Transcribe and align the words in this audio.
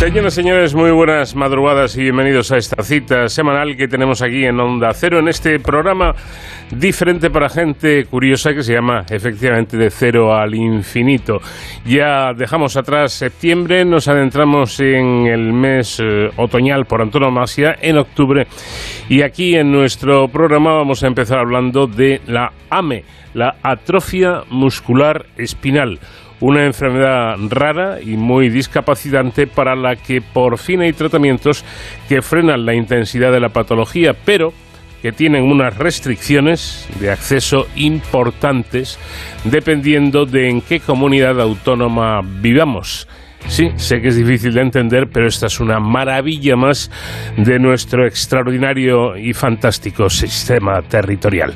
Señoras 0.00 0.32
y 0.32 0.36
señores, 0.36 0.74
muy 0.74 0.90
buenas 0.92 1.36
madrugadas 1.36 1.94
y 1.98 2.04
bienvenidos 2.04 2.50
a 2.52 2.56
esta 2.56 2.82
cita 2.82 3.28
semanal 3.28 3.76
que 3.76 3.86
tenemos 3.86 4.22
aquí 4.22 4.46
en 4.46 4.58
Onda 4.58 4.94
Cero, 4.94 5.18
en 5.18 5.28
este 5.28 5.60
programa 5.60 6.14
diferente 6.70 7.28
para 7.28 7.50
gente 7.50 8.06
curiosa 8.06 8.54
que 8.54 8.62
se 8.62 8.72
llama 8.72 9.04
efectivamente 9.10 9.76
de 9.76 9.90
cero 9.90 10.34
al 10.34 10.54
infinito. 10.54 11.40
Ya 11.84 12.32
dejamos 12.32 12.78
atrás 12.78 13.12
septiembre, 13.12 13.84
nos 13.84 14.08
adentramos 14.08 14.80
en 14.80 15.26
el 15.26 15.52
mes 15.52 16.00
eh, 16.00 16.30
otoñal 16.34 16.86
por 16.86 17.02
antonomasia, 17.02 17.76
en 17.78 17.98
octubre, 17.98 18.46
y 19.10 19.20
aquí 19.20 19.54
en 19.54 19.70
nuestro 19.70 20.28
programa 20.28 20.72
vamos 20.72 21.02
a 21.02 21.08
empezar 21.08 21.40
hablando 21.40 21.86
de 21.86 22.22
la 22.26 22.52
AME, 22.70 23.04
la 23.34 23.56
atrofia 23.62 24.44
muscular 24.48 25.26
espinal 25.36 26.00
una 26.40 26.64
enfermedad 26.64 27.36
rara 27.48 28.00
y 28.00 28.16
muy 28.16 28.48
discapacitante 28.48 29.46
para 29.46 29.76
la 29.76 29.96
que 29.96 30.20
por 30.20 30.58
fin 30.58 30.80
hay 30.80 30.92
tratamientos 30.92 31.64
que 32.08 32.22
frenan 32.22 32.64
la 32.66 32.74
intensidad 32.74 33.30
de 33.30 33.40
la 33.40 33.50
patología, 33.50 34.14
pero 34.24 34.52
que 35.02 35.12
tienen 35.12 35.44
unas 35.44 35.76
restricciones 35.76 36.88
de 37.00 37.10
acceso 37.10 37.66
importantes 37.76 38.98
dependiendo 39.44 40.26
de 40.26 40.50
en 40.50 40.60
qué 40.60 40.80
comunidad 40.80 41.40
autónoma 41.40 42.20
vivamos. 42.22 43.08
Sí, 43.46 43.68
sé 43.76 44.00
que 44.00 44.08
es 44.08 44.16
difícil 44.16 44.54
de 44.54 44.62
entender, 44.62 45.08
pero 45.12 45.26
esta 45.26 45.46
es 45.46 45.60
una 45.60 45.80
maravilla 45.80 46.56
más 46.56 46.90
de 47.36 47.58
nuestro 47.58 48.06
extraordinario 48.06 49.16
y 49.16 49.32
fantástico 49.32 50.08
sistema 50.08 50.80
territorial. 50.82 51.54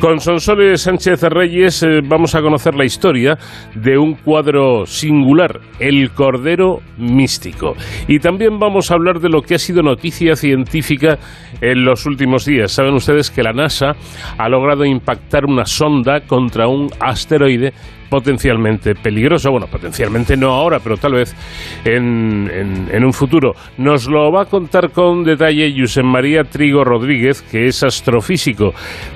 Con 0.00 0.18
Sonsoles 0.18 0.82
Sánchez 0.82 1.22
Reyes 1.22 1.82
eh, 1.82 2.00
vamos 2.04 2.34
a 2.34 2.40
conocer 2.40 2.74
la 2.74 2.84
historia 2.84 3.38
de 3.74 3.96
un 3.96 4.14
cuadro 4.14 4.86
singular, 4.86 5.60
el 5.78 6.10
Cordero 6.10 6.80
Místico. 6.98 7.74
Y 8.08 8.18
también 8.18 8.58
vamos 8.58 8.90
a 8.90 8.94
hablar 8.94 9.20
de 9.20 9.28
lo 9.28 9.42
que 9.42 9.54
ha 9.54 9.58
sido 9.58 9.82
noticia 9.82 10.34
científica 10.34 11.18
en 11.60 11.84
los 11.84 12.06
últimos 12.06 12.44
días. 12.44 12.72
Saben 12.72 12.94
ustedes 12.94 13.30
que 13.30 13.42
la 13.42 13.52
NASA 13.52 13.92
ha 14.36 14.48
logrado 14.48 14.84
impactar 14.84 15.44
una 15.44 15.64
sonda 15.64 16.20
contra 16.26 16.66
un 16.68 16.88
asteroide 17.00 17.72
potencialmente 18.16 18.94
peligroso. 18.94 19.50
Bueno, 19.50 19.66
potencialmente 19.66 20.38
no 20.38 20.54
ahora, 20.54 20.78
pero 20.78 20.96
tal 20.96 21.12
vez 21.12 21.36
en, 21.84 22.50
en, 22.90 23.04
un 23.04 23.12
futuro. 23.12 23.54
Nos 23.76 24.06
lo 24.06 24.32
va 24.32 24.42
a 24.42 24.44
contar 24.46 24.90
con 24.90 25.22
detalle 25.22 25.74
Josep 25.76 26.02
María 26.02 26.44
Trigo 26.44 26.82
Rodríguez, 26.82 27.42
que 27.42 27.66
es 27.66 27.82
astrofísico 27.82 28.72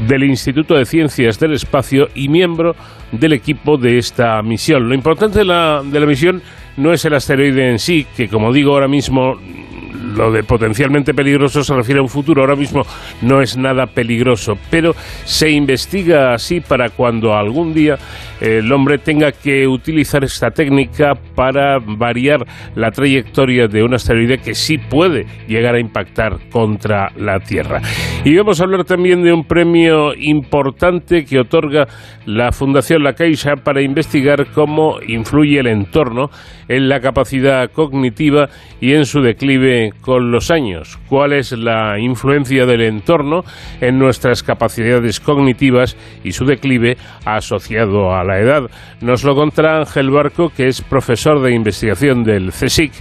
del 0.06 0.25
Instituto 0.25 0.75
de 0.75 0.84
Ciencias 0.84 1.41
del 1.41 1.55
Espacio 1.55 2.09
y 2.15 2.28
miembro 2.28 2.77
del 3.11 3.33
equipo 3.33 3.78
de 3.78 3.97
esta 3.97 4.43
misión. 4.43 4.87
Lo 4.87 4.95
importante 4.95 5.39
de 5.39 5.47
la, 5.47 5.83
de 5.83 5.98
la 5.98 6.05
misión 6.05 6.43
no 6.77 6.93
es 6.93 7.03
el 7.06 7.15
asteroide 7.15 7.71
en 7.71 7.78
sí, 7.78 8.06
que 8.15 8.28
como 8.28 8.53
digo 8.53 8.75
ahora 8.75 8.87
mismo 8.87 9.39
lo 10.14 10.30
de 10.30 10.42
potencialmente 10.42 11.14
peligroso 11.14 11.62
se 11.62 11.75
refiere 11.75 12.00
a 12.00 12.03
un 12.03 12.08
futuro, 12.08 12.42
ahora 12.42 12.56
mismo 12.56 12.83
no 13.22 13.41
es 13.41 13.56
nada 13.56 13.86
peligroso, 13.86 14.55
pero 14.70 14.94
se 15.25 15.50
investiga 15.50 16.34
así 16.34 16.61
para 16.61 16.91
cuando 16.91 17.34
algún 17.34 17.75
día 17.75 17.97
el 18.41 18.72
hombre 18.72 18.98
tenga 18.98 19.33
que 19.33 19.66
utilizar 19.66 20.25
esta 20.25 20.50
técnica 20.50 21.12
para 21.34 21.78
variar 21.78 22.47
la 22.75 22.91
trayectoria 22.91 23.66
de 23.66 23.83
un 23.83 23.94
asteroide 23.94 24.38
que 24.38 24.55
sí 24.55 24.78
puede 24.78 25.27
llegar 25.47 25.75
a 25.75 25.81
impactar 25.81 26.38
contra 26.50 27.11
la 27.16 27.38
Tierra. 27.41 27.81
Y 28.25 28.36
vamos 28.36 28.61
a 28.61 28.64
hablar 28.64 28.84
también 28.84 29.22
de 29.22 29.33
un 29.33 29.44
premio 29.44 30.14
importante 30.14 31.25
que 31.25 31.38
otorga 31.38 31.86
la 32.27 32.53
Fundación 32.53 33.03
La 33.03 33.15
Caixa 33.15 33.56
para 33.56 33.82
investigar 33.82 34.47
cómo 34.54 34.99
influye 35.06 35.60
el 35.60 35.66
entorno 35.66 36.31
en 36.69 36.88
la 36.88 37.00
capacidad 37.00 37.70
cognitiva 37.70 38.49
y 38.81 38.93
en 38.93 39.04
su 39.04 39.20
declive 39.20 39.93
con 40.00 40.31
los 40.31 40.50
años. 40.50 40.99
¿Cuál 41.09 41.33
es 41.33 41.53
la 41.53 41.99
influencia 41.99 42.66
del 42.66 42.83
entorno 42.83 43.44
en 43.81 43.99
nuestras 43.99 44.43
capacidades 44.43 45.21
cognitivas 45.21 45.97
y 46.25 46.33
su 46.33 46.44
declive 46.44 46.97
asociado 47.25 48.15
a 48.15 48.25
la 48.25 48.38
edad? 48.38 48.71
Nos 49.00 49.25
lo 49.25 49.34
contará 49.34 49.78
Ángel 49.78 50.11
Barco, 50.11 50.50
que 50.50 50.69
es 50.69 50.81
profesor 50.83 51.41
de 51.43 51.55
investigación 51.55 52.25
del 52.25 52.50
CSIC 52.50 52.93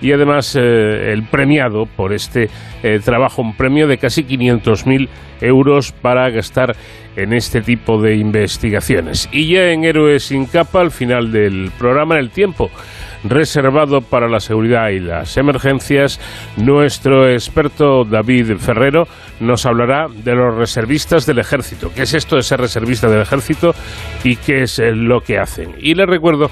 y 0.00 0.12
además 0.12 0.54
eh, 0.56 1.12
el 1.12 1.22
premiado 1.24 1.86
por 1.86 2.12
este 2.12 2.48
eh, 2.82 3.00
trabajo, 3.02 3.42
un 3.42 3.56
premio 3.56 3.86
de 3.86 3.98
casi 3.98 4.24
500.000 4.24 5.08
euros 5.40 5.92
para 5.92 6.28
gastar 6.30 6.76
en 7.16 7.32
este 7.32 7.62
tipo 7.62 8.00
de 8.00 8.16
investigaciones. 8.16 9.28
Y 9.32 9.52
ya 9.52 9.70
en 9.70 9.84
Héroes 9.84 10.24
sin 10.24 10.46
capa, 10.46 10.80
al 10.80 10.90
final 10.90 11.32
del 11.32 11.70
programa, 11.78 12.18
el 12.18 12.30
tiempo 12.30 12.70
reservado 13.24 14.00
para 14.02 14.28
la 14.28 14.40
seguridad 14.40 14.90
y 14.90 15.00
las 15.00 15.36
emergencias, 15.36 16.20
nuestro 16.56 17.28
experto 17.28 18.04
David 18.04 18.56
Ferrero 18.58 19.06
nos 19.40 19.66
hablará 19.66 20.06
de 20.08 20.34
los 20.34 20.54
reservistas 20.54 21.26
del 21.26 21.38
ejército. 21.38 21.90
¿Qué 21.94 22.02
es 22.02 22.14
esto 22.14 22.36
de 22.36 22.42
ser 22.42 22.60
reservista 22.60 23.08
del 23.08 23.22
ejército 23.22 23.74
y 24.22 24.36
qué 24.36 24.62
es 24.62 24.78
lo 24.78 25.20
que 25.20 25.38
hacen? 25.38 25.74
Y 25.78 25.94
les 25.94 26.06
recuerdo 26.06 26.50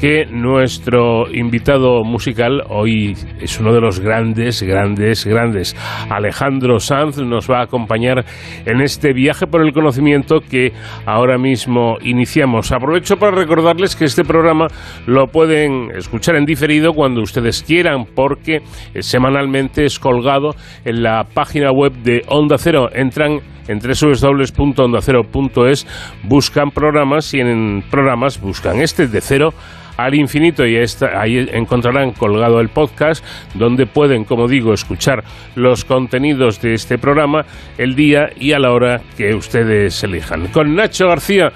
que 0.00 0.26
nuestro 0.26 1.32
invitado 1.32 2.04
musical 2.04 2.62
hoy 2.68 3.16
es 3.40 3.58
uno 3.58 3.72
de 3.72 3.80
los 3.80 3.98
grandes, 3.98 4.62
grandes, 4.62 5.26
grandes. 5.26 5.76
Alejandro 6.08 6.78
Sanz 6.78 7.18
nos 7.18 7.50
va 7.50 7.60
a 7.60 7.64
acompañar 7.64 8.24
en 8.64 8.80
este 8.80 9.12
viaje 9.12 9.46
por 9.46 9.62
el 9.62 9.72
conocimiento 9.72 10.40
que 10.40 10.72
ahora 11.04 11.36
mismo 11.36 11.96
iniciamos. 12.02 12.70
Aprovecho 12.70 13.16
para 13.16 13.36
recordarles 13.36 13.96
que 13.96 14.04
este 14.04 14.24
programa 14.24 14.68
lo 15.06 15.26
pueden 15.26 15.90
escuchar 15.96 16.36
en 16.36 16.44
diferido 16.44 16.92
cuando 16.92 17.20
ustedes 17.20 17.62
quieran 17.62 18.04
porque 18.14 18.60
semanalmente 19.00 19.84
es 19.84 19.98
colgado 19.98 20.54
en 20.84 21.02
la 21.02 21.24
página 21.24 21.72
web 21.72 21.92
de 22.04 22.22
Onda 22.28 22.56
Cero. 22.58 22.88
Entran 22.92 23.40
en 23.68 23.80
www.ondacero.es, 23.80 25.86
buscan 26.24 26.72
programas 26.72 27.32
y 27.34 27.40
en 27.40 27.84
programas 27.90 28.40
buscan 28.40 28.80
este 28.80 29.06
de 29.06 29.20
cero 29.20 29.54
al 29.98 30.14
infinito 30.14 30.64
y 30.64 30.78
ahí 31.14 31.46
encontrarán 31.52 32.12
colgado 32.12 32.60
el 32.60 32.70
podcast 32.70 33.22
donde 33.54 33.86
pueden, 33.86 34.24
como 34.24 34.48
digo, 34.48 34.72
escuchar 34.72 35.24
los 35.56 35.84
contenidos 35.84 36.62
de 36.62 36.74
este 36.74 36.98
programa 36.98 37.44
el 37.76 37.94
día 37.94 38.30
y 38.38 38.52
a 38.52 38.60
la 38.60 38.72
hora 38.72 39.02
que 39.16 39.34
ustedes 39.34 40.02
elijan. 40.04 40.46
Con 40.48 40.74
Nacho 40.74 41.08
García 41.08 41.52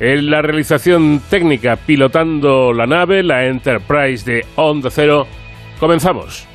en 0.00 0.30
la 0.30 0.42
realización 0.42 1.20
técnica 1.30 1.76
pilotando 1.76 2.72
la 2.72 2.86
nave, 2.86 3.22
la 3.22 3.44
Enterprise 3.44 4.24
de 4.24 4.44
Onda 4.56 4.90
Cero, 4.90 5.26
comenzamos. 5.78 6.51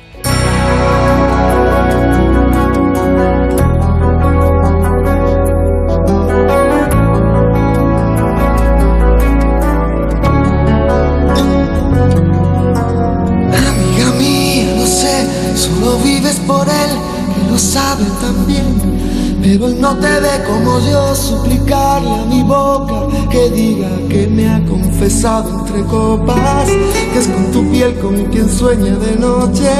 Pero 19.50 19.68
él 19.68 19.80
no 19.80 19.96
te 19.96 20.20
ve 20.20 20.44
como 20.46 20.78
yo 20.80 21.14
suplicarle 21.14 22.20
a 22.20 22.24
mi 22.26 22.42
boca 22.42 23.06
que 23.30 23.48
diga 23.48 23.88
que 24.10 24.26
me 24.26 24.46
ha 24.46 24.62
confesado 24.66 25.60
entre 25.60 25.84
copas, 25.84 26.66
que 26.66 27.18
es 27.18 27.28
con 27.28 27.50
tu 27.50 27.70
piel 27.70 27.98
con 27.98 28.26
quien 28.26 28.46
sueña 28.46 28.94
de 28.96 29.16
noche 29.16 29.70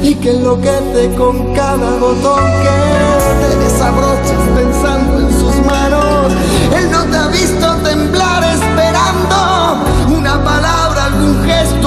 y 0.00 0.14
que 0.14 0.30
enloquece 0.30 1.12
con 1.18 1.52
cada 1.54 1.98
botón 1.98 2.44
que 2.62 3.46
te 3.46 3.56
desabrochas 3.64 4.42
pensando 4.54 5.18
en 5.18 5.32
sus 5.40 5.66
manos. 5.66 6.32
Él 6.76 6.90
no 6.92 7.02
te 7.04 7.16
ha 7.16 7.26
visto 7.26 7.66
temblar 7.82 8.44
esperando 8.44 10.16
una 10.16 10.44
palabra, 10.44 11.06
algún 11.06 11.42
gesto, 11.44 11.79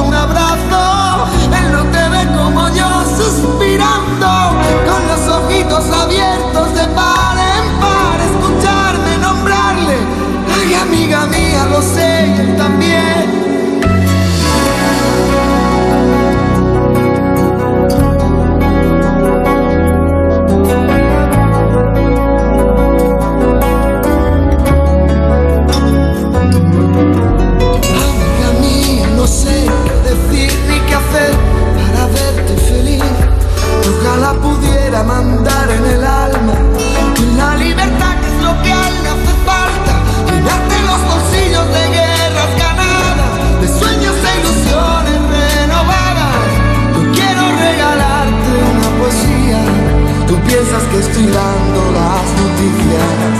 que 50.91 50.99
estoy 50.99 51.25
dando 51.27 51.81
las 51.91 52.27
noticias. 52.41 53.35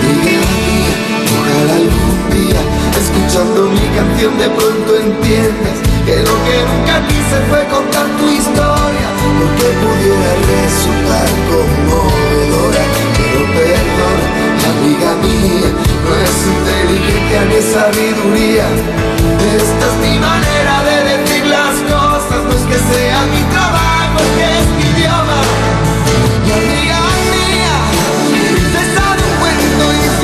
Amiga, 0.00 0.34
ojalá 1.38 1.74
algún 1.74 2.18
día, 2.30 2.60
escuchando 2.98 3.58
mi 3.70 3.86
canción 3.96 4.32
de 4.38 4.48
pronto 4.50 4.90
entiendes 4.96 5.76
que 6.06 6.16
lo 6.26 6.34
que 6.44 6.56
nunca 6.68 6.96
quise 7.08 7.36
fue 7.48 7.60
contar 7.68 8.06
tu 8.18 8.26
historia, 8.28 9.08
porque 9.38 9.66
pudiera 9.82 10.32
resultar 10.50 11.28
conmovedora. 11.50 12.82
Pero 13.16 13.40
perdona, 13.56 14.26
amiga 14.70 15.10
mía, 15.22 15.70
no 16.04 16.10
es 16.24 16.36
inteligencia 16.56 17.40
ni 17.50 17.60
sabiduría. 17.74 18.66
Esta 19.56 19.84
es 19.90 19.96
mi 20.04 20.14
manera 20.18 20.74
de 20.88 20.96
decir 21.10 21.44
las 21.46 21.76
cosas, 21.88 22.40
no 22.44 22.52
es 22.52 22.64
que 22.70 22.78
sea 22.92 23.18
mi 23.32 23.42
trabajo, 23.54 24.18
es 24.20 24.66
que 24.66 24.69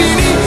You. 0.07 0.46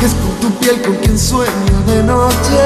Que 0.00 0.06
es 0.06 0.14
por 0.14 0.34
tu 0.40 0.58
piel 0.58 0.80
con 0.80 0.96
quien 0.96 1.18
sueño 1.18 1.82
de 1.86 2.02
noche. 2.02 2.58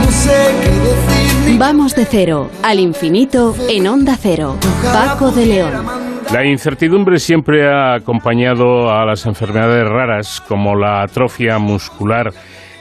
no 0.00 0.10
sé 0.10 0.54
qué 0.62 0.70
decir. 0.70 1.58
Vamos 1.58 1.94
de 1.94 2.06
cero 2.06 2.50
al 2.62 2.80
infinito 2.80 3.54
en 3.68 3.86
onda 3.86 4.16
cero. 4.18 4.56
Paco 4.82 5.30
de 5.30 5.46
León. 5.46 5.86
La 6.32 6.46
incertidumbre 6.46 7.18
siempre 7.18 7.68
ha 7.68 7.94
acompañado 7.94 8.90
a 8.90 9.04
las 9.04 9.26
enfermedades 9.26 9.86
raras 9.86 10.42
como 10.48 10.74
la 10.74 11.02
atrofia 11.02 11.58
muscular 11.58 12.32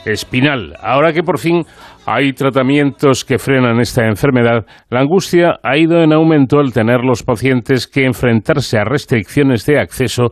espinal. 0.06 0.76
Ahora 0.82 1.14
que 1.14 1.24
por 1.24 1.40
fin 1.40 1.64
hay 2.06 2.34
tratamientos 2.34 3.24
que 3.24 3.38
frenan 3.38 3.80
esta 3.80 4.08
enfermedad, 4.08 4.66
la 4.90 5.02
angustia 5.02 5.60
ha 5.64 5.78
ido 5.78 6.02
en 6.02 6.14
aumento 6.14 6.60
al 6.60 6.74
tener 6.74 7.02
los 7.02 7.24
pacientes 7.24 7.88
que 7.88 8.06
enfrentarse 8.06 8.78
a 8.78 8.84
restricciones 8.84 9.66
de 9.66 9.80
acceso 9.80 10.32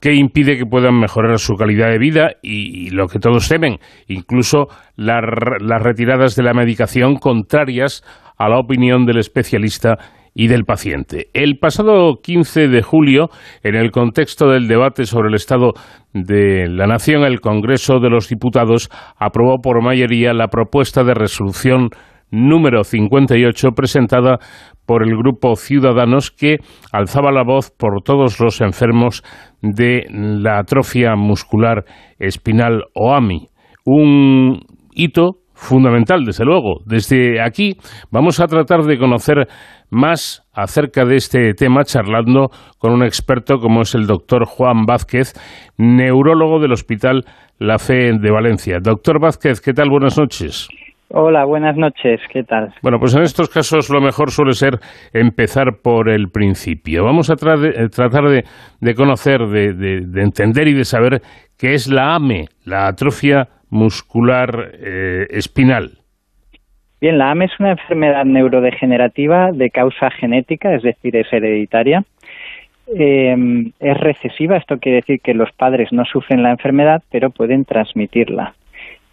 que 0.00 0.14
impide 0.14 0.58
que 0.58 0.66
puedan 0.66 0.98
mejorar 0.98 1.38
su 1.38 1.54
calidad 1.54 1.90
de 1.90 1.98
vida 1.98 2.30
y, 2.42 2.90
lo 2.90 3.06
que 3.06 3.18
todos 3.18 3.48
temen, 3.48 3.78
incluso 4.08 4.66
las 4.96 5.22
retiradas 5.82 6.36
de 6.36 6.42
la 6.42 6.52
medicación 6.52 7.16
contrarias 7.16 8.02
a 8.36 8.48
la 8.48 8.58
opinión 8.58 9.06
del 9.06 9.18
especialista 9.18 9.98
y 10.34 10.48
del 10.48 10.64
paciente. 10.64 11.28
El 11.32 11.58
pasado 11.58 12.16
15 12.22 12.68
de 12.68 12.82
julio, 12.82 13.28
en 13.62 13.76
el 13.76 13.92
contexto 13.92 14.48
del 14.48 14.66
debate 14.66 15.06
sobre 15.06 15.28
el 15.28 15.34
estado 15.34 15.72
de 16.12 16.68
la 16.68 16.86
Nación, 16.86 17.24
el 17.24 17.40
Congreso 17.40 18.00
de 18.00 18.10
los 18.10 18.28
Diputados 18.28 18.90
aprobó 19.16 19.58
por 19.62 19.82
mayoría 19.82 20.34
la 20.34 20.48
propuesta 20.48 21.04
de 21.04 21.14
resolución 21.14 21.90
número 22.30 22.82
58 22.82 23.70
presentada 23.76 24.38
por 24.86 25.02
el 25.02 25.16
grupo 25.16 25.54
Ciudadanos 25.54 26.30
que 26.30 26.56
alzaba 26.92 27.30
la 27.30 27.44
voz 27.44 27.70
por 27.70 28.02
todos 28.02 28.40
los 28.40 28.60
enfermos 28.60 29.22
de 29.62 30.06
la 30.10 30.58
atrofia 30.58 31.14
muscular 31.16 31.84
espinal 32.18 32.84
o 32.94 33.14
AMI. 33.14 33.48
Un 33.84 34.60
hito 34.94 35.43
fundamental, 35.54 36.24
desde 36.24 36.44
luego. 36.44 36.80
Desde 36.84 37.40
aquí 37.40 37.76
vamos 38.10 38.40
a 38.40 38.46
tratar 38.46 38.82
de 38.82 38.98
conocer 38.98 39.46
más 39.90 40.42
acerca 40.52 41.04
de 41.04 41.16
este 41.16 41.54
tema 41.54 41.84
charlando 41.84 42.50
con 42.78 42.92
un 42.92 43.04
experto 43.04 43.58
como 43.58 43.82
es 43.82 43.94
el 43.94 44.06
doctor 44.06 44.44
Juan 44.44 44.84
Vázquez, 44.86 45.32
neurólogo 45.78 46.60
del 46.60 46.72
Hospital 46.72 47.22
La 47.58 47.78
Fe 47.78 48.12
de 48.18 48.30
Valencia. 48.30 48.78
Doctor 48.82 49.20
Vázquez, 49.20 49.60
¿qué 49.60 49.72
tal? 49.72 49.88
Buenas 49.90 50.18
noches. 50.18 50.68
Hola, 51.16 51.44
buenas 51.44 51.76
noches, 51.76 52.20
¿qué 52.32 52.42
tal? 52.42 52.74
Bueno, 52.82 52.98
pues 52.98 53.14
en 53.14 53.22
estos 53.22 53.48
casos 53.48 53.88
lo 53.88 54.00
mejor 54.00 54.32
suele 54.32 54.52
ser 54.52 54.80
empezar 55.12 55.78
por 55.80 56.08
el 56.08 56.28
principio. 56.28 57.04
Vamos 57.04 57.30
a 57.30 57.34
eh, 57.34 57.88
tratar 57.88 58.24
de, 58.24 58.94
conocer, 58.94 59.46
de, 59.46 59.98
entender 60.20 60.66
y 60.66 60.74
de 60.74 60.84
saber 60.84 61.20
qué 61.56 61.74
es 61.74 61.88
la 61.88 62.16
AME, 62.16 62.46
la 62.64 62.88
atrofia 62.88 63.48
muscular 63.74 64.70
eh, 64.72 65.26
espinal. 65.30 65.98
Bien, 67.00 67.18
la 67.18 67.32
AME 67.32 67.46
es 67.46 67.60
una 67.60 67.72
enfermedad 67.72 68.24
neurodegenerativa 68.24 69.52
de 69.52 69.68
causa 69.70 70.10
genética, 70.10 70.74
es 70.74 70.82
decir, 70.82 71.14
es 71.16 71.30
hereditaria. 71.30 72.04
Eh, 72.86 73.36
es 73.80 73.96
recesiva, 73.98 74.56
esto 74.56 74.78
quiere 74.78 74.96
decir 74.96 75.20
que 75.20 75.34
los 75.34 75.50
padres 75.52 75.92
no 75.92 76.04
sufren 76.04 76.42
la 76.42 76.50
enfermedad, 76.50 77.02
pero 77.10 77.30
pueden 77.30 77.64
transmitirla. 77.64 78.54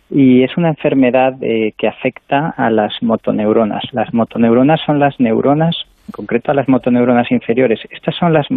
Y 0.10 0.44
es 0.44 0.56
una 0.58 0.70
enfermedad 0.70 1.36
eh, 1.42 1.74
que 1.78 1.88
afecta 1.88 2.54
a 2.56 2.70
las 2.70 2.94
motoneuronas. 3.02 3.84
Las 3.94 4.14
motoneuronas 4.14 4.80
son 4.86 5.00
las 5.00 5.20
neuronas, 5.20 5.76
en 6.08 6.12
concreto 6.12 6.52
a 6.52 6.54
las 6.54 6.68
motoneuronas 6.70 7.32
inferiores. 7.32 7.80
Estas 7.90 8.16
son 8.16 8.34
las, 8.34 8.48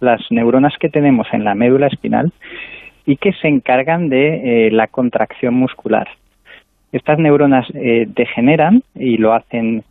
las 0.00 0.20
neuronas 0.30 0.74
que 0.80 0.88
tenemos 0.88 1.26
en 1.32 1.44
la 1.44 1.54
médula 1.54 1.86
espinal 1.86 2.32
y 3.06 3.16
que 3.16 3.32
se 3.32 3.48
encargan 3.48 4.08
de 4.08 4.66
eh, 4.66 4.70
la 4.70 4.86
contracción 4.86 5.54
muscular. 5.54 6.08
Estas 6.92 7.18
neuronas 7.18 7.66
eh, 7.74 8.06
degeneran 8.06 8.82
y 8.94 9.16
lo 9.16 9.32
hacen 9.32 9.82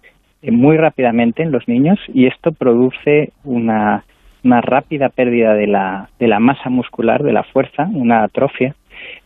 eh, 0.41 0.51
muy 0.51 0.77
rápidamente 0.77 1.43
en 1.43 1.51
los 1.51 1.67
niños 1.67 1.99
y 2.13 2.27
esto 2.27 2.51
produce 2.51 3.31
una, 3.43 4.03
rápida 4.43 5.09
pérdida 5.09 5.53
de 5.53 5.67
la, 5.67 6.09
de 6.19 6.27
la 6.27 6.39
masa 6.39 6.69
muscular, 6.69 7.21
de 7.23 7.33
la 7.33 7.43
fuerza, 7.43 7.87
una 7.93 8.23
atrofia 8.23 8.75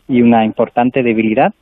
y 0.08 0.22
una 0.22 0.44
importante 0.44 1.04
debilidad 1.04 1.54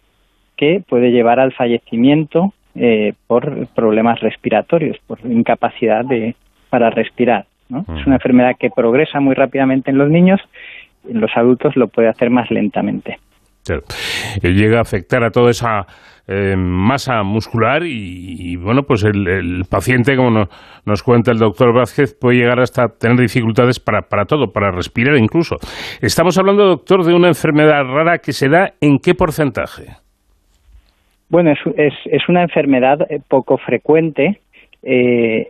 que 0.57 0.83
puede 0.87 1.11
llevar 1.11 1.39
al 1.39 1.53
fallecimiento 1.53 2.53
eh, 2.75 3.13
por 3.27 3.67
problemas 3.67 4.19
respiratorios, 4.21 4.97
por 5.05 5.19
incapacidad 5.23 6.03
de, 6.05 6.35
para 6.69 6.89
respirar. 6.89 7.45
Es 7.69 8.05
una 8.05 8.15
enfermedad 8.15 8.55
que 8.59 8.69
progresa 8.69 9.19
muy 9.19 9.33
rápidamente 9.33 9.89
en 9.89 9.97
los 9.97 10.09
niños, 10.09 10.39
en 11.07 11.21
los 11.21 11.31
adultos 11.35 11.75
lo 11.75 11.87
puede 11.87 12.09
hacer 12.09 12.29
más 12.29 12.49
lentamente. 12.51 13.17
Llega 14.41 14.79
a 14.79 14.81
afectar 14.81 15.23
a 15.23 15.29
toda 15.29 15.51
esa 15.51 15.85
eh, 16.27 16.55
masa 16.57 17.23
muscular 17.23 17.83
y, 17.85 18.55
bueno, 18.57 18.83
pues 18.83 19.03
el, 19.03 19.63
paciente, 19.69 20.15
como 20.15 20.47
nos 20.85 21.03
cuenta 21.03 21.31
el 21.31 21.37
doctor 21.37 21.73
Vázquez, 21.73 22.17
puede 22.19 22.37
llegar 22.37 22.59
hasta 22.59 22.87
tener 22.87 23.17
dificultades 23.17 23.79
para, 23.79 24.01
para 24.01 24.25
todo, 24.25 24.51
para 24.51 24.71
respirar 24.71 25.17
incluso. 25.17 25.57
Estamos 26.01 26.37
hablando, 26.37 26.65
doctor, 26.65 27.05
de 27.05 27.13
una 27.13 27.29
enfermedad 27.29 27.83
rara 27.83 28.17
que 28.19 28.33
se 28.33 28.49
da 28.49 28.73
en 28.81 28.99
qué 28.99 29.13
porcentaje? 29.13 29.97
Bueno, 31.29 31.51
es, 31.51 31.93
es, 32.05 32.29
una 32.29 32.43
enfermedad 32.43 32.99
eh, 33.09 33.19
poco 33.27 33.57
frecuente. 33.57 34.41
Eh, 34.83 35.47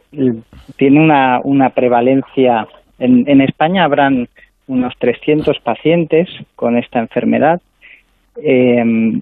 tiene 0.78 1.00
una, 1.00 1.40
una 1.44 1.70
prevalencia. 1.72 2.68
En, 3.00 3.28
en 3.28 3.42
España 3.42 3.84
habrán 3.84 4.28
unos 4.68 4.94
300 4.98 5.60
pacientes 5.60 6.30
con 6.56 6.78
esta 6.78 7.00
enfermedad. 7.00 7.62
Eh, 8.42 9.22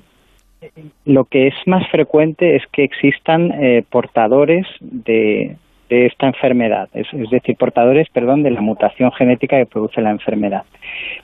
lo 1.06 1.26
que 1.26 1.48
es 1.48 1.56
más 1.66 1.90
frecuente 1.90 2.56
es 2.56 2.64
que 2.72 2.84
existan 2.84 3.52
eh, 3.52 3.84
portadores 3.90 4.68
de, 4.80 5.58
esta 5.90 6.28
enfermedad, 6.28 6.88
es, 6.94 7.08
decir, 7.30 7.58
portadores, 7.58 8.08
perdón, 8.14 8.44
de 8.44 8.52
la 8.52 8.62
mutación 8.62 9.12
genética 9.12 9.58
que 9.58 9.66
produce 9.66 10.00
la 10.00 10.12
enfermedad. 10.12 10.64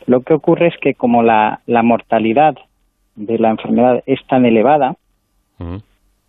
Lo 0.07 0.21
que 0.21 0.33
ocurre 0.33 0.67
es 0.67 0.77
que 0.81 0.93
como 0.93 1.23
la, 1.23 1.61
la 1.67 1.83
mortalidad 1.83 2.57
de 3.15 3.39
la 3.39 3.51
enfermedad 3.51 4.03
es 4.05 4.19
tan 4.27 4.45
elevada, 4.45 4.95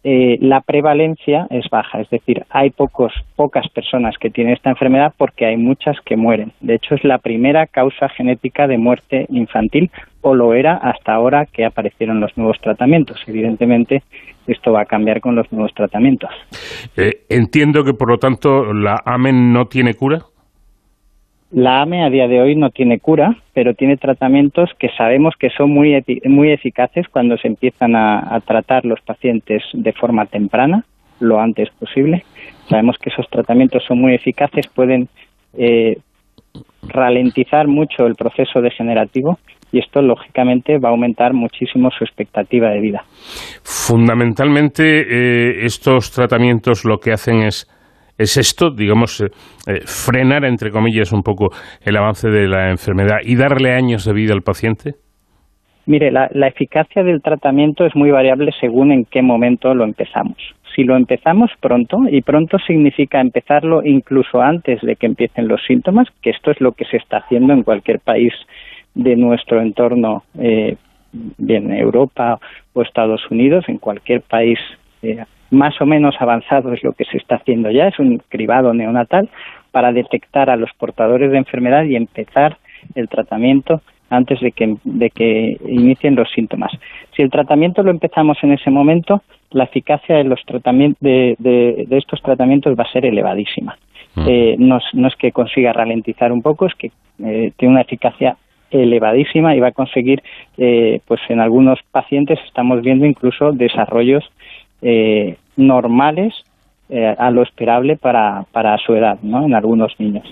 eh, 0.04 0.38
la 0.40 0.60
prevalencia 0.60 1.48
es 1.50 1.68
baja, 1.70 2.00
es 2.00 2.08
decir, 2.08 2.44
hay 2.50 2.70
pocos, 2.70 3.12
pocas 3.34 3.68
personas 3.68 4.16
que 4.18 4.30
tienen 4.30 4.54
esta 4.54 4.70
enfermedad 4.70 5.12
porque 5.16 5.44
hay 5.44 5.56
muchas 5.56 5.96
que 6.04 6.16
mueren. 6.16 6.52
De 6.60 6.76
hecho, 6.76 6.94
es 6.94 7.02
la 7.02 7.18
primera 7.18 7.66
causa 7.66 8.08
genética 8.08 8.68
de 8.68 8.78
muerte 8.78 9.26
infantil 9.28 9.90
o 10.20 10.34
lo 10.34 10.54
era 10.54 10.76
hasta 10.76 11.14
ahora 11.14 11.46
que 11.46 11.64
aparecieron 11.64 12.20
los 12.20 12.36
nuevos 12.36 12.60
tratamientos. 12.60 13.20
Evidentemente, 13.26 14.02
esto 14.46 14.72
va 14.72 14.82
a 14.82 14.86
cambiar 14.86 15.20
con 15.20 15.34
los 15.34 15.50
nuevos 15.52 15.74
tratamientos. 15.74 16.30
Eh, 16.96 17.24
entiendo 17.28 17.82
que, 17.82 17.92
por 17.92 18.08
lo 18.08 18.18
tanto, 18.18 18.72
la 18.72 19.02
AMEN 19.04 19.52
no 19.52 19.66
tiene 19.66 19.94
cura. 19.94 20.20
La 21.50 21.80
AME 21.80 22.04
a 22.04 22.10
día 22.10 22.28
de 22.28 22.42
hoy 22.42 22.56
no 22.56 22.68
tiene 22.70 22.98
cura, 22.98 23.34
pero 23.54 23.72
tiene 23.72 23.96
tratamientos 23.96 24.70
que 24.78 24.90
sabemos 24.96 25.34
que 25.38 25.48
son 25.50 25.70
muy, 25.70 26.04
muy 26.24 26.50
eficaces 26.52 27.08
cuando 27.08 27.38
se 27.38 27.48
empiezan 27.48 27.96
a, 27.96 28.38
tratar 28.46 28.84
los 28.84 29.00
pacientes 29.00 29.62
de 29.72 29.92
forma 29.92 30.26
temprana, 30.26 30.84
lo 31.20 31.40
antes 31.40 31.70
posible. 31.70 32.24
Sabemos 32.68 32.96
que 32.98 33.08
esos 33.08 33.26
tratamientos 33.30 33.82
son 33.88 33.98
muy 33.98 34.14
eficaces, 34.14 34.66
pueden 34.68 35.08
eh, 35.56 35.96
ralentizar 36.82 37.66
mucho 37.66 38.06
el 38.06 38.14
proceso 38.14 38.60
degenerativo 38.60 39.38
y 39.72 39.78
esto 39.78 40.02
lógicamente 40.02 40.78
va 40.78 40.90
a 40.90 40.92
aumentar 40.92 41.32
muchísimo 41.32 41.90
su 41.90 42.04
expectativa 42.04 42.68
de 42.70 42.80
vida. 42.80 43.04
Fundamentalmente 43.62 44.82
eh, 45.00 45.64
estos 45.64 46.10
tratamientos 46.10 46.84
lo 46.84 46.98
que 46.98 47.12
hacen 47.12 47.42
es 47.42 47.66
¿Es 48.18 48.36
esto, 48.36 48.70
digamos, 48.70 49.20
eh, 49.20 49.26
eh, 49.68 49.80
frenar, 49.86 50.44
entre 50.44 50.70
comillas, 50.72 51.12
un 51.12 51.22
poco 51.22 51.50
el 51.84 51.96
avance 51.96 52.28
de 52.28 52.48
la 52.48 52.70
enfermedad 52.70 53.18
y 53.22 53.36
darle 53.36 53.72
años 53.72 54.04
de 54.04 54.12
vida 54.12 54.34
al 54.34 54.42
paciente? 54.42 54.94
Mire, 55.86 56.10
la, 56.10 56.26
eficacia 56.48 57.02
del 57.02 57.22
tratamiento 57.22 57.86
es 57.86 57.94
muy 57.96 58.10
variable 58.10 58.50
según 58.60 58.92
en 58.92 59.04
qué 59.06 59.22
momento 59.22 59.72
lo 59.72 59.84
empezamos. 59.84 60.36
Si 60.74 60.84
lo 60.84 60.96
empezamos 60.96 61.50
pronto, 61.60 61.96
y 62.10 62.20
pronto 62.20 62.58
significa 62.58 63.20
empezarlo 63.20 63.82
incluso 63.82 64.42
antes 64.42 64.82
de 64.82 64.96
que 64.96 65.06
empiecen 65.06 65.48
los 65.48 65.64
síntomas, 65.64 66.08
que 66.20 66.30
esto 66.30 66.50
es 66.50 66.60
lo 66.60 66.72
que 66.72 66.84
se 66.84 66.98
está 66.98 67.18
haciendo 67.18 67.54
en 67.54 67.62
cualquier 67.62 68.00
país 68.00 68.34
de 68.94 69.16
nuestro 69.16 69.62
entorno, 69.62 70.24
eh, 70.38 70.76
bien 71.12 71.72
Europa 71.72 72.38
o 72.74 72.82
Estados 72.82 73.22
Unidos, 73.30 73.64
en 73.68 73.78
cualquier 73.78 74.20
país 74.20 74.58
eh, 75.02 75.24
más 75.50 75.80
o 75.80 75.86
menos 75.86 76.14
avanzado 76.20 76.72
es 76.72 76.82
lo 76.82 76.92
que 76.92 77.04
se 77.04 77.16
está 77.16 77.36
haciendo 77.36 77.70
ya, 77.70 77.88
es 77.88 77.98
un 77.98 78.18
cribado 78.28 78.74
neonatal 78.74 79.28
para 79.70 79.92
detectar 79.92 80.50
a 80.50 80.56
los 80.56 80.70
portadores 80.78 81.30
de 81.30 81.38
enfermedad 81.38 81.84
y 81.84 81.96
empezar 81.96 82.58
el 82.94 83.08
tratamiento 83.08 83.80
antes 84.10 84.40
de 84.40 84.52
que, 84.52 84.76
de 84.84 85.10
que 85.10 85.58
inicien 85.66 86.14
los 86.14 86.30
síntomas. 86.30 86.72
Si 87.14 87.22
el 87.22 87.30
tratamiento 87.30 87.82
lo 87.82 87.90
empezamos 87.90 88.38
en 88.42 88.52
ese 88.52 88.70
momento, 88.70 89.22
la 89.50 89.64
eficacia 89.64 90.16
de, 90.16 90.24
los 90.24 90.40
tratamientos, 90.46 91.00
de, 91.00 91.36
de, 91.38 91.98
estos 91.98 92.22
tratamientos 92.22 92.74
va 92.78 92.84
a 92.84 92.92
ser 92.92 93.04
elevadísima. 93.04 93.76
eh, 94.26 94.56
no, 94.58 94.78
es 94.78 95.16
que 95.16 95.30
consiga 95.32 95.72
ralentizar 95.72 96.32
un 96.32 96.42
poco, 96.42 96.66
es 96.66 96.74
que 96.74 96.90
eh, 97.22 97.52
tiene 97.56 97.72
una 97.72 97.82
eficacia 97.82 98.36
elevadísima 98.70 99.54
y 99.54 99.60
va 99.60 99.68
a 99.68 99.72
conseguir, 99.72 100.22
eh, 100.56 101.00
pues 101.06 101.20
en 101.28 101.40
algunos 101.40 101.78
pacientes 101.90 102.38
estamos 102.46 102.82
viendo 102.82 103.06
incluso 103.06 103.52
desarrollos 103.52 104.24
normales 105.56 106.34
a 107.18 107.30
lo 107.30 107.42
esperable 107.42 107.96
para, 107.96 108.44
para 108.52 108.76
su 108.78 108.94
edad, 108.94 109.18
¿no? 109.22 109.44
En 109.44 109.54
algunos 109.54 109.92
niños. 109.98 110.24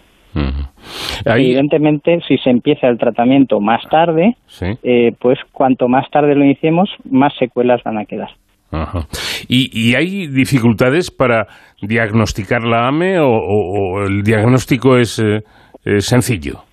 Evidentemente, 1.24 2.20
si 2.28 2.38
se 2.38 2.50
empieza 2.50 2.88
el 2.88 2.98
tratamiento 2.98 3.60
más 3.60 3.82
tarde, 3.88 4.36
pues 5.18 5.38
cuanto 5.52 5.88
más 5.88 6.08
tarde 6.10 6.34
lo 6.34 6.44
iniciemos, 6.44 6.88
más 7.10 7.34
secuelas 7.38 7.82
van 7.84 7.98
a 7.98 8.04
quedar. 8.04 8.30
¿Y, 9.48 9.94
hay 9.94 10.26
dificultades 10.26 11.10
para 11.10 11.46
diagnosticar 11.80 12.64
la 12.64 12.88
AME 12.88 13.18
o, 13.20 14.04
el 14.06 14.22
diagnóstico 14.22 14.96
es 14.96 15.18
eh, 15.18 15.42
sencillo? 16.00 16.64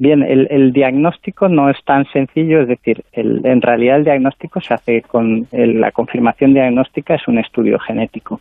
Bien, 0.00 0.22
el, 0.22 0.72
diagnóstico 0.72 1.50
no 1.50 1.68
es 1.68 1.76
tan 1.84 2.06
sencillo, 2.06 2.62
es 2.62 2.68
decir, 2.68 3.04
en 3.12 3.60
realidad 3.60 3.98
el 3.98 4.04
diagnóstico 4.04 4.58
se 4.62 4.72
hace 4.72 5.02
con 5.02 5.46
la 5.52 5.92
confirmación 5.92 6.54
diagnóstica 6.54 7.16
es 7.16 7.28
un 7.28 7.36
estudio 7.36 7.78
genético, 7.78 8.40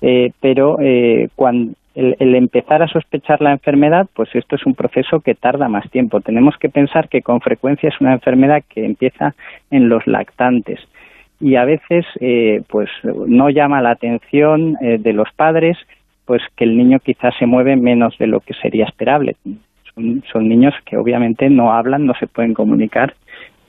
eh, 0.00 0.32
pero 0.40 0.78
eh, 0.80 1.28
cuando 1.34 1.74
el, 1.94 2.34
empezar 2.34 2.82
a 2.82 2.88
sospechar 2.88 3.42
la 3.42 3.52
enfermedad, 3.52 4.06
pues 4.14 4.34
esto 4.34 4.56
es 4.56 4.64
un 4.64 4.74
proceso 4.74 5.20
que 5.20 5.34
tarda 5.34 5.68
más 5.68 5.86
tiempo. 5.90 6.22
Tenemos 6.22 6.56
que 6.56 6.70
pensar 6.70 7.10
que 7.10 7.20
con 7.20 7.42
frecuencia 7.42 7.90
es 7.90 8.00
una 8.00 8.14
enfermedad 8.14 8.62
que 8.66 8.86
empieza 8.86 9.34
en 9.70 9.90
los 9.90 10.06
lactantes. 10.06 10.80
Y 11.40 11.56
a 11.56 11.66
veces 11.66 12.06
eh, 12.20 12.62
pues 12.70 12.88
no 13.04 13.50
llama 13.50 13.82
la 13.82 13.90
atención 13.90 14.78
eh, 14.80 14.96
de 14.98 15.12
los 15.12 15.28
padres 15.36 15.76
pues 16.24 16.40
que 16.56 16.64
el 16.64 16.74
niño 16.74 17.00
quizás 17.00 17.34
se 17.38 17.44
mueve 17.44 17.76
menos 17.76 18.16
de 18.16 18.28
lo 18.28 18.40
que 18.40 18.54
sería 18.54 18.86
esperable 18.86 19.36
son, 20.32 20.48
niños 20.48 20.74
que 20.84 20.96
obviamente 20.96 21.48
no 21.48 21.72
hablan 21.72 22.04
no 22.04 22.12
se 22.20 22.26
pueden 22.26 22.54
comunicar 22.54 23.14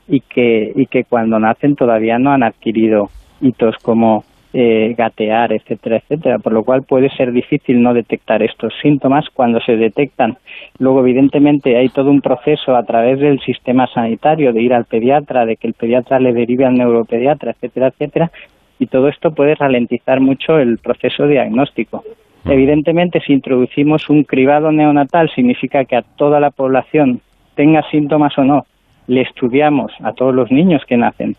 y 0.07 0.19
que 0.22 0.72
y 0.75 0.86
que 0.88 1.05
cuando 1.05 1.39
nacen 1.39 1.75
todavía 1.75 2.19
no 2.19 2.31
han 2.31 2.43
adquirido 2.43 3.10
hitos 3.39 3.75
como 3.81 4.25
eh, 4.53 4.96
gatear, 4.98 5.53
etcétera, 5.53 5.98
etcétera, 5.98 6.39
por 6.39 6.51
lo 6.51 6.63
cual 6.63 6.84
puede 6.84 7.10
ser 7.10 7.31
difícil 7.31 7.81
no 7.81 7.93
detectar 7.93 8.41
estos 8.41 8.74
síntomas 8.81 9.25
cuando 9.34 9.60
se 9.60 9.75
detectan. 9.75 10.38
Luego, 10.79 11.01
evidentemente, 11.01 11.77
hay 11.77 11.89
todo 11.89 12.10
un 12.10 12.22
proceso 12.22 12.75
a 12.75 12.84
través 12.84 13.19
del 13.19 13.39
sistema 13.41 13.86
sanitario 13.88 14.53
de 14.53 14.62
ir 14.62 14.74
al 14.74 14.86
pediatra, 14.86 15.46
de 15.46 15.57
que 15.57 15.67
el 15.67 15.74
pediatra 15.74 16.19
le 16.19 16.34
derive 16.34 16.65
al 16.65 16.75
neuropediatra, 16.75 17.51
etcétera, 17.51 17.88
etcétera, 17.88 18.31
y 18.79 18.88
todo 18.88 19.10
esto 19.10 19.31
puede 19.31 19.53
ralentizar 19.53 20.22
mucho 20.22 20.57
el 20.57 20.79
proceso 20.79 21.27
diagnóstico. 21.27 22.03
Evidentemente, 22.49 23.19
si 23.25 23.33
introducimos 23.33 24.09
un 24.09 24.23
cribado 24.23 24.71
neonatal, 24.71 25.29
significa 25.33 25.85
que 25.85 25.95
a 25.97 26.01
toda 26.01 26.39
la 26.39 26.51
población, 26.51 27.21
tenga 27.55 27.81
síntomas 27.89 28.37
o 28.37 28.43
no, 28.43 28.65
le 29.07 29.21
estudiamos 29.21 29.91
a 30.03 30.13
todos 30.13 30.33
los 30.33 30.51
niños 30.51 30.83
que 30.87 30.97
nacen, 30.97 31.35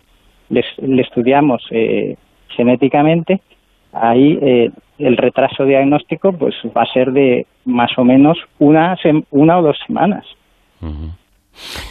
les, 0.50 0.66
le 0.78 1.02
estudiamos 1.02 1.62
eh, 1.70 2.16
genéticamente, 2.48 3.40
ahí 3.92 4.38
eh, 4.42 4.70
el 4.98 5.16
retraso 5.16 5.64
diagnóstico 5.64 6.32
pues 6.32 6.54
va 6.76 6.82
a 6.82 6.92
ser 6.92 7.12
de 7.12 7.46
más 7.64 7.90
o 7.96 8.04
menos 8.04 8.38
una, 8.58 8.96
una 9.30 9.58
o 9.58 9.62
dos 9.62 9.76
semanas. 9.86 10.24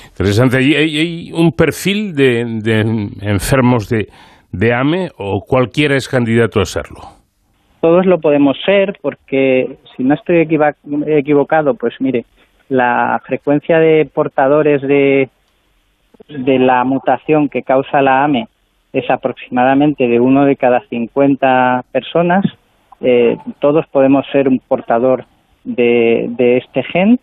Interesante. 0.09 0.57
¿Hay, 0.57 0.73
hay, 0.73 1.31
un 1.31 1.51
perfil 1.51 2.13
de, 2.13 2.41
enfermos 3.21 3.89
de, 3.89 4.07
de 4.51 4.73
AME 4.73 5.09
o 5.17 5.41
cualquiera 5.41 5.95
es 5.95 6.07
candidato 6.07 6.59
a 6.59 6.65
serlo? 6.65 7.16
Todos 7.81 8.05
lo 8.05 8.19
podemos 8.19 8.57
ser 8.65 8.97
porque, 9.01 9.77
si 9.95 10.03
no 10.03 10.15
estoy 10.15 10.47
equivocado, 11.07 11.75
pues 11.75 11.93
mire, 11.99 12.25
la 12.69 13.21
frecuencia 13.25 13.79
de 13.79 14.09
portadores 14.11 14.81
de, 14.81 15.29
de 16.27 16.59
la 16.59 16.83
mutación 16.83 17.49
que 17.49 17.63
causa 17.63 18.01
la 18.01 18.23
AME 18.23 18.47
es 18.93 19.09
aproximadamente 19.09 20.07
de 20.07 20.19
uno 20.19 20.45
de 20.45 20.55
cada 20.55 20.81
50 20.87 21.85
personas. 21.91 22.45
Eh, 23.01 23.37
todos 23.59 23.85
podemos 23.87 24.25
ser 24.31 24.47
un 24.47 24.59
portador 24.59 25.25
de, 25.63 26.57
este 26.57 26.83
gen. 26.83 27.19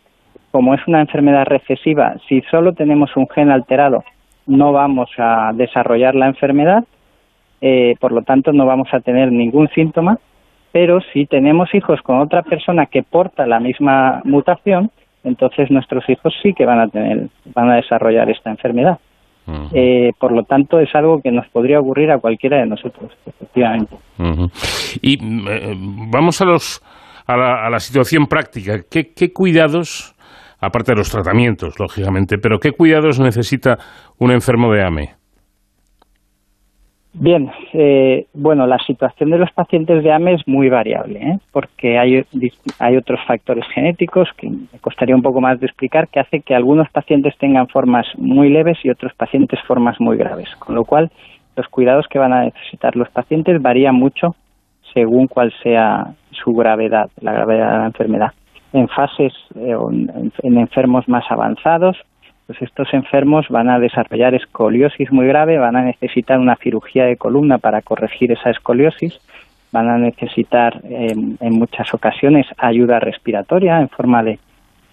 Como 0.50 0.74
es 0.74 0.80
una 0.86 1.00
enfermedad 1.00 1.46
recesiva, 1.46 2.14
si 2.28 2.40
solo 2.42 2.74
tenemos 2.74 3.10
un 3.16 3.28
gen 3.28 3.50
alterado, 3.50 4.04
no 4.46 4.70
vamos 4.70 5.10
a 5.18 5.50
desarrollar 5.52 6.14
la 6.14 6.28
enfermedad, 6.28 6.84
eh, 7.60 7.96
por 7.98 8.12
lo 8.12 8.22
tanto 8.22 8.52
no 8.52 8.64
vamos 8.64 8.86
a 8.92 9.00
tener 9.00 9.32
ningún 9.32 9.68
síntoma, 9.74 10.20
pero 10.74 10.98
si 11.12 11.24
tenemos 11.26 11.72
hijos 11.72 12.00
con 12.02 12.18
otra 12.18 12.42
persona 12.42 12.86
que 12.86 13.04
porta 13.04 13.46
la 13.46 13.60
misma 13.60 14.20
mutación, 14.24 14.90
entonces 15.22 15.70
nuestros 15.70 16.02
hijos 16.08 16.34
sí 16.42 16.52
que 16.52 16.66
van 16.66 16.80
a 16.80 16.88
tener, 16.88 17.28
van 17.54 17.70
a 17.70 17.76
desarrollar 17.76 18.28
esta 18.28 18.50
enfermedad. 18.50 18.98
Eh, 19.72 20.10
por 20.18 20.32
lo 20.32 20.42
tanto, 20.42 20.80
es 20.80 20.92
algo 20.96 21.20
que 21.22 21.30
nos 21.30 21.46
podría 21.50 21.78
ocurrir 21.78 22.10
a 22.10 22.18
cualquiera 22.18 22.58
de 22.58 22.66
nosotros, 22.66 23.12
efectivamente. 23.24 23.94
Y 25.00 25.14
eh, 25.14 25.74
vamos 26.10 26.40
a, 26.40 26.44
los, 26.44 26.82
a, 27.24 27.70
la, 27.70 27.78
situación 27.78 28.26
práctica. 28.26 28.80
¿Qué, 28.90 29.12
¿Qué 29.14 29.32
cuidados, 29.32 30.16
aparte 30.58 30.90
de 30.90 30.96
los 30.96 31.08
tratamientos, 31.08 31.78
lógicamente, 31.78 32.38
pero 32.38 32.58
qué 32.58 32.72
cuidados 32.72 33.20
necesita 33.20 33.78
un 34.18 34.32
enfermo 34.32 34.72
de 34.72 34.84
AME? 34.84 35.23
Bien, 37.16 37.48
eh, 37.72 38.26
bueno, 38.34 38.66
la 38.66 38.78
situación 38.78 39.30
de 39.30 39.38
los 39.38 39.52
pacientes 39.52 40.02
de 40.02 40.12
AME 40.12 40.34
es 40.34 40.48
muy 40.48 40.68
variable, 40.68 41.20
¿eh? 41.20 41.38
porque 41.52 41.96
hay, 41.96 42.26
hay 42.80 42.96
otros 42.96 43.20
factores 43.24 43.64
genéticos 43.72 44.28
que 44.36 44.50
me 44.50 44.78
costaría 44.80 45.14
un 45.14 45.22
poco 45.22 45.40
más 45.40 45.60
de 45.60 45.66
explicar 45.66 46.08
que 46.08 46.18
hace 46.18 46.40
que 46.40 46.56
algunos 46.56 46.90
pacientes 46.90 47.38
tengan 47.38 47.68
formas 47.68 48.04
muy 48.16 48.50
leves 48.50 48.78
y 48.82 48.90
otros 48.90 49.14
pacientes 49.14 49.60
formas 49.62 50.00
muy 50.00 50.16
graves, 50.16 50.48
con 50.56 50.74
lo 50.74 50.84
cual 50.84 51.12
los 51.54 51.68
cuidados 51.68 52.08
que 52.08 52.18
van 52.18 52.32
a 52.32 52.46
necesitar 52.46 52.96
los 52.96 53.08
pacientes 53.10 53.62
varían 53.62 53.94
mucho 53.94 54.34
según 54.92 55.28
cuál 55.28 55.52
sea 55.62 56.14
su 56.32 56.52
gravedad, 56.52 57.10
la 57.20 57.32
gravedad 57.32 57.72
de 57.72 57.78
la 57.78 57.86
enfermedad. 57.86 58.32
En 58.72 58.88
fases 58.88 59.32
eh, 59.54 59.76
en 60.42 60.58
enfermos 60.58 61.08
más 61.08 61.24
avanzados, 61.30 61.96
pues 62.46 62.60
estos 62.60 62.92
enfermos 62.92 63.46
van 63.48 63.70
a 63.70 63.78
desarrollar 63.78 64.34
escoliosis 64.34 65.10
muy 65.10 65.26
grave, 65.26 65.58
van 65.58 65.76
a 65.76 65.82
necesitar 65.82 66.38
una 66.38 66.56
cirugía 66.56 67.06
de 67.06 67.16
columna 67.16 67.58
para 67.58 67.80
corregir 67.80 68.32
esa 68.32 68.50
escoliosis, 68.50 69.18
van 69.72 69.88
a 69.88 69.98
necesitar 69.98 70.80
en 70.84 71.36
muchas 71.40 71.92
ocasiones 71.94 72.46
ayuda 72.58 73.00
respiratoria 73.00 73.80
en 73.80 73.88
forma 73.88 74.22
de, 74.22 74.38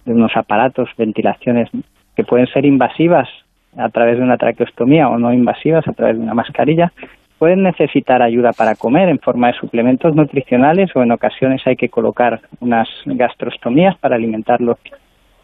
unos 0.06 0.36
aparatos, 0.36 0.88
ventilaciones 0.96 1.68
que 2.16 2.24
pueden 2.24 2.46
ser 2.48 2.64
invasivas 2.64 3.28
a 3.76 3.88
través 3.90 4.18
de 4.18 4.24
una 4.24 4.36
traqueostomía 4.36 5.08
o 5.08 5.18
no 5.18 5.32
invasivas 5.32 5.86
a 5.86 5.92
través 5.92 6.16
de 6.16 6.22
una 6.22 6.34
mascarilla. 6.34 6.92
Pueden 7.38 7.62
necesitar 7.62 8.22
ayuda 8.22 8.52
para 8.52 8.74
comer 8.74 9.08
en 9.08 9.18
forma 9.18 9.48
de 9.48 9.54
suplementos 9.54 10.14
nutricionales 10.16 10.90
o 10.96 11.02
en 11.02 11.12
ocasiones 11.12 11.62
hay 11.66 11.76
que 11.76 11.88
colocar 11.88 12.40
unas 12.60 12.88
gastrostomías 13.04 13.96
para 13.98 14.16
alimentarlos 14.16 14.78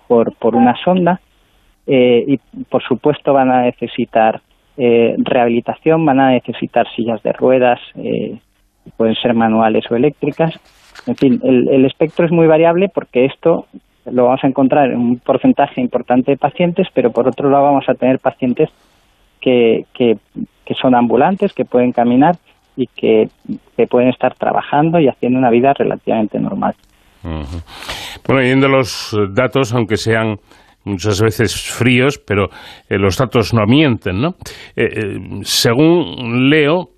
por, 0.09 0.35
por 0.35 0.57
una 0.57 0.75
sonda 0.83 1.21
eh, 1.91 2.23
y 2.27 2.37
por 2.65 2.83
supuesto 2.83 3.33
van 3.33 3.51
a 3.51 3.63
necesitar 3.63 4.43
eh, 4.77 5.15
rehabilitación, 5.17 6.05
van 6.05 6.21
a 6.21 6.31
necesitar 6.33 6.87
sillas 6.95 7.23
de 7.23 7.33
ruedas, 7.33 7.81
eh, 7.95 8.39
pueden 8.99 9.15
ser 9.15 9.33
manuales 9.33 9.91
o 9.91 9.97
eléctricas. 9.97 10.55
En 11.07 11.17
fin, 11.17 11.41
el, 11.43 11.87
espectro 11.87 12.27
es 12.27 12.31
muy 12.31 12.47
variable 12.47 12.91
porque 12.91 13.25
esto 13.25 13.67
lo 14.05 14.25
vamos 14.25 14.45
a 14.45 14.49
encontrar 14.49 14.91
en 14.91 14.99
un 14.99 15.19
porcentaje 15.19 15.81
importante 15.81 16.33
de 16.33 16.37
pacientes, 16.37 16.89
pero 16.93 17.11
por 17.11 17.27
otro 17.27 17.49
lado 17.49 17.65
vamos 17.65 17.89
a 17.89 17.95
tener 17.95 18.19
pacientes 18.19 18.69
que, 19.41 19.87
que, 19.95 20.19
son 20.75 20.95
ambulantes, 20.95 21.55
que 21.55 21.65
pueden 21.65 21.93
caminar 21.93 22.37
y 22.77 22.87
que, 22.89 23.31
pueden 23.89 24.11
estar 24.11 24.35
trabajando 24.35 25.01
y 25.01 25.09
haciendo 25.09 25.39
una 25.39 25.51
vida 25.51 25.73
relativamente 25.73 26.39
normal. 26.39 26.75
Bueno, 28.27 28.43
yendo 28.43 28.69
los 28.69 29.17
datos, 29.31 29.73
aunque 29.73 29.97
sean 29.97 30.39
muchas 30.89 31.21
veces 31.21 31.71
fríos, 31.71 32.19
pero 32.19 32.47
eh, 32.89 32.99
los 32.99 33.17
datos 33.17 33.55
no 33.55 33.65
mienten, 33.67 34.21
¿no? 34.21 34.31
Eh, 34.75 34.85
eh, 34.85 35.19
según 35.43 36.51
leo, 36.51 36.89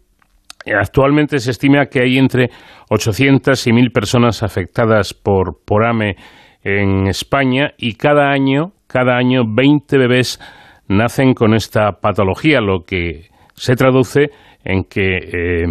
actualmente 0.78 1.38
se 1.38 1.50
estima 1.50 1.87
que 1.87 2.00
hay 2.00 2.18
entre 2.18 2.50
800 2.88 3.66
y 3.66 3.73
1000 3.73 3.90
personas 3.90 4.42
afectadas 4.42 5.14
por, 5.14 5.59
por 5.64 5.87
AME 5.87 6.16
en 6.62 7.06
España 7.06 7.73
y 7.78 7.94
cada 7.94 8.30
año, 8.30 8.73
cada 8.87 9.16
año 9.16 9.42
20 9.47 9.99
bebés 9.99 10.40
nacen 10.88 11.35
con 11.35 11.54
esta 11.54 11.92
patología, 12.00 12.61
lo 12.61 12.85
que 12.85 13.28
se 13.54 13.75
traduce 13.75 14.30
en 14.64 14.85
que 14.85 15.64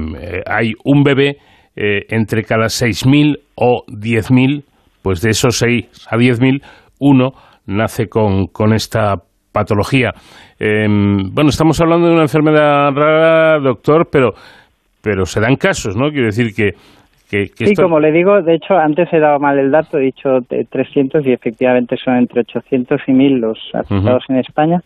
hay 0.48 0.74
un 0.84 1.04
bebé 1.04 1.38
entre 1.76 2.44
cada 2.44 2.66
6.000 2.66 3.40
o 3.56 3.84
10.000, 3.88 4.64
pues 5.04 5.22
de 5.22 5.30
esos 5.32 5.60
6 5.60 6.08
a 6.10 6.18
10.000, 6.18 6.64
uno 7.00 7.34
nace 7.70 8.10
con, 8.10 8.48
con 8.48 8.74
esta 8.74 9.16
patología. 9.52 10.14
Em, 10.60 11.34
bueno, 11.34 11.50
estamos 11.50 11.80
hablando 11.82 12.08
de 12.08 12.14
una 12.14 12.24
enfermedad 12.24 12.92
rara, 12.92 13.60
doctor, 13.60 14.08
pero, 14.12 14.34
pero 15.02 15.26
se 15.26 15.40
dan 15.40 15.56
casos, 15.56 15.96
¿no? 15.96 16.10
Quiero 16.12 16.28
decir 16.28 16.54
que, 16.54 16.74
sí, 17.30 17.76
como 17.76 18.00
le 18.00 18.12
digo, 18.12 18.42
de 18.42 18.56
hecho, 18.56 18.76
antes 18.76 19.12
he 19.14 19.20
dado 19.20 19.40
mal 19.40 19.60
el 19.60 19.72
dato, 19.72 19.98
he 19.98 20.02
dicho 20.02 20.40
300 20.70 21.26
y 21.26 21.32
efectivamente 21.32 21.96
son 21.98 22.18
entre 22.18 22.42
800 22.42 23.02
y 23.08 23.12
1000 23.12 23.34
los 23.40 23.60
afectados 23.74 24.24
en 24.30 24.38
España. 24.38 24.82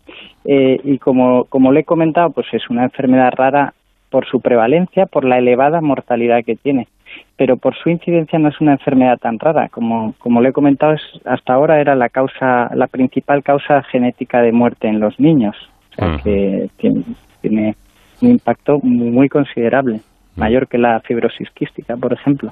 Eh, 0.46 0.80
y 0.84 0.98
como, 0.98 1.46
como 1.46 1.72
le 1.72 1.82
he 1.82 1.86
comentado, 1.86 2.32
pues 2.32 2.48
es 2.52 2.70
una 2.70 2.84
enfermedad 2.84 3.32
rara 3.36 3.74
por 4.10 4.28
su 4.28 4.42
prevalencia, 4.42 5.06
por 5.06 5.24
la 5.24 5.40
elevada 5.40 5.82
mortalidad 5.82 6.44
que 6.46 6.56
tiene. 6.56 6.88
Pero 7.36 7.58
por 7.58 7.76
su 7.76 7.90
incidencia 7.90 8.38
no 8.38 8.50
es 8.50 8.62
una 8.62 8.74
enfermedad 8.74 9.18
tan 9.18 9.40
rara. 9.40 9.68
Como, 9.70 10.14
como 10.20 10.42
le 10.42 10.50
he 10.50 10.54
comentado, 10.54 10.94
es, 10.94 11.02
hasta 11.26 11.54
ahora 11.54 11.82
era 11.82 11.96
la 11.96 12.10
causa, 12.10 12.70
la 12.76 12.88
principal 12.88 13.44
causa 13.44 13.82
genética 13.92 14.42
de 14.42 14.52
muerte 14.52 14.88
en 14.88 15.00
los 15.00 15.20
niños. 15.20 15.56
O 15.92 15.96
sea 15.96 16.18
que 16.24 16.68
tiene, 16.78 17.04
tiene 17.42 17.76
un 18.22 18.30
impacto 18.32 18.78
muy 18.84 19.30
considerable. 19.30 20.00
Mayor 20.36 20.68
que 20.68 20.78
la 20.78 21.00
fibrosis 21.02 21.50
quística, 21.52 21.96
por 21.96 22.14
ejemplo. 22.14 22.52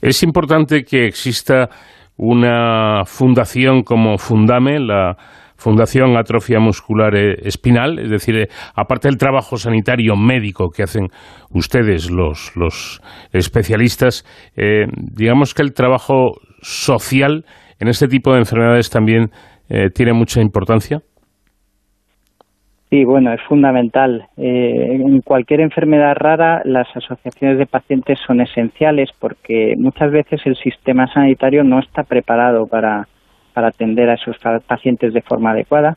Es 0.00 0.22
importante 0.22 0.84
que 0.84 1.06
exista 1.06 1.68
una 2.16 3.04
fundación 3.04 3.82
como 3.82 4.18
Fundame, 4.18 4.78
la 4.78 5.16
Fundación 5.62 6.16
Atrofia 6.16 6.58
Muscular 6.58 7.14
Espinal, 7.14 7.98
es 7.98 8.10
decir, 8.10 8.36
eh, 8.36 8.48
aparte 8.74 9.08
del 9.08 9.16
trabajo 9.16 9.56
sanitario 9.56 10.16
médico 10.16 10.70
que 10.70 10.82
hacen 10.82 11.08
ustedes, 11.50 12.10
los, 12.10 12.56
los 12.56 13.00
especialistas, 13.32 14.24
eh, 14.56 14.86
digamos 14.96 15.54
que 15.54 15.62
el 15.62 15.72
trabajo 15.72 16.32
social 16.60 17.44
en 17.78 17.88
este 17.88 18.08
tipo 18.08 18.32
de 18.32 18.40
enfermedades 18.40 18.90
también 18.90 19.30
eh, 19.68 19.90
tiene 19.90 20.12
mucha 20.12 20.40
importancia. 20.40 21.00
Sí, 22.90 23.04
bueno, 23.04 23.32
es 23.32 23.40
fundamental. 23.48 24.26
Eh, 24.36 24.96
en 24.96 25.20
cualquier 25.22 25.60
enfermedad 25.60 26.14
rara, 26.14 26.60
las 26.66 26.86
asociaciones 26.94 27.56
de 27.56 27.64
pacientes 27.64 28.18
son 28.26 28.42
esenciales 28.42 29.08
porque 29.18 29.74
muchas 29.78 30.12
veces 30.12 30.42
el 30.44 30.56
sistema 30.56 31.06
sanitario 31.06 31.64
no 31.64 31.78
está 31.78 32.02
preparado 32.02 32.66
para, 32.66 33.08
atender 33.54 34.10
a 34.10 34.14
esos 34.14 34.36
pacientes 34.66 35.12
de 35.12 35.22
forma 35.22 35.52
adecuada. 35.52 35.96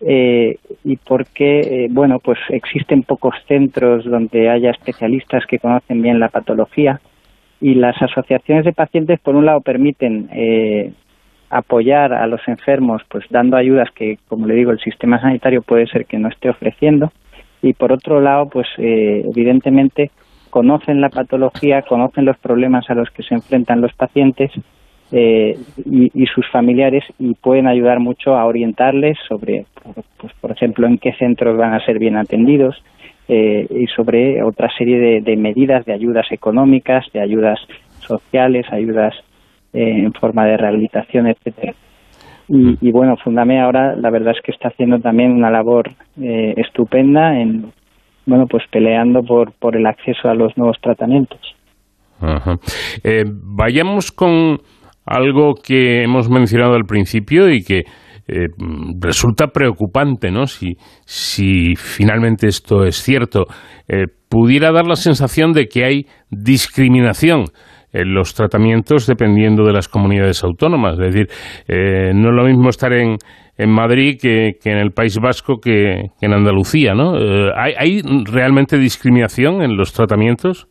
Eh, 0.00 0.58
y 0.84 0.96
porque, 0.96 1.60
eh, 1.60 1.88
bueno, 1.90 2.18
pues 2.18 2.38
existen 2.50 3.04
pocos 3.04 3.34
centros 3.46 4.04
donde 4.04 4.50
haya 4.50 4.70
especialistas 4.70 5.46
que 5.46 5.58
conocen 5.58 6.02
bien 6.02 6.20
la 6.20 6.28
patología 6.28 7.00
y 7.60 7.74
las 7.74 8.00
asociaciones 8.02 8.64
de 8.64 8.72
pacientes, 8.72 9.20
por 9.20 9.34
un 9.34 9.46
lado, 9.46 9.60
permiten 9.60 10.28
apoyar 11.54 12.12
a 12.12 12.26
los 12.26 12.40
enfermos, 12.48 13.02
pues 13.08 13.24
dando 13.30 13.56
ayudas 13.56 13.88
que, 13.94 14.18
como 14.28 14.46
le 14.46 14.54
digo, 14.54 14.72
el 14.72 14.80
sistema 14.80 15.20
sanitario 15.20 15.62
puede 15.62 15.86
ser 15.86 16.04
que 16.04 16.18
no 16.18 16.28
esté 16.28 16.50
ofreciendo. 16.50 17.12
Y 17.62 17.74
por 17.74 17.92
otro 17.92 18.20
lado, 18.20 18.48
pues 18.48 18.66
eh, 18.78 19.22
evidentemente 19.24 20.10
conocen 20.50 21.00
la 21.00 21.10
patología, 21.10 21.82
conocen 21.82 22.24
los 22.24 22.36
problemas 22.38 22.90
a 22.90 22.94
los 22.94 23.08
que 23.10 23.22
se 23.22 23.34
enfrentan 23.34 23.80
los 23.80 23.92
pacientes 23.94 24.50
eh, 25.16 25.56
y, 25.86 26.26
sus 26.26 26.44
familiares 26.50 27.04
y 27.20 27.34
pueden 27.34 27.68
ayudar 27.68 28.00
mucho 28.00 28.34
a 28.34 28.46
orientarles 28.46 29.16
sobre, 29.28 29.64
pues, 30.18 30.32
por 30.40 30.50
ejemplo, 30.50 30.88
en 30.88 30.98
qué 30.98 31.12
centros 31.12 31.56
van 31.56 31.72
a 31.72 31.84
ser 31.84 32.00
bien 32.00 32.16
atendidos 32.16 32.74
eh, 33.28 33.64
y 33.70 33.86
sobre 33.94 34.42
otra 34.42 34.68
serie 34.76 34.98
de, 34.98 35.20
de 35.20 35.36
medidas 35.36 35.84
de 35.84 35.92
ayudas 35.92 36.26
económicas, 36.32 37.06
de 37.12 37.20
ayudas 37.20 37.60
sociales, 38.00 38.66
ayudas 38.72 39.14
eh, 39.72 40.04
en 40.04 40.12
forma 40.14 40.46
de 40.46 40.56
rehabilitación, 40.56 41.28
etcétera. 41.28 41.74
Y, 42.48 42.88
y, 42.88 42.90
bueno, 42.90 43.16
Fundame 43.22 43.60
ahora 43.60 43.94
la 43.94 44.10
verdad 44.10 44.34
es 44.36 44.42
que 44.42 44.50
está 44.50 44.68
haciendo 44.68 44.98
también 44.98 45.30
una 45.30 45.50
labor 45.50 45.90
eh, 46.20 46.54
estupenda 46.56 47.40
en, 47.40 47.72
bueno, 48.26 48.46
pues 48.48 48.64
peleando 48.70 49.22
por, 49.22 49.52
por 49.52 49.76
el 49.76 49.86
acceso 49.86 50.28
a 50.28 50.34
los 50.34 50.56
nuevos 50.56 50.76
tratamientos. 50.80 51.40
Eh, 53.02 53.24
vayamos 53.26 54.12
con 54.12 54.58
algo 55.06 55.54
que 55.54 56.02
hemos 56.02 56.28
mencionado 56.30 56.74
al 56.74 56.84
principio 56.84 57.50
y 57.50 57.62
que 57.62 57.82
resulta 59.00 59.48
preocupante, 59.48 60.30
¿no? 60.30 60.46
Si, 60.46 60.78
si 61.04 61.76
finalmente 61.76 62.46
esto 62.46 62.84
es 62.84 62.96
cierto, 62.96 63.44
pudiera 64.30 64.72
dar 64.72 64.86
la 64.86 64.96
sensación 64.96 65.52
de 65.52 65.66
que 65.66 65.84
hay 65.84 66.06
discriminación 66.30 67.44
los 68.02 68.34
tratamientos 68.34 69.06
dependiendo 69.06 69.64
de 69.64 69.72
las 69.72 69.88
comunidades 69.88 70.42
autónomas. 70.42 70.94
Es 70.98 71.14
decir, 71.14 71.28
eh, 71.68 72.12
no 72.14 72.30
es 72.30 72.34
lo 72.34 72.44
mismo 72.44 72.68
estar 72.68 72.92
en, 72.92 73.16
en 73.56 73.70
Madrid 73.70 74.18
que, 74.20 74.56
en 74.64 74.78
el 74.78 74.90
País 74.90 75.18
Vasco 75.18 75.58
que, 75.60 76.10
en 76.20 76.32
Andalucía, 76.32 76.94
¿no? 76.94 77.16
Eh, 77.16 77.52
¿hay, 77.54 78.02
realmente 78.24 78.78
discriminación 78.78 79.62
en 79.62 79.76
los 79.76 79.92
tratamientos? 79.92 80.66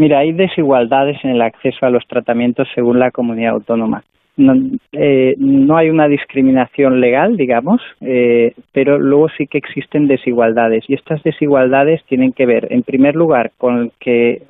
Mira, 0.00 0.20
hay 0.20 0.32
desigualdades 0.32 1.18
en 1.24 1.30
el 1.30 1.42
acceso 1.42 1.84
a 1.84 1.90
los 1.90 2.06
tratamientos 2.06 2.66
según 2.74 2.98
la 2.98 3.10
comunidad 3.10 3.52
autónoma 3.52 4.02
no, 4.40 4.54
eh, 4.92 5.34
no 5.38 5.76
hay 5.76 5.90
una 5.90 6.08
discriminación 6.08 7.00
legal, 7.00 7.36
digamos, 7.36 7.80
eh, 8.00 8.54
pero 8.72 8.98
luego 8.98 9.28
sí 9.36 9.46
que 9.46 9.58
existen 9.58 10.06
desigualdades 10.06 10.84
y 10.88 10.94
estas 10.94 11.22
desigualdades 11.22 12.02
tienen 12.06 12.32
que 12.32 12.46
ver, 12.46 12.68
en 12.70 12.82
primer 12.82 13.14
lugar, 13.16 13.52
con 13.58 13.92
que 14.00 14.42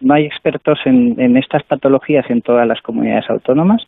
no 0.00 0.14
hay 0.14 0.24
expertos 0.24 0.78
en, 0.84 1.36
estas 1.36 1.64
patologías 1.64 2.28
en 2.30 2.42
todas 2.42 2.66
las 2.66 2.80
comunidades 2.80 3.28
autónomas 3.28 3.82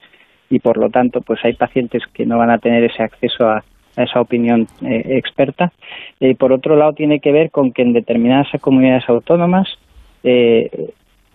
y, 0.51 0.59
por 0.59 0.79
lo 0.79 0.91
tanto, 0.91 1.21
pues 1.21 1.39
hay 1.45 1.55
pacientes 1.55 2.03
que 2.13 2.27
no 2.27 2.39
van 2.39 2.51
a 2.51 2.59
tener 2.59 2.85
ese 2.85 3.03
acceso 3.03 3.49
a, 3.49 3.63
esa 3.97 4.21
opinión 4.21 4.67
eh, 4.83 5.17
experta. 5.17 5.73
Y 6.21 6.35
por 6.35 6.53
otro 6.53 6.77
lado, 6.77 6.93
tiene 6.93 7.19
que 7.19 7.33
ver 7.33 7.51
con 7.51 7.73
que 7.73 7.81
en 7.81 7.95
determinadas 7.95 8.49
comunidades 8.61 9.09
autónomas 9.09 9.69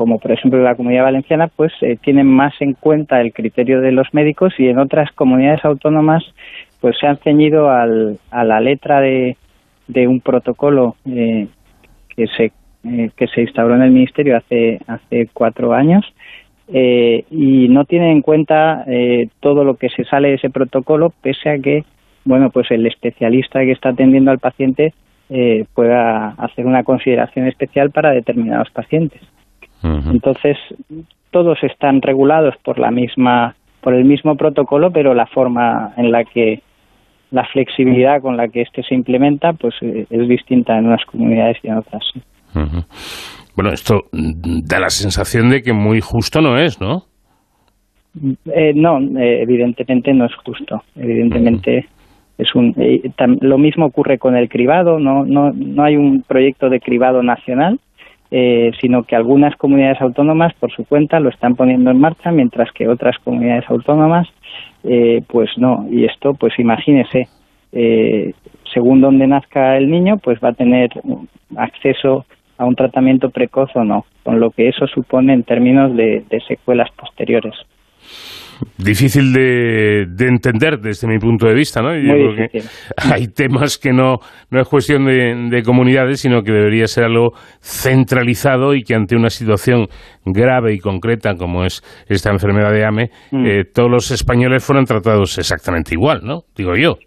como 0.02 0.18
por 0.18 0.32
ejemplo 0.32 0.60
la 0.64 0.74
comunidad 0.74 1.04
valenciana, 1.04 1.48
pues 1.48 1.72
eh, 1.82 1.96
tienen 2.02 2.26
más 2.26 2.60
en 2.60 2.74
cuenta 2.74 3.22
el 3.22 3.34
criterio 3.34 3.82
de 3.82 3.92
los 3.92 4.12
médicos 4.14 4.52
y 4.58 4.68
en 4.68 4.80
otras 4.80 5.12
comunidades 5.12 5.64
autónomas 5.64 6.24
pues 6.80 6.96
se 7.00 7.06
han 7.06 7.18
ceñido 7.18 7.70
al, 7.70 8.18
a 8.32 8.44
la 8.44 8.60
letra 8.60 9.00
de, 9.00 9.38
un 10.08 10.20
protocolo 10.20 10.96
eh, 11.06 11.48
que 12.16 12.26
se 12.36 12.52
eh, 12.84 13.12
que 13.16 13.28
se 13.28 13.42
instauró 13.42 13.76
en 13.76 13.84
el 13.84 13.92
ministerio 13.92 14.38
hace 14.38 14.80
hace 14.88 15.30
cuatro 15.32 15.74
años 15.74 16.04
y 16.68 17.68
no 17.70 17.86
tienen 17.86 18.10
en 18.10 18.22
cuenta 18.24 18.86
todo 19.40 19.64
lo 19.64 19.76
que 19.76 19.90
se 19.90 20.04
sale 20.06 20.30
de 20.30 20.36
ese 20.36 20.50
protocolo 20.50 21.14
pese 21.22 21.50
a 21.50 21.60
que 21.60 21.84
bueno 22.26 22.50
pues 22.50 22.72
el 22.72 22.88
especialista 22.88 23.60
que 23.60 23.74
está 23.74 23.90
atendiendo 23.90 24.32
al 24.32 24.40
paciente 24.40 24.96
pueda 25.74 26.30
hacer 26.38 26.66
una 26.66 26.84
consideración 26.84 27.48
especial 27.48 27.90
para 27.92 28.12
determinados 28.12 28.70
pacientes. 28.72 29.22
Entonces, 29.82 30.58
todos 31.32 31.58
están 31.64 32.02
regulados 32.02 32.56
por 32.64 32.78
la 32.80 32.92
misma 32.92 33.56
por 33.82 33.96
el 33.96 34.06
mismo 34.06 34.36
protocolo, 34.36 34.92
pero 34.92 35.14
la 35.14 35.26
forma 35.26 35.94
en 35.98 36.12
la 36.12 36.24
que 36.24 36.62
la 37.32 37.46
flexibilidad 37.46 38.22
con 38.22 38.38
la 38.38 38.48
que 38.48 38.62
este 38.62 38.84
se 38.84 38.94
implementa 38.94 39.54
pues 39.54 39.74
eh, 39.82 40.06
es 40.10 40.28
distinta 40.28 40.78
en 40.78 40.88
unas 40.88 41.04
comunidades 41.06 41.58
y 41.64 41.68
en 41.68 41.78
otras. 41.78 42.04
Bueno, 43.56 43.72
esto 43.72 44.06
da 44.12 44.80
la 44.80 44.90
sensación 44.90 45.50
de 45.50 45.62
que 45.62 45.74
muy 45.74 46.02
justo 46.02 46.42
no 46.42 46.58
es, 46.58 46.80
¿no? 46.80 47.06
Eh, 48.54 48.74
no, 48.76 49.00
eh, 49.00 49.42
evidentemente 49.42 50.14
no 50.14 50.26
es 50.26 50.36
justo. 50.36 50.84
Evidentemente 50.96 51.88
es 52.38 52.56
un. 52.56 52.76
lo 53.42 53.58
mismo 53.58 53.86
ocurre 53.86 54.18
con 54.18 54.36
el 54.36 54.50
cribado. 54.50 55.00
No, 55.00 55.26
no, 55.26 55.52
no 55.54 55.84
hay 55.84 55.96
un 55.96 56.24
proyecto 56.24 56.70
de 56.70 56.80
cribado 56.80 57.22
nacional 57.24 57.80
eh, 58.34 58.72
sino 58.80 59.04
que 59.04 59.18
algunas 59.18 59.58
comunidades 59.58 60.00
autónomas 60.02 60.54
por 60.54 60.72
su 60.72 60.86
cuenta 60.86 61.20
lo 61.20 61.30
están 61.30 61.56
poniendo 61.58 61.92
en 61.92 62.00
marcha, 62.00 62.32
mientras 62.32 62.72
que 62.72 62.88
otras 62.88 63.18
comunidades 63.20 63.70
autónomas 63.70 64.26
eh, 64.86 65.22
pues 65.28 65.50
no. 65.58 65.86
Y 65.92 66.06
esto, 66.06 66.34
pues 66.34 66.58
imagínese, 66.58 67.28
eh, 67.74 68.32
según 68.74 69.02
donde 69.02 69.28
nazca 69.28 69.76
el 69.76 69.92
niño, 69.92 70.18
pues 70.18 70.40
va 70.42 70.50
a 70.50 70.54
tener 70.54 70.90
acceso 71.58 72.26
a 72.58 72.64
un 72.64 72.76
tratamiento 72.76 73.32
precoz 73.32 73.70
o 73.76 73.84
no, 73.84 74.06
con 74.24 74.40
lo 74.40 74.52
que 74.52 74.70
eso 74.70 74.88
supone 74.88 75.34
en 75.34 75.44
términos 75.44 75.94
de 75.94 76.42
secuelas 76.48 76.90
posteriores 76.92 77.56
difícil 78.78 79.34
de, 79.34 80.02
entender 80.20 80.80
desde 80.80 81.08
mi 81.08 81.20
punto 81.20 81.48
de 81.48 81.54
vista, 81.54 81.82
¿no? 81.82 81.96
Yo 81.96 82.14
creo 82.14 82.50
que 82.50 82.60
hay 83.14 83.28
temas 83.28 83.78
que 83.78 83.92
no, 83.92 84.20
no 84.50 84.62
es 84.62 84.68
cuestión 84.68 85.06
de, 85.06 85.64
comunidades, 85.64 86.22
sino 86.22 86.42
que 86.44 86.52
debería 86.52 86.88
ser 86.88 87.06
algo 87.06 87.32
centralizado 87.62 88.74
y 88.74 88.84
que 88.84 88.96
ante 88.96 89.16
una 89.16 89.30
situación 89.30 89.88
grave 90.26 90.74
y 90.74 90.80
concreta 90.80 91.36
como 91.36 91.64
es 91.66 91.82
esta 92.08 92.32
enfermedad 92.32 92.72
de 92.72 92.86
AME, 92.86 93.10
mm. 93.32 93.46
eh, 93.46 93.64
todos 93.74 93.90
los 93.90 94.12
españoles 94.12 94.64
fueran 94.64 94.86
tratados 94.86 95.38
exactamente 95.38 95.94
igual, 95.94 96.22
¿no? 96.24 96.42
Digo 96.56 96.76
yo. 96.76 96.98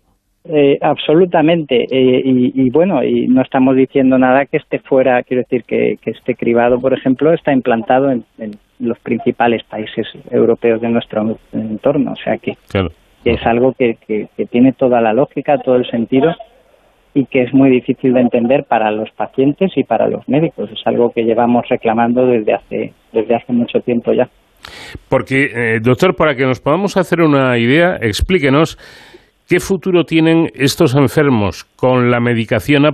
Eh, 0.46 0.76
absolutamente. 0.82 1.86
Eh, 1.90 2.22
y, 2.24 2.70
bueno, 2.70 3.02
y 3.02 3.26
no 3.28 3.40
estamos 3.40 3.76
diciendo 3.76 4.18
nada 4.18 4.44
que 4.44 4.58
esté 4.58 4.78
fuera, 4.78 5.22
quiero 5.22 5.42
decir 5.42 5.64
que, 5.64 5.96
que 6.02 6.10
este 6.10 6.34
cribado, 6.34 6.78
por 6.78 6.92
ejemplo, 6.92 7.32
está 7.32 7.52
implantado 7.52 8.10
en, 8.10 8.24
los 8.84 8.98
principales 8.98 9.62
países 9.64 10.06
europeos 10.30 10.80
de 10.80 10.88
nuestro 10.88 11.38
entorno. 11.52 12.12
O 12.12 12.16
sea 12.16 12.38
que, 12.38 12.56
es 13.24 13.46
algo 13.46 13.72
que, 13.72 13.96
que, 14.06 14.46
tiene 14.46 14.72
toda 14.72 15.00
la 15.00 15.12
lógica, 15.12 15.58
todo 15.58 15.76
el 15.76 15.86
sentido. 15.90 16.34
y 17.16 17.26
que 17.26 17.42
es 17.42 17.54
muy 17.54 17.70
difícil 17.70 18.12
de 18.12 18.20
entender 18.20 18.64
para 18.64 18.90
los 18.90 19.08
pacientes 19.12 19.70
y 19.76 19.84
para 19.84 20.08
los 20.08 20.28
médicos. 20.28 20.68
Es 20.72 20.84
algo 20.84 21.12
que 21.12 21.22
llevamos 21.22 21.64
reclamando 21.68 22.26
desde 22.26 22.54
hace, 22.54 22.92
desde 23.12 23.36
hace 23.36 23.52
mucho 23.52 23.78
tiempo 23.80 24.12
ya. 24.12 24.28
Porque, 25.08 25.50
eh, 25.54 25.80
doctor, 25.80 26.16
para 26.16 26.34
que 26.34 26.44
nos 26.44 26.60
podamos 26.60 26.96
hacer 26.96 27.20
una 27.20 27.56
idea, 27.56 27.96
explíquenos 28.00 28.78
qué 29.48 29.60
futuro 29.60 30.04
tienen 30.04 30.50
estos 30.54 30.94
enfermos 30.94 31.64
con 31.76 32.10
la 32.10 32.20
medicación 32.20 32.84
eh, 32.84 32.90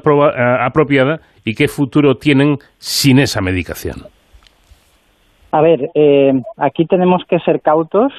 apropiada 0.61 1.21
y 1.45 1.55
qué 1.55 1.69
futuro 1.69 2.17
tienen 2.17 2.57
sin 2.79 3.19
esa 3.19 3.41
medicación. 3.41 4.07
A 5.53 5.61
ver, 5.61 5.91
eh, 5.95 6.41
aquí 6.57 6.87
tenemos 6.87 7.25
que 7.25 7.39
ser 7.41 7.61
cautos 7.61 8.13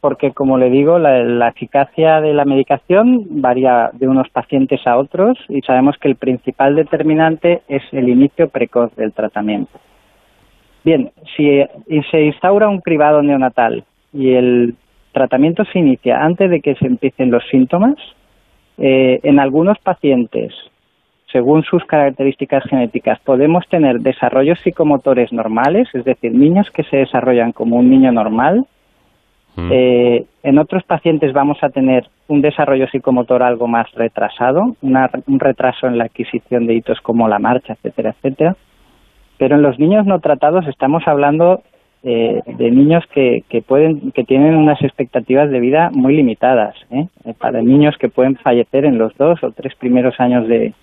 porque, 0.00 0.32
como 0.32 0.58
le 0.58 0.68
digo, 0.68 0.98
la, 0.98 1.48
eficacia 1.48 2.20
de 2.20 2.34
la 2.34 2.44
medicación 2.44 3.40
varía 3.40 3.88
de 3.94 4.06
unos 4.06 4.28
pacientes 4.28 4.86
a 4.86 4.98
otros 4.98 5.38
y 5.48 5.62
sabemos 5.62 5.96
que 5.96 6.08
el 6.08 6.16
principal 6.16 6.76
determinante 6.76 7.62
es 7.68 7.82
el 7.90 8.10
inicio 8.10 8.50
precoz 8.50 8.94
del 8.96 9.14
tratamiento. 9.14 9.80
Bien, 10.84 11.10
si 11.34 11.62
se 12.10 12.22
instaura 12.22 12.68
un 12.68 12.82
cribado 12.82 13.22
neonatal 13.22 13.84
y 14.12 14.34
el 14.34 14.74
tratamiento 15.12 15.64
se 15.72 15.78
inicia 15.78 16.22
antes 16.22 16.50
de 16.50 16.60
que 16.60 16.74
se 16.74 16.86
empiecen 16.86 17.30
los 17.30 17.42
síntomas, 17.48 17.96
eh, 18.76 19.20
en 19.22 19.40
algunos 19.40 19.78
pacientes, 19.78 20.52
según 21.34 21.64
sus 21.64 21.84
características 21.84 22.62
genéticas, 22.64 23.18
podemos 23.20 23.66
tener 23.68 23.98
desarrollos 23.98 24.58
psicomotores 24.60 25.32
normales, 25.32 25.88
es 25.92 26.04
decir, 26.04 26.32
niños 26.32 26.70
que 26.70 26.84
se 26.84 26.98
desarrollan 26.98 27.52
como 27.52 27.76
un 27.76 27.90
niño 27.90 28.12
normal, 28.12 28.66
Mm. 29.56 29.70
Eh, 29.70 30.24
en 30.42 30.58
otros 30.58 30.82
pacientes 30.82 31.32
vamos 31.32 31.58
a 31.62 31.68
tener 31.68 32.08
un 32.26 32.40
desarrollo 32.40 32.88
psicomotor 32.88 33.42
algo 33.42 33.68
más 33.68 33.90
retrasado, 33.92 34.76
un 34.82 35.40
retraso 35.40 35.86
en 35.86 35.98
la 35.98 36.04
adquisición 36.04 36.66
de 36.66 36.74
hitos 36.74 37.00
como 37.00 37.28
la 37.28 37.38
marcha, 37.38 37.74
etcétera, 37.74 38.10
etcétera. 38.10 38.56
Pero 39.38 39.56
en 39.56 39.62
los 39.62 39.78
niños 39.78 40.06
no 40.06 40.18
tratados 40.20 40.66
estamos 40.66 41.06
hablando 41.06 41.62
eh, 42.02 42.40
de 42.46 42.70
niños 42.70 43.04
que, 43.12 43.44
que, 43.48 43.62
pueden, 43.62 44.10
que 44.12 44.24
tienen 44.24 44.56
unas 44.56 44.82
expectativas 44.82 45.50
de 45.50 45.60
vida 45.60 45.90
muy 45.92 46.16
limitadas. 46.16 46.74
¿eh? 46.90 47.06
Para 47.38 47.62
niños 47.62 47.96
que 47.98 48.08
pueden 48.08 48.36
fallecer 48.36 48.84
en 48.84 48.98
los 48.98 49.16
dos 49.16 49.42
o 49.42 49.52
tres 49.52 49.74
primeros 49.76 50.18
años 50.18 50.48
de 50.48 50.74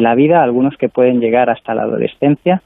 la 0.00 0.14
vida, 0.14 0.42
algunos 0.42 0.76
que 0.76 0.88
pueden 0.88 1.20
llegar 1.20 1.50
hasta 1.50 1.74
la 1.74 1.82
adolescencia 1.82 2.62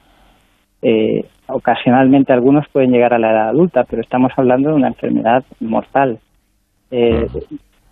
eh, 0.83 1.27
ocasionalmente 1.47 2.33
algunos 2.33 2.67
pueden 2.69 2.91
llegar 2.91 3.13
a 3.13 3.19
la 3.19 3.33
edad 3.33 3.49
adulta, 3.49 3.85
pero 3.85 4.01
estamos 4.03 4.33
hablando 4.37 4.71
de 4.71 4.77
una 4.77 4.89
enfermedad 4.89 5.45
mortal. 5.61 6.19
Eh, 6.91 7.27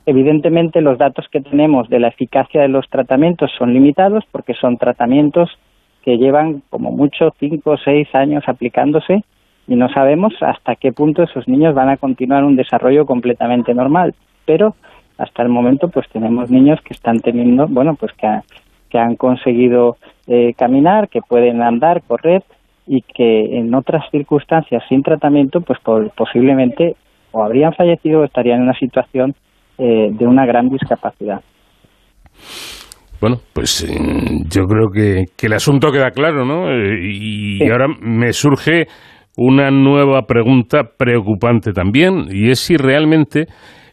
evidentemente 0.07 0.81
los 0.81 0.99
datos 0.99 1.27
que 1.31 1.41
tenemos 1.41 1.89
de 1.89 2.01
la 2.01 2.09
eficacia 2.09 2.63
de 2.63 2.69
los 2.69 2.89
tratamientos 2.89 3.51
son 3.59 3.75
limitados 3.75 4.25
porque 4.33 4.55
son 4.55 4.79
tratamientos 4.79 5.51
que 6.03 6.17
llevan 6.17 6.63
como 6.71 6.91
mucho 6.91 7.35
cinco 7.39 7.73
o 7.73 7.77
seis 7.77 8.09
años 8.15 8.45
aplicándose 8.47 9.23
y 9.67 9.77
no 9.77 9.89
sabemos 9.91 10.33
hasta 10.41 10.77
qué 10.77 10.93
punto 10.93 11.23
esos 11.23 11.47
niños 11.47 11.75
van 11.75 11.91
a 11.91 11.99
continuar 11.99 12.45
un 12.45 12.57
desarrollo 12.57 13.05
completamente 13.05 13.75
normal. 13.75 14.15
Pero 14.47 14.75
hasta 15.19 15.43
el 15.43 15.51
momento 15.51 15.89
pues 15.89 16.09
tenemos 16.09 16.51
niños 16.51 16.81
que 16.81 16.95
están 16.95 17.21
teniendo, 17.21 17.67
bueno, 17.69 17.95
pues 17.97 18.13
que, 18.15 18.27
que 18.89 18.99
han 18.99 19.17
conseguido 19.17 19.97
eh, 20.27 20.55
caminar, 20.55 21.09
que 21.09 21.21
pueden 21.21 21.63
andar, 21.63 22.03
correr, 22.07 22.43
y 22.87 23.03
que 23.03 23.59
en 23.59 23.75
otras 23.75 24.05
circunstancias 24.11 24.83
sin 24.89 25.03
tratamiento, 25.03 25.61
pues 25.61 25.79
posiblemente 26.17 26.97
o 27.33 27.45
habrían 27.45 27.75
fallecido 27.75 28.21
o 28.21 28.25
estarían 28.25 28.59
en 28.59 28.63
una 28.65 28.79
situación 28.79 29.35
eh, 29.77 30.09
de 30.11 30.27
una 30.27 30.47
gran 30.47 30.69
discapacidad. 30.69 31.41
Bueno, 33.21 33.37
pues 33.53 33.83
eh, 33.83 33.97
yo 34.49 34.65
creo 34.67 34.91
que, 34.91 35.47
el 35.47 35.53
asunto 35.53 35.91
queda 35.91 36.11
claro, 36.13 36.45
¿no? 36.45 36.71
Eh, 36.71 37.01
y, 37.03 37.69
ahora 37.71 37.89
me 38.01 38.33
surge 38.33 38.87
una 39.37 39.71
nueva 39.71 40.23
pregunta 40.23 40.83
preocupante 40.97 41.73
también, 41.73 42.27
y 42.31 42.51
es 42.51 42.61
si 42.61 42.77
realmente 42.77 43.47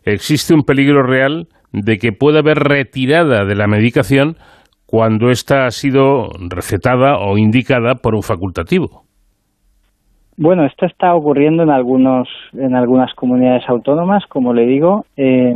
existe 0.03 0.53
un 0.53 0.61
peligro 0.61 1.03
real 1.03 1.47
de 1.71 1.97
que 1.97 2.11
pueda 2.11 2.39
haber 2.39 2.59
retirada 2.59 3.45
de 3.45 3.55
la 3.55 3.67
medicación 3.67 4.37
cuando 4.85 5.29
ésta 5.29 5.65
ha 5.65 5.71
sido 5.71 6.29
recetada 6.49 7.17
o 7.17 7.37
indicada 7.37 7.95
por 7.95 8.15
un 8.15 8.21
facultativo. 8.21 9.03
Bueno, 10.37 10.65
esto 10.65 10.85
está 10.85 11.15
ocurriendo 11.15 11.63
en 11.63 11.69
algunos 11.69 12.27
en 12.53 12.75
algunas 12.75 13.13
comunidades 13.13 13.63
autónomas, 13.69 14.25
como 14.27 14.53
le 14.53 14.65
digo, 14.65 15.05
eh, 15.15 15.53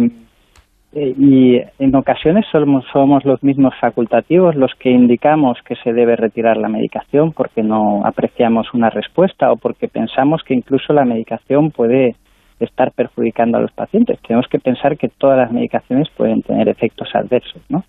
eh, 0.94 1.14
y 1.18 1.58
en 1.78 1.96
ocasiones 1.96 2.46
somos, 2.52 2.84
somos 2.92 3.24
los 3.24 3.44
mismos 3.44 3.74
facultativos 3.80 4.56
los 4.56 4.72
que 4.80 4.90
indicamos 4.90 5.60
que 5.64 5.76
se 5.84 5.94
debe 5.94 6.16
retirar 6.16 6.58
la 6.58 6.68
medicación 6.68 7.32
porque 7.32 7.62
no 7.62 8.02
apreciamos 8.06 8.74
una 8.74 8.90
respuesta 8.90 9.52
o 9.52 9.58
porque 9.58 9.88
pensamos 9.88 10.42
que 10.44 10.56
incluso 10.56 10.94
la 10.94 11.06
medicación 11.06 11.70
puede 11.70 12.16
estar 12.60 12.92
perjudicando 12.94 13.58
a 13.58 13.62
los 13.62 13.72
pacientes. 13.72 14.20
Tenemos 14.28 14.48
que 14.50 14.60
pensar 14.60 14.98
que 14.98 15.10
todas 15.10 15.38
las 15.38 15.52
medicaciones 15.52 16.10
pueden 16.18 16.42
tener 16.42 16.68
efectos 16.68 17.10
adversos, 17.14 17.62
¿no? 17.70 17.84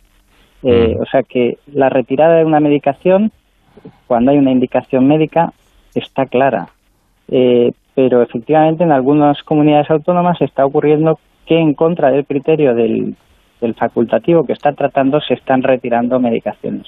Eh, 0.62 0.94
mm. 0.96 1.00
O 1.00 1.06
sea 1.06 1.22
que 1.22 1.58
la 1.72 1.88
retirada 1.88 2.36
de 2.36 2.44
una 2.44 2.60
medicación, 2.60 3.32
cuando 4.06 4.30
hay 4.30 4.38
una 4.38 4.52
indicación 4.52 5.06
médica, 5.06 5.52
está 5.94 6.26
clara. 6.26 6.68
Eh, 7.28 7.72
pero 7.94 8.22
efectivamente 8.22 8.84
en 8.84 8.92
algunas 8.92 9.42
comunidades 9.42 9.90
autónomas 9.90 10.40
está 10.40 10.64
ocurriendo 10.64 11.18
que 11.46 11.58
en 11.58 11.74
contra 11.74 12.10
del 12.10 12.26
criterio 12.26 12.74
del, 12.74 13.16
facultativo 13.76 14.44
que 14.44 14.54
está 14.54 14.72
tratando 14.72 15.20
se 15.20 15.34
están 15.34 15.62
retirando 15.62 16.18
medicaciones. 16.18 16.86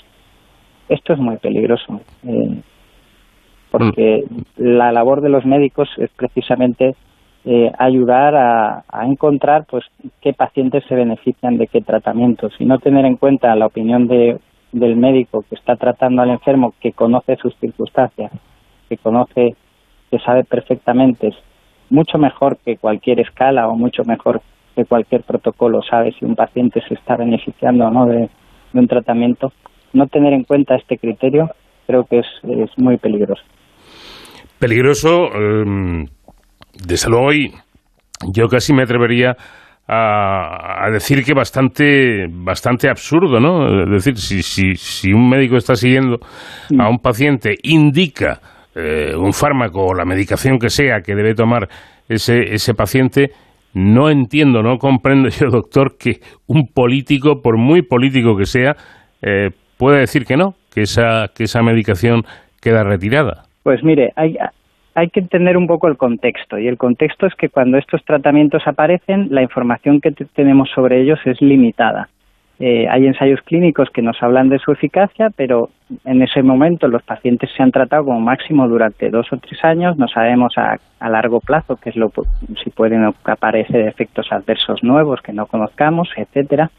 Esto 0.88 1.12
es 1.12 1.18
muy 1.18 1.36
peligroso, 1.36 2.00
eh, 2.26 2.62
porque 3.70 4.24
mm. 4.28 4.40
la 4.56 4.90
labor 4.90 5.20
de 5.20 5.28
los 5.28 5.44
médicos 5.44 5.88
es 5.98 6.10
precisamente 6.16 6.94
eh, 7.44 7.72
ayudar 7.78 8.36
a, 8.36 8.84
encontrar 9.04 9.64
pues 9.68 9.84
qué 10.20 10.32
pacientes 10.32 10.84
se 10.88 10.94
benefician 10.94 11.56
de 11.58 11.66
qué 11.66 11.80
tratamientos 11.80 12.52
y 12.60 12.64
no 12.64 12.78
tener 12.78 13.04
en 13.04 13.16
cuenta 13.16 13.54
la 13.56 13.66
opinión 13.66 14.06
de, 14.06 14.38
del 14.70 14.96
médico 14.96 15.44
que 15.48 15.56
está 15.56 15.74
tratando 15.76 16.22
al 16.22 16.30
enfermo 16.30 16.72
que 16.80 16.92
conoce 16.92 17.36
sus 17.36 17.56
circunstancias, 17.58 18.30
que 18.88 18.96
conoce, 18.96 19.56
que 20.10 20.18
sabe 20.20 20.44
perfectamente, 20.44 21.30
mucho 21.90 22.16
mejor 22.16 22.58
que 22.64 22.76
cualquier 22.76 23.18
escala 23.18 23.68
o 23.68 23.74
mucho 23.74 24.04
mejor 24.04 24.40
que 24.76 24.84
cualquier 24.84 25.22
protocolo 25.24 25.82
sabe 25.82 26.12
si 26.12 26.24
un 26.24 26.36
paciente 26.36 26.80
se 26.86 26.94
está 26.94 27.16
beneficiando 27.16 27.86
o 27.86 27.90
no 27.90 28.06
de, 28.06 28.30
un 28.72 28.86
tratamiento. 28.86 29.52
No 29.92 30.06
tener 30.06 30.32
en 30.32 30.44
cuenta 30.44 30.76
este 30.76 30.96
criterio 30.96 31.50
creo 31.86 32.04
que 32.04 32.20
es, 32.20 32.26
es 32.44 32.70
muy 32.78 32.96
peligroso. 32.96 33.42
Peligroso. 34.58 35.28
Em, 35.34 36.06
desde 36.74 37.10
luego, 37.10 37.30
yo 38.32 38.48
casi 38.48 38.72
me 38.72 38.82
atrevería 38.82 39.36
a, 39.88 40.88
decir 40.92 41.24
que 41.24 41.34
bastante, 41.34 42.26
bastante 42.30 42.88
absurdo, 42.88 43.40
¿no? 43.40 43.84
Es 43.84 44.04
decir, 44.04 44.16
si, 44.16 44.42
si, 44.42 44.74
si 44.76 45.12
un 45.12 45.28
médico 45.28 45.56
está 45.56 45.74
siguiendo 45.74 46.18
a 46.78 46.88
un 46.88 46.98
paciente, 46.98 47.56
indica 47.62 48.40
eh, 48.74 49.14
un 49.14 49.32
fármaco 49.32 49.86
o 49.86 49.94
la 49.94 50.04
medicación 50.04 50.58
que 50.58 50.70
sea 50.70 51.00
que 51.00 51.14
debe 51.14 51.34
tomar 51.34 51.68
ese, 52.08 52.54
ese 52.54 52.74
paciente, 52.74 53.32
no 53.74 54.08
entiendo, 54.10 54.62
no 54.62 54.78
comprendo 54.78 55.28
yo, 55.28 55.48
doctor, 55.50 55.96
que 55.98 56.20
un 56.46 56.68
político, 56.72 57.40
por 57.42 57.58
muy 57.58 57.82
político 57.82 58.36
que 58.36 58.46
sea, 58.46 58.76
eh, 59.20 59.50
pueda 59.76 59.98
decir 59.98 60.24
que 60.24 60.36
no, 60.36 60.54
que 60.72 60.82
esa, 60.82 61.26
que 61.34 61.44
esa 61.44 61.62
medicación 61.62 62.22
queda 62.60 62.82
retirada. 62.84 63.44
Pues 63.62 63.82
mire, 63.82 64.12
hay, 64.16 64.36
hay 64.94 65.08
que 65.08 65.20
entender 65.20 65.56
un 65.56 65.66
poco 65.66 65.88
el 65.88 65.96
contexto 65.96 66.58
y 66.58 66.68
el 66.68 66.76
contexto 66.76 67.26
es 67.26 67.34
que 67.34 67.48
cuando 67.48 67.78
estos 67.78 68.04
tratamientos 68.04 68.62
aparecen 68.66 69.28
la 69.30 69.42
información 69.42 70.00
que 70.00 70.10
tenemos 70.10 70.70
sobre 70.74 71.00
ellos 71.00 71.18
es 71.24 71.40
limitada. 71.40 72.08
Eh, 72.64 72.86
hay 72.88 73.06
ensayos 73.06 73.40
clínicos 73.42 73.88
que 73.90 74.02
nos 74.02 74.22
hablan 74.22 74.48
de 74.48 74.60
su 74.60 74.70
eficacia, 74.70 75.30
pero 75.34 75.70
en 76.04 76.22
ese 76.22 76.44
momento 76.44 76.86
los 76.86 77.02
pacientes 77.02 77.50
se 77.56 77.62
han 77.62 77.72
tratado 77.72 78.04
como 78.04 78.20
máximo 78.20 78.68
durante 78.68 79.10
dos 79.10 79.26
o 79.32 79.36
tres 79.38 79.64
años. 79.64 79.96
No 79.98 80.06
sabemos 80.06 80.54
a, 80.56 80.78
largo 81.08 81.40
plazo 81.40 81.74
qué 81.74 81.90
es 81.90 81.96
lo 81.96 82.12
si 82.62 82.70
pueden 82.70 83.12
aparecer 83.24 83.88
efectos 83.88 84.30
adversos 84.30 84.84
nuevos 84.84 85.20
que 85.22 85.32
no 85.32 85.46
conozcamos, 85.46 86.08
etcétera. 86.16 86.70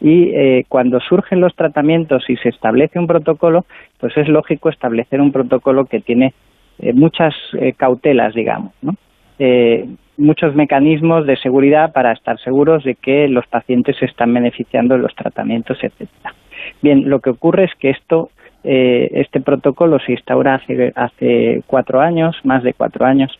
Y 0.00 0.30
eh, 0.30 0.64
cuando 0.66 0.98
surgen 1.00 1.40
los 1.40 1.54
tratamientos 1.54 2.24
y 2.30 2.36
se 2.36 2.48
establece 2.48 2.98
un 2.98 3.06
protocolo, 3.06 3.66
pues 4.00 4.16
es 4.16 4.28
lógico 4.28 4.70
establecer 4.70 5.20
un 5.20 5.32
protocolo 5.32 5.84
que 5.84 6.00
tiene 6.00 6.32
eh, 6.78 6.92
muchas 6.92 7.34
eh, 7.58 7.72
cautelas, 7.76 8.34
digamos, 8.34 8.72
¿no? 8.82 8.94
Eh, 9.38 9.88
muchos 10.16 10.54
mecanismos 10.54 11.26
de 11.26 11.36
seguridad 11.36 11.92
para 11.92 12.12
estar 12.12 12.38
seguros 12.40 12.82
de 12.84 12.96
que 12.96 13.28
los 13.28 13.46
pacientes 13.46 13.96
se 13.96 14.06
están 14.06 14.34
beneficiando 14.34 14.94
de 14.94 15.02
los 15.02 15.14
tratamientos, 15.14 15.78
etcétera. 15.80 16.34
Bien, 16.82 17.08
lo 17.08 17.20
que 17.20 17.30
ocurre 17.30 17.64
es 17.64 17.74
que 17.78 17.90
esto, 17.90 18.30
este 18.64 19.40
protocolo 19.40 20.00
se 20.00 20.12
instaura 20.12 20.56
hace, 20.56 20.92
hace 20.96 21.62
cuatro 21.68 22.00
años, 22.00 22.36
más 22.42 22.64
de 22.64 22.74
cuatro 22.74 23.06
años, 23.06 23.30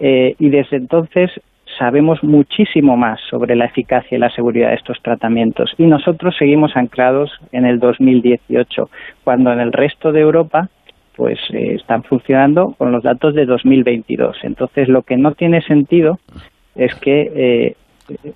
y 0.00 0.48
desde 0.50 0.78
entonces 0.78 1.30
sabemos 1.78 2.22
muchísimo 2.24 2.96
más 2.96 3.20
sobre 3.30 3.54
la 3.54 3.66
eficacia 3.66 4.16
y 4.16 4.20
la 4.20 4.30
seguridad 4.30 4.70
de 4.70 4.76
estos 4.76 5.00
tratamientos 5.02 5.72
y 5.78 5.86
nosotros 5.86 6.34
seguimos 6.36 6.76
anclados 6.76 7.30
en 7.52 7.66
el 7.66 7.78
2018, 7.78 8.90
cuando 9.24 9.52
en 9.52 9.60
el 9.60 9.72
resto 9.72 10.10
de 10.10 10.20
Europa 10.20 10.68
pues 11.16 11.38
eh, 11.52 11.74
están 11.74 12.02
funcionando 12.04 12.74
con 12.76 12.92
los 12.92 13.02
datos 13.02 13.34
de 13.34 13.46
2022. 13.46 14.36
Entonces, 14.42 14.88
lo 14.88 15.02
que 15.02 15.16
no 15.16 15.32
tiene 15.32 15.62
sentido 15.62 16.18
es 16.74 16.94
que 16.96 17.22
eh, 17.34 17.76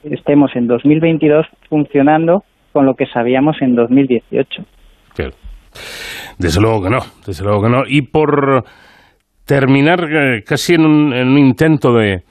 estemos 0.04 0.50
en 0.56 0.66
2022 0.66 1.46
funcionando 1.68 2.42
con 2.72 2.86
lo 2.86 2.94
que 2.94 3.06
sabíamos 3.06 3.60
en 3.60 3.74
2018. 3.74 4.64
Desde 6.38 6.60
luego 6.60 6.82
que 6.82 6.90
no, 6.90 7.00
desde 7.26 7.44
luego 7.44 7.62
que 7.62 7.68
no. 7.68 7.82
Y 7.86 8.02
por 8.02 8.64
terminar 9.44 10.08
eh, 10.10 10.42
casi 10.44 10.74
en 10.74 10.86
un, 10.86 11.38
intento 11.38 11.92
de, 11.92 12.22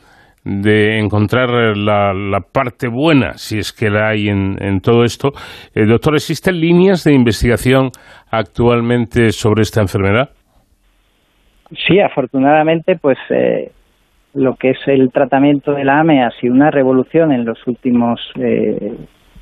encontrar 0.98 1.78
la, 1.78 2.40
parte 2.52 2.88
buena, 2.88 3.38
si 3.38 3.60
es 3.60 3.72
que 3.72 3.90
la 3.90 4.10
hay 4.10 4.30
en, 4.30 4.82
todo 4.82 5.04
esto. 5.04 5.32
doctor, 5.76 6.16
¿existen 6.16 6.60
líneas 6.60 7.04
de 7.04 7.14
investigación 7.14 7.92
actualmente 8.32 9.32
sobre 9.32 9.62
esta 9.62 9.82
enfermedad? 9.82 10.32
Sí, 11.72 12.00
afortunadamente, 12.00 12.98
pues 12.98 13.18
eh, 13.30 13.72
lo 14.34 14.56
que 14.56 14.72
es 14.72 14.80
el 14.88 15.12
tratamiento 15.12 15.74
de 15.74 15.84
la 15.84 16.00
AME 16.00 16.24
ha 16.24 16.32
sido 16.32 16.54
una 16.54 16.72
revolución 16.72 17.32
en 17.32 17.46
los 17.46 17.66
últimos 17.68 18.20
eh, 18.40 18.96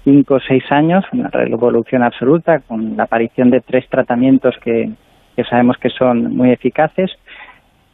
cinco 0.04 0.36
o 0.36 0.40
seis 0.40 0.64
años, 0.70 1.06
una 1.14 1.30
revolución 1.30 2.04
absoluta, 2.04 2.60
con 2.60 2.98
la 2.98 3.04
aparición 3.04 3.50
de 3.50 3.62
tres 3.62 3.88
tratamientos 3.90 4.56
que, 4.64 4.90
sabemos 5.50 5.78
que 5.78 5.90
son 5.90 6.36
muy 6.36 6.52
eficaces. 6.52 7.12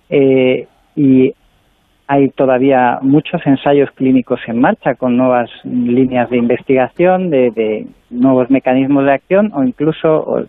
Eh, 0.09 0.67
y 0.95 1.33
hay 2.07 2.29
todavía 2.29 2.99
muchos 3.01 3.41
ensayos 3.45 3.89
clínicos 3.91 4.39
en 4.47 4.59
marcha 4.59 4.95
con 4.95 5.17
nuevas 5.17 5.49
líneas 5.63 6.29
de 6.29 6.37
investigación, 6.37 7.29
de, 7.29 7.87
nuevos 8.09 8.49
mecanismos 8.49 9.05
de 9.05 9.13
acción 9.13 9.51
o 9.55 9.63
incluso 9.63 10.45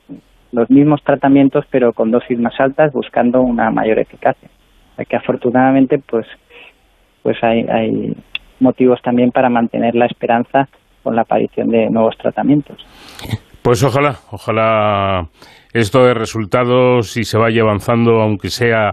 los 0.54 0.70
mismos 0.70 1.02
tratamientos 1.04 1.64
pero 1.70 1.92
con 1.92 2.10
dosis 2.10 2.38
más 2.38 2.54
altas 2.58 2.92
buscando 2.92 3.40
una 3.40 3.70
mayor 3.70 3.98
eficacia. 3.98 4.48
que 5.08 5.16
afortunadamente 5.16 5.98
pues 5.98 6.26
pues 7.22 7.36
hay, 7.42 7.64
hay 7.68 8.12
motivos 8.60 9.00
también 9.02 9.30
para 9.30 9.48
mantener 9.48 9.94
la 9.94 10.06
esperanza 10.06 10.68
con 11.02 11.16
la 11.16 11.22
aparición 11.22 11.68
de 11.68 11.88
nuevos 11.90 12.16
tratamientos. 12.18 12.76
Pues 13.62 13.82
ojalá, 13.82 14.16
ojalá 14.30 15.28
esto 15.72 16.04
de 16.04 16.14
resultados 16.14 17.16
y 17.16 17.24
se 17.24 17.38
vaya 17.38 17.62
avanzando, 17.62 18.20
aunque 18.20 18.48
sea 18.48 18.90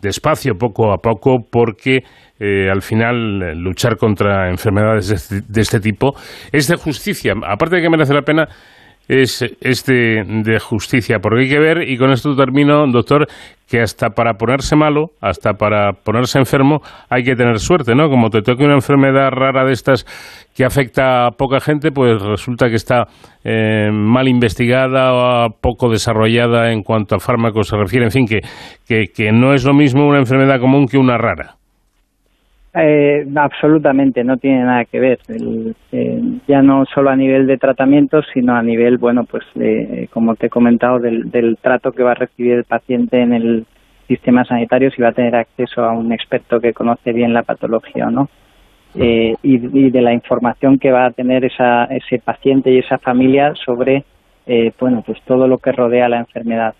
despacio, 0.00 0.54
poco 0.54 0.92
a 0.92 0.98
poco, 0.98 1.38
porque 1.50 2.00
eh, 2.38 2.68
al 2.70 2.82
final 2.82 3.42
eh, 3.42 3.54
luchar 3.54 3.96
contra 3.96 4.48
enfermedades 4.48 5.08
de 5.08 5.14
este, 5.14 5.40
de 5.48 5.60
este, 5.60 5.80
tipo 5.80 6.14
es 6.52 6.68
de 6.68 6.76
justicia. 6.76 7.34
Aparte 7.46 7.76
de 7.76 7.82
que 7.82 7.90
merece 7.90 8.14
la 8.14 8.22
pena, 8.22 8.46
es, 9.08 9.42
este 9.60 10.22
de, 10.24 10.58
justicia, 10.60 11.18
porque 11.20 11.44
hay 11.44 11.48
que 11.48 11.58
ver, 11.58 11.88
y 11.88 11.96
con 11.96 12.10
esto 12.10 12.36
termino, 12.36 12.86
doctor, 12.86 13.26
que 13.66 13.80
hasta 13.80 14.10
para 14.10 14.34
ponerse 14.34 14.76
malo, 14.76 15.06
hasta 15.20 15.54
para 15.54 15.92
ponerse 15.92 16.38
enfermo, 16.38 16.80
hay 17.08 17.24
que 17.24 17.34
tener 17.34 17.58
suerte, 17.58 17.94
¿no? 17.94 18.08
Como 18.08 18.28
te 18.28 18.42
toque 18.42 18.64
una 18.64 18.74
enfermedad 18.74 19.30
rara 19.30 19.64
de 19.64 19.72
estas 19.72 20.04
que 20.54 20.64
afecta 20.64 21.26
a 21.26 21.30
poca 21.32 21.60
gente, 21.60 21.90
pues 21.90 22.20
resulta 22.22 22.68
que 22.68 22.76
está 22.76 23.04
eh, 23.44 23.90
mal 23.92 24.28
investigada 24.28 25.12
o 25.12 25.50
poco 25.60 25.90
desarrollada 25.90 26.72
en 26.72 26.82
cuanto 26.82 27.16
a 27.16 27.18
fármacos 27.18 27.68
se 27.68 27.76
refiere, 27.76 28.06
en 28.06 28.12
fin, 28.12 28.26
que, 28.26 28.40
que 28.86 29.32
no 29.32 29.54
es 29.54 29.64
lo 29.64 29.74
mismo 29.74 30.06
una 30.06 30.18
enfermedad 30.18 30.60
común 30.60 30.86
que 30.86 30.98
una 30.98 31.16
rara. 31.16 31.58
Eh, 32.74 33.26
absolutamente, 33.34 34.22
no 34.22 34.36
tiene 34.36 34.62
nada 34.64 34.84
que 34.84 35.00
ver. 35.00 35.18
Eh, 35.92 36.22
ya 36.46 36.62
no 36.62 36.84
solo 36.86 37.10
a 37.10 37.16
nivel 37.16 37.46
de 37.46 37.58
tratamiento, 37.58 38.22
sino 38.34 38.54
a 38.54 38.62
nivel, 38.62 38.98
bueno, 38.98 39.24
pues 39.24 39.44
como 40.10 40.36
te 40.36 40.46
he 40.46 40.50
comentado, 40.50 40.98
del, 40.98 41.58
trato 41.60 41.92
que 41.92 42.02
va 42.02 42.12
a 42.12 42.14
recibir 42.14 42.52
el 42.52 42.64
paciente 42.64 43.20
en 43.20 43.32
el 43.32 43.66
sistema 44.06 44.44
sanitario, 44.44 44.90
si 44.90 45.02
va 45.02 45.08
a 45.08 45.12
tener 45.12 45.36
acceso 45.36 45.84
a 45.84 45.92
un 45.92 46.12
experto 46.12 46.60
que 46.60 46.72
conoce 46.72 47.12
bien 47.12 47.32
la 47.32 47.42
patología 47.42 48.08
o 48.08 48.10
no. 48.10 48.28
Eh, 48.94 49.34
y, 49.42 49.90
de 49.90 50.00
la 50.00 50.12
información 50.12 50.78
que 50.78 50.90
va 50.90 51.06
a 51.06 51.10
tener 51.10 51.44
esa, 51.44 51.84
ese 51.84 52.18
paciente 52.18 52.70
y 52.70 52.78
esa 52.78 52.98
familia 52.98 53.54
sobre, 53.54 54.04
eh, 54.46 54.72
bueno, 54.80 55.02
pues 55.06 55.20
todo 55.24 55.46
lo 55.46 55.58
que 55.58 55.72
rodea 55.72 56.08
la 56.08 56.18
enfermedad. 56.18 56.74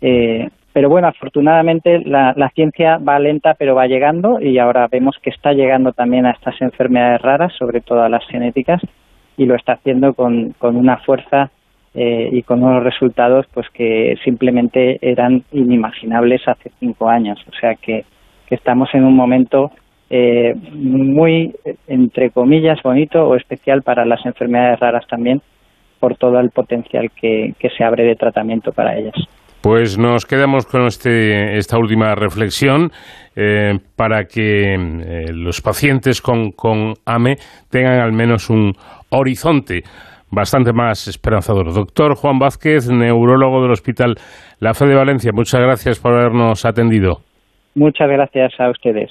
Eh, 0.00 0.48
pero 0.74 0.88
bueno, 0.88 1.06
afortunadamente 1.06 2.00
la, 2.00 2.34
ciencia 2.52 2.98
va 2.98 3.20
lenta 3.20 3.54
pero 3.54 3.76
va 3.76 3.86
llegando 3.86 4.40
y 4.40 4.58
ahora 4.58 4.88
vemos 4.90 5.16
que 5.22 5.30
está 5.30 5.52
llegando 5.52 5.92
también 5.92 6.26
a 6.26 6.32
estas 6.32 6.60
enfermedades 6.60 7.22
raras, 7.22 7.52
sobre 7.56 7.80
todo 7.80 8.02
a 8.02 8.08
las 8.08 8.26
genéticas, 8.26 8.82
y 9.36 9.46
lo 9.46 9.54
está 9.54 9.74
haciendo 9.74 10.14
con, 10.14 10.52
una 10.60 10.96
fuerza 10.96 11.52
eh, 11.94 12.28
y 12.32 12.42
con 12.42 12.64
unos 12.64 12.82
resultados 12.82 13.46
pues 13.54 13.68
que 13.72 14.16
simplemente 14.24 14.98
eran 15.00 15.44
inimaginables 15.52 16.42
hace 16.48 16.72
cinco 16.80 17.08
años. 17.08 17.38
O 17.48 17.54
sea 17.60 17.76
que, 17.76 18.04
estamos 18.50 18.88
en 18.94 19.04
un 19.04 19.16
momento 19.16 19.70
eh, 20.10 20.54
muy, 20.72 21.54
entre 21.88 22.30
comillas, 22.30 22.80
bonito 22.82 23.28
o 23.28 23.36
especial 23.36 23.82
para 23.82 24.04
las 24.04 24.24
enfermedades 24.26 24.78
raras 24.80 25.06
también, 25.08 25.40
por 26.00 26.16
todo 26.16 26.40
el 26.40 26.50
potencial 26.50 27.10
que 27.12 27.54
se 27.76 27.84
abre 27.84 28.04
de 28.04 28.16
tratamiento 28.16 28.72
para 28.72 28.96
ellas. 28.96 29.14
Pues 29.64 29.96
nos 29.96 30.26
quedamos 30.26 30.66
con 30.66 30.84
este, 30.84 31.56
esta 31.56 31.78
última 31.78 32.14
reflexión 32.14 32.92
eh, 33.34 33.78
para 33.96 34.26
que 34.26 34.74
eh, 34.74 35.32
los 35.32 35.62
pacientes 35.62 36.20
con, 36.20 36.50
con 36.50 36.92
AME 37.06 37.38
tengan 37.70 37.98
al 38.00 38.12
menos 38.12 38.50
un 38.50 38.74
horizonte 39.08 39.80
bastante 40.30 40.74
más 40.74 41.08
esperanzador. 41.08 41.72
Doctor 41.72 42.14
Juan 42.14 42.38
Vázquez, 42.38 42.90
neurólogo 42.90 43.62
del 43.62 43.70
Hospital 43.70 44.16
La 44.60 44.74
Fe 44.74 44.84
de 44.84 44.96
Valencia, 44.96 45.32
muchas 45.32 45.62
gracias 45.62 45.98
por 45.98 46.12
habernos 46.12 46.66
atendido. 46.66 47.20
Muchas 47.74 48.10
gracias 48.10 48.52
a 48.60 48.68
ustedes. 48.68 49.10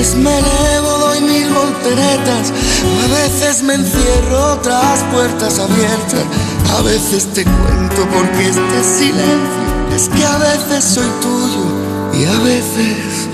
Veces 0.00 0.16
me 0.16 0.38
elevo, 0.38 0.88
doy 0.98 1.20
mil 1.20 1.52
volteretas, 1.52 2.52
a 3.04 3.06
veces 3.08 3.62
me 3.62 3.74
encierro 3.74 4.58
tras 4.62 5.00
puertas 5.12 5.58
abiertas, 5.58 6.24
a 6.78 6.80
veces 6.80 7.26
te 7.34 7.44
cuento 7.44 8.08
porque 8.08 8.48
este 8.48 8.82
silencio. 8.82 9.60
Es 9.94 10.08
que 10.08 10.24
a 10.24 10.38
veces 10.38 10.84
soy 10.84 11.10
tuyo 11.20 11.64
y 12.14 12.24
a 12.24 12.38
veces 12.40 13.28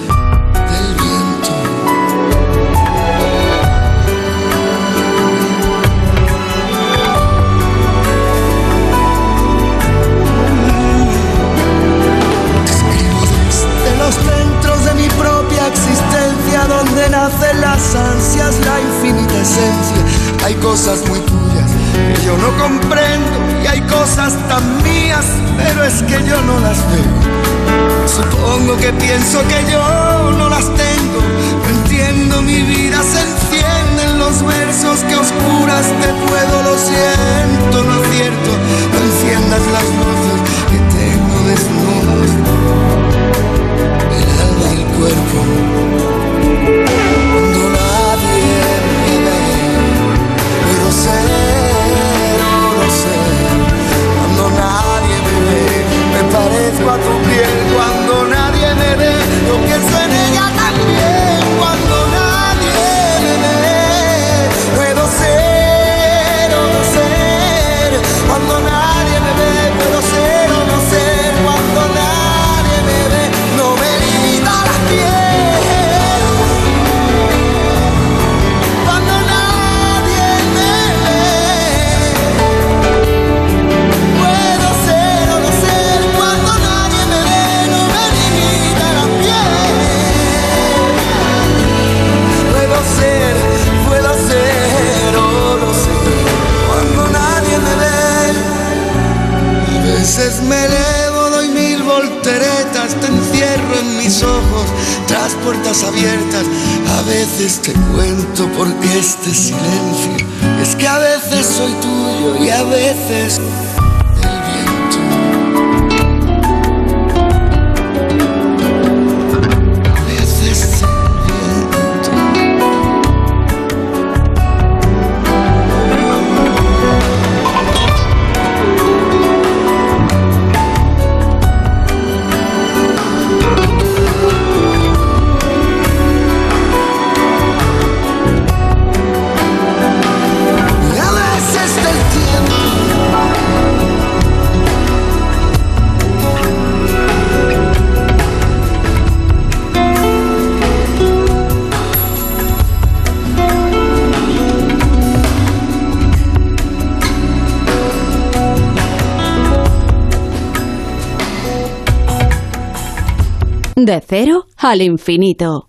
Cero 164.01 164.47
al 164.57 164.83
infinito. 164.83 165.69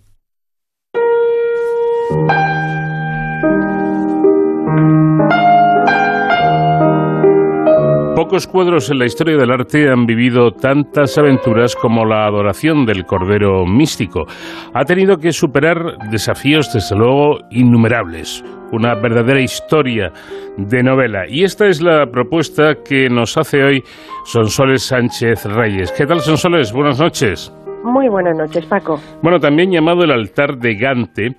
Pocos 8.18 8.48
cuadros 8.48 8.90
en 8.90 8.98
la 8.98 9.06
historia 9.06 9.38
del 9.38 9.52
arte 9.52 9.90
han 9.90 10.08
vivido 10.08 10.52
tantas 10.52 11.18
aventuras 11.20 11.76
como 11.76 12.04
la 12.04 12.26
adoración 12.26 12.84
del 12.86 13.06
Cordero 13.06 13.66
Místico. 13.66 14.26
Ha 14.74 14.84
tenido 14.86 15.18
que 15.18 15.32
superar 15.32 16.10
desafíos, 16.10 16.74
desde 16.74 16.96
luego, 16.96 17.38
innumerables. 17.52 18.44
Una 18.72 18.96
verdadera 18.96 19.40
historia 19.40 20.12
de 20.58 20.82
novela. 20.82 21.26
Y 21.30 21.44
esta 21.44 21.68
es 21.68 21.80
la 21.80 22.08
propuesta 22.08 22.82
que 22.84 23.08
nos 23.08 23.38
hace 23.38 23.64
hoy 23.64 23.84
Sonsoles 24.26 24.82
Sánchez 24.82 25.46
Reyes. 25.46 25.92
¿Qué 25.92 26.08
tal, 26.08 26.20
Sonsoles? 26.20 26.74
Buenas 26.74 27.00
noches. 27.00 27.54
Muy 27.84 28.10
buenas 28.10 28.36
noches, 28.38 28.66
Paco. 28.66 29.00
Bueno, 29.22 29.40
también 29.40 29.72
llamado 29.72 30.04
el 30.04 30.12
altar 30.12 30.58
de 30.58 30.76
Gante, 30.76 31.36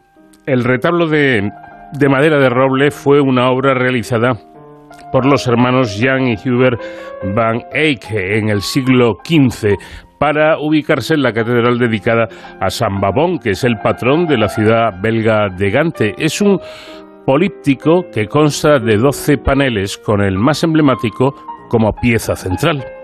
el 0.47 0.65
retablo 0.65 1.07
de, 1.07 1.51
de 1.93 2.09
madera 2.09 2.39
de 2.39 2.49
roble 2.49 2.91
fue 2.91 3.21
una 3.21 3.51
obra 3.51 3.75
realizada 3.75 4.33
por 5.13 5.27
los 5.27 5.47
hermanos 5.47 5.99
Jan 6.01 6.29
y 6.29 6.37
Hubert 6.37 6.81
van 7.35 7.63
Eyck 7.73 8.11
en 8.11 8.49
el 8.49 8.61
siglo 8.61 9.19
XV 9.25 9.77
para 10.19 10.59
ubicarse 10.59 11.15
en 11.15 11.23
la 11.23 11.33
catedral 11.33 11.79
dedicada 11.79 12.29
a 12.61 12.71
San 12.71 13.01
Babón, 13.01 13.39
que 13.39 13.51
es 13.51 13.65
el 13.65 13.79
patrón 13.79 14.27
de 14.27 14.37
la 14.37 14.49
ciudad 14.49 15.01
belga 15.01 15.49
de 15.49 15.71
Gante. 15.71 16.15
Es 16.19 16.41
un 16.41 16.59
políptico 17.25 18.07
que 18.13 18.27
consta 18.27 18.79
de 18.79 18.97
12 18.97 19.39
paneles 19.39 19.97
con 19.99 20.23
el 20.23 20.39
más 20.39 20.65
emblemático 20.65 21.35
como 21.69 21.93
pieza 21.93 22.35
central. 22.35 22.98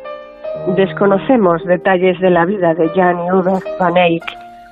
Desconocemos 0.68 1.62
detalles 1.66 2.18
de 2.20 2.30
la 2.30 2.46
vida 2.46 2.72
de 2.74 2.88
Jan 2.88 3.18
y 3.18 3.78
van 3.78 3.96
Eyck, 3.96 4.24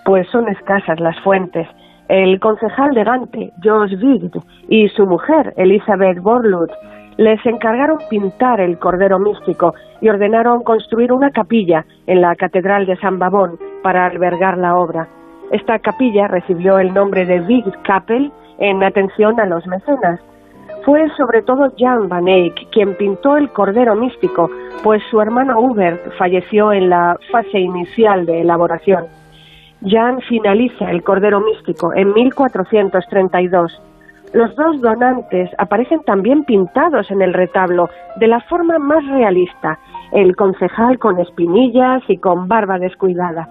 pues 0.07 0.27
son 0.31 0.49
escasas 0.49 0.99
las 0.99 1.19
fuentes. 1.21 1.69
El 2.09 2.41
concejal 2.41 2.93
de 2.93 3.05
Gante, 3.05 3.53
Jos 3.63 3.93
Wild, 4.03 4.33
y 4.69 4.89
su 4.89 5.07
mujer, 5.07 5.53
Elizabeth 5.57 6.19
Borlund, 6.21 6.71
les 7.19 7.45
encargaron 7.45 7.99
pintar 8.09 8.61
el 8.61 8.79
Cordero 8.79 9.19
Místico 9.19 9.75
y 10.01 10.09
ordenaron 10.09 10.63
construir 10.65 11.13
una 11.13 11.31
capilla 11.31 11.85
en 12.07 12.23
la 12.23 12.35
Catedral 12.37 12.87
de 12.87 12.97
San 12.97 13.19
Babón 13.19 13.59
para 13.83 14.07
albergar 14.07 14.57
la 14.57 14.77
obra. 14.77 15.07
Esta 15.53 15.79
capilla 15.79 16.27
recibió 16.27 16.79
el 16.79 16.95
nombre 16.95 17.27
de 17.27 17.41
Big 17.41 17.65
Kapel 17.83 18.33
en 18.59 18.83
atención 18.83 19.39
a 19.39 19.45
los 19.47 19.67
mecenas. 19.67 20.21
Fue 20.85 21.09
sobre 21.17 21.43
todo 21.43 21.73
Jan 21.79 22.09
van 22.09 22.27
Eyck 22.27 22.71
quien 22.73 22.97
pintó 22.97 23.37
el 23.37 23.51
Cordero 23.51 23.95
Místico, 23.95 24.51
pues 24.83 25.01
su 25.11 25.21
hermano 25.21 25.61
Hubert 25.61 26.13
falleció 26.19 26.73
en 26.73 26.89
la 26.89 27.17
fase 27.31 27.61
inicial 27.61 28.27
de 28.27 28.41
elaboración. 28.41 29.05
Jan 29.87 30.21
finaliza 30.29 30.91
el 30.91 31.05
Cordero 31.05 31.41
Místico 31.41 31.93
en 31.95 32.13
1432. 32.13 33.81
Los 34.33 34.57
dos 34.57 34.81
donantes 34.81 35.51
aparecen 35.59 36.01
también 36.05 36.45
pintados 36.45 37.11
en 37.11 37.23
el 37.23 37.33
retablo 37.33 37.89
de 38.17 38.27
la 38.27 38.41
forma 38.41 38.79
más 38.79 39.07
realista, 39.07 39.79
el 40.11 40.35
concejal 40.35 40.99
con 40.99 41.21
espinillas 41.21 42.03
y 42.09 42.17
con 42.17 42.49
barba 42.49 42.79
descuidada. 42.79 43.47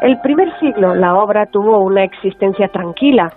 El 0.00 0.20
primer 0.20 0.48
siglo 0.58 0.94
la 0.94 1.16
obra 1.16 1.46
tuvo 1.46 1.78
una 1.84 2.02
existencia 2.02 2.68
tranquila. 2.68 3.32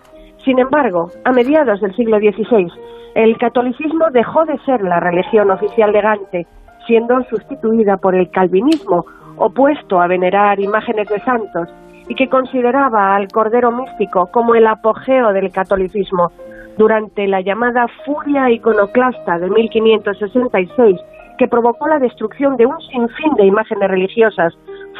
Sin 0.46 0.60
embargo, 0.60 1.10
a 1.24 1.32
mediados 1.32 1.82
del 1.82 1.96
siglo 1.96 2.20
XVI, 2.20 2.68
el 3.16 3.36
catolicismo 3.38 4.06
dejó 4.12 4.46
de 4.46 4.60
ser 4.60 4.82
la 4.84 5.00
religión 5.00 5.50
oficial 5.50 5.92
de 5.92 6.02
Gante, 6.02 6.48
siendo 6.86 7.24
sustituida 7.24 7.98
por 7.98 8.14
el 8.14 8.30
calvinismo, 8.30 9.06
opuesto 9.38 10.00
a 10.00 10.08
venerar 10.08 10.60
imágenes 10.60 11.10
de 11.10 11.20
santos 11.22 11.68
y 12.08 12.14
que 12.14 12.30
consideraba 12.30 13.16
al 13.16 13.28
Cordero 13.30 13.72
Místico 13.72 14.28
como 14.32 14.54
el 14.54 14.68
apogeo 14.68 15.34
del 15.34 15.52
catolicismo. 15.52 16.32
Durante 16.78 17.28
la 17.28 17.42
llamada 17.42 17.88
furia 18.06 18.52
iconoclasta 18.52 19.40
de 19.40 19.50
1566, 19.50 21.00
que 21.40 21.48
provocó 21.48 21.88
la 21.88 21.98
destrucción 21.98 22.56
de 22.58 22.68
un 22.68 22.80
sinfín 22.82 23.34
de 23.38 23.46
imágenes 23.46 23.90
religiosas, 23.90 24.54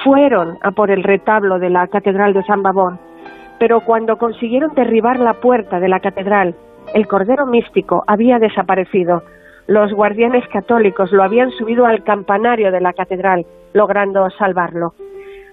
fueron 0.04 0.58
a 0.64 0.72
por 0.72 0.90
el 0.90 1.04
retablo 1.04 1.60
de 1.60 1.70
la 1.70 1.88
Catedral 1.88 2.34
de 2.34 2.44
San 2.44 2.64
Babón. 2.64 3.00
Pero 3.60 3.82
cuando 3.82 4.18
consiguieron 4.18 4.74
derribar 4.76 5.20
la 5.20 5.34
puerta 5.34 5.80
de 5.80 5.90
la 5.90 6.00
catedral, 6.00 6.56
el 6.94 7.08
Cordero 7.08 7.46
Místico 7.46 8.04
había 8.08 8.40
desaparecido. 8.40 9.24
Los 9.68 9.92
guardianes 9.94 10.48
católicos 10.50 11.12
lo 11.12 11.24
habían 11.24 11.52
subido 11.52 11.86
al 11.86 12.04
campanario 12.04 12.72
de 12.72 12.82
la 12.82 12.94
catedral, 12.94 13.46
logrando 13.74 14.30
salvarlo. 14.38 14.94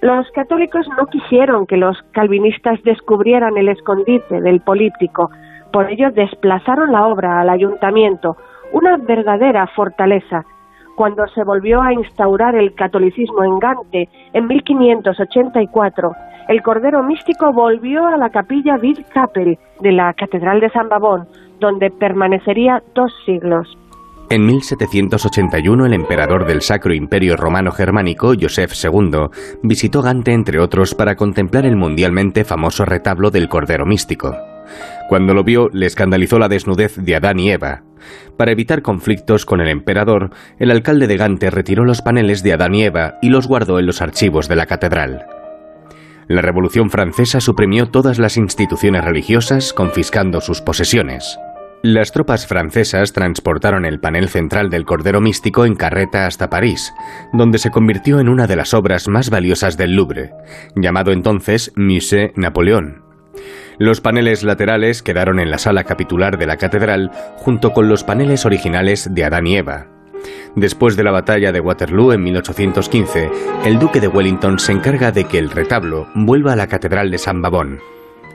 Los 0.03 0.29
católicos 0.33 0.87
no 0.99 1.07
quisieron 1.07 1.67
que 1.67 1.77
los 1.77 1.97
calvinistas 2.11 2.83
descubrieran 2.83 3.57
el 3.57 3.69
escondite 3.69 4.41
del 4.41 4.61
políptico, 4.61 5.31
por 5.73 5.91
ello 5.91 6.11
desplazaron 6.11 6.93
la 6.93 7.07
obra 7.07 7.41
al 7.41 7.49
ayuntamiento, 7.49 8.37
una 8.73 8.97
verdadera 8.97 9.67
fortaleza. 9.69 10.45
Cuando 10.97 11.27
se 11.29 11.45
volvió 11.45 11.81
a 11.81 11.93
instaurar 11.93 12.55
el 12.57 12.75
catolicismo 12.75 13.43
en 13.45 13.59
Gante 13.59 14.09
en 14.35 14.47
1584, 14.49 16.13
el 16.49 16.63
Cordero 16.63 17.03
Místico 17.03 17.53
volvió 17.53 18.07
a 18.07 18.17
la 18.17 18.31
capilla 18.31 18.77
Vid 18.77 18.99
Capel 19.13 19.59
de 19.81 19.93
la 19.93 20.13
Catedral 20.15 20.61
de 20.61 20.71
San 20.71 20.89
Babón, 20.89 21.27
donde 21.61 21.91
permanecería 21.91 22.83
dos 22.95 23.13
siglos. 23.25 23.79
En 24.31 24.47
1781 24.47 25.85
el 25.85 25.93
emperador 25.93 26.47
del 26.47 26.63
Sacro 26.63 26.95
Imperio 26.95 27.37
Romano 27.37 27.71
Germánico, 27.71 28.33
Joseph 28.41 28.73
II, 28.83 29.29
visitó 29.63 30.01
Gante 30.01 30.33
entre 30.33 30.59
otros 30.59 30.95
para 30.95 31.17
contemplar 31.17 31.67
el 31.67 31.77
mundialmente 31.77 32.45
famoso 32.45 32.85
retablo 32.87 33.31
del 33.31 33.49
Cordero 33.49 33.85
Místico. 33.85 34.35
Cuando 35.09 35.35
lo 35.35 35.45
vio, 35.45 35.69
le 35.73 35.85
escandalizó 35.85 36.39
la 36.39 36.49
desnudez 36.49 36.97
de 36.97 37.15
Adán 37.15 37.39
y 37.41 37.51
Eva. 37.51 37.83
Para 38.39 38.53
evitar 38.53 38.81
conflictos 38.81 39.45
con 39.45 39.61
el 39.61 39.69
emperador, 39.69 40.31
el 40.59 40.71
alcalde 40.71 41.07
de 41.07 41.19
Gante 41.19 41.51
retiró 41.51 41.85
los 41.85 42.01
paneles 42.01 42.43
de 42.43 42.55
Adán 42.55 42.75
y 42.75 42.85
Eva 42.85 43.19
y 43.21 43.29
los 43.29 43.47
guardó 43.47 43.79
en 43.79 43.87
los 43.87 44.01
archivos 44.01 44.49
de 44.49 44.57
la 44.57 44.65
catedral. 44.65 45.27
La 46.29 46.41
Revolución 46.41 46.91
Francesa 46.91 47.41
suprimió 47.41 47.89
todas 47.91 48.19
las 48.19 48.37
instituciones 48.37 49.05
religiosas, 49.05 49.73
confiscando 49.73 50.41
sus 50.41 50.61
posesiones. 50.61 51.39
Las 51.83 52.13
tropas 52.13 52.47
francesas 52.47 53.13
transportaron 53.13 53.85
el 53.85 53.99
panel 53.99 54.29
central 54.29 54.71
del 54.71 54.85
Cordero 54.85 55.21
Místico 55.21 55.67
en 55.67 55.75
carreta 55.75 56.27
hasta 56.27 56.49
París, 56.49 56.95
donde 57.33 57.59
se 57.59 57.71
convirtió 57.71 58.21
en 58.21 58.29
una 58.29 58.47
de 58.47 58.55
las 58.55 58.73
obras 58.73 59.09
más 59.09 59.31
valiosas 59.31 59.77
del 59.77 59.97
Louvre, 59.97 60.31
llamado 60.77 61.11
entonces 61.11 61.73
Musée 61.75 62.33
Napoleón. 62.37 63.03
Los 63.79 64.01
paneles 64.01 64.45
laterales 64.45 65.03
quedaron 65.03 65.41
en 65.41 65.51
la 65.51 65.59
sala 65.59 65.83
capitular 65.83 66.39
de 66.39 66.47
la 66.47 66.57
catedral 66.57 67.11
junto 67.37 67.73
con 67.73 67.89
los 67.89 68.05
paneles 68.05 68.47
originales 68.47 69.13
de 69.13 69.25
Adán 69.25 69.49
y 69.49 69.57
Eva. 69.57 69.92
Después 70.55 70.97
de 70.97 71.05
la 71.05 71.11
batalla 71.11 71.53
de 71.53 71.61
Waterloo 71.61 72.13
en 72.13 72.23
1815, 72.23 73.31
el 73.65 73.79
duque 73.79 74.01
de 74.01 74.09
Wellington 74.09 74.59
se 74.59 74.73
encarga 74.73 75.13
de 75.13 75.25
que 75.25 75.39
el 75.39 75.51
retablo 75.51 76.09
vuelva 76.15 76.53
a 76.53 76.57
la 76.57 76.67
catedral 76.67 77.11
de 77.11 77.19
San 77.19 77.41
Babón. 77.41 77.81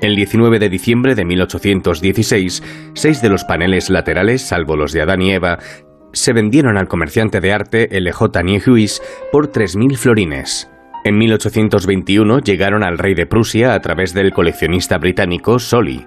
El 0.01 0.15
19 0.15 0.59
de 0.59 0.69
diciembre 0.69 1.15
de 1.15 1.25
1816, 1.25 2.91
seis 2.93 3.21
de 3.21 3.29
los 3.29 3.43
paneles 3.43 3.89
laterales, 3.89 4.41
salvo 4.41 4.75
los 4.75 4.93
de 4.93 5.01
Adán 5.01 5.21
y 5.21 5.33
Eva, 5.33 5.59
se 6.13 6.33
vendieron 6.33 6.77
al 6.77 6.87
comerciante 6.87 7.41
de 7.41 7.51
arte 7.51 7.97
L.J. 7.97 8.43
Niehuis 8.43 9.01
por 9.31 9.51
3.000 9.51 9.97
florines. 9.97 10.69
En 11.03 11.17
1821 11.17 12.39
llegaron 12.39 12.83
al 12.83 12.97
rey 12.97 13.13
de 13.13 13.25
Prusia 13.25 13.73
a 13.73 13.81
través 13.81 14.13
del 14.13 14.33
coleccionista 14.33 14.97
británico 14.97 15.57
Soli. 15.59 16.05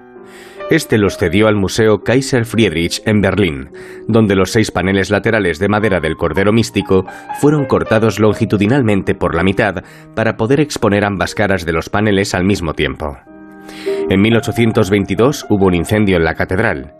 Este 0.71 0.97
los 0.97 1.17
cedió 1.17 1.49
al 1.49 1.57
Museo 1.57 2.01
Kaiser 2.01 2.45
Friedrich 2.45 3.01
en 3.05 3.19
Berlín, 3.19 3.71
donde 4.07 4.35
los 4.35 4.53
seis 4.53 4.71
paneles 4.71 5.09
laterales 5.09 5.59
de 5.59 5.67
madera 5.67 5.99
del 5.99 6.15
Cordero 6.15 6.53
Místico 6.53 7.05
fueron 7.41 7.65
cortados 7.65 8.21
longitudinalmente 8.21 9.13
por 9.13 9.35
la 9.35 9.43
mitad 9.43 9.83
para 10.15 10.37
poder 10.37 10.61
exponer 10.61 11.03
ambas 11.03 11.35
caras 11.35 11.65
de 11.65 11.73
los 11.73 11.89
paneles 11.89 12.33
al 12.33 12.45
mismo 12.45 12.73
tiempo. 12.73 13.17
En 14.09 14.21
1822 14.21 15.45
hubo 15.49 15.65
un 15.65 15.75
incendio 15.75 16.15
en 16.15 16.23
la 16.23 16.35
catedral. 16.35 16.93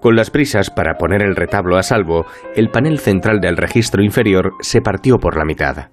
Con 0.00 0.14
las 0.14 0.30
prisas 0.30 0.70
para 0.70 0.94
poner 0.94 1.20
el 1.20 1.34
retablo 1.34 1.78
a 1.78 1.82
salvo, 1.82 2.26
el 2.54 2.70
panel 2.70 3.00
central 3.00 3.40
del 3.40 3.56
registro 3.56 4.04
inferior 4.04 4.52
se 4.60 4.80
partió 4.82 5.18
por 5.18 5.36
la 5.36 5.44
mitad. 5.44 5.88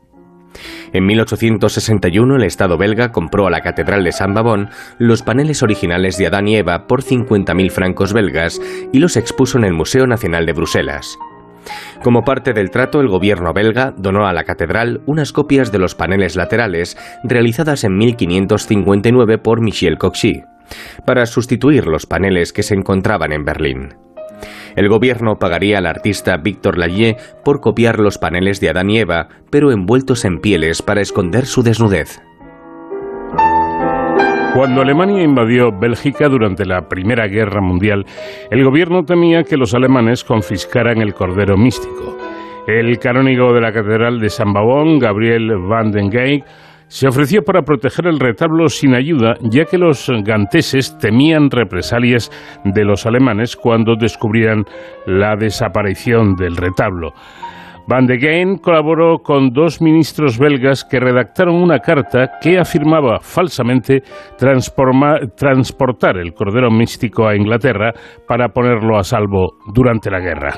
En 0.92 1.06
1861 1.06 2.36
el 2.36 2.44
Estado 2.44 2.78
belga 2.78 3.12
compró 3.12 3.48
a 3.48 3.50
la 3.50 3.62
Catedral 3.62 4.04
de 4.04 4.12
San 4.12 4.34
Babón 4.34 4.70
los 4.98 5.22
paneles 5.22 5.64
originales 5.64 6.18
de 6.18 6.28
Adán 6.28 6.48
y 6.48 6.58
Eva 6.58 6.88
por 6.88 7.04
50.000 7.04 7.72
francos 7.72 8.14
belgas 8.14 8.62
y 8.92 9.00
los 9.00 9.18
expuso 9.18 9.58
en 9.58 9.66
el 9.66 9.74
Museo 9.74 10.08
Nacional 10.08 10.46
de 10.46 10.54
Bruselas. 10.54 11.18
Como 12.04 12.24
parte 12.24 12.54
del 12.54 12.72
trato, 12.72 13.00
el 13.00 13.08
gobierno 13.08 13.54
belga 13.54 13.94
donó 13.98 14.28
a 14.28 14.34
la 14.34 14.44
catedral 14.44 15.02
unas 15.06 15.32
copias 15.32 15.72
de 15.72 15.80
los 15.80 15.96
paneles 15.96 16.36
laterales 16.36 16.98
realizadas 17.24 17.84
en 17.84 17.98
1559 17.98 19.38
por 19.38 19.62
Michel 19.62 19.98
Coxy, 19.98 20.44
para 21.06 21.26
sustituir 21.26 21.88
los 21.88 22.06
paneles 22.06 22.52
que 22.52 22.64
se 22.64 22.76
encontraban 22.76 23.32
en 23.32 23.46
Berlín. 23.46 23.96
El 24.76 24.90
gobierno 24.90 25.38
pagaría 25.40 25.78
al 25.78 25.86
artista 25.86 26.38
Victor 26.38 26.78
Lallier 26.78 27.18
por 27.44 27.62
copiar 27.62 28.00
los 28.00 28.18
paneles 28.18 28.60
de 28.60 28.70
Adán 28.70 28.90
y 28.90 29.00
Eva, 29.00 29.28
pero 29.50 29.72
envueltos 29.72 30.26
en 30.26 30.40
pieles 30.40 30.82
para 30.82 31.02
esconder 31.02 31.46
su 31.46 31.64
desnudez. 31.64 32.22
Cuando 34.54 34.82
Alemania 34.82 35.24
invadió 35.24 35.72
Bélgica 35.72 36.30
durante 36.30 36.64
la 36.64 36.88
Primera 36.88 37.28
Guerra 37.28 37.60
Mundial, 37.60 38.06
el 38.52 38.64
gobierno 38.64 39.04
temía 39.04 39.44
que 39.44 39.58
los 39.58 39.74
alemanes 39.74 40.24
confiscaran 40.24 41.02
el 41.02 41.16
Cordero 41.16 41.58
Místico. 41.58 42.16
El 42.68 43.00
canónigo 43.00 43.52
de 43.52 43.62
la 43.62 43.74
Catedral 43.74 44.20
de 44.20 44.30
San 44.30 44.54
Babón, 44.54 45.00
Gabriel 45.00 45.58
van 45.58 45.92
den 45.92 46.12
Geyck, 46.12 46.46
se 46.94 47.08
ofreció 47.08 47.42
para 47.42 47.64
proteger 47.64 48.06
el 48.06 48.20
retablo 48.20 48.68
sin 48.68 48.94
ayuda, 48.94 49.34
ya 49.42 49.66
que 49.66 49.80
los 49.80 50.12
ganteses 50.24 50.96
temían 51.00 51.50
represalias 51.50 52.30
de 52.64 52.86
los 52.86 53.08
alemanes 53.08 53.56
cuando 53.56 53.96
descubrieran 53.96 54.66
la 55.08 55.36
desaparición 55.36 56.36
del 56.36 56.56
retablo. 56.56 57.14
Van 57.88 58.06
de 58.06 58.20
Geyn 58.20 58.60
colaboró 58.60 59.18
con 59.24 59.50
dos 59.50 59.82
ministros 59.82 60.38
belgas 60.38 60.86
que 60.86 61.00
redactaron 61.00 61.56
una 61.56 61.80
carta 61.80 62.34
que 62.40 62.60
afirmaba 62.60 63.18
falsamente 63.22 64.04
transportar 64.38 66.18
el 66.18 66.36
Cordero 66.36 66.70
Místico 66.70 67.28
a 67.28 67.36
Inglaterra 67.36 67.92
para 68.28 68.50
ponerlo 68.50 69.00
a 69.00 69.04
salvo 69.04 69.54
durante 69.74 70.12
la 70.12 70.20
guerra. 70.20 70.52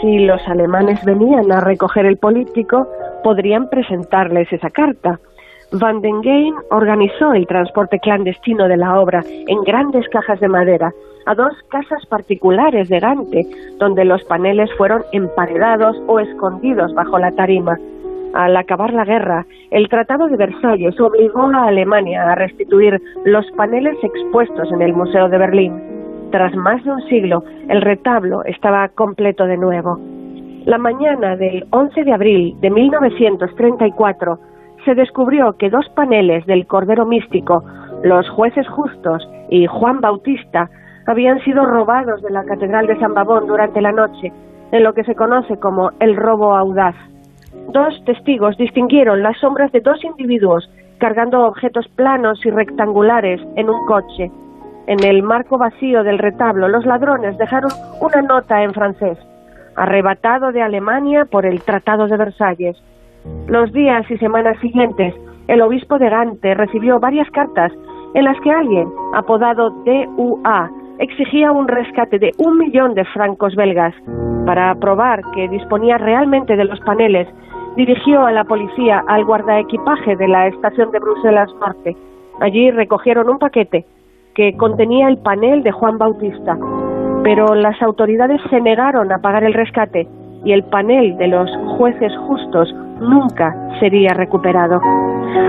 Si 0.00 0.24
los 0.24 0.40
alemanes 0.48 1.04
venían 1.04 1.52
a 1.52 1.60
recoger 1.60 2.06
el 2.06 2.16
político, 2.16 2.86
podrían 3.22 3.68
presentarles 3.68 4.52
esa 4.52 4.70
carta. 4.70 5.18
Van 5.72 6.00
den 6.00 6.22
Geyn 6.22 6.54
organizó 6.70 7.32
el 7.32 7.46
transporte 7.46 8.00
clandestino 8.00 8.66
de 8.66 8.76
la 8.76 9.00
obra 9.00 9.22
en 9.46 9.62
grandes 9.62 10.08
cajas 10.08 10.40
de 10.40 10.48
madera 10.48 10.92
a 11.26 11.34
dos 11.34 11.52
casas 11.68 12.04
particulares 12.06 12.88
de 12.88 12.98
Gante, 12.98 13.42
donde 13.78 14.04
los 14.04 14.24
paneles 14.24 14.70
fueron 14.76 15.04
emparedados 15.12 15.96
o 16.08 16.18
escondidos 16.18 16.92
bajo 16.94 17.18
la 17.18 17.30
tarima. 17.32 17.78
Al 18.34 18.56
acabar 18.56 18.92
la 18.92 19.04
guerra, 19.04 19.46
el 19.70 19.88
Tratado 19.88 20.28
de 20.28 20.36
Versalles 20.36 20.98
obligó 21.00 21.42
a 21.52 21.66
Alemania 21.66 22.30
a 22.30 22.34
restituir 22.34 23.00
los 23.24 23.44
paneles 23.52 23.96
expuestos 24.02 24.70
en 24.72 24.82
el 24.82 24.92
Museo 24.92 25.28
de 25.28 25.38
Berlín. 25.38 26.30
Tras 26.30 26.54
más 26.54 26.82
de 26.84 26.92
un 26.92 27.02
siglo, 27.08 27.42
el 27.68 27.82
retablo 27.82 28.44
estaba 28.44 28.88
completo 28.88 29.46
de 29.46 29.56
nuevo. 29.56 29.98
La 30.66 30.76
mañana 30.76 31.36
del 31.36 31.66
11 31.70 32.04
de 32.04 32.12
abril 32.12 32.54
de 32.60 32.70
1934, 32.70 34.38
se 34.84 34.94
descubrió 34.94 35.54
que 35.54 35.70
dos 35.70 35.88
paneles 35.94 36.44
del 36.44 36.66
Cordero 36.66 37.06
Místico, 37.06 37.64
los 38.02 38.28
jueces 38.30 38.68
justos 38.68 39.26
y 39.48 39.66
Juan 39.66 40.00
Bautista, 40.00 40.68
habían 41.06 41.40
sido 41.44 41.64
robados 41.64 42.22
de 42.22 42.30
la 42.30 42.44
Catedral 42.44 42.86
de 42.86 42.98
San 42.98 43.14
Babón 43.14 43.46
durante 43.46 43.80
la 43.80 43.90
noche, 43.90 44.32
en 44.70 44.84
lo 44.84 44.92
que 44.92 45.04
se 45.04 45.14
conoce 45.14 45.56
como 45.58 45.90
el 45.98 46.14
robo 46.14 46.54
audaz. 46.54 46.94
Dos 47.72 48.04
testigos 48.04 48.56
distinguieron 48.58 49.22
las 49.22 49.38
sombras 49.38 49.72
de 49.72 49.80
dos 49.80 50.04
individuos 50.04 50.70
cargando 50.98 51.46
objetos 51.46 51.88
planos 51.96 52.44
y 52.44 52.50
rectangulares 52.50 53.40
en 53.56 53.70
un 53.70 53.86
coche. 53.86 54.30
En 54.86 55.02
el 55.04 55.22
marco 55.22 55.56
vacío 55.56 56.02
del 56.02 56.18
retablo, 56.18 56.68
los 56.68 56.84
ladrones 56.84 57.38
dejaron 57.38 57.70
una 58.00 58.22
nota 58.22 58.62
en 58.62 58.72
francés, 58.72 59.18
arrebatado 59.76 60.52
de 60.52 60.62
Alemania 60.62 61.24
por 61.24 61.46
el 61.46 61.62
Tratado 61.62 62.06
de 62.06 62.16
Versalles. 62.16 62.76
Los 63.46 63.72
días 63.72 64.10
y 64.10 64.16
semanas 64.18 64.58
siguientes, 64.60 65.14
el 65.48 65.62
obispo 65.62 65.98
de 65.98 66.08
Gante 66.08 66.54
recibió 66.54 67.00
varias 67.00 67.30
cartas 67.30 67.72
en 68.14 68.24
las 68.24 68.40
que 68.40 68.50
alguien, 68.50 68.88
apodado 69.14 69.70
DUA, 69.70 70.70
exigía 70.98 71.52
un 71.52 71.68
rescate 71.68 72.18
de 72.18 72.32
un 72.38 72.58
millón 72.58 72.94
de 72.94 73.04
francos 73.04 73.54
belgas. 73.56 73.94
Para 74.46 74.74
probar 74.74 75.22
que 75.34 75.48
disponía 75.48 75.98
realmente 75.98 76.56
de 76.56 76.64
los 76.64 76.80
paneles, 76.80 77.28
dirigió 77.76 78.26
a 78.26 78.32
la 78.32 78.44
policía 78.44 79.02
al 79.06 79.24
guardaequipaje 79.24 80.16
de 80.16 80.28
la 80.28 80.48
estación 80.48 80.90
de 80.90 80.98
Bruselas 80.98 81.50
Norte. 81.60 81.96
Allí 82.40 82.70
recogieron 82.70 83.28
un 83.28 83.38
paquete 83.38 83.84
que 84.34 84.56
contenía 84.56 85.08
el 85.08 85.18
panel 85.18 85.62
de 85.62 85.72
Juan 85.72 85.98
Bautista, 85.98 86.58
pero 87.22 87.54
las 87.54 87.80
autoridades 87.82 88.40
se 88.50 88.60
negaron 88.60 89.12
a 89.12 89.18
pagar 89.18 89.44
el 89.44 89.54
rescate 89.54 90.06
y 90.44 90.52
el 90.52 90.64
panel 90.64 91.16
de 91.18 91.28
los 91.28 91.50
jueces 91.76 92.12
justos 92.26 92.72
nunca 93.00 93.54
sería 93.78 94.14
recuperado. 94.14 94.80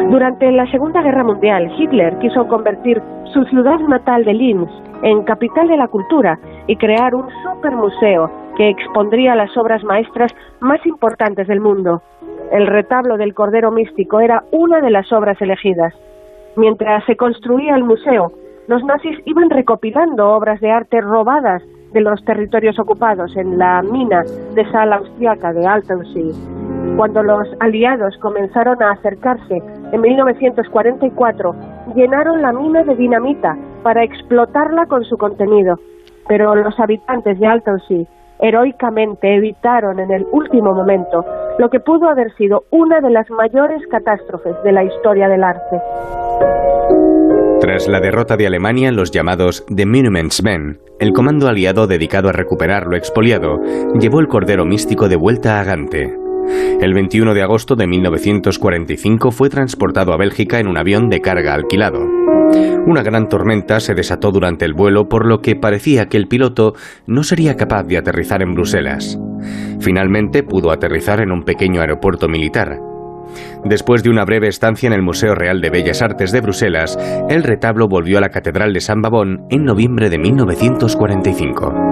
Durante 0.09 0.51
la 0.51 0.69
Segunda 0.71 1.01
Guerra 1.01 1.23
Mundial, 1.23 1.71
Hitler 1.77 2.17
quiso 2.19 2.47
convertir 2.47 3.01
su 3.33 3.43
ciudad 3.45 3.79
natal 3.79 4.25
de 4.25 4.33
Linz 4.33 4.69
en 5.03 5.23
capital 5.23 5.67
de 5.67 5.77
la 5.77 5.87
cultura 5.87 6.37
y 6.67 6.75
crear 6.75 7.15
un 7.15 7.27
supermuseo 7.43 8.29
que 8.57 8.69
expondría 8.69 9.35
las 9.35 9.55
obras 9.57 9.83
maestras 9.83 10.31
más 10.59 10.85
importantes 10.85 11.47
del 11.47 11.61
mundo. 11.61 12.01
El 12.51 12.67
retablo 12.67 13.17
del 13.17 13.33
Cordero 13.33 13.71
Místico 13.71 14.19
era 14.19 14.43
una 14.51 14.81
de 14.81 14.91
las 14.91 15.11
obras 15.13 15.41
elegidas. 15.41 15.93
Mientras 16.57 17.05
se 17.05 17.15
construía 17.15 17.75
el 17.75 17.85
museo, 17.85 18.33
los 18.67 18.83
nazis 18.83 19.17
iban 19.25 19.49
recopilando 19.49 20.29
obras 20.29 20.59
de 20.61 20.71
arte 20.71 21.01
robadas 21.01 21.63
de 21.93 22.01
los 22.01 22.23
territorios 22.23 22.79
ocupados 22.79 23.35
en 23.35 23.57
la 23.57 23.81
mina 23.81 24.23
de 24.53 24.71
sal 24.71 24.93
austriaca 24.93 25.51
de 25.53 25.65
Altensee. 25.65 26.33
Cuando 26.95 27.23
los 27.23 27.47
aliados 27.59 28.17
comenzaron 28.17 28.81
a 28.81 28.91
acercarse 28.91 29.61
en 29.91 30.01
1944, 30.01 31.55
llenaron 31.95 32.41
la 32.41 32.53
mina 32.53 32.83
de 32.83 32.95
dinamita 32.95 33.57
para 33.83 34.03
explotarla 34.03 34.85
con 34.85 35.03
su 35.03 35.17
contenido. 35.17 35.79
Pero 36.27 36.55
los 36.55 36.79
habitantes 36.79 37.39
de 37.39 37.47
Altensee 37.47 38.07
heroicamente 38.39 39.35
evitaron 39.35 39.99
en 39.99 40.11
el 40.11 40.25
último 40.31 40.73
momento 40.73 41.23
lo 41.59 41.69
que 41.69 41.79
pudo 41.79 42.09
haber 42.09 42.33
sido 42.35 42.63
una 42.71 42.99
de 42.99 43.11
las 43.11 43.29
mayores 43.29 43.85
catástrofes 43.87 44.55
de 44.63 44.71
la 44.71 44.83
historia 44.83 45.27
del 45.27 45.43
arte. 45.43 45.81
Tras 47.61 47.87
la 47.87 47.99
derrota 47.99 48.37
de 48.37 48.47
Alemania, 48.47 48.91
los 48.91 49.11
llamados 49.11 49.63
The 49.73 49.85
Monuments 49.85 50.41
Men, 50.41 50.79
el 50.99 51.13
comando 51.13 51.47
aliado 51.47 51.85
dedicado 51.85 52.27
a 52.27 52.31
recuperar 52.31 52.87
lo 52.87 52.97
expoliado, 52.97 53.59
llevó 53.99 54.19
el 54.19 54.27
Cordero 54.27 54.65
Místico 54.65 55.07
de 55.07 55.15
vuelta 55.15 55.59
a 55.59 55.63
Gante. 55.63 56.11
El 56.81 56.95
21 56.95 57.35
de 57.35 57.43
agosto 57.43 57.75
de 57.75 57.85
1945 57.85 59.29
fue 59.29 59.49
transportado 59.49 60.11
a 60.11 60.17
Bélgica 60.17 60.59
en 60.59 60.67
un 60.67 60.75
avión 60.75 61.09
de 61.09 61.21
carga 61.21 61.53
alquilado. 61.53 61.99
Una 62.87 63.03
gran 63.03 63.29
tormenta 63.29 63.79
se 63.79 63.93
desató 63.93 64.31
durante 64.31 64.65
el 64.65 64.73
vuelo 64.73 65.07
por 65.07 65.27
lo 65.27 65.41
que 65.41 65.55
parecía 65.55 66.07
que 66.07 66.17
el 66.17 66.27
piloto 66.27 66.73
no 67.05 67.21
sería 67.21 67.55
capaz 67.57 67.83
de 67.83 67.99
aterrizar 67.99 68.41
en 68.41 68.55
Bruselas. 68.55 69.19
Finalmente 69.79 70.41
pudo 70.41 70.71
aterrizar 70.71 71.21
en 71.21 71.31
un 71.31 71.43
pequeño 71.43 71.79
aeropuerto 71.79 72.27
militar. 72.27 72.90
Después 73.65 74.03
de 74.03 74.09
una 74.09 74.25
breve 74.25 74.47
estancia 74.47 74.87
en 74.87 74.93
el 74.93 75.01
Museo 75.01 75.35
Real 75.35 75.61
de 75.61 75.69
Bellas 75.69 76.01
Artes 76.01 76.31
de 76.31 76.41
Bruselas, 76.41 76.97
el 77.29 77.43
retablo 77.43 77.87
volvió 77.87 78.17
a 78.17 78.21
la 78.21 78.29
Catedral 78.29 78.73
de 78.73 78.81
San 78.81 79.01
Babón 79.01 79.45
en 79.49 79.63
noviembre 79.63 80.09
de 80.09 80.17
1945. 80.17 81.91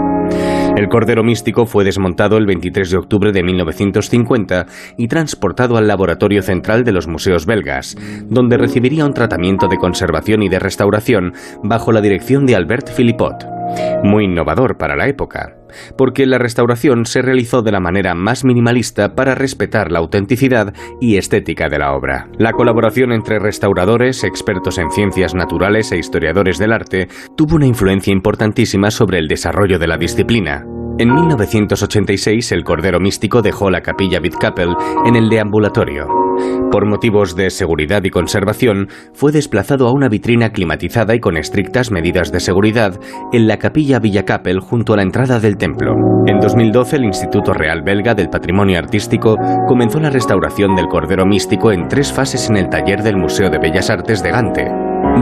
El 0.75 0.87
Cordero 0.87 1.23
Místico 1.23 1.65
fue 1.65 1.83
desmontado 1.83 2.37
el 2.37 2.45
23 2.45 2.91
de 2.91 2.97
octubre 2.97 3.31
de 3.31 3.43
1950 3.43 4.65
y 4.97 5.07
transportado 5.07 5.77
al 5.77 5.87
Laboratorio 5.87 6.41
Central 6.41 6.83
de 6.83 6.91
los 6.91 7.07
Museos 7.07 7.45
Belgas, 7.45 7.95
donde 8.27 8.57
recibiría 8.57 9.05
un 9.05 9.13
tratamiento 9.13 9.67
de 9.67 9.77
conservación 9.77 10.41
y 10.41 10.49
de 10.49 10.59
restauración 10.59 11.33
bajo 11.63 11.91
la 11.91 12.01
dirección 12.01 12.45
de 12.45 12.55
Albert 12.55 12.89
Philippot 12.95 13.58
muy 14.03 14.25
innovador 14.25 14.77
para 14.77 14.95
la 14.95 15.07
época, 15.07 15.55
porque 15.97 16.25
la 16.25 16.37
restauración 16.37 17.05
se 17.05 17.21
realizó 17.21 17.61
de 17.61 17.71
la 17.71 17.79
manera 17.79 18.15
más 18.15 18.43
minimalista 18.43 19.15
para 19.15 19.35
respetar 19.35 19.91
la 19.91 19.99
autenticidad 19.99 20.73
y 20.99 21.17
estética 21.17 21.69
de 21.69 21.79
la 21.79 21.93
obra. 21.93 22.27
La 22.37 22.53
colaboración 22.53 23.11
entre 23.11 23.39
restauradores, 23.39 24.23
expertos 24.23 24.77
en 24.77 24.91
ciencias 24.91 25.35
naturales 25.35 25.91
e 25.91 25.97
historiadores 25.97 26.57
del 26.57 26.73
arte 26.73 27.07
tuvo 27.35 27.55
una 27.55 27.67
influencia 27.67 28.11
importantísima 28.11 28.91
sobre 28.91 29.19
el 29.19 29.27
desarrollo 29.27 29.79
de 29.79 29.87
la 29.87 29.97
disciplina. 29.97 30.65
En 30.97 31.13
1986 31.13 32.51
el 32.51 32.63
Cordero 32.63 32.99
Místico 32.99 33.41
dejó 33.41 33.69
la 33.69 33.81
capilla 33.81 34.19
Witkapel 34.21 34.75
en 35.05 35.15
el 35.15 35.29
deambulatorio. 35.29 36.28
Por 36.71 36.87
motivos 36.87 37.35
de 37.35 37.49
seguridad 37.49 38.03
y 38.03 38.09
conservación, 38.09 38.87
fue 39.13 39.31
desplazado 39.31 39.87
a 39.87 39.91
una 39.91 40.07
vitrina 40.07 40.51
climatizada 40.51 41.15
y 41.15 41.19
con 41.19 41.37
estrictas 41.37 41.91
medidas 41.91 42.31
de 42.31 42.39
seguridad 42.39 42.99
en 43.31 43.47
la 43.47 43.57
capilla 43.57 43.99
Villacapel 43.99 44.59
junto 44.59 44.93
a 44.93 44.97
la 44.97 45.03
entrada 45.03 45.39
del 45.39 45.57
templo. 45.57 45.93
En 46.27 46.39
2012, 46.39 46.97
el 46.97 47.05
Instituto 47.05 47.53
Real 47.53 47.81
Belga 47.83 48.13
del 48.13 48.29
Patrimonio 48.29 48.77
Artístico 48.77 49.35
comenzó 49.67 49.99
la 49.99 50.09
restauración 50.09 50.75
del 50.75 50.87
Cordero 50.87 51.25
Místico 51.25 51.71
en 51.71 51.87
tres 51.87 52.13
fases 52.13 52.49
en 52.49 52.57
el 52.57 52.69
taller 52.69 53.01
del 53.01 53.17
Museo 53.17 53.49
de 53.49 53.57
Bellas 53.57 53.89
Artes 53.89 54.21
de 54.21 54.31
Gante. 54.31 54.67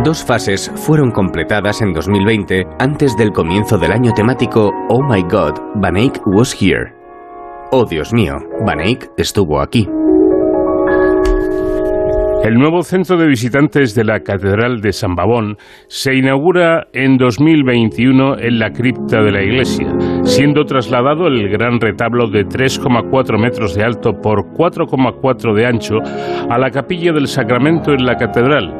Dos 0.03 0.23
fases 0.23 0.71
fueron 0.75 1.11
completadas 1.11 1.81
en 1.81 1.93
2020 1.93 2.65
antes 2.79 3.15
del 3.15 3.31
comienzo 3.31 3.77
del 3.77 3.91
año 3.91 4.11
temático 4.13 4.71
Oh 4.89 5.01
My 5.01 5.21
God, 5.23 5.53
Van 5.75 5.97
Eyck 5.97 6.19
was 6.25 6.53
here. 6.53 6.93
Oh 7.71 7.85
Dios 7.85 8.13
mío, 8.13 8.35
Van 8.65 8.79
Eyck 8.79 9.09
estuvo 9.17 9.61
aquí. 9.61 9.87
El 12.47 12.53
nuevo 12.53 12.81
centro 12.81 13.17
de 13.17 13.27
visitantes 13.27 13.93
de 13.93 14.05
la 14.05 14.21
Catedral 14.21 14.79
de 14.79 14.93
San 14.93 15.15
Babón 15.15 15.57
se 15.89 16.15
inaugura 16.15 16.87
en 16.93 17.17
2021 17.17 18.39
en 18.39 18.57
la 18.57 18.71
cripta 18.71 19.21
de 19.21 19.33
la 19.33 19.43
iglesia, 19.43 19.93
siendo 20.23 20.63
trasladado 20.63 21.27
el 21.27 21.49
gran 21.49 21.81
retablo 21.81 22.29
de 22.29 22.45
3,4 22.45 23.37
metros 23.37 23.75
de 23.75 23.83
alto 23.83 24.13
por 24.21 24.45
4,4 24.53 25.53
de 25.55 25.65
ancho 25.65 25.95
a 26.49 26.57
la 26.57 26.71
capilla 26.71 27.11
del 27.11 27.27
Sacramento 27.27 27.91
en 27.91 28.05
la 28.05 28.15
Catedral, 28.15 28.73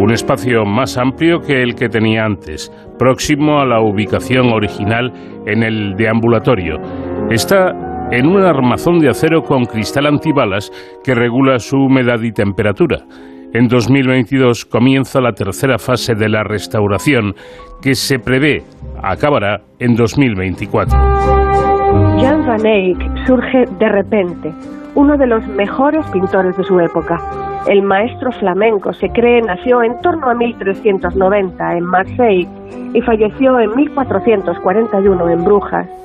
un 0.00 0.10
espacio 0.10 0.64
más 0.64 0.98
amplio 0.98 1.38
que 1.38 1.62
el 1.62 1.76
que 1.76 1.88
tenía 1.88 2.24
antes, 2.24 2.72
próximo 2.98 3.60
a 3.60 3.66
la 3.66 3.80
ubicación 3.80 4.48
original 4.48 5.12
en 5.46 5.62
el 5.62 5.94
deambulatorio. 5.94 6.80
Está 7.30 7.91
en 8.12 8.26
un 8.26 8.42
armazón 8.42 8.98
de 9.00 9.08
acero 9.08 9.42
con 9.42 9.64
cristal 9.64 10.04
antibalas 10.04 10.70
que 11.02 11.14
regula 11.14 11.58
su 11.58 11.78
humedad 11.78 12.20
y 12.20 12.30
temperatura. 12.30 12.98
En 13.54 13.68
2022 13.68 14.66
comienza 14.66 15.18
la 15.20 15.32
tercera 15.32 15.78
fase 15.78 16.14
de 16.14 16.28
la 16.28 16.44
restauración 16.44 17.34
que 17.80 17.94
se 17.94 18.18
prevé 18.18 18.64
acabará 19.02 19.62
en 19.78 19.96
2024. 19.96 20.98
Jan 22.20 22.46
van 22.46 22.66
Eyck 22.66 22.98
surge 23.26 23.64
de 23.78 23.88
repente, 23.88 24.52
uno 24.94 25.16
de 25.16 25.26
los 25.26 25.46
mejores 25.48 26.04
pintores 26.12 26.54
de 26.58 26.64
su 26.64 26.80
época. 26.80 27.18
El 27.66 27.80
maestro 27.80 28.30
flamenco 28.32 28.92
se 28.92 29.08
cree 29.08 29.40
nació 29.40 29.82
en 29.82 29.98
torno 30.02 30.28
a 30.28 30.34
1390 30.34 31.76
en 31.78 31.84
Marseille 31.84 32.48
y 32.92 33.00
falleció 33.00 33.58
en 33.58 33.74
1441 33.74 35.30
en 35.30 35.44
Brujas 35.44 36.01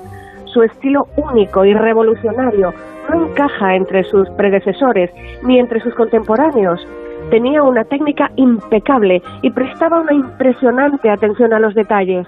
su 0.58 0.64
estilo 0.64 1.05
único 1.18 1.64
y 1.66 1.74
revolucionario 1.76 2.74
no 3.08 3.28
encaja 3.28 3.76
entre 3.76 4.03
sus 4.05 4.28
predecesores 4.32 5.12
ni 5.43 5.60
entre 5.60 5.80
sus 5.82 5.93
contemporáneos. 5.93 6.84
Tenía 7.30 7.62
una 7.62 7.84
técnica 7.84 8.32
impecable 8.38 9.22
y 9.43 9.51
prestaba 9.51 10.01
una 10.01 10.14
impresionante 10.14 11.12
atención 11.12 11.53
a 11.53 11.60
los 11.60 11.76
detalles. 11.76 12.26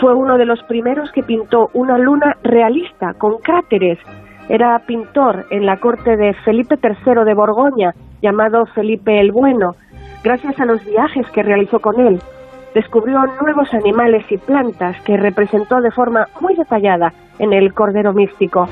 Fue 0.00 0.14
uno 0.14 0.38
de 0.38 0.44
los 0.44 0.62
primeros 0.68 1.10
que 1.10 1.24
pintó 1.24 1.70
una 1.72 1.98
luna 1.98 2.36
realista 2.44 3.12
con 3.14 3.38
cráteres. 3.38 3.98
Era 4.48 4.78
pintor 4.86 5.46
en 5.50 5.66
la 5.66 5.78
corte 5.78 6.16
de 6.16 6.32
Felipe 6.44 6.76
III 6.80 7.24
de 7.24 7.34
Borgoña, 7.34 7.92
llamado 8.22 8.66
Felipe 8.66 9.18
el 9.18 9.32
Bueno, 9.32 9.72
gracias 10.22 10.60
a 10.60 10.64
los 10.64 10.84
viajes 10.84 11.28
que 11.32 11.42
realizó 11.42 11.80
con 11.80 11.98
él 11.98 12.20
descubrió 12.74 13.24
nuevos 13.40 13.72
animales 13.72 14.24
y 14.30 14.36
plantas 14.36 15.00
que 15.02 15.16
representó 15.16 15.80
de 15.80 15.92
forma 15.92 16.26
muy 16.40 16.56
detallada 16.56 17.12
en 17.38 17.52
el 17.52 17.72
Cordero 17.74 18.12
Místico. 18.12 18.68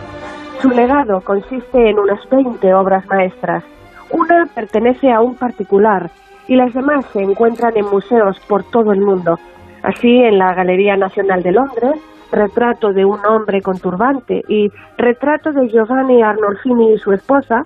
Su 0.60 0.70
legado 0.70 1.20
consiste 1.20 1.90
en 1.90 1.98
unas 1.98 2.20
20 2.30 2.74
obras 2.74 3.06
maestras. 3.06 3.64
Una 4.10 4.46
pertenece 4.54 5.10
a 5.10 5.20
un 5.20 5.34
particular 5.34 6.10
y 6.48 6.56
las 6.56 6.72
demás 6.74 7.04
se 7.12 7.22
encuentran 7.22 7.76
en 7.76 7.86
museos 7.90 8.38
por 8.48 8.64
todo 8.64 8.92
el 8.92 9.00
mundo. 9.00 9.38
Así, 9.82 10.18
en 10.18 10.38
la 10.38 10.54
Galería 10.54 10.96
Nacional 10.96 11.42
de 11.42 11.52
Londres, 11.52 11.94
retrato 12.30 12.92
de 12.92 13.04
un 13.04 13.24
hombre 13.26 13.60
con 13.60 13.78
turbante 13.78 14.42
y 14.48 14.70
retrato 14.96 15.52
de 15.52 15.68
Giovanni 15.68 16.22
Arnolfini 16.22 16.94
y 16.94 16.98
su 16.98 17.12
esposa, 17.12 17.64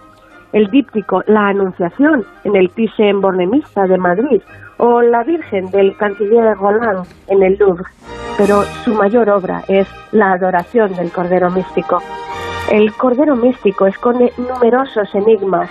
el 0.57 0.71
díptico 0.71 1.23
La 1.27 1.49
Anunciación 1.49 2.25
en 2.45 2.57
el 2.57 2.71
Thyssen-Bornemisza 2.71 3.87
de 3.87 3.99
Madrid 3.99 4.41
o 4.79 5.03
La 5.03 5.23
Virgen 5.23 5.71
del 5.71 5.95
canciller 5.99 6.57
Roland 6.57 7.07
en 7.29 7.43
el 7.43 7.59
Louvre, 7.59 7.85
pero 8.39 8.63
su 8.63 8.95
mayor 8.95 9.29
obra 9.29 9.63
es 9.69 9.87
La 10.13 10.33
Adoración 10.33 10.95
del 10.95 11.13
Cordero 11.13 11.51
Místico. 11.51 12.03
El 12.73 12.91
Cordero 12.95 13.37
Místico 13.37 13.87
esconde 13.87 14.33
numerosos 14.39 15.15
enigmas. 15.15 15.69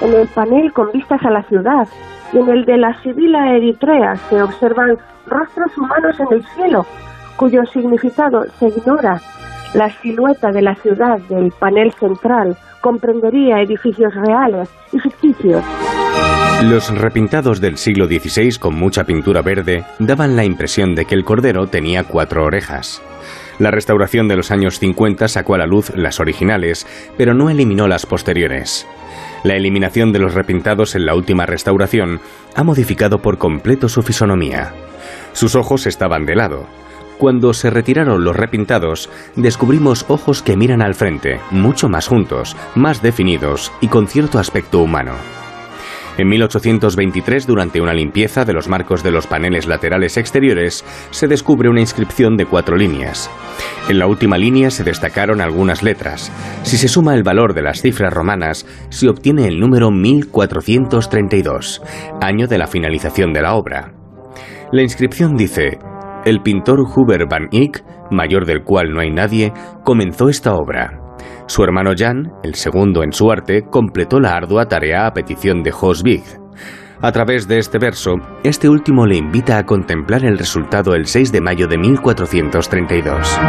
En 0.00 0.14
el 0.14 0.28
panel 0.28 0.72
con 0.72 0.92
vistas 0.92 1.20
a 1.24 1.30
la 1.30 1.42
ciudad 1.42 1.88
y 2.32 2.38
en 2.38 2.48
el 2.48 2.64
de 2.64 2.76
la 2.76 2.94
Sibila 3.02 3.56
Eritrea 3.56 4.14
se 4.30 4.40
observan 4.40 4.98
rostros 5.26 5.76
humanos 5.76 6.14
en 6.20 6.32
el 6.32 6.46
cielo, 6.54 6.86
cuyo 7.36 7.66
significado 7.66 8.44
se 8.60 8.68
ignora. 8.68 9.20
La 9.74 9.90
silueta 10.00 10.50
de 10.50 10.62
la 10.62 10.74
ciudad 10.76 11.18
del 11.28 11.50
panel 11.58 11.92
central 11.92 12.56
comprendería 12.80 13.60
edificios 13.60 14.14
reales 14.14 14.70
y 14.92 14.98
ficticios. 14.98 15.62
Los 16.64 16.90
repintados 16.96 17.60
del 17.60 17.76
siglo 17.76 18.06
XVI 18.06 18.58
con 18.58 18.74
mucha 18.74 19.04
pintura 19.04 19.42
verde 19.42 19.84
daban 19.98 20.36
la 20.36 20.44
impresión 20.44 20.94
de 20.94 21.04
que 21.04 21.14
el 21.14 21.24
cordero 21.24 21.66
tenía 21.66 22.04
cuatro 22.04 22.44
orejas. 22.44 23.02
La 23.58 23.70
restauración 23.70 24.26
de 24.26 24.36
los 24.36 24.50
años 24.50 24.78
50 24.78 25.28
sacó 25.28 25.54
a 25.54 25.58
la 25.58 25.66
luz 25.66 25.92
las 25.94 26.18
originales, 26.18 26.86
pero 27.16 27.34
no 27.34 27.50
eliminó 27.50 27.88
las 27.88 28.06
posteriores. 28.06 28.86
La 29.44 29.54
eliminación 29.54 30.12
de 30.12 30.20
los 30.20 30.34
repintados 30.34 30.94
en 30.94 31.04
la 31.04 31.14
última 31.14 31.44
restauración 31.44 32.20
ha 32.56 32.64
modificado 32.64 33.18
por 33.18 33.36
completo 33.36 33.88
su 33.88 34.02
fisonomía. 34.02 34.72
Sus 35.32 35.54
ojos 35.54 35.86
estaban 35.86 36.24
de 36.24 36.36
lado. 36.36 36.66
Cuando 37.18 37.52
se 37.52 37.68
retiraron 37.68 38.22
los 38.22 38.36
repintados, 38.36 39.10
descubrimos 39.34 40.06
ojos 40.08 40.40
que 40.40 40.56
miran 40.56 40.82
al 40.82 40.94
frente, 40.94 41.40
mucho 41.50 41.88
más 41.88 42.06
juntos, 42.06 42.56
más 42.76 43.02
definidos 43.02 43.72
y 43.80 43.88
con 43.88 44.06
cierto 44.06 44.38
aspecto 44.38 44.78
humano. 44.78 45.14
En 46.16 46.28
1823, 46.28 47.46
durante 47.46 47.80
una 47.80 47.92
limpieza 47.92 48.44
de 48.44 48.52
los 48.52 48.68
marcos 48.68 49.02
de 49.02 49.10
los 49.10 49.26
paneles 49.26 49.66
laterales 49.66 50.16
exteriores, 50.16 50.84
se 51.10 51.26
descubre 51.26 51.68
una 51.68 51.80
inscripción 51.80 52.36
de 52.36 52.46
cuatro 52.46 52.76
líneas. 52.76 53.28
En 53.88 53.98
la 53.98 54.06
última 54.06 54.38
línea 54.38 54.70
se 54.70 54.84
destacaron 54.84 55.40
algunas 55.40 55.82
letras. 55.82 56.30
Si 56.62 56.76
se 56.76 56.88
suma 56.88 57.14
el 57.14 57.24
valor 57.24 57.52
de 57.52 57.62
las 57.62 57.82
cifras 57.82 58.12
romanas, 58.12 58.64
se 58.90 59.08
obtiene 59.08 59.46
el 59.46 59.58
número 59.58 59.90
1432, 59.90 61.82
año 62.20 62.46
de 62.46 62.58
la 62.58 62.66
finalización 62.68 63.32
de 63.32 63.42
la 63.42 63.54
obra. 63.54 63.92
La 64.72 64.82
inscripción 64.82 65.36
dice, 65.36 65.78
el 66.24 66.40
pintor 66.42 66.80
Huber 66.80 67.26
van 67.28 67.48
Eyck, 67.52 67.84
mayor 68.10 68.44
del 68.46 68.64
cual 68.64 68.92
no 68.92 69.00
hay 69.00 69.10
nadie, 69.10 69.52
comenzó 69.84 70.28
esta 70.28 70.54
obra. 70.54 71.00
Su 71.46 71.64
hermano 71.64 71.92
Jan, 71.96 72.32
el 72.42 72.54
segundo 72.54 73.02
en 73.02 73.12
su 73.12 73.30
arte, 73.30 73.64
completó 73.70 74.20
la 74.20 74.34
ardua 74.34 74.66
tarea 74.66 75.06
a 75.06 75.12
petición 75.12 75.62
de 75.62 75.72
Hosbig. 75.72 76.22
A 77.00 77.12
través 77.12 77.46
de 77.46 77.58
este 77.58 77.78
verso, 77.78 78.16
este 78.42 78.68
último 78.68 79.06
le 79.06 79.16
invita 79.16 79.56
a 79.56 79.64
contemplar 79.64 80.24
el 80.24 80.36
resultado 80.36 80.94
el 80.94 81.06
6 81.06 81.30
de 81.30 81.40
mayo 81.40 81.68
de 81.68 81.78
1432. 81.78 83.40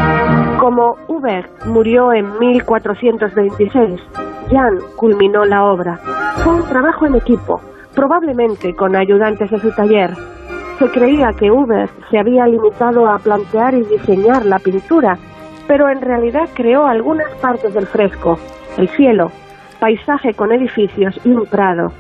Como 0.60 0.96
Huber 1.08 1.50
murió 1.66 2.14
en 2.14 2.38
1426, 2.38 4.00
Jan 4.52 4.78
culminó 4.96 5.46
la 5.46 5.66
obra. 5.66 5.98
Fue 6.44 6.54
un 6.54 6.64
trabajo 6.70 7.08
en 7.08 7.16
equipo, 7.16 7.60
probablemente 7.96 8.76
con 8.76 8.96
ayudantes 8.96 9.50
de 9.50 9.60
su 9.60 9.72
taller. 9.72 10.12
Se 10.80 10.90
creía 10.90 11.34
que 11.34 11.52
Huber 11.52 11.90
se 12.10 12.18
había 12.18 12.48
limitado 12.48 13.08
a 13.08 13.20
plantear 13.20 13.76
y 13.76 13.84
diseñar 13.84 14.46
la 14.46 14.60
pintura 14.60 15.20
pero 15.70 15.88
en 15.88 16.02
realidad 16.02 16.50
creó 16.56 16.88
algunas 16.88 17.32
partes 17.36 17.76
del 17.76 17.86
fresco, 17.86 18.40
el 18.78 18.90
cielo, 18.90 19.32
paisaje 19.80 20.34
con 20.34 20.52
edificios 20.52 21.16
y 21.24 21.30
un 21.30 21.46
prado. 21.46 21.92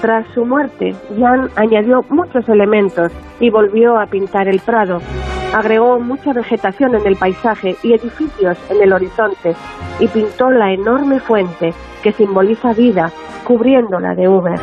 Tras 0.00 0.26
su 0.34 0.44
muerte, 0.44 0.96
Jan 1.16 1.48
añadió 1.54 2.04
muchos 2.10 2.48
elementos 2.48 3.12
y 3.38 3.50
volvió 3.50 4.00
a 4.00 4.06
pintar 4.06 4.48
el 4.48 4.58
prado. 4.58 4.98
Agregó 5.54 6.00
mucha 6.00 6.32
vegetación 6.32 6.96
en 6.96 7.06
el 7.06 7.14
paisaje 7.14 7.76
y 7.84 7.92
edificios 7.92 8.58
en 8.72 8.82
el 8.82 8.92
horizonte 8.92 9.54
y 10.00 10.08
pintó 10.08 10.50
la 10.50 10.72
enorme 10.72 11.20
fuente 11.20 11.72
que 12.02 12.10
simboliza 12.10 12.72
vida, 12.72 13.12
cubriéndola 13.44 14.16
de 14.16 14.26
Uber. 14.28 14.58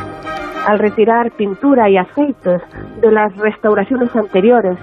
Al 0.68 0.80
retirar 0.80 1.32
pintura 1.32 1.90
y 1.90 1.96
aceites 1.96 2.62
de 3.00 3.10
las 3.10 3.34
restauraciones 3.38 4.14
anteriores, 4.14 4.78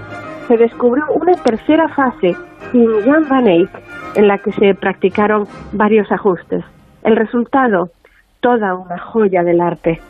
se 0.46 0.56
descubrió 0.56 1.04
una 1.14 1.34
tercera 1.34 1.86
fase 1.90 2.34
sin 2.72 2.88
Jan 3.04 3.28
van 3.28 3.46
Eyck 3.46 3.70
en 4.14 4.28
la 4.28 4.38
que 4.38 4.52
se 4.52 4.74
practicaron 4.80 5.44
varios 5.72 6.10
ajustes. 6.10 6.64
El 7.04 7.16
resultado, 7.16 7.90
toda 8.40 8.76
una 8.76 8.98
joya 8.98 9.42
del 9.42 9.60
arte. 9.60 10.00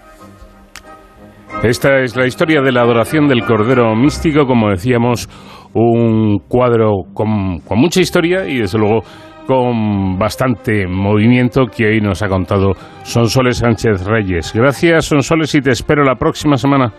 Esta 1.65 1.99
es 1.99 2.17
la 2.17 2.25
historia 2.25 2.63
de 2.63 2.71
la 2.71 2.83
adoración 2.83 3.27
del 3.27 3.45
Cordero 3.45 3.97
Místico, 3.97 4.47
como 4.47 4.71
decíamos, 4.71 5.29
un 5.75 6.39
cuadro 6.49 7.05
con, 7.15 7.61
con 7.61 7.79
mucha 7.79 8.01
historia 8.01 8.47
y 8.47 8.59
desde 8.59 8.79
luego 8.79 9.01
con 9.47 10.19
bastante 10.19 10.87
movimiento 10.87 11.67
que 11.67 11.87
hoy 11.87 12.01
nos 12.03 12.23
ha 12.23 12.29
contado 12.29 12.73
Sonsoles 13.03 13.59
Sánchez 13.59 14.05
Reyes. 14.07 14.53
Gracias 14.55 15.07
Sonsoles 15.07 15.55
y 15.55 15.63
te 15.63 15.71
espero 15.71 16.05
la 16.05 16.17
próxima 16.17 16.57
semana. 16.57 16.93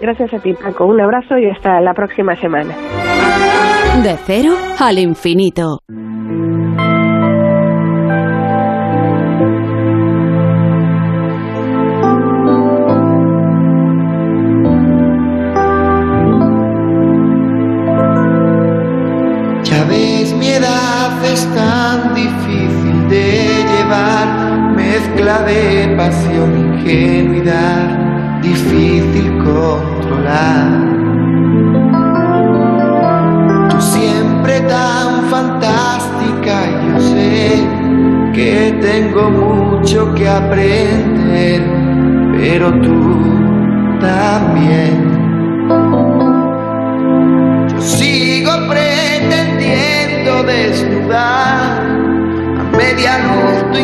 Gracias 0.00 0.32
a 0.32 0.38
ti 0.38 0.52
Paco, 0.52 0.86
un 0.86 1.00
abrazo 1.00 1.36
y 1.38 1.50
hasta 1.50 1.80
la 1.80 1.92
próxima 1.92 2.36
semana. 2.36 2.74
De 4.02 4.16
cero 4.24 4.54
al 4.78 4.98
infinito. 4.98 5.78
Ingenuidad, 26.92 28.40
difícil 28.42 29.38
controlar. 29.38 30.92
tan 34.68 35.24
fantástica, 35.30 36.54
yo 36.86 37.00
sé 37.00 37.66
que 38.34 38.78
tengo 38.80 39.30
mucho 39.30 40.14
que 40.14 40.28
aprender, 40.28 41.62
pero 42.36 42.72
tú 42.80 42.98
también. 44.00 45.10
Yo 47.72 47.80
sigo 47.80 48.52
pretendiendo 48.68 50.42
desnudar 50.44 51.82
a 52.60 52.76
media 52.76 53.18
luz 53.18 53.72
tu 53.72 53.78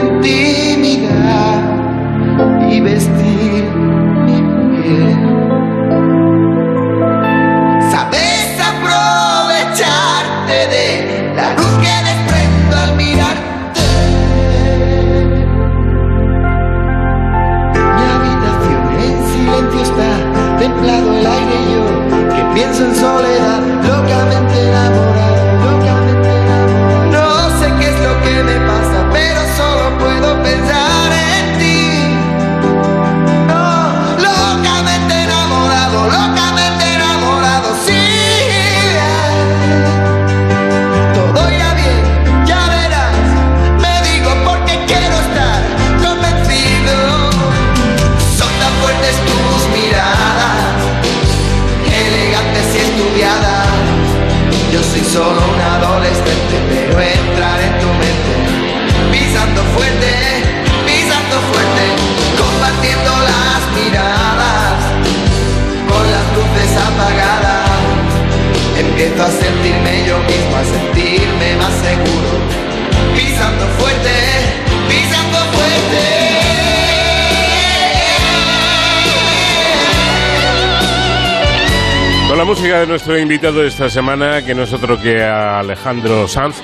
de 82.81 82.87
nuestro 82.87 83.19
invitado 83.19 83.65
esta 83.65 83.89
semana, 83.89 84.45
que 84.45 84.55
no 84.55 84.63
es 84.63 84.73
otro 84.73 85.01
que 85.01 85.23
Alejandro 85.23 86.29
Sanz, 86.29 86.57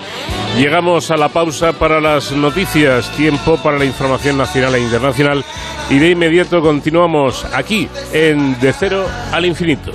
llegamos 0.56 1.10
a 1.10 1.16
la 1.16 1.28
pausa 1.28 1.72
para 1.72 2.00
las 2.00 2.30
noticias, 2.30 3.10
tiempo 3.16 3.56
para 3.56 3.78
la 3.78 3.84
información 3.84 4.38
nacional 4.38 4.76
e 4.76 4.80
internacional 4.80 5.44
y 5.90 5.98
de 5.98 6.10
inmediato 6.10 6.62
continuamos 6.62 7.44
aquí 7.52 7.88
en 8.12 8.58
De 8.60 8.72
Cero 8.72 9.06
al 9.32 9.44
Infinito. 9.44 9.92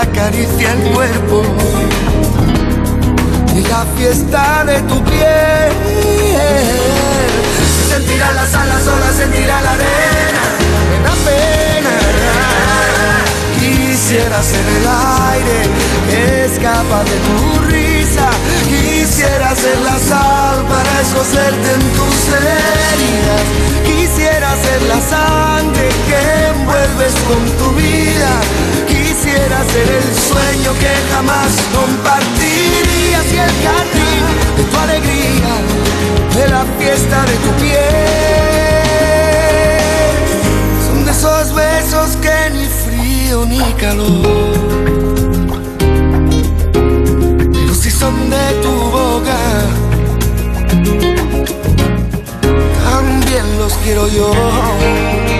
Acaricia 0.00 0.72
el 0.72 0.82
cuerpo. 0.92 1.42
Y 3.54 3.60
la 3.62 3.84
fiesta 3.96 4.64
de 4.64 4.80
tu 4.82 5.02
piel. 5.04 5.72
Sentirá 7.88 8.32
las 8.32 8.54
alas 8.54 8.82
sola, 8.82 9.12
sentirá 9.16 9.60
la 9.60 9.72
arena. 9.72 10.44
la 11.04 11.14
pena. 11.26 11.96
Quisiera 13.58 14.42
ser 14.42 14.66
el 14.78 14.86
aire 15.34 15.60
que 16.10 16.44
escapa 16.46 17.04
de 17.04 17.16
tu 17.26 17.38
risa. 17.70 18.28
Quisiera 18.68 19.54
ser 19.54 19.78
la 19.80 19.98
sal 19.98 20.64
para 20.66 21.00
escocerte 21.00 21.68
en 21.74 21.84
tus 21.96 22.18
heridas. 22.40 23.46
Quisiera 23.84 24.50
ser 24.64 24.82
la 24.82 25.00
sangre 25.00 25.88
que 26.08 26.20
envuelves 26.48 27.14
con 27.28 27.42
tu 27.58 27.74
vida. 27.74 28.40
Quisiera 29.30 29.62
ser 29.64 29.88
el 29.88 30.14
sueño 30.16 30.72
que 30.80 30.90
jamás 31.12 31.52
compartirías 31.72 33.26
y 33.32 33.38
el 33.38 33.52
jardín 33.62 34.24
de 34.56 34.62
tu 34.64 34.76
alegría, 34.76 35.54
de 36.34 36.48
la 36.48 36.64
fiesta 36.78 37.24
de 37.26 37.36
tu 37.36 37.50
piel. 37.62 37.78
Son 40.84 41.04
de 41.04 41.10
esos 41.12 41.54
besos 41.54 42.16
que 42.16 42.50
ni 42.54 42.66
frío 42.66 43.46
ni 43.46 43.60
calor. 43.74 44.50
Pero 47.52 47.74
si 47.74 47.90
son 47.90 48.30
de 48.30 48.52
tu 48.62 48.72
boca, 48.90 49.38
también 52.82 53.58
los 53.58 53.74
quiero 53.74 54.08
yo. 54.08 55.39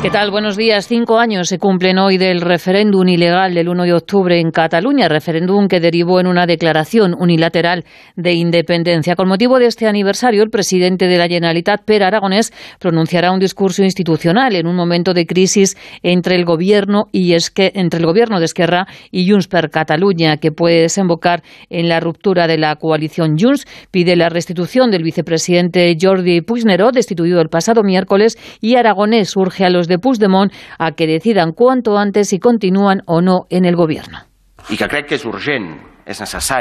¿Qué 0.00 0.10
tal? 0.10 0.30
Buenos 0.30 0.56
días. 0.56 0.86
Cinco 0.86 1.18
años 1.18 1.48
se 1.48 1.58
cumplen 1.58 1.98
hoy 1.98 2.18
del 2.18 2.40
referéndum 2.40 3.08
ilegal 3.08 3.52
del 3.52 3.68
1 3.68 3.82
de 3.82 3.94
octubre 3.94 4.38
en 4.38 4.52
Cataluña, 4.52 5.08
referéndum 5.08 5.66
que 5.66 5.80
derivó 5.80 6.20
en 6.20 6.28
una 6.28 6.46
declaración 6.46 7.16
unilateral 7.18 7.84
de 8.14 8.32
independencia. 8.32 9.16
Con 9.16 9.26
motivo 9.26 9.58
de 9.58 9.66
este 9.66 9.88
aniversario, 9.88 10.44
el 10.44 10.50
presidente 10.50 11.08
de 11.08 11.18
la 11.18 11.26
Generalitat, 11.26 11.82
Per 11.84 12.04
Aragonés, 12.04 12.52
pronunciará 12.78 13.32
un 13.32 13.40
discurso 13.40 13.82
institucional 13.82 14.54
en 14.54 14.68
un 14.68 14.76
momento 14.76 15.14
de 15.14 15.26
crisis 15.26 15.76
entre 16.04 16.36
el 16.36 16.44
gobierno 16.44 17.06
y 17.10 17.36
que 17.52 17.72
entre 17.74 17.98
el 17.98 18.06
gobierno 18.06 18.38
de 18.38 18.44
Esquerra 18.44 18.86
y 19.10 19.28
Junts 19.28 19.48
per 19.48 19.68
Cataluña, 19.68 20.36
que 20.36 20.52
puede 20.52 20.82
desembocar 20.82 21.42
en 21.70 21.88
la 21.88 21.98
ruptura 21.98 22.46
de 22.46 22.56
la 22.56 22.76
coalición. 22.76 23.36
Junts 23.36 23.66
pide 23.90 24.14
la 24.14 24.28
restitución 24.28 24.92
del 24.92 25.02
vicepresidente 25.02 25.96
Jordi 26.00 26.40
Puigneró, 26.40 26.92
destituido 26.92 27.40
el 27.40 27.48
pasado 27.48 27.82
miércoles, 27.82 28.38
y 28.60 28.76
Aragonés 28.76 29.36
urge 29.36 29.64
a 29.64 29.70
los 29.70 29.88
de 29.88 29.97
Puigdemont 29.98 30.52
a 30.78 30.92
que 30.92 31.06
decidan 31.06 31.52
cuanto 31.52 31.98
antes 31.98 32.28
si 32.28 32.38
continúan 32.38 33.02
o 33.06 33.20
no 33.20 33.46
en 33.50 33.64
el 33.64 33.76
gobierno. 33.76 34.18
Y 34.68 34.76
que 34.76 34.88
creo 34.88 35.06
que 35.06 35.14
es 35.14 35.24
urgente 35.24 35.98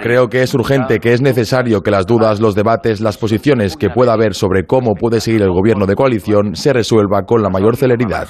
Creo 0.01 0.27
que 0.27 0.43
es 0.43 0.53
urgente, 0.53 0.99
que 0.99 1.13
es 1.13 1.21
necesario 1.21 1.81
que 1.81 1.89
las 1.89 2.05
dudas, 2.05 2.41
los 2.41 2.53
debates, 2.53 2.99
las 2.99 3.17
posiciones 3.17 3.77
que 3.77 3.89
pueda 3.89 4.11
haber 4.11 4.33
sobre 4.33 4.65
cómo 4.65 4.93
puede 4.93 5.21
seguir 5.21 5.41
el 5.41 5.51
gobierno 5.51 5.85
de 5.85 5.95
coalición 5.95 6.55
se 6.55 6.73
resuelva 6.73 7.23
con 7.23 7.41
la 7.41 7.49
mayor 7.49 7.77
celeridad. 7.77 8.27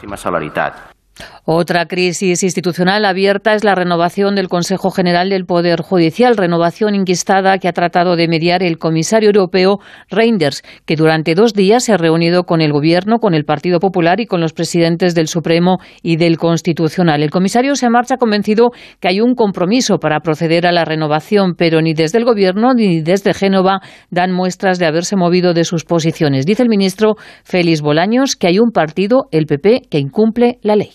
Otra 1.49 1.85
crisis 1.85 2.43
institucional 2.43 3.05
abierta 3.05 3.53
es 3.53 3.63
la 3.63 3.73
renovación 3.73 4.35
del 4.35 4.49
Consejo 4.49 4.91
General 4.91 5.29
del 5.29 5.45
Poder 5.45 5.79
Judicial, 5.81 6.35
renovación 6.35 6.93
inquistada 6.93 7.57
que 7.57 7.69
ha 7.69 7.71
tratado 7.71 8.17
de 8.17 8.27
mediar 8.27 8.63
el 8.63 8.77
comisario 8.77 9.29
europeo 9.29 9.79
Reinders, 10.09 10.61
que 10.85 10.97
durante 10.97 11.35
dos 11.35 11.53
días 11.53 11.85
se 11.85 11.93
ha 11.93 11.97
reunido 11.97 12.43
con 12.43 12.59
el 12.59 12.73
Gobierno, 12.73 13.19
con 13.19 13.33
el 13.33 13.45
Partido 13.45 13.79
Popular 13.79 14.19
y 14.19 14.25
con 14.25 14.41
los 14.41 14.51
presidentes 14.51 15.15
del 15.15 15.29
Supremo 15.29 15.77
y 16.03 16.17
del 16.17 16.37
Constitucional. 16.37 17.23
El 17.23 17.31
comisario 17.31 17.77
se 17.77 17.89
marcha 17.89 18.17
convencido 18.17 18.71
que 18.99 19.07
hay 19.07 19.21
un 19.21 19.33
compromiso 19.33 19.99
para 19.99 20.19
proceder 20.19 20.67
a 20.67 20.73
la 20.73 20.83
renovación, 20.83 21.53
pero 21.57 21.81
ni 21.81 21.93
desde 21.93 22.17
el 22.17 22.25
Gobierno 22.25 22.73
ni 22.73 22.99
desde 22.99 23.33
Génova 23.33 23.79
dan 24.11 24.33
muestras 24.33 24.79
de 24.79 24.85
haberse 24.85 25.15
movido 25.15 25.53
de 25.53 25.63
sus 25.63 25.85
posiciones. 25.85 26.45
Dice 26.45 26.63
el 26.63 26.67
ministro 26.67 27.15
Félix 27.45 27.79
Bolaños 27.79 28.35
que 28.35 28.47
hay 28.47 28.59
un 28.59 28.71
partido, 28.71 29.29
el 29.31 29.45
PP, 29.45 29.83
que 29.89 29.99
incumple 29.99 30.59
la 30.61 30.75
ley. 30.75 30.89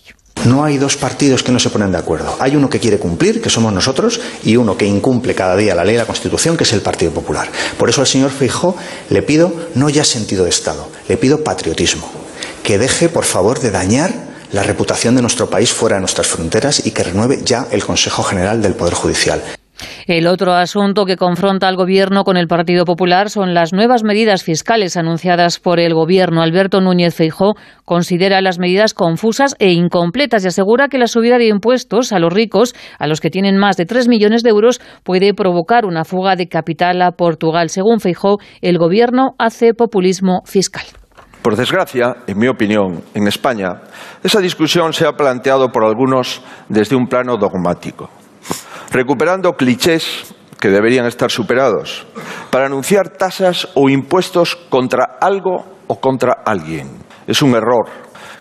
No 0.45 0.65
hay 0.65 0.77
dos 0.77 0.97
partidos 0.97 1.41
que 1.41 1.53
no 1.53 1.59
se 1.59 1.69
ponen 1.69 1.93
de 1.93 1.97
acuerdo. 1.97 2.35
Hay 2.39 2.55
uno 2.55 2.69
que 2.69 2.79
quiere 2.79 2.99
cumplir, 2.99 3.41
que 3.41 3.49
somos 3.49 3.71
nosotros, 3.71 4.19
y 4.43 4.57
uno 4.57 4.75
que 4.75 4.85
incumple 4.85 5.35
cada 5.35 5.55
día 5.55 5.73
la 5.73 5.85
ley 5.85 5.95
y 5.95 5.97
la 5.97 6.05
Constitución, 6.05 6.57
que 6.57 6.65
es 6.65 6.73
el 6.73 6.81
Partido 6.81 7.11
Popular. 7.13 7.49
Por 7.77 7.89
eso 7.89 8.01
al 8.01 8.07
señor 8.07 8.31
Feijó 8.31 8.75
le 9.09 9.21
pido 9.21 9.53
no 9.75 9.89
ya 9.89 10.03
sentido 10.03 10.43
de 10.43 10.49
Estado, 10.49 10.89
le 11.07 11.15
pido 11.15 11.45
patriotismo. 11.45 12.09
Que 12.61 12.77
deje, 12.77 13.07
por 13.07 13.23
favor, 13.23 13.61
de 13.61 13.71
dañar 13.71 14.13
la 14.51 14.63
reputación 14.63 15.15
de 15.15 15.21
nuestro 15.21 15.49
país 15.49 15.71
fuera 15.71 15.95
de 15.95 16.01
nuestras 16.01 16.27
fronteras 16.27 16.85
y 16.85 16.91
que 16.91 17.03
renueve 17.03 17.41
ya 17.43 17.67
el 17.71 17.83
Consejo 17.85 18.23
General 18.23 18.61
del 18.61 18.75
Poder 18.75 18.93
Judicial. 18.93 19.41
El 20.07 20.27
otro 20.27 20.53
asunto 20.53 21.05
que 21.05 21.17
confronta 21.17 21.67
al 21.67 21.77
Gobierno 21.77 22.23
con 22.23 22.35
el 22.35 22.47
Partido 22.47 22.85
Popular 22.85 23.29
son 23.29 23.53
las 23.53 23.71
nuevas 23.71 24.03
medidas 24.03 24.43
fiscales 24.43 24.97
anunciadas 24.97 25.59
por 25.59 25.79
el 25.79 25.93
Gobierno. 25.93 26.41
Alberto 26.41 26.81
Núñez 26.81 27.15
Feijó 27.15 27.55
considera 27.85 28.41
las 28.41 28.59
medidas 28.59 28.93
confusas 28.93 29.55
e 29.59 29.71
incompletas 29.71 30.43
y 30.43 30.47
asegura 30.47 30.89
que 30.89 30.97
la 30.97 31.07
subida 31.07 31.37
de 31.37 31.47
impuestos 31.47 32.11
a 32.11 32.19
los 32.19 32.33
ricos, 32.33 32.75
a 32.99 33.07
los 33.07 33.21
que 33.21 33.29
tienen 33.29 33.57
más 33.57 33.77
de 33.77 33.85
tres 33.85 34.07
millones 34.07 34.43
de 34.43 34.49
euros, 34.49 34.81
puede 35.03 35.33
provocar 35.33 35.85
una 35.85 36.03
fuga 36.03 36.35
de 36.35 36.47
capital 36.47 37.01
a 37.01 37.11
Portugal. 37.11 37.69
Según 37.69 37.99
Feijó, 37.99 38.39
el 38.61 38.77
Gobierno 38.77 39.35
hace 39.37 39.73
populismo 39.73 40.41
fiscal. 40.45 40.85
Por 41.41 41.55
desgracia, 41.57 42.15
en 42.27 42.37
mi 42.37 42.47
opinión, 42.47 43.03
en 43.13 43.27
España, 43.27 43.81
esa 44.23 44.39
discusión 44.39 44.93
se 44.93 45.05
ha 45.05 45.13
planteado 45.13 45.69
por 45.71 45.83
algunos 45.83 46.41
desde 46.69 46.95
un 46.95 47.07
plano 47.07 47.35
dogmático 47.37 48.09
recuperando 48.93 49.53
clichés 49.53 50.33
que 50.59 50.69
deberían 50.69 51.05
estar 51.07 51.29
superados, 51.29 52.05
para 52.49 52.67
anunciar 52.67 53.09
tasas 53.09 53.67
o 53.73 53.89
impuestos 53.89 54.55
contra 54.55 55.17
algo 55.19 55.65
o 55.87 55.99
contra 55.99 56.43
alguien. 56.45 56.87
Es 57.27 57.41
un 57.41 57.55
error 57.55 57.89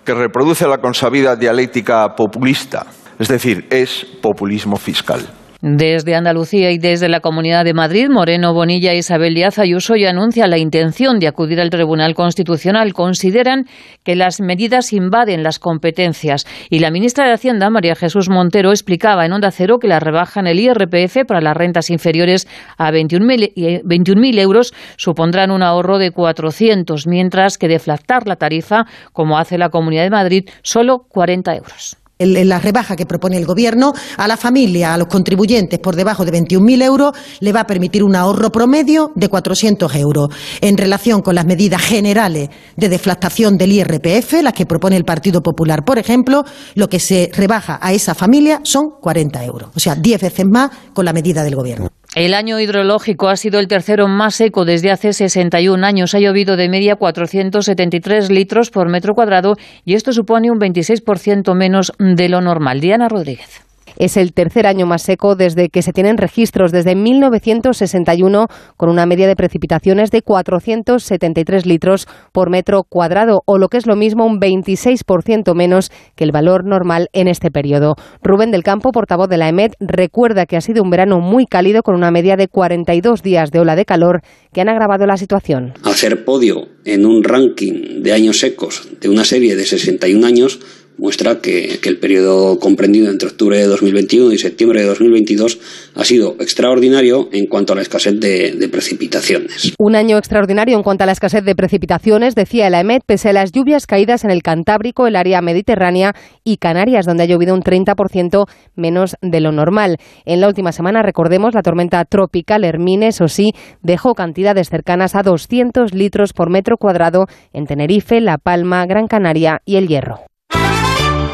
que 0.04 0.14
reproduce 0.14 0.68
la 0.68 0.78
consabida 0.78 1.34
dialéctica 1.34 2.14
populista, 2.14 2.86
es 3.18 3.28
decir, 3.28 3.66
es 3.70 4.06
populismo 4.20 4.76
fiscal. 4.76 5.26
Desde 5.64 6.16
Andalucía 6.16 6.72
y 6.72 6.78
desde 6.78 7.08
la 7.08 7.20
Comunidad 7.20 7.64
de 7.64 7.72
Madrid, 7.72 8.08
Moreno 8.10 8.52
Bonilla 8.52 8.90
e 8.90 8.96
Isabel 8.96 9.32
Díaz 9.32 9.60
Ayuso 9.60 9.94
ya 9.94 10.10
anuncian 10.10 10.50
la 10.50 10.58
intención 10.58 11.20
de 11.20 11.28
acudir 11.28 11.60
al 11.60 11.70
Tribunal 11.70 12.16
Constitucional. 12.16 12.92
Consideran 12.92 13.66
que 14.02 14.16
las 14.16 14.40
medidas 14.40 14.92
invaden 14.92 15.44
las 15.44 15.60
competencias. 15.60 16.48
Y 16.68 16.80
la 16.80 16.90
ministra 16.90 17.28
de 17.28 17.34
Hacienda, 17.34 17.70
María 17.70 17.94
Jesús 17.94 18.28
Montero, 18.28 18.70
explicaba 18.70 19.24
en 19.24 19.34
Onda 19.34 19.52
Cero 19.52 19.78
que 19.78 19.86
la 19.86 20.00
rebaja 20.00 20.40
en 20.40 20.48
el 20.48 20.58
IRPF 20.58 21.26
para 21.28 21.40
las 21.40 21.56
rentas 21.56 21.90
inferiores 21.90 22.48
a 22.76 22.90
21.000 22.90 24.38
euros 24.40 24.74
supondrán 24.96 25.52
un 25.52 25.62
ahorro 25.62 25.98
de 25.98 26.10
400, 26.10 27.06
mientras 27.06 27.56
que 27.56 27.68
deflactar 27.68 28.26
la 28.26 28.34
tarifa, 28.34 28.86
como 29.12 29.38
hace 29.38 29.58
la 29.58 29.70
Comunidad 29.70 30.02
de 30.02 30.10
Madrid, 30.10 30.48
solo 30.62 31.06
40 31.08 31.54
euros 31.54 32.01
la 32.18 32.58
rebaja 32.58 32.96
que 32.96 33.06
propone 33.06 33.36
el 33.36 33.46
Gobierno 33.46 33.92
a 34.16 34.28
la 34.28 34.36
familia, 34.36 34.94
a 34.94 34.98
los 34.98 35.08
contribuyentes 35.08 35.78
por 35.78 35.96
debajo 35.96 36.24
de 36.24 36.32
21.000 36.32 36.82
euros, 36.82 37.12
le 37.40 37.52
va 37.52 37.60
a 37.60 37.66
permitir 37.66 38.04
un 38.04 38.14
ahorro 38.14 38.50
promedio 38.50 39.12
de 39.14 39.28
400 39.28 39.94
euros. 39.96 40.28
En 40.60 40.76
relación 40.76 41.22
con 41.22 41.34
las 41.34 41.46
medidas 41.46 41.82
generales 41.82 42.48
de 42.76 42.88
deflactación 42.88 43.56
del 43.56 43.72
IRPF, 43.72 44.42
las 44.42 44.52
que 44.52 44.66
propone 44.66 44.96
el 44.96 45.04
Partido 45.04 45.42
Popular, 45.42 45.84
por 45.84 45.98
ejemplo, 45.98 46.44
lo 46.74 46.88
que 46.88 47.00
se 47.00 47.30
rebaja 47.32 47.78
a 47.80 47.92
esa 47.92 48.14
familia 48.14 48.60
son 48.62 48.90
40 49.00 49.44
euros. 49.44 49.70
O 49.74 49.80
sea, 49.80 49.94
10 49.94 50.20
veces 50.20 50.46
más 50.46 50.70
con 50.92 51.04
la 51.04 51.12
medida 51.12 51.42
del 51.42 51.56
Gobierno. 51.56 51.88
El 52.14 52.34
año 52.34 52.60
hidrológico 52.60 53.28
ha 53.28 53.36
sido 53.36 53.58
el 53.58 53.68
tercero 53.68 54.06
más 54.06 54.34
seco 54.34 54.66
desde 54.66 54.90
hace 54.90 55.14
61 55.14 55.86
años. 55.86 56.14
Ha 56.14 56.18
llovido 56.18 56.56
de 56.56 56.68
media 56.68 56.96
473 56.96 58.30
litros 58.30 58.68
por 58.70 58.90
metro 58.90 59.14
cuadrado 59.14 59.54
y 59.86 59.94
esto 59.94 60.12
supone 60.12 60.50
un 60.50 60.58
26% 60.58 61.54
menos 61.54 61.92
de 61.98 62.28
lo 62.28 62.42
normal. 62.42 62.80
Diana 62.80 63.08
Rodríguez. 63.08 63.71
Es 63.96 64.16
el 64.16 64.32
tercer 64.32 64.66
año 64.66 64.86
más 64.86 65.02
seco 65.02 65.36
desde 65.36 65.68
que 65.68 65.82
se 65.82 65.92
tienen 65.92 66.18
registros, 66.18 66.72
desde 66.72 66.94
1961, 66.94 68.46
con 68.76 68.88
una 68.88 69.06
media 69.06 69.26
de 69.26 69.36
precipitaciones 69.36 70.10
de 70.10 70.22
473 70.22 71.66
litros 71.66 72.06
por 72.32 72.50
metro 72.50 72.84
cuadrado, 72.84 73.42
o 73.46 73.58
lo 73.58 73.68
que 73.68 73.78
es 73.78 73.86
lo 73.86 73.96
mismo, 73.96 74.26
un 74.26 74.40
26% 74.40 75.54
menos 75.54 75.90
que 76.14 76.24
el 76.24 76.32
valor 76.32 76.64
normal 76.64 77.08
en 77.12 77.28
este 77.28 77.50
periodo. 77.50 77.96
Rubén 78.22 78.50
del 78.50 78.62
Campo, 78.62 78.92
portavoz 78.92 79.28
de 79.28 79.36
la 79.36 79.48
EMET, 79.48 79.74
recuerda 79.80 80.46
que 80.46 80.56
ha 80.56 80.60
sido 80.60 80.82
un 80.82 80.90
verano 80.90 81.20
muy 81.20 81.46
cálido 81.46 81.82
con 81.82 81.94
una 81.94 82.10
media 82.10 82.36
de 82.36 82.48
42 82.48 83.22
días 83.22 83.50
de 83.50 83.60
ola 83.60 83.76
de 83.76 83.84
calor 83.84 84.22
que 84.52 84.60
han 84.60 84.68
agravado 84.68 85.06
la 85.06 85.16
situación. 85.16 85.74
Hacer 85.84 86.24
podio 86.24 86.68
en 86.84 87.06
un 87.06 87.24
ranking 87.24 88.02
de 88.02 88.12
años 88.12 88.40
secos 88.40 88.88
de 89.00 89.08
una 89.08 89.24
serie 89.24 89.56
de 89.56 89.64
61 89.64 90.26
años 90.26 90.60
muestra 90.98 91.40
que, 91.40 91.80
el 91.82 91.98
periodo 91.98 92.58
comprendido 92.58 93.10
entre 93.10 93.28
octubre 93.28 93.58
de 93.58 93.66
2021 93.66 94.32
y 94.32 94.38
septiembre 94.38 94.80
de 94.80 94.86
2022 94.86 95.58
ha 95.94 96.04
sido 96.04 96.36
extraordinario 96.38 97.28
en 97.32 97.46
cuanto 97.46 97.72
a 97.72 97.76
la 97.76 97.82
escasez 97.82 98.18
de, 98.18 98.68
precipitaciones. 98.70 99.74
Un 99.78 99.96
año 99.96 100.16
extraordinario 100.16 100.76
en 100.76 100.82
cuanto 100.82 101.04
a 101.04 101.06
la 101.06 101.12
escasez 101.12 101.44
de 101.44 101.54
precipitaciones, 101.54 102.34
decía 102.34 102.70
la 102.70 102.80
EMET, 102.80 103.02
pese 103.04 103.30
a 103.30 103.32
las 103.32 103.52
lluvias 103.52 103.86
caídas 103.86 104.24
en 104.24 104.30
el 104.30 104.42
Cantábrico, 104.42 105.06
el 105.06 105.16
área 105.16 105.42
mediterránea 105.42 106.14
y 106.44 106.56
Canarias, 106.56 107.04
donde 107.04 107.24
ha 107.24 107.26
llovido 107.26 107.54
un 107.54 107.62
30% 107.62 108.46
menos 108.76 109.16
de 109.20 109.40
lo 109.40 109.52
normal. 109.52 109.98
En 110.24 110.40
la 110.40 110.48
última 110.48 110.72
semana, 110.72 111.02
recordemos, 111.02 111.54
la 111.54 111.62
tormenta 111.62 112.04
tropical 112.04 112.64
Hermine, 112.64 113.08
eso 113.08 113.28
sí, 113.28 113.52
dejó 113.82 114.14
cantidades 114.14 114.70
cercanas 114.70 115.14
a 115.14 115.22
200 115.22 115.92
litros 115.94 116.32
por 116.32 116.50
metro 116.50 116.76
cuadrado 116.76 117.26
en 117.52 117.66
Tenerife, 117.66 118.20
La 118.20 118.38
Palma, 118.38 118.86
Gran 118.86 119.06
Canaria 119.06 119.60
y 119.66 119.76
El 119.76 119.88
Hierro. 119.88 120.31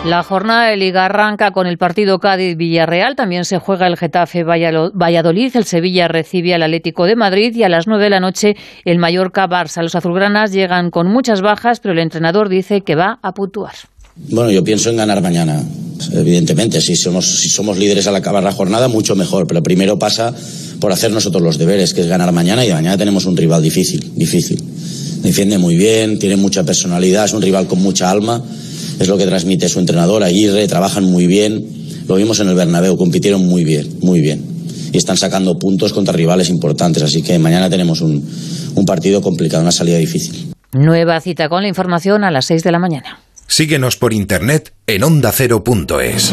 La 0.08 0.22
jornada 0.22 0.70
de 0.70 0.78
Liga 0.78 1.04
arranca 1.04 1.50
con 1.50 1.66
el 1.66 1.76
partido 1.76 2.18
Cádiz-Villarreal. 2.18 3.14
También 3.14 3.44
se 3.44 3.58
juega 3.58 3.86
el 3.86 3.98
Getafe-Valladolid. 3.98 5.54
El 5.54 5.64
Sevilla 5.64 6.08
recibe 6.08 6.54
al 6.54 6.62
Atlético 6.62 7.04
de 7.04 7.14
Madrid 7.14 7.54
y 7.54 7.62
a 7.62 7.68
las 7.68 7.86
nueve 7.86 8.04
de 8.04 8.10
la 8.10 8.18
noche 8.18 8.56
el 8.86 8.96
Mallorca-Barça. 8.96 9.82
Los 9.82 9.94
azulgranas 9.94 10.50
llegan 10.50 10.90
con 10.90 11.08
muchas 11.08 11.42
bajas, 11.42 11.80
pero 11.80 11.92
el 11.92 11.98
entrenador 11.98 12.48
dice 12.48 12.80
que 12.80 12.94
va 12.94 13.18
a 13.20 13.34
puntuar. 13.34 13.74
Bueno, 14.30 14.50
yo 14.50 14.64
pienso 14.64 14.88
en 14.88 14.96
ganar 14.96 15.20
mañana. 15.20 15.62
Evidentemente, 16.14 16.80
si 16.80 16.96
somos, 16.96 17.40
si 17.40 17.50
somos 17.50 17.76
líderes 17.76 18.06
al 18.06 18.16
acabar 18.16 18.42
la 18.42 18.52
jornada, 18.52 18.88
mucho 18.88 19.14
mejor. 19.14 19.46
Pero 19.46 19.62
primero 19.62 19.98
pasa 19.98 20.34
por 20.80 20.90
hacer 20.90 21.10
nosotros 21.10 21.42
los 21.42 21.58
deberes, 21.58 21.92
que 21.92 22.00
es 22.00 22.06
ganar 22.06 22.32
mañana. 22.32 22.64
Y 22.64 22.72
mañana 22.72 22.96
tenemos 22.96 23.26
un 23.26 23.36
rival 23.36 23.62
difícil, 23.62 24.10
difícil. 24.16 24.58
Defiende 25.22 25.58
muy 25.58 25.76
bien, 25.76 26.18
tiene 26.18 26.36
mucha 26.36 26.64
personalidad, 26.64 27.26
es 27.26 27.34
un 27.34 27.42
rival 27.42 27.66
con 27.66 27.82
mucha 27.82 28.10
alma 28.10 28.42
es 28.98 29.08
lo 29.08 29.16
que 29.16 29.26
transmite 29.26 29.68
su 29.68 29.80
entrenador, 29.80 30.22
Aguirre, 30.22 30.66
trabajan 30.66 31.04
muy 31.04 31.26
bien, 31.26 31.64
lo 32.06 32.16
vimos 32.16 32.40
en 32.40 32.48
el 32.48 32.54
Bernabéu, 32.54 32.96
compitieron 32.96 33.46
muy 33.46 33.64
bien, 33.64 33.98
muy 34.00 34.20
bien. 34.20 34.44
Y 34.92 34.96
están 34.96 35.16
sacando 35.16 35.58
puntos 35.58 35.92
contra 35.92 36.14
rivales 36.14 36.48
importantes, 36.48 37.02
así 37.02 37.22
que 37.22 37.38
mañana 37.38 37.68
tenemos 37.68 38.00
un, 38.00 38.26
un 38.74 38.84
partido 38.84 39.20
complicado, 39.20 39.62
una 39.62 39.72
salida 39.72 39.98
difícil. 39.98 40.52
Nueva 40.72 41.20
cita 41.20 41.48
con 41.48 41.62
la 41.62 41.68
información 41.68 42.24
a 42.24 42.30
las 42.30 42.46
6 42.46 42.62
de 42.64 42.72
la 42.72 42.78
mañana. 42.78 43.20
Síguenos 43.46 43.96
por 43.96 44.12
internet 44.12 44.72
en 44.86 45.04
ondacero.es. 45.04 46.32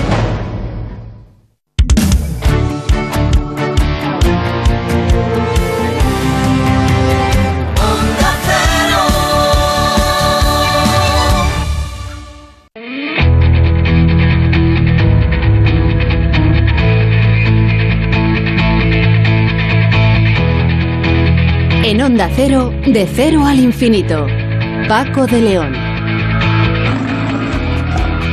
En 21.91 22.01
Onda 22.01 22.29
Cero, 22.33 22.73
de 22.87 23.05
cero 23.05 23.45
al 23.45 23.59
infinito. 23.59 24.25
Paco 24.87 25.27
de 25.27 25.41
León. 25.41 25.73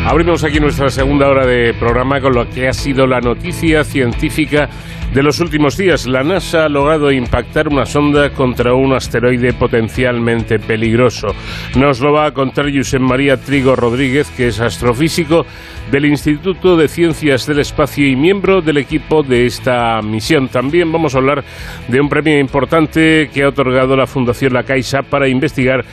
Abrimos 0.07 0.45
aquí 0.45 0.61
nuestra 0.61 0.91
segunda 0.91 1.27
hora 1.27 1.45
de 1.45 1.75
programa 1.75 2.21
con 2.21 2.35
lo 2.35 2.49
que 2.49 2.69
ha 2.69 2.73
sido 2.73 3.05
la 3.09 3.21
noticia 3.21 3.83
científica 3.83 4.69
de 5.13 5.23
los 5.23 5.41
últimos 5.41 5.77
días. 5.77 6.07
La 6.07 6.23
NASA 6.23 6.65
ha 6.65 6.69
logrado 6.69 7.11
impactar 7.11 7.69
una 7.69 7.87
sonda 7.87 8.31
contra 8.31 8.75
un 8.75 8.93
asteroide 8.93 9.53
potencialmente 9.53 10.59
peligroso. 10.59 11.29
Nos 11.77 12.01
lo 12.01 12.13
va 12.13 12.27
a 12.27 12.35
contar 12.35 12.67
Josep 12.75 13.01
María 13.01 13.37
Trigo 13.37 13.75
Rodríguez, 13.77 14.31
que 14.31 14.49
es 14.49 14.61
astrofísico 14.61 15.47
del 15.91 16.05
Instituto 16.05 16.77
de 16.77 16.89
Ciencias 16.89 17.47
del 17.47 17.61
Espacio 17.61 18.07
y 18.07 18.17
miembro 18.17 18.61
del 18.61 18.77
equipo 18.77 19.23
de 19.23 19.47
esta 19.47 20.01
misión. 20.03 20.49
También 20.49 20.93
vamos 20.93 21.15
a 21.15 21.19
hablar 21.19 21.45
de 21.89 22.01
un 22.01 22.09
premio 22.09 22.39
importante 22.39 23.31
que 23.33 23.43
ha 23.43 23.49
otorgado 23.49 23.97
la 23.97 24.07
Fundación 24.07 24.53
La 24.53 24.65
Caixa 24.65 25.03
para 25.03 25.29
investigar 25.29 25.85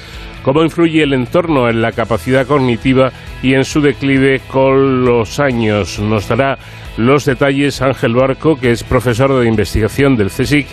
cómo 0.46 0.62
influye 0.62 1.02
el 1.02 1.14
entorno 1.14 1.68
en 1.68 1.82
la 1.82 1.92
capacidad 1.92 2.46
cognitiva 2.46 3.12
y 3.42 3.56
en 3.56 3.66
su 3.66 3.82
declive 3.82 4.42
con 4.48 5.04
los 5.04 5.40
años. 5.40 5.98
Nos 5.98 6.28
dará 6.28 6.60
los 6.98 7.26
detalles 7.26 7.82
Ángel 7.82 8.14
Barco, 8.14 8.56
que 8.56 8.70
es 8.70 8.84
profesor 8.84 9.40
de 9.40 9.48
investigación 9.48 10.16
del 10.16 10.30
CSIC 10.30 10.68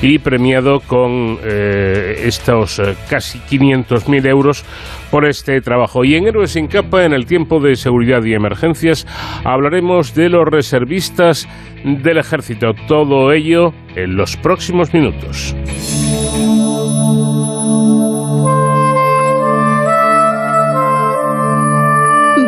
y 0.00 0.18
premiado 0.18 0.80
con 0.80 1.38
eh, 1.44 2.22
estos 2.24 2.78
eh, 2.78 2.96
casi 3.10 3.38
500.000 3.40 4.26
euros 4.26 4.64
por 5.10 5.28
este 5.28 5.60
trabajo. 5.60 6.06
Y 6.06 6.14
en 6.14 6.26
Héroes 6.26 6.52
sin 6.52 6.66
capa, 6.66 7.04
en 7.04 7.12
el 7.12 7.26
tiempo 7.26 7.60
de 7.60 7.76
seguridad 7.76 8.24
y 8.24 8.32
emergencias, 8.32 9.06
hablaremos 9.44 10.14
de 10.14 10.30
los 10.30 10.46
reservistas 10.46 11.46
del 11.84 12.16
ejército. 12.16 12.72
Todo 12.88 13.30
ello 13.30 13.74
en 13.94 14.16
los 14.16 14.38
próximos 14.38 14.94
minutos. 14.94 15.54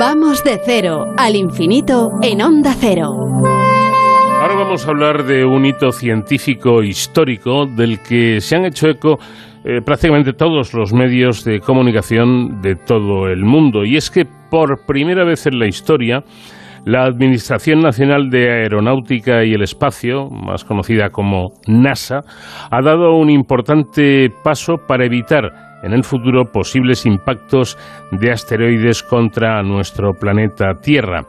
Vamos 0.01 0.43
de 0.45 0.59
cero 0.65 1.13
al 1.19 1.37
infinito 1.37 2.13
en 2.23 2.41
onda 2.41 2.73
cero. 2.73 3.13
Ahora 4.41 4.55
vamos 4.55 4.87
a 4.87 4.89
hablar 4.93 5.25
de 5.25 5.45
un 5.45 5.67
hito 5.67 5.93
científico 5.93 6.83
histórico 6.83 7.67
del 7.67 8.01
que 8.01 8.41
se 8.41 8.57
han 8.57 8.65
hecho 8.65 8.89
eco 8.89 9.19
eh, 9.63 9.83
prácticamente 9.85 10.33
todos 10.33 10.73
los 10.73 10.95
medios 10.95 11.45
de 11.45 11.61
comunicación 11.61 12.63
de 12.63 12.77
todo 12.77 13.29
el 13.29 13.45
mundo. 13.45 13.85
Y 13.85 13.99
es 13.99 14.11
que 14.11 14.25
por 14.25 14.87
primera 14.87 15.23
vez 15.23 15.47
en 15.47 15.59
la 15.59 15.67
historia, 15.67 16.25
la 16.87 17.05
Administración 17.05 17.81
Nacional 17.81 18.31
de 18.31 18.51
Aeronáutica 18.51 19.45
y 19.45 19.53
el 19.53 19.61
Espacio, 19.61 20.31
más 20.31 20.65
conocida 20.65 21.11
como 21.11 21.53
NASA, 21.67 22.23
ha 22.71 22.81
dado 22.81 23.17
un 23.17 23.29
importante 23.29 24.31
paso 24.43 24.79
para 24.79 25.05
evitar 25.05 25.70
en 25.83 25.93
el 25.93 26.05
futuro 26.05 26.45
posibles 26.45 27.07
impactos 27.07 27.79
de 28.11 28.31
asteroides 28.31 29.03
contra 29.03 29.63
nuestro 29.63 30.13
planeta 30.13 30.75
Tierra. 30.81 31.25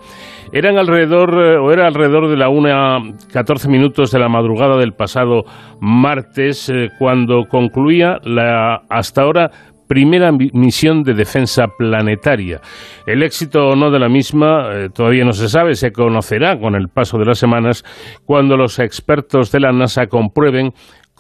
Eran 0.52 0.78
alrededor, 0.78 1.30
eh, 1.34 1.58
o 1.58 1.72
era 1.72 1.88
alrededor 1.88 2.30
de 2.30 2.38
la 2.38 2.50
1.14 2.50 3.70
minutos 3.70 4.12
de 4.12 4.20
la 4.20 4.28
madrugada 4.28 4.78
del 4.78 4.94
pasado 4.94 5.44
martes, 5.80 6.70
eh, 6.70 6.90
cuando 7.00 7.46
concluía 7.50 8.18
la 8.24 8.82
hasta 8.90 9.22
ahora 9.22 9.52
primera 9.92 10.32
misión 10.32 11.04
de 11.04 11.14
defensa 11.14 11.66
planetaria. 11.78 12.62
El 13.06 13.24
éxito 13.24 13.68
o 13.68 13.76
no 13.76 13.92
de 13.92 14.00
la 14.00 14.08
misma 14.08 14.70
eh, 14.72 14.88
todavía 14.88 15.26
no 15.26 15.34
se 15.34 15.50
sabe, 15.50 15.76
se 15.76 15.92
conocerá 15.92 16.58
con 16.58 16.76
el 16.76 16.88
paso 16.88 17.18
de 17.18 17.26
las 17.26 17.40
semanas 17.40 17.84
cuando 18.26 18.56
los 18.56 18.80
expertos 18.80 19.52
de 19.52 19.60
la 19.60 19.74
NASA 19.74 20.08
comprueben 20.08 20.72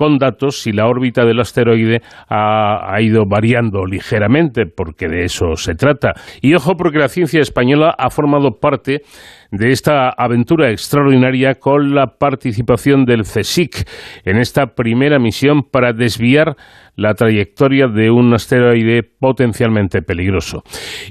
con 0.01 0.17
datos 0.17 0.63
si 0.63 0.71
la 0.71 0.87
órbita 0.87 1.25
del 1.25 1.39
asteroide 1.41 2.01
ha, 2.27 2.99
ido 3.01 3.27
variando 3.27 3.85
ligeramente, 3.85 4.65
porque 4.65 5.07
de 5.07 5.25
eso 5.25 5.55
se 5.57 5.75
trata. 5.75 6.15
Y 6.41 6.55
ojo, 6.55 6.75
porque 6.75 6.97
la 6.97 7.07
ciencia 7.07 7.39
española 7.39 7.93
ha 7.95 8.09
formado 8.09 8.59
parte 8.59 9.03
de 9.51 9.71
esta 9.71 10.09
aventura 10.09 10.71
extraordinaria 10.71 11.53
con 11.53 11.93
la 11.93 12.17
participación 12.17 13.05
del 13.05 13.21
CSIC 13.21 13.87
en 14.25 14.37
esta 14.37 14.73
primera 14.73 15.19
misión 15.19 15.61
para 15.69 15.93
desviar 15.93 16.55
la 16.95 17.13
trayectoria 17.13 17.85
de 17.87 18.09
un 18.09 18.33
asteroide 18.33 19.03
potencialmente 19.03 20.01
peligroso. 20.01 20.63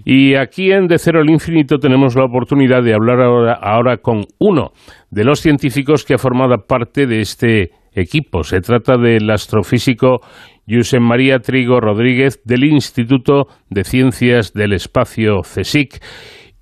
Y 0.04 0.34
aquí 0.34 0.72
en 0.72 0.88
De 0.88 0.98
Cero 0.98 1.20
al 1.20 1.30
Infinito 1.30 1.78
tenemos 1.78 2.16
la 2.16 2.24
oportunidad 2.24 2.82
de 2.82 2.94
hablar 2.94 3.20
ahora, 3.20 3.52
ahora 3.52 3.98
con 3.98 4.24
uno 4.40 4.72
de 5.10 5.22
los 5.22 5.38
científicos 5.38 6.04
que 6.04 6.14
ha 6.14 6.18
formado 6.18 6.66
parte 6.66 7.06
de 7.06 7.20
este 7.20 7.79
equipo. 7.94 8.42
Se 8.44 8.60
trata 8.60 8.96
del 8.96 9.30
astrofísico 9.30 10.20
Josep 10.68 11.00
María 11.00 11.40
Trigo 11.40 11.80
Rodríguez 11.80 12.42
del 12.44 12.64
Instituto 12.64 13.46
de 13.68 13.84
Ciencias 13.84 14.52
del 14.52 14.72
Espacio 14.72 15.40
CSIC 15.42 16.00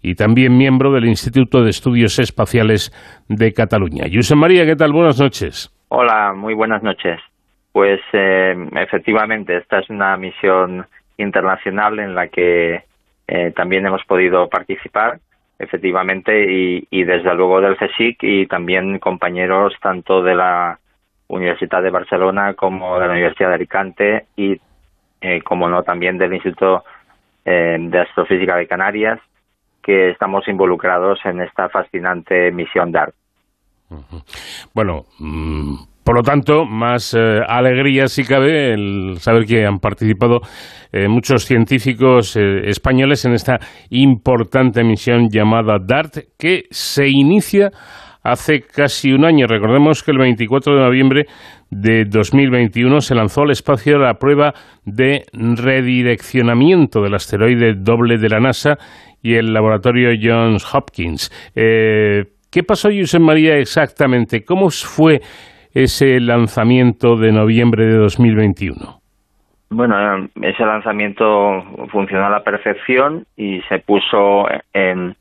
y 0.01 0.14
también 0.14 0.57
miembro 0.57 0.93
del 0.93 1.07
Instituto 1.07 1.62
de 1.62 1.70
Estudios 1.70 2.18
Espaciales 2.18 2.93
de 3.29 3.53
Cataluña. 3.53 4.07
Josep 4.12 4.37
María, 4.37 4.64
¿qué 4.64 4.76
tal? 4.76 4.93
Buenas 4.93 5.20
noches. 5.20 5.70
Hola, 5.89 6.33
muy 6.35 6.55
buenas 6.55 6.83
noches. 6.83 7.20
Pues 7.72 8.01
eh, 8.12 8.55
efectivamente, 8.76 9.57
esta 9.57 9.81
es 9.81 9.91
una 9.91 10.16
misión 10.16 10.87
internacional 11.16 11.99
en 11.99 12.14
la 12.14 12.29
que 12.29 12.83
eh, 13.26 13.53
también 13.55 13.87
hemos 13.87 14.05
podido 14.05 14.49
participar, 14.49 15.18
efectivamente, 15.59 16.51
y, 16.51 16.87
y 16.91 17.05
desde 17.05 17.35
luego 17.35 17.61
del 17.61 17.76
CSIC 17.76 18.22
y 18.22 18.47
también 18.47 18.99
compañeros 18.99 19.74
tanto 19.83 20.22
de 20.22 20.35
la 20.35 20.79
Universidad 21.29 21.83
de 21.83 21.91
Barcelona 21.91 22.55
como 22.55 22.99
de 22.99 23.07
la 23.07 23.12
Universidad 23.12 23.51
de 23.51 23.55
Alicante 23.55 24.26
y, 24.37 24.61
eh, 25.20 25.43
como 25.43 25.68
no, 25.68 25.83
también 25.83 26.18
del 26.18 26.35
Instituto 26.35 26.85
eh, 27.45 27.76
de 27.79 28.01
Astrofísica 28.01 28.57
de 28.57 28.66
Canarias, 28.66 29.20
que 29.83 30.11
estamos 30.11 30.49
involucrados 30.49 31.18
en 31.24 31.41
esta 31.43 31.68
fascinante 31.68 32.51
misión 32.51 32.91
DART. 32.93 33.14
Bueno, 34.74 35.05
mm, 35.18 35.74
por 36.05 36.16
lo 36.16 36.22
tanto, 36.22 36.64
más 36.64 37.14
eh, 37.14 37.41
alegría 37.47 38.07
si 38.07 38.24
cabe 38.24 38.72
el 38.72 39.16
saber 39.18 39.45
que 39.45 39.66
han 39.66 39.79
participado 39.79 40.41
muchos 41.07 41.45
científicos 41.45 42.35
españoles 42.35 43.26
en 43.26 43.35
esta 43.35 43.59
importante 43.91 44.83
misión 44.83 45.29
llamada 45.29 45.76
DART, 45.79 46.29
que 46.39 46.62
se 46.70 47.09
inicia 47.09 47.70
hace 48.31 48.62
casi 48.62 49.12
un 49.12 49.24
año. 49.24 49.47
Recordemos 49.47 50.03
que 50.03 50.11
el 50.11 50.18
24 50.18 50.74
de 50.74 50.83
noviembre 50.83 51.26
de 51.70 52.05
2021 52.05 53.01
se 53.01 53.14
lanzó 53.14 53.43
al 53.43 53.51
espacio 53.51 53.99
la 53.99 54.14
prueba 54.14 54.55
de 54.85 55.24
redireccionamiento 55.33 57.03
del 57.03 57.14
asteroide 57.14 57.74
doble 57.74 58.18
de 58.18 58.29
la 58.29 58.41
NASA 58.41 58.79
y 59.22 59.35
el 59.35 59.53
laboratorio 59.53 60.11
Johns 60.20 60.64
Hopkins. 60.74 61.31
Eh, 61.55 62.24
¿Qué 62.51 62.62
pasó, 62.62 62.89
José 62.89 63.18
María, 63.18 63.59
exactamente? 63.59 64.45
¿Cómo 64.45 64.70
fue 64.70 65.20
ese 65.74 66.18
lanzamiento 66.20 67.16
de 67.16 67.33
noviembre 67.33 67.87
de 67.87 67.97
2021? 67.97 69.01
Bueno, 69.70 70.29
ese 70.41 70.64
lanzamiento 70.64 71.62
funcionó 71.93 72.26
a 72.26 72.31
la 72.31 72.43
perfección 72.43 73.26
y 73.37 73.61
se 73.68 73.79
puso 73.81 74.47
en, 74.72 75.14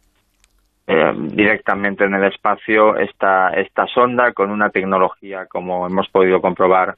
eh, 0.89 1.13
directamente 1.17 2.05
en 2.05 2.13
el 2.13 2.23
espacio 2.23 2.95
esta, 2.95 3.49
esta 3.49 3.85
sonda 3.87 4.31
con 4.31 4.49
una 4.49 4.69
tecnología, 4.69 5.45
como 5.45 5.85
hemos 5.85 6.07
podido 6.07 6.39
comprobar, 6.39 6.95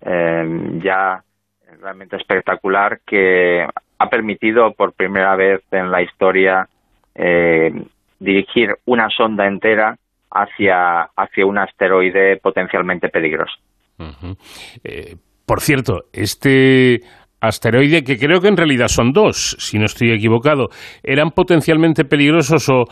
eh, 0.00 0.78
ya 0.80 1.24
realmente 1.80 2.16
espectacular 2.16 3.00
que 3.04 3.66
ha 3.98 4.08
permitido 4.08 4.72
por 4.74 4.92
primera 4.92 5.34
vez 5.34 5.60
en 5.72 5.90
la 5.90 6.02
historia 6.02 6.68
eh, 7.16 7.72
dirigir 8.20 8.76
una 8.84 9.08
sonda 9.10 9.48
entera 9.48 9.96
hacia, 10.30 11.02
hacia 11.16 11.44
un 11.44 11.58
asteroide 11.58 12.36
potencialmente 12.36 13.08
peligroso. 13.08 13.58
por 15.44 15.60
cierto, 15.60 16.04
este 16.12 17.00
asteroide, 17.40 18.04
que 18.04 18.18
creo 18.18 18.40
que 18.40 18.46
en 18.46 18.56
realidad 18.56 18.86
son 18.86 19.12
dos, 19.12 19.56
si 19.58 19.80
no 19.80 19.86
estoy 19.86 20.12
equivocado, 20.12 20.68
¿eran 21.02 21.32
potencialmente 21.32 22.04
peligrosos 22.04 22.68
o, 22.68 22.84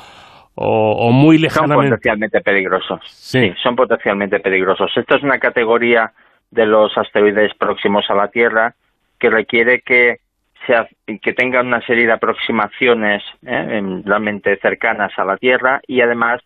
o, 0.55 1.11
muy 1.13 1.39
lejanamente. 1.39 1.75
Son 1.75 1.91
potencialmente 1.91 2.41
peligrosos. 2.41 3.01
Sí. 3.07 3.55
son 3.63 3.77
potencialmente 3.77 4.41
peligrosos. 4.41 4.91
Esto 4.97 5.17
es 5.17 5.23
una 5.23 5.39
categoría 5.39 6.13
de 6.51 6.67
los 6.67 6.97
asteroides 6.97 7.55
próximos 7.55 8.05
a 8.09 8.15
la 8.15 8.29
Tierra 8.29 8.75
que 9.19 9.31
requiere 9.31 9.81
que 9.81 10.21
sea, 10.67 10.89
que 11.23 11.33
tengan 11.33 11.69
una 11.69 11.81
serie 11.87 12.07
de 12.07 12.13
aproximaciones 12.13 13.23
¿eh? 13.47 14.03
realmente 14.05 14.59
cercanas 14.59 15.13
a 15.17 15.25
la 15.25 15.37
Tierra 15.37 15.81
y 15.87 16.01
además 16.01 16.43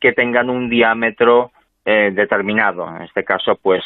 que 0.00 0.12
tengan 0.12 0.50
un 0.50 0.68
diámetro 0.68 1.52
eh, 1.84 2.10
determinado. 2.12 2.94
En 2.96 3.02
este 3.02 3.24
caso, 3.24 3.56
pues 3.62 3.82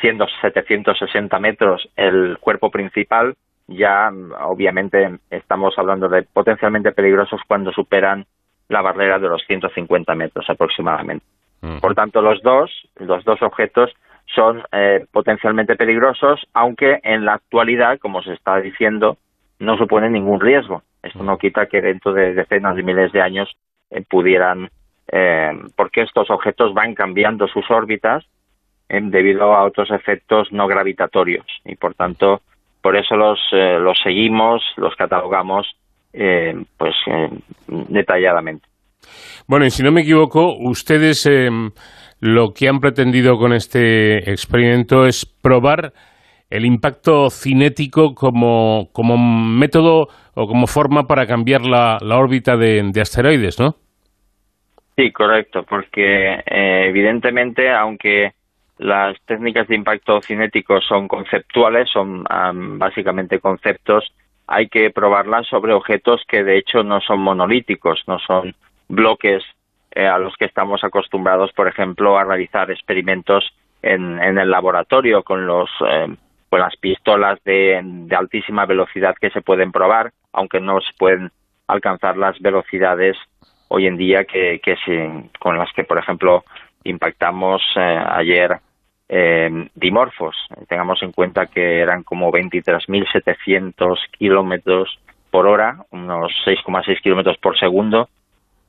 siendo 0.00 0.26
760 0.40 1.38
metros 1.40 1.88
el 1.96 2.38
cuerpo 2.38 2.70
principal, 2.70 3.34
ya 3.66 4.10
obviamente 4.40 5.18
estamos 5.30 5.74
hablando 5.78 6.08
de 6.08 6.22
potencialmente 6.22 6.92
peligrosos 6.92 7.40
cuando 7.46 7.72
superan 7.72 8.26
la 8.70 8.80
barrera 8.80 9.18
de 9.18 9.28
los 9.28 9.42
150 9.46 10.14
metros 10.14 10.48
aproximadamente. 10.48 11.26
Por 11.82 11.94
tanto, 11.94 12.22
los 12.22 12.42
dos, 12.42 12.70
los 12.96 13.22
dos 13.24 13.42
objetos 13.42 13.92
son 14.34 14.62
eh, 14.72 15.04
potencialmente 15.12 15.76
peligrosos, 15.76 16.40
aunque 16.54 17.00
en 17.02 17.26
la 17.26 17.34
actualidad, 17.34 17.98
como 17.98 18.22
se 18.22 18.32
está 18.32 18.58
diciendo, 18.60 19.18
no 19.58 19.76
suponen 19.76 20.12
ningún 20.12 20.40
riesgo. 20.40 20.82
Esto 21.02 21.22
no 21.22 21.36
quita 21.36 21.66
que 21.66 21.82
dentro 21.82 22.14
de 22.14 22.32
decenas 22.32 22.76
de 22.76 22.82
miles 22.82 23.12
de 23.12 23.20
años 23.20 23.54
eh, 23.90 24.02
pudieran, 24.08 24.70
eh, 25.12 25.50
porque 25.76 26.02
estos 26.02 26.30
objetos 26.30 26.72
van 26.72 26.94
cambiando 26.94 27.46
sus 27.48 27.70
órbitas 27.70 28.24
debido 28.88 29.54
a 29.54 29.62
otros 29.64 29.90
efectos 29.92 30.50
no 30.50 30.66
gravitatorios 30.66 31.46
y, 31.64 31.76
por 31.76 31.94
tanto, 31.94 32.40
por 32.82 32.96
eso 32.96 33.14
los, 33.14 33.38
los 33.52 33.96
seguimos, 34.02 34.64
los 34.76 34.96
catalogamos 34.96 35.76
eh, 36.12 36.54
pues 36.76 36.94
eh, 37.06 37.28
detalladamente. 37.88 38.66
Bueno, 39.46 39.64
y 39.64 39.70
si 39.70 39.82
no 39.82 39.92
me 39.92 40.02
equivoco, 40.02 40.56
ustedes 40.58 41.26
eh, 41.26 41.48
lo 42.20 42.52
que 42.52 42.68
han 42.68 42.80
pretendido 42.80 43.36
con 43.38 43.52
este 43.52 44.30
experimento 44.30 45.06
es 45.06 45.24
probar 45.24 45.92
el 46.50 46.64
impacto 46.66 47.30
cinético 47.30 48.14
como, 48.14 48.88
como 48.92 49.16
método 49.16 50.08
o 50.34 50.46
como 50.46 50.66
forma 50.66 51.04
para 51.04 51.26
cambiar 51.26 51.62
la, 51.62 51.98
órbita 52.02 52.56
de, 52.56 52.90
asteroides, 53.00 53.60
¿no? 53.60 53.76
Sí, 54.96 55.12
correcto, 55.12 55.62
porque 55.62 56.42
evidentemente, 56.46 57.70
aunque 57.70 58.32
las 58.78 59.16
técnicas 59.26 59.68
de 59.68 59.76
impacto 59.76 60.20
cinético 60.20 60.80
son 60.80 61.06
conceptuales, 61.06 61.88
son 61.88 62.24
básicamente 62.78 63.38
conceptos 63.38 64.12
hay 64.50 64.68
que 64.68 64.90
probarlas 64.90 65.46
sobre 65.46 65.72
objetos 65.72 66.24
que 66.26 66.42
de 66.42 66.58
hecho 66.58 66.82
no 66.82 67.00
son 67.00 67.20
monolíticos, 67.20 68.02
no 68.08 68.18
son 68.18 68.56
bloques 68.88 69.44
eh, 69.92 70.08
a 70.08 70.18
los 70.18 70.34
que 70.36 70.44
estamos 70.44 70.82
acostumbrados, 70.82 71.52
por 71.52 71.68
ejemplo, 71.68 72.18
a 72.18 72.24
realizar 72.24 72.68
experimentos 72.68 73.48
en, 73.80 74.18
el 74.18 74.50
laboratorio 74.50 75.22
con 75.22 75.46
los 75.46 75.70
eh, 75.88 76.08
con 76.48 76.58
las 76.58 76.74
pistolas 76.76 77.38
de, 77.44 77.80
altísima 78.10 78.66
velocidad 78.66 79.14
que 79.20 79.30
se 79.30 79.40
pueden 79.40 79.70
probar, 79.70 80.10
aunque 80.32 80.58
no 80.58 80.80
se 80.80 80.92
pueden 80.98 81.30
alcanzar 81.68 82.16
las 82.16 82.36
velocidades 82.40 83.16
hoy 83.68 83.86
en 83.86 83.96
día 83.96 84.24
que, 84.24 84.60
que 84.60 84.76
con 85.38 85.58
las 85.58 85.72
que, 85.74 85.84
por 85.84 85.98
ejemplo, 85.98 86.44
impactamos 86.82 87.62
eh, 87.76 88.04
ayer 88.04 88.58
eh, 89.12 89.68
dimorfos. 89.74 90.36
Tengamos 90.68 91.02
en 91.02 91.10
cuenta 91.10 91.46
que 91.46 91.80
eran 91.80 92.04
como 92.04 92.30
23.700 92.30 93.98
kilómetros 94.16 95.00
por 95.32 95.48
hora, 95.48 95.78
unos 95.90 96.30
6,6 96.46 97.02
kilómetros 97.02 97.36
por 97.38 97.58
segundo, 97.58 98.08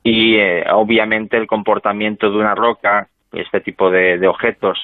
y 0.02 0.36
eh, 0.36 0.64
obviamente 0.72 1.36
el 1.36 1.46
comportamiento 1.46 2.28
de 2.28 2.38
una 2.38 2.56
roca, 2.56 3.06
este 3.32 3.60
tipo 3.60 3.88
de, 3.88 4.26
objetos, 4.26 4.80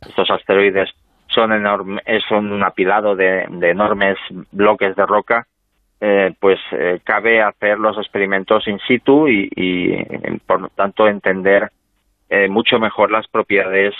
estos 0.00 0.30
asteroides, 0.30 0.90
son, 1.26 1.52
enorme, 1.52 2.00
son 2.26 2.50
un 2.50 2.62
apilado 2.62 3.14
de, 3.14 3.42
enormes 3.60 4.16
bloques 4.52 4.96
de 4.96 5.04
roca, 5.04 5.46
eh, 6.00 6.32
pues 6.40 6.58
eh, 6.72 7.00
cabe 7.04 7.42
hacer 7.42 7.78
los 7.78 7.98
experimentos 7.98 8.66
in 8.68 8.78
situ 8.86 9.28
y, 9.28 9.50
y 9.54 10.38
por 10.46 10.62
lo 10.62 10.68
tanto 10.70 11.06
entender 11.06 11.70
mucho 12.48 12.80
mejor 12.80 13.12
las 13.12 13.28
propiedades 13.28 13.94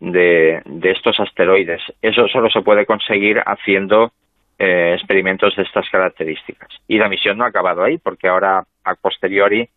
de, 0.00 0.62
estos 0.82 1.18
asteroides. 1.20 1.82
Eso 2.02 2.28
solo 2.28 2.50
se 2.50 2.62
puede 2.62 2.86
conseguir 2.86 3.42
haciendo 3.44 4.12
experimentos 4.58 5.54
de 5.54 5.64
estas 5.64 5.88
características. 5.90 6.70
Y 6.88 6.96
la 6.96 7.10
misión 7.10 7.36
no 7.36 7.44
ha 7.44 7.48
acabado 7.48 7.84
ahí, 7.84 7.98
porque 7.98 8.26
ahora, 8.26 8.64
a 8.84 8.94
posteriori, 8.94 9.68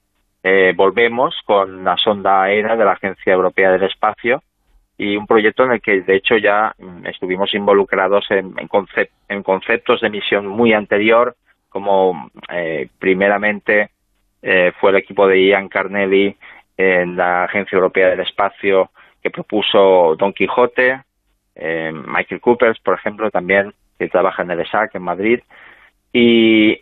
eh, 0.42 0.74
volvemos 0.76 1.36
con 1.46 1.84
la 1.84 1.98
sonda 1.98 2.44
aérea 2.44 2.78
de 2.78 2.86
la 2.86 2.94
Agencia 2.94 3.34
Europea 3.34 3.72
del 3.72 3.84
Espacio 3.84 4.42
y 4.98 5.18
un 5.18 5.28
proyecto 5.28 5.66
en 5.66 5.74
el 5.74 5.82
que 5.82 6.02
de 6.02 6.16
hecho 6.16 6.38
ya 6.38 6.74
mm, 6.78 7.08
estuvimos 7.08 7.54
involucrados 7.54 8.26
en, 8.32 8.54
en, 9.28 9.44
conceptos 9.44 10.00
de 10.00 10.10
misión 10.10 10.48
muy 10.48 10.72
anterior, 10.72 11.36
como 11.68 12.32
eh, 12.50 12.88
primeramente 13.00 13.90
eh, 14.42 14.72
fue 14.80 14.92
el 14.92 14.98
equipo 14.98 15.28
de 15.28 15.46
Ian 15.46 15.68
Carnelli 15.68 16.38
en 16.78 17.18
la 17.18 17.44
Agencia 17.44 17.76
Europea 17.76 18.10
del 18.10 18.22
Espacio 18.22 18.92
que 19.22 19.30
propuso 19.30 20.16
Don 20.18 20.34
Quijote, 20.34 21.02
Michael 21.56 22.40
Coopers, 22.40 22.80
por 22.80 22.96
ejemplo, 22.96 23.30
también 23.32 23.74
que 23.98 24.08
trabaja 24.08 24.44
en 24.44 24.52
el 24.52 24.62
ESAC 24.62 24.96
en 24.96 25.02
Madrid, 25.04 25.40
y, 26.14 26.82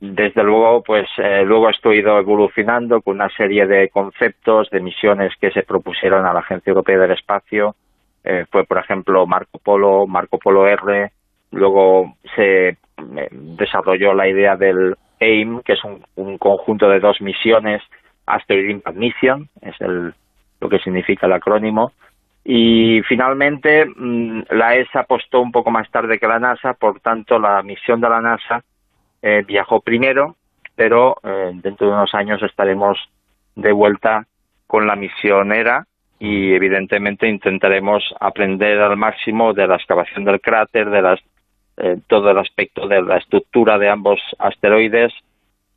desde 0.00 0.42
luego 0.42 0.82
pues 0.82 1.06
eh, 1.18 1.44
luego 1.44 1.68
esto 1.68 1.90
ha 1.90 1.94
ido 1.94 2.18
evolucionando 2.18 3.02
con 3.02 3.16
una 3.16 3.28
serie 3.28 3.66
de 3.66 3.90
conceptos 3.90 4.70
de 4.70 4.80
misiones 4.80 5.34
que 5.38 5.50
se 5.50 5.62
propusieron 5.62 6.24
a 6.24 6.32
la 6.32 6.40
Agencia 6.40 6.70
Europea 6.70 6.98
del 6.98 7.12
Espacio. 7.12 7.76
Eh, 8.24 8.46
fue 8.50 8.64
por 8.64 8.78
ejemplo 8.78 9.26
Marco 9.26 9.58
Polo 9.58 10.06
Marco 10.06 10.38
Polo 10.38 10.66
R. 10.66 11.12
Luego 11.52 12.14
se 12.34 12.68
eh, 12.68 12.76
desarrolló 13.30 14.14
la 14.14 14.26
idea 14.26 14.56
del 14.56 14.96
AIM 15.20 15.60
que 15.62 15.74
es 15.74 15.80
un, 15.84 16.38
conjunto 16.38 16.88
de 16.88 17.00
dos 17.00 17.20
misiones 17.20 17.82
Asteroid 18.24 18.70
Impact 18.70 18.96
Mission 18.96 19.48
es 19.60 19.78
el 19.80 20.14
lo 20.60 20.68
que 20.68 20.78
significa 20.78 21.26
el 21.26 21.32
acrónimo. 21.32 21.92
Y 22.44 23.02
finalmente 23.08 23.86
mm, 23.86 24.42
la 24.50 24.76
ESA 24.76 25.00
apostó 25.00 25.40
un 25.40 25.52
poco 25.52 25.70
más 25.70 25.90
tarde 25.90 26.18
que 26.18 26.26
la 26.26 26.38
NASA 26.38 26.74
por 26.74 27.00
tanto 27.00 27.38
la 27.38 27.62
misión 27.62 28.00
de 28.00 28.08
la 28.08 28.20
NASA 28.20 28.62
eh, 29.22 29.44
viajó 29.46 29.80
primero, 29.80 30.36
pero 30.74 31.16
eh, 31.22 31.50
dentro 31.54 31.88
de 31.88 31.92
unos 31.92 32.14
años 32.14 32.42
estaremos 32.42 32.98
de 33.54 33.72
vuelta 33.72 34.26
con 34.66 34.86
la 34.86 34.96
misionera 34.96 35.86
y 36.18 36.52
evidentemente 36.52 37.28
intentaremos 37.28 38.04
aprender 38.20 38.78
al 38.78 38.96
máximo 38.96 39.52
de 39.52 39.66
la 39.66 39.76
excavación 39.76 40.24
del 40.24 40.40
cráter, 40.40 40.88
de 40.90 41.02
las, 41.02 41.20
eh, 41.78 41.98
todo 42.06 42.30
el 42.30 42.38
aspecto 42.38 42.86
de 42.86 43.02
la 43.02 43.16
estructura 43.16 43.78
de 43.78 43.88
ambos 43.88 44.20
asteroides, 44.38 45.12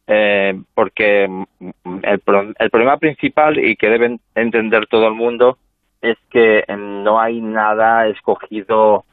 porque 0.06 1.24
el, 1.24 2.22
el 2.60 2.70
problema 2.70 2.98
principal 2.98 3.58
y 3.58 3.76
que 3.76 3.90
deben 3.90 4.20
entender 4.36 4.88
todo 4.88 5.08
el 5.08 5.14
mundo 5.14 5.58
es 6.02 6.18
que 6.30 6.66
no 6.78 7.20
hay 7.20 7.40
nada 7.42 8.08
escogido, 8.08 9.06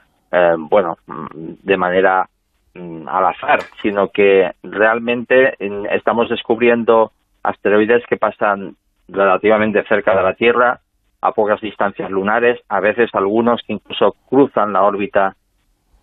bueno, 0.69 0.99
de 1.37 1.77
manera 1.77 2.29
Mm, 2.73 3.09
al 3.09 3.27
azar, 3.27 3.61
sino 3.83 4.11
que 4.11 4.53
realmente 4.63 5.57
estamos 5.91 6.29
descubriendo 6.29 7.11
asteroides 7.43 8.07
que 8.07 8.17
pasan 8.17 8.77
relativamente 9.09 9.83
cerca 9.89 10.15
de 10.15 10.23
la 10.23 10.35
Tierra, 10.35 10.81
a 11.21 11.33
pocas 11.33 11.61
distancias 11.61 12.09
lunares, 12.11 12.61
a 12.69 12.79
veces 12.79 13.11
algunos 13.13 13.61
que 13.63 13.73
incluso 13.73 14.15
cruzan 14.29 14.73
la 14.73 14.85
órbita, 14.85 15.35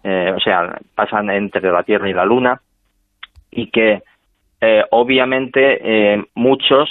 eh, 0.04 0.34
o 0.36 0.40
sea, 0.42 0.78
pasan 0.94 1.30
entre 1.30 1.72
la 1.72 1.84
Tierra 1.84 2.10
y 2.10 2.14
la 2.14 2.26
Luna, 2.26 2.62
y 3.50 3.72
que 3.72 4.04
eh, 4.62 4.84
obviamente 4.92 5.80
eh, 5.82 6.26
muchos 6.34 6.90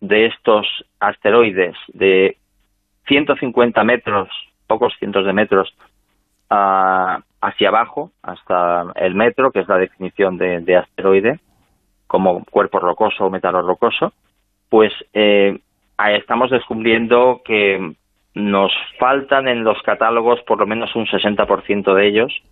de 0.00 0.26
estos 0.26 0.66
asteroides 1.00 1.76
de 1.88 2.36
150 3.06 3.84
metros, 3.84 4.28
pocos 4.66 4.92
cientos 4.98 5.24
de 5.24 5.32
metros, 5.32 5.74
a, 6.50 7.20
hacia 7.40 7.68
abajo 7.68 8.10
hasta 8.22 8.86
el 8.96 9.14
metro, 9.14 9.50
que 9.52 9.60
es 9.60 9.68
la 9.68 9.78
definición 9.78 10.36
de, 10.38 10.76
asteroide, 10.76 11.40
como 12.06 12.44
cuerpo 12.44 12.78
rocoso 12.78 13.24
o 13.24 13.30
metalo 13.30 13.62
rocoso, 13.62 14.12
pues 14.68 14.92
eh, 15.12 15.58
estamos 16.10 16.50
descubriendo 16.50 17.42
que 17.44 17.94
nos 18.34 18.72
faltan 18.98 19.48
en 19.48 19.64
los 19.64 19.80
catálogos 19.82 20.40
por 20.42 20.58
lo 20.58 20.66
menos 20.66 20.94
un 20.94 21.06
60% 21.06 21.94
de 21.94 22.06
ellos 22.06 22.42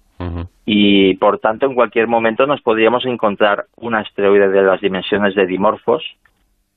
y 0.64 1.14
por 1.14 1.38
tanto 1.38 1.66
en 1.66 1.74
cualquier 1.74 2.06
momento 2.06 2.46
nos 2.46 2.60
podríamos 2.62 3.04
encontrar 3.04 3.66
un 3.76 3.94
asteroide 3.94 4.48
de 4.48 4.62
las 4.62 4.80
dimensiones 4.80 5.34
de 5.34 5.46
dimorfos 5.46 6.02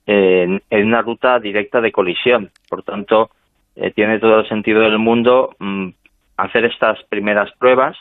en, 0.05 0.61
una 0.71 1.01
ruta 1.01 1.39
directa 1.39 1.81
de 1.81 1.91
colisión. 1.91 2.49
Por 2.69 2.83
tanto, 2.83 3.29
eh, 3.75 3.91
tiene 3.91 4.19
todo 4.19 4.39
el 4.39 4.49
sentido 4.49 4.81
del 4.81 4.97
mundo 4.97 5.55
mm, 5.59 5.89
hacer 6.37 6.65
estas 6.65 7.01
primeras 7.09 7.51
pruebas 7.59 7.97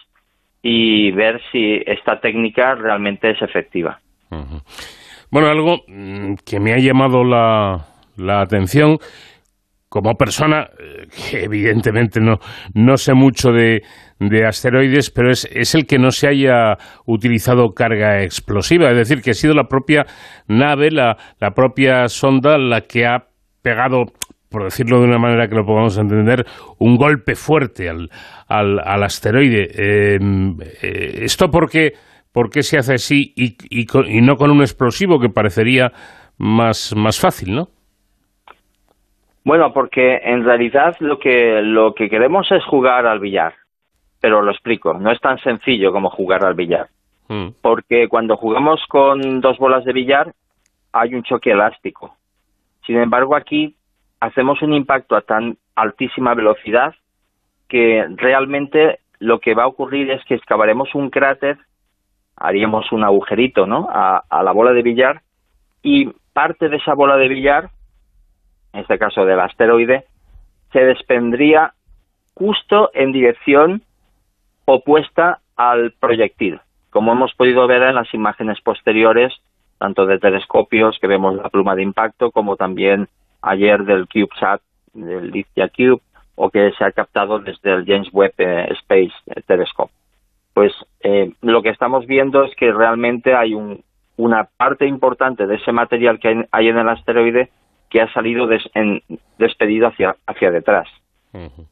y 0.63 1.11
ver 1.13 1.41
si 1.53 1.83
esta 1.87 2.21
técnica 2.21 2.75
realmente 2.75 3.31
es 3.31 3.43
efectiva. 3.43 4.01
Bueno, 5.31 5.49
algo 5.49 5.83
mm, 5.87 6.35
que 6.45 6.61
me 6.61 6.73
ha 6.73 6.79
llamado 6.79 7.25
la, 7.25 7.85
la 8.17 8.41
atención 8.41 8.99
como 9.89 10.15
persona, 10.15 10.69
eh, 10.79 11.07
que 11.31 11.45
evidentemente 11.45 12.21
no, 12.21 12.39
no 12.75 12.97
sé 12.97 13.15
mucho 13.15 13.51
de, 13.51 13.83
de 14.19 14.47
asteroides, 14.47 15.11
pero 15.11 15.31
es, 15.31 15.49
es, 15.53 15.75
el 15.75 15.87
que 15.87 15.99
no 15.99 16.11
se 16.11 16.29
haya 16.29 16.77
utilizado 17.07 17.73
carga 17.73 18.23
explosiva, 18.23 18.91
es 18.91 18.97
decir, 18.97 19.23
que 19.23 19.31
ha 19.31 19.35
sido 19.35 19.55
la 19.55 19.69
propia 19.69 20.07
nave, 20.49 20.91
la, 20.91 21.17
la 21.41 21.53
propia 21.53 22.09
sonda 22.09 22.59
la 22.59 22.83
que 22.83 23.07
ha 23.07 23.29
pegado 23.63 24.07
por 24.49 24.65
decirlo 24.65 25.01
de 25.01 25.07
una 25.07 25.19
manera 25.19 25.49
que 25.49 25.55
lo 25.55 25.67
podamos 25.67 25.99
entender, 25.99 26.47
un 26.79 26.97
golpe 26.97 27.35
fuerte 27.35 27.91
al, 27.91 28.09
al, 28.49 29.03
asteroide. 29.03 30.15
Em, 30.15 30.57
eh, 30.83 31.25
¿Esto 31.25 31.51
por 31.51 31.69
qué, 31.69 31.93
por 32.33 32.49
qué, 32.49 32.63
se 32.63 32.79
hace 32.79 32.95
así 32.95 33.35
y, 33.37 33.57
y, 33.69 34.21
no 34.23 34.37
con 34.37 34.51
un 34.51 34.61
explosivo 34.61 35.19
que 35.19 35.29
parecería 35.29 35.93
más, 36.39 36.95
más 36.97 37.19
fácil, 37.19 37.55
no? 37.55 37.69
Bueno, 39.47 39.73
porque 39.73 40.17
en 40.25 40.45
realidad 40.45 40.97
lo 40.99 41.21
que, 41.21 41.63
lo 41.63 41.95
que 41.95 42.11
queremos 42.11 42.51
es 42.51 42.65
jugar 42.65 43.07
al 43.07 43.21
billar, 43.21 43.55
pero 44.21 44.43
lo 44.43 44.51
explico, 44.51 44.93
no 44.95 45.13
es 45.13 45.21
tan 45.21 45.39
sencillo 45.39 45.93
como 45.93 46.11
jugar 46.11 46.45
al 46.45 46.55
billar. 46.55 46.89
Mm. 47.29 47.51
Porque 47.63 48.09
cuando 48.09 48.37
jugamos 48.37 48.85
con 48.89 49.41
dos 49.41 49.57
bolas 49.59 49.85
de 49.85 49.93
billar 49.93 50.33
hay 50.93 51.15
un 51.15 51.23
choque 51.23 51.53
elástico. 51.53 52.17
Sin 52.87 52.97
embargo, 52.97 53.37
aquí 53.37 53.77
hacemos 54.19 54.63
un 54.63 54.73
impacto 54.73 55.15
a 55.15 55.21
tan 55.21 55.57
altísima 55.77 56.35
velocidad 56.35 56.97
que 57.69 58.05
realmente 58.17 58.99
lo 59.21 59.39
que 59.39 59.55
va 59.55 59.63
a 59.63 59.69
ocurrir 59.69 60.11
es 60.11 60.25
que 60.25 60.35
excavaremos 60.35 60.93
un 60.97 61.09
cráter, 61.09 61.57
haríamos 62.35 62.91
un 62.91 63.05
agujerito 63.05 63.65
¿no? 63.65 63.87
a, 63.93 64.25
la 64.43 64.51
bola 64.51 64.73
de 64.73 64.83
billar 64.83 65.23
y 65.85 66.11
parte 66.33 66.69
de 66.69 66.79
esa 66.79 66.95
bola 66.95 67.17
de 67.17 67.29
billar, 67.29 67.71
en 68.77 68.83
este 68.83 68.99
caso 68.99 69.25
del 69.25 69.41
asteroide, 69.41 70.05
se 70.71 70.81
desprendría 70.81 71.73
justo 72.35 72.91
en 72.93 73.11
dirección 73.11 73.83
opuesta 74.67 75.39
al 75.57 75.93
proyectil, 75.93 76.61
como 76.91 77.13
hemos 77.13 77.33
podido 77.35 77.67
ver 77.67 77.83
en 77.83 77.95
las 77.95 78.13
imágenes 78.13 78.61
posteriores, 78.61 79.33
tanto 79.79 80.05
de 80.05 80.19
telescopios 80.19 80.99
que 81.01 81.07
vemos 81.07 81.35
la 81.37 81.49
pluma 81.49 81.75
de 81.75 81.85
impacto, 81.85 82.31
como 82.31 82.57
también 82.57 83.09
ayer 83.41 83.83
del 83.85 84.09
CubeSat, 84.09 84.61
del 84.93 85.31
Lithia 85.31 85.71
Cube, 85.71 86.03
o 86.35 86.51
que 86.51 86.71
se 86.73 86.85
ha 86.85 86.93
captado 86.93 87.39
desde 87.39 87.73
el 87.73 87.87
James 87.87 88.09
Webb 88.13 88.35
eh, 88.37 88.69
Space 88.73 89.15
Telescope. 89.47 89.93
Pues 90.53 90.73
eh, 91.01 91.33
lo 91.41 91.63
que 91.63 91.71
estamos 91.71 92.07
viendo 92.07 92.45
es 92.45 92.55
que 92.57 92.71
realmente 92.73 93.35
hay 93.35 93.55
una 94.17 94.45
parte 94.45 94.87
importante 94.87 95.47
de 95.47 95.55
ese 95.55 95.73
material 95.73 96.19
que 96.19 96.47
hay, 96.51 96.69
en 96.69 96.79
el 96.79 96.89
asteroide 96.91 97.49
que 97.91 98.01
ha 98.01 98.13
salido 98.13 98.49
despedido 99.39 99.89
hacia, 99.89 100.17
hacia 100.27 100.51
detrás. 100.51 100.89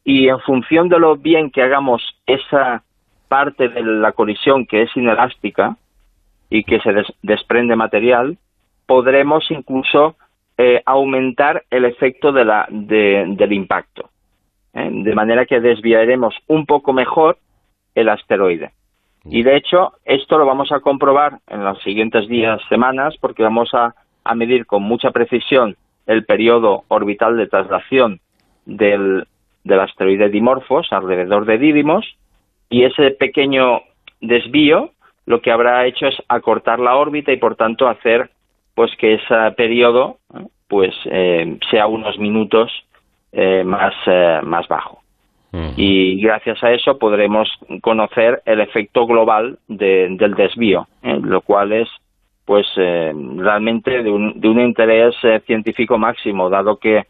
Y 0.05 0.28
en 0.28 0.41
función 0.41 0.91
de 0.91 0.99
lo 0.99 1.16
bien 1.16 1.51
que 1.51 1.62
hagamos 1.62 2.03
esa 2.27 2.82
parte 3.28 3.69
de 3.69 3.82
la 3.82 4.12
colisión 4.12 4.66
que 4.66 4.82
es 4.82 4.95
inelástica 4.95 5.77
y 6.51 6.65
que 6.65 6.81
se 6.81 6.93
desprende 7.23 7.74
material, 7.74 8.36
podremos 8.86 9.51
incluso 9.51 10.16
eh, 10.59 10.82
aumentar 10.85 11.65
el 11.70 11.86
efecto 11.86 12.31
de 12.31 12.45
la, 12.45 12.66
del 12.70 13.53
impacto. 13.53 14.11
¿eh? 14.74 14.89
de 14.91 15.15
manera 15.15 15.47
que 15.47 15.61
desviaremos 15.61 16.35
un 16.49 16.66
poco 16.66 16.93
mejor 16.93 17.39
el 17.95 18.09
asteroide. 18.09 18.73
Y 19.27 19.43
de 19.43 19.57
hecho, 19.57 19.95
esto 20.05 20.36
lo 20.36 20.45
vamos 20.45 20.70
a 20.70 20.81
comprobar 20.81 21.39
en 21.47 21.65
los 21.65 21.81
siguientes 21.82 22.28
días, 22.28 22.61
semanas, 22.69 23.15
porque 23.20 23.43
vamos 23.43 23.73
a, 23.73 23.95
medir 24.35 24.66
con 24.66 24.82
mucha 24.82 25.11
precisión 25.11 25.77
el 26.06 26.24
periodo 26.24 26.85
orbital 26.89 27.36
de 27.36 27.47
traslación 27.47 28.20
del, 28.66 29.26
del 29.64 29.81
asteroide 29.81 30.28
Dimorphos 30.28 30.93
alrededor 30.93 31.47
de 31.47 31.59
Didymos, 31.59 32.16
y 32.70 32.85
ese 32.85 33.10
pequeño 33.12 33.82
desvío 34.20 34.90
lo 35.26 35.40
que 35.40 35.51
habrá 35.51 35.86
hecho 35.86 36.06
es 36.06 36.16
acortar 36.28 36.81
la 36.81 36.97
órbita 36.97 37.32
y 37.32 37.36
por 37.36 37.56
tanto 37.56 37.89
hacer 37.89 38.31
pues 38.74 38.90
que 38.97 39.14
ese 39.14 39.35
periodo 39.56 40.18
pues 40.68 40.94
eh, 41.05 41.59
sea 41.70 41.86
unos 41.86 42.18
minutos 42.18 42.70
eh, 43.32 43.62
más, 43.64 43.94
eh, 44.06 44.40
más 44.43 44.66
bajo. 44.68 45.01
Y 45.76 46.20
gracias 46.20 46.64
a 46.64 46.72
eso 46.72 46.98
podremos 46.98 47.48
conocer 47.81 48.43
el 48.44 48.59
efecto 48.59 49.06
global 49.06 49.56
del 49.68 50.35
desvío, 50.35 50.89
lo 51.01 51.43
cual 51.43 51.70
es 51.70 51.89
pues 52.45 52.66
realmente 52.77 54.03
de 54.03 54.11
un, 54.11 54.41
de 54.41 54.49
un 54.49 54.61
interés 54.61 55.15
científico 55.47 55.99
máximo, 55.99 56.51
dado 56.51 56.77
que 56.79 57.05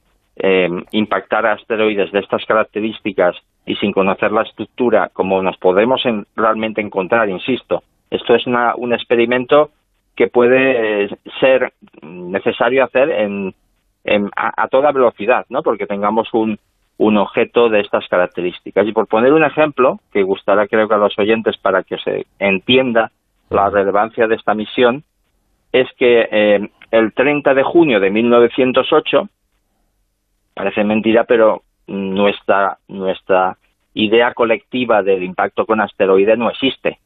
impactar 0.93 1.47
asteroides 1.47 2.11
de 2.11 2.19
estas 2.19 2.45
características 2.45 3.37
y 3.67 3.77
sin 3.77 3.93
conocer 3.93 4.33
la 4.33 4.43
estructura 4.43 5.11
como 5.13 5.43
nos 5.43 5.57
podemos 5.59 6.03
realmente 6.35 6.81
encontrar, 6.81 7.29
insisto, 7.29 7.83
esto 8.11 8.35
es 8.35 8.47
un 8.47 8.93
experimento 8.93 9.71
que 10.15 10.29
puede 10.29 11.09
ser 11.41 11.73
necesario 12.03 12.85
hacer 12.85 13.11
en, 13.11 13.55
a, 14.37 14.69
toda 14.69 14.93
velocidad, 14.93 15.47
¿no? 15.49 15.63
Porque 15.63 15.87
tengamos 15.87 16.33
un, 16.33 16.59
un 16.99 17.17
objeto 17.17 17.69
de 17.69 17.81
estas 17.81 18.07
características. 18.09 18.87
Y 18.87 18.93
por 18.93 19.09
poner 19.09 19.33
un 19.33 19.45
ejemplo, 19.45 19.99
que 20.13 20.23
gustará 20.23 20.69
creo 20.69 20.89
que 20.89 20.95
a 20.95 20.99
los 20.99 21.19
oyentes 21.19 21.57
para 21.59 21.83
que 21.83 21.99
se 21.99 22.27
entienda 22.39 23.11
la 23.51 23.71
relevancia 23.71 24.27
de 24.27 24.37
esta 24.37 24.55
misión, 24.55 25.03
es 25.75 25.89
que 25.99 26.29
eh, 26.31 26.71
el 26.93 27.13
30 27.13 27.53
de 27.53 27.65
junio 27.65 27.99
de 27.99 28.09
1908, 28.09 29.29
parece 30.55 30.85
mentira, 30.85 31.25
pero 31.25 31.63
nuestra, 31.89 32.79
nuestra 32.87 33.59
idea 33.93 34.33
colectiva 34.35 35.03
del 35.03 35.25
impacto 35.25 35.67
con 35.67 35.81
asteroide 35.81 36.37
no 36.37 36.49
existe. 36.49 37.01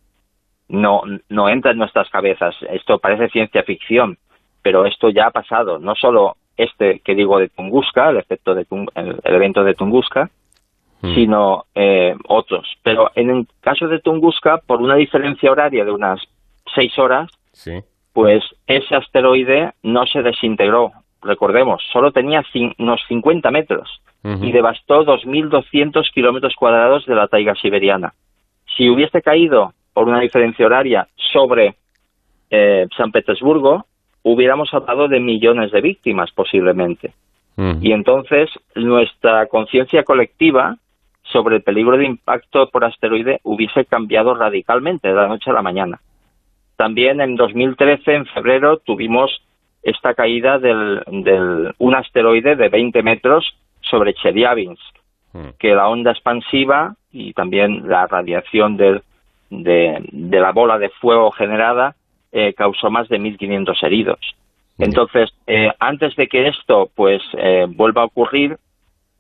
No, 0.69 1.01
no 1.31 1.49
entra 1.49 1.71
en 1.71 1.79
nuestras 1.79 2.11
cabezas. 2.11 2.55
Esto 2.71 2.99
parece 2.99 3.31
ciencia 3.31 3.63
ficción, 3.63 4.19
pero 4.61 4.85
esto 4.85 5.09
ya 5.09 5.29
ha 5.29 5.31
pasado. 5.31 5.79
No 5.79 5.95
solo 5.95 6.37
este 6.59 7.01
que 7.01 7.15
digo 7.15 7.39
de 7.39 7.49
Tunguska, 7.49 8.11
el, 8.11 8.19
efecto 8.19 8.55
de 8.55 8.67
el, 8.97 9.19
evento 9.25 9.65
de 9.65 9.73
Tunguska, 9.73 10.29
mm. 11.01 11.15
sino 11.15 11.65
eh, 11.75 12.15
otros. 12.29 12.69
Pero 12.83 13.13
en 13.15 13.31
el 13.31 13.47
caso 13.63 13.89
de 13.89 14.01
Tunguska, 14.01 14.59
por 14.59 14.83
una 14.83 14.97
diferencia 14.97 15.51
horaria 15.51 15.87
de 15.87 15.91
unas 15.91 16.21
seis 16.75 16.99
horas, 16.99 17.31
pues 18.19 18.43
ese 18.67 18.97
asteroide 18.97 19.75
no 19.85 20.05
se 20.05 20.23
desintegró. 20.23 20.91
Recordemos, 21.23 21.81
solo 21.93 22.11
tenía 22.11 22.43
unos 22.79 23.01
50 23.07 23.49
metros 23.53 24.03
y 24.25 24.51
devastó 24.51 25.05
2.200 25.05 26.11
kilómetros 26.13 26.57
cuadrados 26.57 27.07
de 27.07 27.15
la 27.15 27.29
taiga 27.29 27.55
siberiana. 27.55 28.15
Si 28.77 28.91
hubiese 28.91 29.23
caído 29.23 29.73
por 29.93 30.09
una 30.09 30.19
diferencia 30.19 30.67
horaria 30.67 31.07
sobre 31.33 31.77
eh, 32.51 32.89
San 32.97 33.13
Petersburgo, 33.13 33.87
hubiéramos 34.25 34.75
hablado 34.75 35.07
de 35.07 35.21
millones 35.21 35.71
de 35.71 35.81
víctimas 35.81 36.33
posiblemente. 36.33 37.13
Y 37.81 37.93
entonces 37.93 38.51
nuestra 38.75 39.47
conciencia 39.47 40.03
colectiva 40.03 40.77
sobre 41.23 41.55
el 41.55 41.63
peligro 41.63 41.97
de 41.97 42.07
impacto 42.07 42.69
por 42.69 42.85
asteroide 42.85 43.39
hubiese 43.45 43.85
cambiado 43.85 44.35
radicalmente 44.35 45.07
de 45.07 45.15
la 45.15 45.29
noche 45.29 45.51
a 45.51 45.55
la 45.55 45.63
mañana. 45.63 46.01
También 46.79 47.21
en 47.21 47.35
2013, 47.35 48.15
en 48.15 48.27
febrero, 48.27 48.77
tuvimos 48.79 49.43
esta 49.83 50.15
caída 50.15 50.61
del, 50.61 51.03
del 51.09 51.75
un 51.79 51.97
asteroide 51.97 52.55
de 52.55 52.69
20 52.69 53.03
metros 53.03 53.53
sobre 53.81 54.15
Chelyabinsk, 54.15 54.81
hmm. 55.33 55.49
que 55.59 55.75
la 55.75 55.89
onda 55.89 56.13
expansiva 56.13 56.95
y 57.11 57.33
también 57.33 57.89
la 57.89 58.07
radiación 58.07 58.77
de, 58.77 59.03
de, 59.51 60.41
la 60.41 60.53
bola 60.53 60.79
de 60.79 60.91
fuego 60.91 61.33
generada 61.33 61.97
eh, 62.31 62.55
causó 62.55 62.91
más 62.91 63.09
de 63.09 63.19
1.500 63.19 63.83
heridos. 63.83 64.21
Entonces, 64.79 65.31
eh, 65.49 65.73
antes 65.81 66.15
de 66.15 66.29
que 66.29 66.47
esto 66.47 66.93
pues 66.95 67.21
eh, 67.39 67.67
vuelva 67.69 68.03
a 68.03 68.05
ocurrir, 68.05 68.57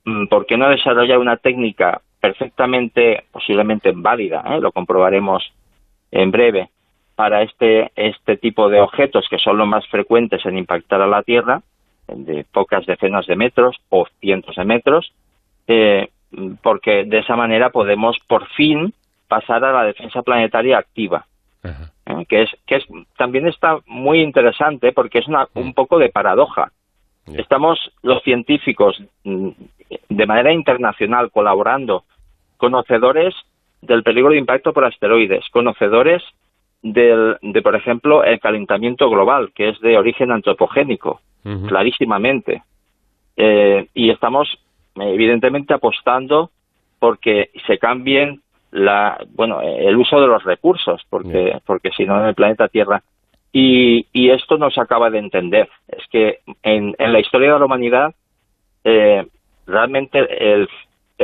mm, 0.04 0.28
¿por 0.28 0.46
qué 0.46 0.56
no 0.56 0.68
desarrollar 0.68 1.18
una 1.18 1.38
técnica 1.38 2.02
perfectamente, 2.20 3.24
posiblemente 3.32 3.90
válida, 3.96 4.44
lo 4.60 4.70
comprobaremos 4.70 5.42
en 6.12 6.30
breve, 6.30 6.70
para 7.18 7.42
este, 7.42 7.90
este 7.96 8.36
tipo 8.36 8.68
de 8.68 8.80
objetos 8.80 9.26
que 9.28 9.40
son 9.40 9.58
los 9.58 9.66
más 9.66 9.84
frecuentes 9.88 10.46
en 10.46 10.56
impactar 10.56 11.02
a 11.02 11.08
la 11.08 11.24
Tierra, 11.24 11.62
de 12.06 12.44
pocas 12.44 12.86
decenas 12.86 13.26
de 13.26 13.34
metros 13.34 13.76
o 13.88 14.06
cientos 14.20 14.54
de 14.54 14.64
metros, 14.64 15.12
eh, 15.66 16.10
porque 16.62 17.02
de 17.06 17.18
esa 17.18 17.34
manera 17.34 17.70
podemos 17.70 18.16
por 18.28 18.46
fin 18.50 18.94
pasar 19.26 19.64
a 19.64 19.72
la 19.72 19.82
defensa 19.82 20.22
planetaria 20.22 20.78
activa, 20.78 21.26
eh, 21.64 22.24
que 22.28 22.42
es 22.42 22.50
que 22.64 22.76
es 22.76 22.84
también 23.16 23.48
está 23.48 23.80
muy 23.86 24.20
interesante 24.20 24.92
porque 24.92 25.18
es 25.18 25.26
una, 25.26 25.48
un 25.54 25.74
poco 25.74 25.98
de 25.98 26.10
paradoja. 26.10 26.70
Estamos 27.26 27.80
los 28.04 28.22
científicos 28.22 29.02
mm, 29.24 29.48
de 30.08 30.26
manera 30.26 30.52
internacional 30.52 31.32
colaborando, 31.32 32.04
conocedores 32.58 33.34
del 33.82 34.04
peligro 34.04 34.30
de 34.30 34.38
impacto 34.38 34.72
por 34.72 34.84
asteroides, 34.84 35.48
conocedores 35.50 36.22
del, 36.82 37.36
de, 37.42 37.62
por 37.62 37.74
ejemplo, 37.74 38.24
el 38.24 38.40
calentamiento 38.40 39.08
global, 39.10 39.50
que 39.54 39.70
es 39.70 39.80
de 39.80 39.98
origen 39.98 40.30
antropogénico, 40.30 41.20
clarísimamente. 41.66 42.62
Eh, 43.36 43.86
y 43.94 44.10
estamos, 44.10 44.48
evidentemente, 44.96 45.72
apostando 45.72 46.50
porque 46.98 47.50
se 47.66 47.78
cambien 47.78 48.42
la, 48.70 49.18
bueno, 49.34 49.60
el 49.62 49.96
uso 49.96 50.20
de 50.20 50.26
los 50.26 50.44
recursos, 50.44 51.02
porque, 51.08 51.58
porque 51.64 51.90
si 51.96 52.04
no 52.04 52.20
en 52.20 52.26
el 52.26 52.34
planeta 52.34 52.68
Tierra. 52.68 53.02
Y, 53.50 54.06
y 54.12 54.30
esto 54.30 54.58
no 54.58 54.70
se 54.70 54.80
acaba 54.80 55.08
de 55.08 55.18
entender. 55.18 55.68
Es 55.88 56.06
que 56.08 56.40
en, 56.62 56.94
en 56.98 57.12
la 57.12 57.20
historia 57.20 57.54
de 57.54 57.58
la 57.58 57.64
humanidad, 57.64 58.14
eh, 58.84 59.26
realmente 59.66 60.18
el, 60.52 60.68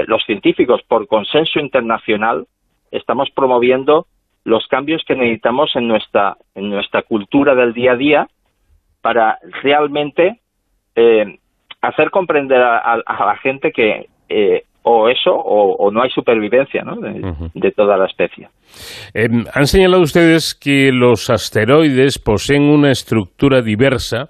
los 0.07 0.25
científicos, 0.25 0.83
por 0.89 1.07
consenso 1.07 1.59
internacional, 1.59 2.47
estamos 2.91 3.31
promoviendo 3.31 4.07
los 4.45 4.67
cambios 4.69 5.03
que 5.07 5.17
necesitamos 5.17 5.75
en 5.75 5.89
nuestra, 5.89 6.37
en 6.55 6.71
nuestra 6.71 7.03
cultura 7.03 7.55
del 7.55 7.73
día 7.73 7.93
a 7.93 7.97
día 7.97 8.29
para 9.01 9.39
realmente 9.63 10.41
eh, 10.95 11.39
hacer 11.81 12.11
comprender 12.11 12.61
a, 12.61 12.97
la 13.07 13.37
gente 13.43 13.73
que 13.73 14.09
eh, 14.29 14.65
o 14.83 15.09
eso 15.09 15.35
o, 15.35 15.91
no 15.91 16.03
hay 16.03 16.11
supervivencia 16.11 16.83
¿no? 16.83 16.97
de, 16.97 17.73
toda 17.73 17.97
la 17.97 18.07
especie. 18.07 18.49
Em, 19.15 19.45
han 19.55 19.67
señalado 19.67 20.03
ustedes 20.03 20.55
que 20.55 20.93
los 20.93 21.31
asteroides 21.31 22.19
poseen 22.19 22.63
una 22.65 22.91
estructura 22.91 23.63
diversa 23.63 24.29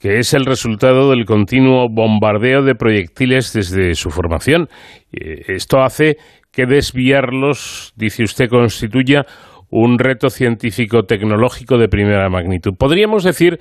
que 0.00 0.18
es 0.18 0.34
el 0.34 0.44
resultado 0.44 1.10
del 1.10 1.24
continuo 1.24 1.88
bombardeo 1.88 2.62
de 2.62 2.74
proyectiles 2.74 3.52
desde 3.52 3.94
su 3.94 4.10
formación. 4.10 4.68
Eh, 5.12 5.42
esto 5.48 5.80
hace 5.80 6.16
que 6.52 6.66
desviarlos, 6.66 7.92
dice 7.96 8.22
usted, 8.22 8.48
constituya 8.48 9.22
un 9.70 9.98
reto 9.98 10.30
científico-tecnológico 10.30 11.76
de 11.76 11.88
primera 11.88 12.28
magnitud. 12.30 12.74
Podríamos 12.78 13.22
decir, 13.24 13.58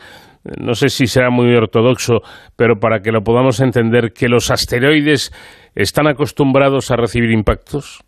no 0.60 0.74
sé 0.74 0.90
si 0.90 1.08
será 1.08 1.30
muy 1.30 1.54
ortodoxo, 1.54 2.22
pero 2.56 2.80
para 2.80 3.02
que 3.02 3.12
lo 3.12 3.22
podamos 3.22 3.60
entender, 3.60 4.14
que 4.14 4.30
los 4.30 4.50
asteroides 4.50 5.32
están 5.76 6.08
acostumbrados 6.08 6.92
a 6.92 6.96
recibir 6.96 7.32
impactos. 7.32 8.04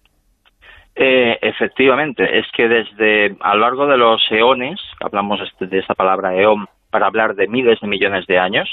Eh, 0.95 1.37
efectivamente, 1.41 2.39
es 2.39 2.45
que 2.55 2.67
desde 2.67 3.35
a 3.41 3.55
lo 3.55 3.61
largo 3.61 3.87
de 3.87 3.97
los 3.97 4.21
eones, 4.31 4.79
hablamos 5.01 5.39
este, 5.41 5.67
de 5.67 5.79
esa 5.79 5.93
palabra 5.93 6.35
eón 6.35 6.67
para 6.89 7.07
hablar 7.07 7.35
de 7.35 7.47
miles 7.47 7.79
de 7.79 7.87
millones 7.87 8.25
de 8.27 8.39
años, 8.39 8.69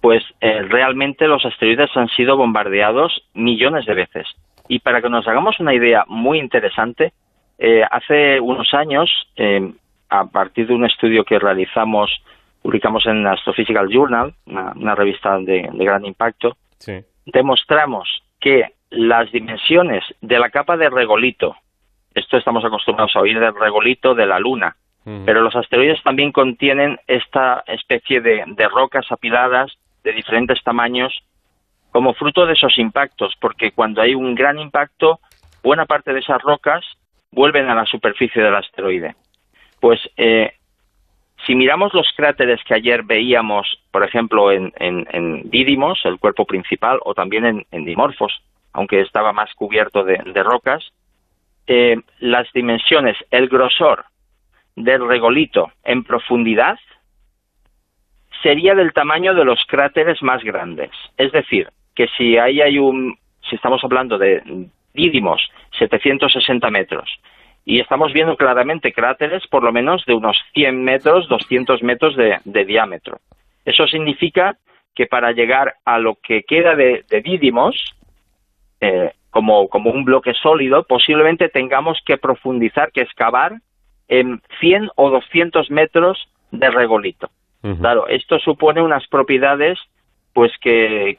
pues 0.00 0.22
eh, 0.40 0.62
realmente 0.62 1.26
los 1.26 1.44
asteroides 1.44 1.90
han 1.96 2.08
sido 2.08 2.36
bombardeados 2.36 3.22
millones 3.34 3.86
de 3.86 3.94
veces. 3.94 4.26
Y 4.68 4.80
para 4.80 5.00
que 5.00 5.08
nos 5.08 5.26
hagamos 5.26 5.58
una 5.60 5.74
idea 5.74 6.04
muy 6.08 6.38
interesante, 6.38 7.12
eh, 7.58 7.82
hace 7.90 8.40
unos 8.40 8.74
años, 8.74 9.10
eh, 9.36 9.72
a 10.10 10.26
partir 10.26 10.66
de 10.66 10.74
un 10.74 10.84
estudio 10.84 11.24
que 11.24 11.38
realizamos, 11.38 12.10
publicamos 12.62 13.06
en 13.06 13.26
Astrophysical 13.26 13.88
Journal, 13.88 14.34
una, 14.46 14.94
revista 14.94 15.38
de, 15.38 15.68
gran 15.72 16.04
impacto, 16.04 16.56
demostramos 17.24 18.22
que 18.40 18.64
las 18.90 19.30
dimensiones 19.32 20.04
de 20.20 20.38
la 20.38 20.50
capa 20.50 20.76
de 20.76 20.90
regolito, 20.90 21.56
esto 22.14 22.36
estamos 22.36 22.64
acostumbrados 22.64 23.14
a 23.16 23.20
oír 23.20 23.38
del 23.38 23.54
regolito 23.54 24.14
de 24.14 24.26
la 24.26 24.38
Luna, 24.38 24.76
pero 25.24 25.40
los 25.40 25.54
asteroides 25.54 26.02
también 26.02 26.32
contienen 26.32 26.98
esta 27.06 27.62
especie 27.68 28.20
de, 28.20 28.44
rocas 28.68 29.06
apiladas 29.10 29.70
de 30.02 30.12
diferentes 30.12 30.60
tamaños 30.64 31.22
como 31.92 32.12
fruto 32.14 32.44
de 32.44 32.54
esos 32.54 32.76
impactos, 32.76 33.34
porque 33.40 33.70
cuando 33.70 34.02
hay 34.02 34.16
un 34.16 34.34
gran 34.34 34.58
impacto, 34.58 35.20
buena 35.62 35.86
parte 35.86 36.12
de 36.12 36.18
esas 36.18 36.42
rocas 36.42 36.84
vuelven 37.30 37.70
a 37.70 37.76
la 37.76 37.86
superficie 37.86 38.42
del 38.42 38.56
asteroide. 38.56 39.14
Pues 39.78 40.00
eh, 40.16 40.54
si 41.46 41.54
miramos 41.54 41.94
los 41.94 42.08
cráteres 42.16 42.60
que 42.64 42.74
ayer 42.74 43.04
veíamos, 43.04 43.80
por 43.92 44.02
ejemplo, 44.02 44.50
en, 44.50 44.72
en, 44.76 45.48
Didymos, 45.48 46.00
el 46.04 46.18
cuerpo 46.18 46.46
principal, 46.46 46.98
o 47.04 47.14
también 47.14 47.64
en, 47.70 47.84
Dimorphos, 47.84 48.42
aunque 48.72 49.02
estaba 49.02 49.32
más 49.32 49.54
cubierto 49.54 50.02
de, 50.02 50.42
rocas, 50.42 50.84
eh, 51.68 51.96
las 52.18 52.52
dimensiones, 52.52 53.16
el 53.30 53.48
grosor 53.48 54.04
del 54.76 55.08
regolito 55.08 55.72
en 55.84 56.04
profundidad 56.04 56.78
sería 58.42 58.74
del 58.74 58.92
tamaño 58.92 59.34
de 59.34 59.44
los 59.44 59.64
cráteres 59.66 60.22
más 60.22 60.44
grandes. 60.44 60.90
Es 61.16 61.32
decir, 61.32 61.68
que 61.94 62.06
si 62.16 62.36
ahí 62.36 62.60
hay 62.60 62.78
un, 62.78 63.18
si 63.48 63.56
estamos 63.56 63.82
hablando 63.82 64.18
de 64.18 64.68
Didymos, 64.92 65.50
760 65.78 66.70
metros, 66.70 67.10
y 67.64 67.80
estamos 67.80 68.12
viendo 68.12 68.36
claramente 68.36 68.92
cráteres 68.92 69.44
por 69.48 69.64
lo 69.64 69.72
menos 69.72 70.04
de 70.06 70.14
unos 70.14 70.38
100 70.54 70.84
metros, 70.84 71.28
200 71.28 71.82
metros 71.82 72.14
de, 72.16 72.64
diámetro. 72.64 73.18
Eso 73.64 73.86
significa 73.88 74.56
que 74.94 75.06
para 75.06 75.32
llegar 75.32 75.74
a 75.84 75.98
lo 75.98 76.14
que 76.22 76.44
queda 76.44 76.76
de, 76.76 77.04
de 77.10 77.22
Didymos, 77.22 77.74
eh, 78.80 79.10
como, 79.30 79.68
como 79.68 79.90
un 79.90 80.04
bloque 80.04 80.32
sólido, 80.34 80.84
posiblemente 80.84 81.48
tengamos 81.48 81.98
que 82.06 82.16
profundizar, 82.16 82.92
que 82.92 83.00
excavar 83.00 83.54
en 84.08 84.40
100 84.60 84.90
o 84.96 85.10
200 85.10 85.70
metros 85.70 86.28
de 86.50 86.70
regolito. 86.70 87.30
Claro, 87.80 88.06
esto 88.06 88.38
supone 88.38 88.80
unas 88.80 89.08
propiedades 89.08 89.76
pues 90.32 90.52
que, 90.60 91.18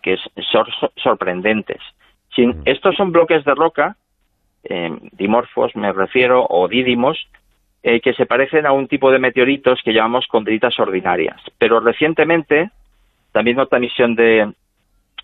son 0.49 0.65
sorprendentes. 0.95 1.81
Estos 2.63 2.95
son 2.95 3.11
bloques 3.11 3.43
de 3.43 3.53
roca 3.53 3.97
eh, 4.63 4.91
dimorfos, 5.13 5.75
me 5.75 5.91
refiero, 5.93 6.45
o 6.49 6.67
dídimos, 6.67 7.17
eh, 7.83 8.01
que 8.01 8.13
se 8.13 8.25
parecen 8.25 8.65
a 8.65 8.71
un 8.71 8.87
tipo 8.87 9.11
de 9.11 9.19
meteoritos 9.19 9.79
que 9.83 9.93
llamamos 9.93 10.27
condritas 10.27 10.77
ordinarias. 10.79 11.39
Pero 11.57 11.79
recientemente, 11.79 12.69
también 13.31 13.59
otra 13.59 13.79
misión 13.79 14.15
de, 14.15 14.51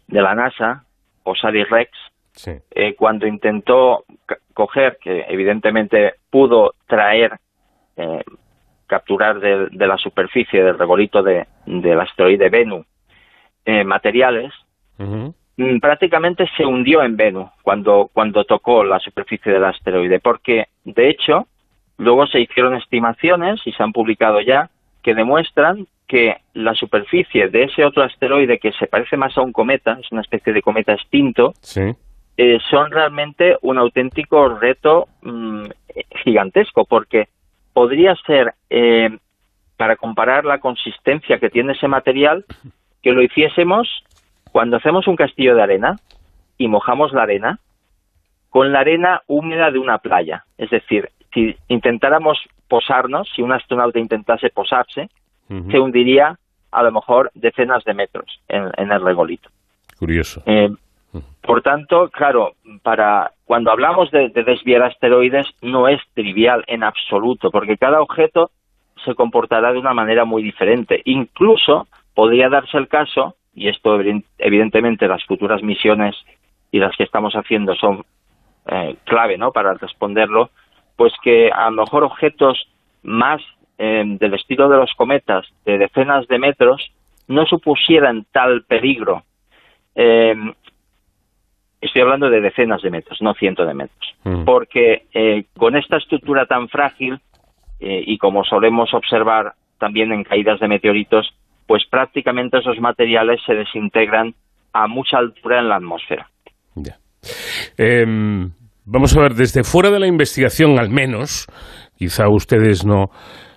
de 0.07 0.21
la 0.21 0.35
NASA, 0.35 0.85
OSIRIS-REx, 1.23 1.89
eh, 2.71 2.95
cuando 2.95 3.27
intentó 3.27 4.05
coger, 4.53 4.97
que 5.01 5.25
evidentemente 5.27 6.13
pudo 6.29 6.73
traer, 6.87 7.33
eh, 7.97 8.23
capturar 8.87 9.39
de, 9.39 9.87
la 9.87 9.97
superficie 9.97 10.63
del 10.63 10.77
regolito 10.77 11.23
de, 11.23 11.47
del 11.65 11.99
asteroide 11.99 12.49
Venus 12.49 12.85
materiales, 13.85 14.53
Mm, 15.55 15.77
prácticamente 15.79 16.49
se 16.57 16.65
hundió 16.65 17.03
en 17.03 17.15
Venus 17.15 17.49
cuando, 17.61 18.09
cuando 18.11 18.43
tocó 18.43 18.83
la 18.83 18.99
superficie 18.99 19.51
del 19.51 19.65
asteroide, 19.65 20.19
porque 20.19 20.67
de 20.83 21.09
hecho 21.09 21.47
luego 21.97 22.25
se 22.25 22.39
hicieron 22.39 22.73
estimaciones 22.75 23.61
y 23.65 23.71
se 23.71 23.83
han 23.83 23.91
publicado 23.91 24.41
ya 24.41 24.71
que 25.03 25.13
demuestran 25.13 25.85
que 26.07 26.37
la 26.53 26.73
superficie 26.73 27.49
de 27.49 27.63
ese 27.63 27.85
otro 27.85 28.03
asteroide 28.03 28.57
que 28.57 28.71
se 28.73 28.87
parece 28.87 29.15
más 29.15 29.37
a 29.37 29.41
un 29.41 29.51
cometa, 29.51 29.97
es 30.01 30.11
una 30.11 30.21
especie 30.21 30.53
de 30.53 30.61
cometa 30.61 30.93
extinto, 30.93 31.53
eh, 32.35 32.57
son 32.69 32.91
realmente 32.91 33.57
un 33.61 33.77
auténtico 33.77 34.49
reto 34.49 35.07
mm, 35.21 35.65
gigantesco, 36.23 36.85
porque 36.85 37.27
podría 37.73 38.15
ser, 38.27 38.53
eh, 38.69 39.09
para 39.77 39.95
comparar 39.95 40.45
la 40.45 40.59
consistencia 40.59 41.39
que 41.39 41.49
tiene 41.49 41.73
ese 41.73 41.87
material, 41.87 42.45
que 43.01 43.11
lo 43.11 43.21
hiciésemos 43.21 44.03
cuando 44.51 44.77
hacemos 44.77 45.07
un 45.07 45.15
castillo 45.15 45.55
de 45.55 45.63
arena 45.63 45.99
y 46.57 46.67
mojamos 46.67 47.11
la 47.11 47.23
arena, 47.23 47.59
con 48.49 48.71
la 48.71 48.81
arena 48.81 49.23
húmeda 49.27 49.71
de 49.71 49.79
una 49.79 49.97
playa, 49.97 50.45
es 50.57 50.69
decir, 50.69 51.09
si 51.33 51.55
intentáramos 51.67 52.37
posarnos, 52.67 53.27
si 53.35 53.41
un 53.41 53.51
astronauta 53.51 53.99
intentase 53.99 54.49
posarse, 54.49 55.09
se 55.47 55.79
hundiría 55.79 56.37
a 56.71 56.83
lo 56.83 56.91
mejor 56.91 57.31
decenas 57.35 57.83
de 57.83 57.93
metros 57.93 58.39
en, 58.47 58.91
el 58.91 59.01
regolito. 59.01 59.49
Curioso. 59.97 60.41
Eh, 60.45 60.69
por 61.41 61.61
tanto, 61.61 62.09
claro, 62.09 62.53
para 62.81 63.32
cuando 63.45 63.71
hablamos 63.71 64.09
de, 64.11 64.29
de, 64.29 64.43
desviar 64.43 64.83
asteroides 64.83 65.47
no 65.61 65.87
es 65.87 66.01
trivial 66.13 66.63
en 66.67 66.83
absoluto, 66.83 67.51
porque 67.51 67.77
cada 67.77 68.01
objeto 68.01 68.51
se 69.03 69.15
comportará 69.15 69.73
de 69.73 69.79
una 69.79 69.93
manera 69.93 70.25
muy 70.25 70.43
diferente. 70.43 71.01
Incluso 71.05 71.87
podría 72.13 72.49
darse 72.49 72.77
el 72.77 72.87
caso 72.87 73.35
y 73.55 73.67
esto 73.67 73.99
evidentemente 74.37 75.07
las 75.07 75.23
futuras 75.25 75.61
misiones 75.61 76.15
y 76.71 76.79
las 76.79 76.95
que 76.95 77.03
estamos 77.03 77.33
haciendo 77.33 77.75
son 77.75 78.03
eh, 78.67 78.95
clave 79.03 79.37
¿no? 79.37 79.51
para 79.51 79.73
responderlo, 79.75 80.49
pues 80.95 81.13
que 81.21 81.51
a 81.51 81.69
lo 81.69 81.83
mejor 81.83 82.03
objetos 82.03 82.67
más 83.03 83.41
eh, 83.77 84.03
del 84.05 84.33
estilo 84.33 84.69
de 84.69 84.77
los 84.77 84.93
cometas, 84.95 85.45
de 85.65 85.77
decenas 85.77 86.27
de 86.27 86.39
metros, 86.39 86.91
no 87.27 87.45
supusieran 87.45 88.25
tal 88.31 88.63
peligro. 88.63 89.23
Eh, 89.95 90.35
estoy 91.85 92.01
hablando 92.01 92.29
de 92.29 92.41
decenas 92.41 92.81
de 92.81 92.89
metros, 92.89 93.21
no 93.21 93.33
cientos 93.33 93.67
de 93.67 93.73
metros, 93.73 94.15
mm. 94.23 94.45
porque 94.45 95.45
con 95.57 95.75
esta 95.75 95.97
estructura 95.97 96.45
tan 96.45 96.69
frágil 96.69 97.19
y 97.79 98.17
como 98.17 98.43
solemos 98.43 98.93
observar 98.93 99.53
también 99.77 100.13
en 100.13 100.23
caídas 100.23 100.59
de 100.59 100.67
meteoritos, 100.69 101.33
pues 101.67 101.83
prácticamente 101.89 102.59
esos 102.59 102.79
materiales 102.79 103.41
se 103.45 103.53
desintegran 103.53 104.33
a 104.73 104.87
mucha 104.87 105.17
altura 105.17 105.59
en 105.59 105.69
la 105.69 105.75
atmósfera. 105.75 106.27
Em, 107.77 108.51
vamos 108.85 109.15
a 109.15 109.21
ver, 109.21 109.33
desde 109.33 109.63
fuera 109.63 109.89
de 109.91 109.99
la 109.99 110.07
investigación 110.07 110.79
al 110.79 110.89
menos, 110.89 111.47
quizá 111.97 112.25
a 112.25 112.33
ustedes 112.33 112.85
no, 112.85 113.09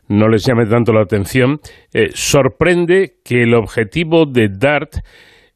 no 0.09 0.29
les 0.29 0.47
llame 0.47 0.67
tanto 0.67 0.93
la 0.93 1.03
atención, 1.03 1.59
eh, 1.93 2.11
sorprende 2.13 3.15
que 3.25 3.43
el 3.43 3.55
objetivo 3.55 4.25
de 4.27 4.49
DART 4.49 4.97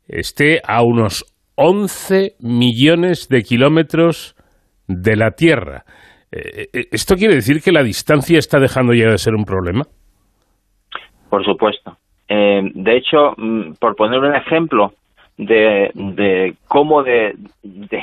esté 0.08 0.60
a 0.66 0.82
unos 0.82 1.24
11 1.62 2.36
millones 2.40 3.28
de 3.28 3.42
kilómetros 3.42 4.34
de 4.88 5.14
la 5.14 5.32
Tierra. 5.32 5.84
Eh, 6.32 6.68
eh, 6.72 6.84
¿Esto 6.90 7.16
quiere 7.16 7.34
decir 7.34 7.60
que 7.62 7.70
la 7.70 7.82
distancia 7.82 8.38
está 8.38 8.58
dejando 8.58 8.94
ya 8.94 9.10
de 9.10 9.18
ser 9.18 9.34
un 9.34 9.44
problema? 9.44 9.82
Por 11.28 11.44
supuesto. 11.44 11.98
Eh, 12.30 12.62
de 12.62 12.96
hecho, 12.96 13.34
mm, 13.36 13.74
por 13.78 13.94
poner 13.94 14.20
un 14.20 14.34
ejemplo 14.34 14.92
de, 15.36 15.90
de 15.94 16.54
cómo 16.66 17.02
de, 17.02 17.34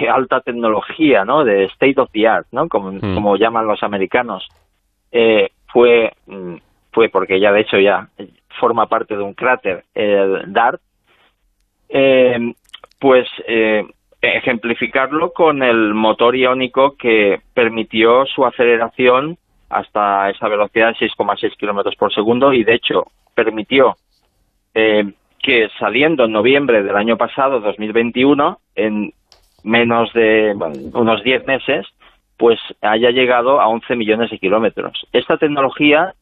alta 0.07 0.41
tecnología, 0.41 1.25
¿no? 1.25 1.43
De 1.43 1.63
state 1.63 1.99
of 1.99 2.11
the 2.11 2.27
art, 2.27 2.45
¿no? 2.51 2.67
Como, 2.67 2.91
mm. 2.91 3.15
como 3.15 3.37
llaman 3.37 3.65
los 3.65 3.81
americanos, 3.81 4.47
eh, 5.11 5.47
fue, 5.73 6.11
mm, 6.27 6.57
fue 6.91 7.09
porque 7.09 7.39
ya 7.39 7.51
de 7.51 7.61
hecho 7.61 7.79
ya 7.79 8.07
forma 8.59 8.85
parte 8.85 9.15
de 9.15 9.23
un 9.23 9.33
cráter, 9.33 9.83
el 9.95 10.53
DART, 10.53 10.79
eh, 11.89 12.53
pues 12.99 13.27
ejemplificarlo 14.21 15.31
con 15.31 15.63
el 15.63 15.93
motor 15.93 16.35
iónico 16.35 16.95
que 16.97 17.39
permitió 17.53 18.25
su 18.25 18.45
aceleración 18.45 19.37
hasta 19.69 20.29
esa 20.29 20.47
velocidad 20.47 20.95
de 20.99 21.07
6,6 21.07 21.55
kilómetros 21.57 21.95
por 21.95 22.13
segundo 22.13 22.53
y 22.53 22.63
de 22.63 22.75
hecho 22.75 23.05
permitió 23.35 23.95
eh, 24.73 25.11
que 25.41 25.69
saliendo 25.79 26.25
en 26.25 26.31
noviembre 26.31 26.83
del 26.83 26.95
año 26.95 27.17
pasado, 27.17 27.59
2021, 27.59 28.59
en 28.75 29.13
menos 29.63 30.11
de 30.13 30.53
unos 30.93 31.23
10 31.23 31.45
meses, 31.45 31.85
pues 32.37 32.59
haya 32.81 33.11
llegado 33.11 33.61
a 33.61 33.67
11 33.67 33.95
millones 33.95 34.29
de 34.29 34.39
kilómetros. 34.39 35.07
Esta 35.13 35.37
tecnología 35.37 36.13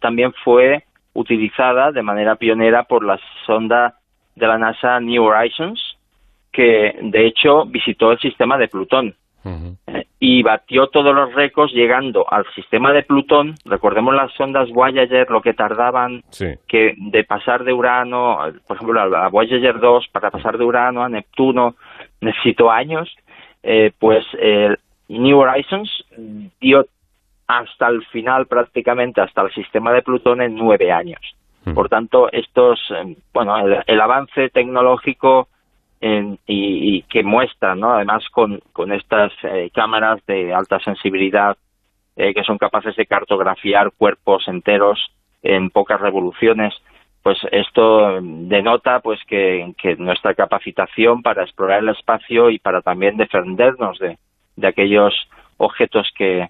también 0.00 0.32
fue 0.44 0.84
utilizada 1.12 1.92
de 1.92 2.02
manera 2.02 2.36
pionera 2.36 2.84
por 2.84 3.04
la 3.04 3.20
sonda 3.46 3.98
de 4.34 4.46
la 4.46 4.58
NASA 4.58 4.98
New 5.00 5.24
Horizons, 5.24 5.91
que 6.52 6.96
de 7.00 7.26
hecho 7.26 7.64
visitó 7.66 8.12
el 8.12 8.18
sistema 8.18 8.58
de 8.58 8.68
Plutón 8.68 9.14
y 10.20 10.42
batió 10.42 10.86
todos 10.86 11.12
los 11.14 11.34
récords 11.34 11.72
llegando 11.72 12.24
al 12.30 12.44
sistema 12.54 12.92
de 12.92 13.02
Plutón. 13.02 13.56
Recordemos 13.64 14.14
las 14.14 14.32
sondas 14.34 14.70
Voyager, 14.70 15.28
lo 15.30 15.42
que 15.42 15.52
tardaban 15.52 16.22
que 16.68 16.94
de 16.96 17.24
pasar 17.24 17.64
de 17.64 17.72
Urano, 17.72 18.38
por 18.66 18.76
ejemplo, 18.76 19.00
a 19.00 19.28
Voyager 19.28 19.80
2, 19.80 20.08
para 20.12 20.30
pasar 20.30 20.58
de 20.58 20.64
Urano 20.64 21.02
a 21.02 21.08
Neptuno, 21.08 21.74
necesitó 22.20 22.70
años. 22.70 23.12
Eh, 23.64 23.90
pues 23.98 24.24
eh, 24.38 24.76
New 25.08 25.38
Horizons 25.40 26.04
dio 26.60 26.86
hasta 27.48 27.88
el 27.88 28.04
final, 28.06 28.46
prácticamente 28.46 29.20
hasta 29.20 29.42
el 29.42 29.52
sistema 29.52 29.92
de 29.92 30.02
Plutón, 30.02 30.40
en 30.40 30.54
nueve 30.54 30.92
años. 30.92 31.20
Por 31.74 31.88
tanto, 31.88 32.30
estos, 32.32 32.80
eh, 32.90 33.16
bueno, 33.32 33.56
el 33.86 34.00
avance 34.00 34.50
tecnológico 34.50 35.48
y, 36.02 37.02
que 37.02 37.22
muestran, 37.22 37.78
¿no? 37.78 37.92
además 37.92 38.24
con, 38.30 38.60
con 38.72 38.92
estas 38.92 39.32
eh, 39.44 39.70
cámaras 39.72 40.24
de 40.26 40.52
alta 40.52 40.80
sensibilidad 40.80 41.56
eh, 42.16 42.34
que 42.34 42.42
son 42.42 42.58
capaces 42.58 42.96
de 42.96 43.06
cartografiar 43.06 43.92
cuerpos 43.96 44.46
enteros 44.48 44.98
en 45.42 45.70
pocas 45.70 46.00
revoluciones, 46.00 46.74
pues 47.22 47.38
esto 47.50 48.20
denota 48.20 49.00
pues 49.00 49.20
que, 49.26 49.72
nuestra 49.98 50.34
capacitación 50.34 51.22
para 51.22 51.44
explorar 51.44 51.80
el 51.80 51.90
espacio 51.90 52.50
y 52.50 52.58
para 52.58 52.82
también 52.82 53.16
defendernos 53.16 53.98
de, 53.98 54.18
aquellos 54.66 55.14
objetos 55.56 56.10
que, 56.16 56.48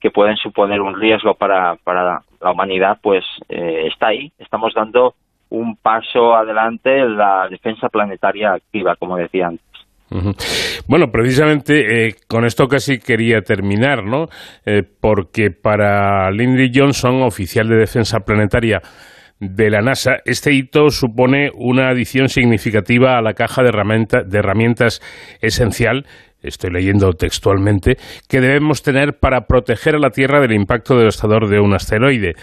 que 0.00 0.10
pueden 0.10 0.36
suponer 0.36 0.80
un 0.80 0.98
riesgo 0.98 1.34
para, 1.34 1.76
para 1.76 2.22
la 2.40 2.50
humanidad, 2.50 2.98
pues 3.02 3.24
eh, 3.48 3.86
está 3.86 4.08
ahí. 4.08 4.32
Estamos 4.38 4.74
dando 4.74 5.14
un 5.50 5.76
paso 5.76 6.34
adelante 6.34 6.98
en 6.98 7.16
la 7.16 7.46
defensa 7.48 7.88
planetaria 7.88 8.52
activa, 8.52 8.96
como 8.96 9.16
decía 9.16 9.48
antes. 9.48 9.64
Bueno, 10.86 11.10
precisamente 11.10 12.06
eh, 12.06 12.14
con 12.28 12.44
esto 12.44 12.68
casi 12.68 12.98
quería 12.98 13.40
terminar, 13.40 14.04
¿no? 14.04 14.26
Eh, 14.64 14.82
porque 14.82 15.50
para 15.50 16.30
Lindy 16.30 16.70
Johnson, 16.72 17.22
oficial 17.22 17.68
de 17.68 17.76
defensa 17.76 18.20
planetaria 18.20 18.80
de 19.40 19.70
la 19.70 19.80
NASA, 19.80 20.18
este 20.24 20.52
hito 20.52 20.90
supone 20.90 21.50
una 21.54 21.88
adición 21.88 22.28
significativa 22.28 23.18
a 23.18 23.22
la 23.22 23.34
caja 23.34 23.62
de, 23.62 23.72
de 24.26 24.38
herramientas 24.38 25.00
esencial 25.40 26.06
estoy 26.44 26.70
leyendo 26.70 27.12
textualmente, 27.14 27.96
que 28.28 28.40
debemos 28.40 28.82
tener 28.82 29.18
para 29.18 29.46
proteger 29.46 29.96
a 29.96 29.98
la 29.98 30.10
Tierra 30.10 30.40
del 30.40 30.52
impacto 30.52 30.96
devastador 30.96 31.48
de 31.48 31.58
un 31.58 31.74
asteroide. 31.74 32.34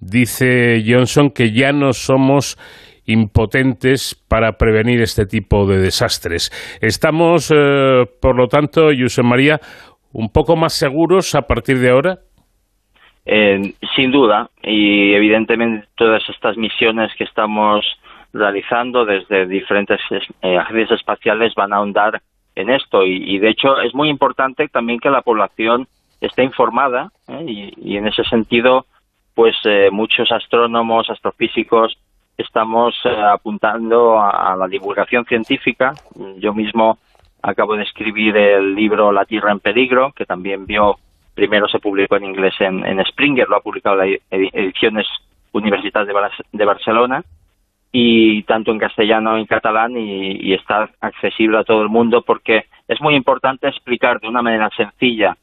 Dice 0.00 0.82
Johnson 0.86 1.30
que 1.30 1.52
ya 1.52 1.72
no 1.72 1.92
somos 1.92 2.58
impotentes 3.06 4.14
para 4.28 4.52
prevenir 4.58 5.00
este 5.00 5.26
tipo 5.26 5.66
de 5.66 5.78
desastres. 5.78 6.50
Estamos, 6.80 7.52
eh, 7.54 8.04
por 8.20 8.36
lo 8.36 8.48
tanto, 8.48 8.88
José 8.98 9.22
María, 9.22 9.60
un 10.12 10.30
poco 10.30 10.56
más 10.56 10.72
seguros 10.74 11.34
a 11.34 11.42
partir 11.42 11.78
de 11.78 11.90
ahora. 11.90 12.18
Eh, 13.24 13.74
sin 13.94 14.12
duda, 14.12 14.50
y 14.62 15.12
evidentemente 15.14 15.88
todas 15.96 16.22
estas 16.28 16.56
misiones 16.56 17.12
que 17.16 17.24
estamos 17.24 17.84
realizando 18.32 19.04
desde 19.04 19.46
diferentes 19.46 20.00
eh, 20.42 20.56
agencias 20.56 21.00
espaciales 21.00 21.54
van 21.54 21.72
a 21.72 21.76
ahondar 21.76 22.20
en 22.54 22.70
esto 22.70 23.04
y, 23.04 23.38
de 23.38 23.50
hecho 23.50 23.80
es 23.80 23.94
muy 23.94 24.08
importante 24.08 24.66
también 24.68 24.98
que 24.98 25.10
la 25.10 25.20
población 25.20 25.88
esté 26.20 26.42
informada 26.42 27.10
y, 27.46 27.72
y, 27.76 27.98
en 27.98 28.06
ese 28.06 28.24
sentido 28.24 28.86
pues 29.36 29.54
muchos 29.92 30.32
astrónomos, 30.32 31.10
astrofísicos 31.10 31.98
estamos 32.38 32.94
eh, 33.04 33.08
apuntando 33.10 34.18
a, 34.18 34.56
la 34.56 34.66
divulgación 34.66 35.26
científica. 35.26 35.92
Yo 36.38 36.54
mismo 36.54 36.98
acabo 37.42 37.76
de 37.76 37.82
escribir 37.82 38.34
el 38.34 38.74
libro 38.74 39.12
La 39.12 39.26
Tierra 39.26 39.52
en 39.52 39.60
Peligro, 39.60 40.12
que 40.12 40.24
también 40.24 40.64
vio, 40.64 40.96
primero 41.34 41.68
se 41.68 41.80
publicó 41.80 42.16
en 42.16 42.24
inglés 42.24 42.54
en, 42.60 43.04
Springer, 43.04 43.46
lo 43.46 43.56
ha 43.56 43.60
publicado 43.60 43.96
la 43.96 44.06
Ediciones 44.30 45.06
Universitarias 45.52 46.32
de, 46.50 46.64
Barcelona, 46.64 47.22
y 47.92 48.42
tanto 48.44 48.72
en 48.72 48.78
castellano 48.78 49.36
en 49.36 49.44
catalán, 49.44 49.98
y, 49.98 50.54
está 50.54 50.88
accesible 51.02 51.58
a 51.58 51.64
todo 51.64 51.82
el 51.82 51.90
mundo 51.90 52.22
porque 52.22 52.64
es 52.88 53.02
muy 53.02 53.14
importante 53.14 53.68
explicar 53.68 54.18
de 54.18 54.28
una 54.28 54.40
manera 54.40 54.70
sencilla 54.74 55.36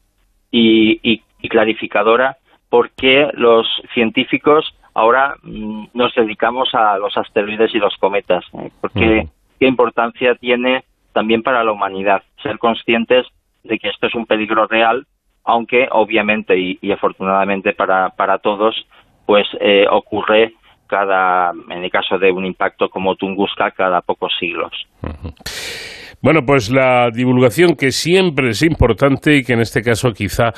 y 0.50 1.20
clarificadora 1.48 2.38
por 2.68 2.90
qué 2.90 3.28
los 3.34 3.66
científicos 3.92 4.74
ahora 4.94 5.36
mm, 5.42 5.86
nos 5.92 6.14
dedicamos 6.14 6.68
a 6.74 6.98
los 6.98 7.16
asteroides 7.16 7.74
y 7.74 7.78
los 7.78 7.96
cometas, 7.98 8.44
¿eh? 8.54 8.70
porque 8.80 9.28
qué 9.58 9.66
importancia 9.66 10.34
tiene 10.36 10.84
también 11.12 11.42
para 11.42 11.62
la 11.64 11.72
humanidad 11.72 12.22
ser 12.42 12.58
conscientes 12.58 13.26
de 13.62 13.78
que 13.78 13.88
esto 13.88 14.06
es 14.06 14.14
un 14.14 14.26
peligro 14.26 14.66
real, 14.66 15.06
aunque 15.44 15.88
obviamente 15.90 16.58
y, 16.58 16.92
afortunadamente 16.92 17.72
para, 17.72 18.10
para 18.10 18.38
todos, 18.38 18.74
pues 19.26 19.46
eh, 19.60 19.86
ocurre 19.90 20.54
cada, 20.86 21.52
en 21.70 21.84
el 21.84 21.90
caso 21.90 22.18
de 22.18 22.30
un 22.30 22.44
impacto 22.44 22.88
como 22.88 23.16
Tunguska, 23.16 23.70
cada 23.70 24.00
pocos 24.00 24.32
siglos. 24.38 24.72
Bueno, 26.20 26.44
pues 26.46 26.70
la 26.70 27.10
divulgación 27.10 27.76
que 27.76 27.90
siempre 27.90 28.50
es 28.50 28.62
importante 28.62 29.36
y 29.36 29.44
que 29.44 29.54
en 29.54 29.60
este 29.60 29.82
caso 29.82 30.12
quizá 30.12 30.52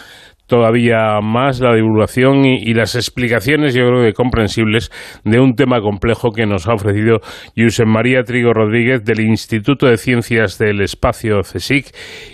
todavía 0.47 1.21
más 1.23 1.61
la 1.61 1.75
divulgación 1.75 2.45
y, 2.45 2.75
las 2.75 2.95
explicaciones, 2.95 3.75
yo 3.75 3.87
creo 3.89 4.03
que 4.03 4.13
comprensibles, 4.13 4.91
de 5.25 5.41
un 5.41 5.55
tema 5.55 5.81
complejo 5.81 6.31
que 6.31 6.47
nos 6.47 6.69
ha 6.69 6.75
ofrecido 6.75 7.19
Josep 7.57 7.87
María 7.87 8.23
Trigo 8.23 8.53
Rodríguez 8.53 9.05
del 9.05 9.21
Instituto 9.21 9.87
de 9.87 9.97
Ciencias 9.97 10.59
del 10.59 10.81
Espacio 10.81 11.41
CSIC 11.41 11.87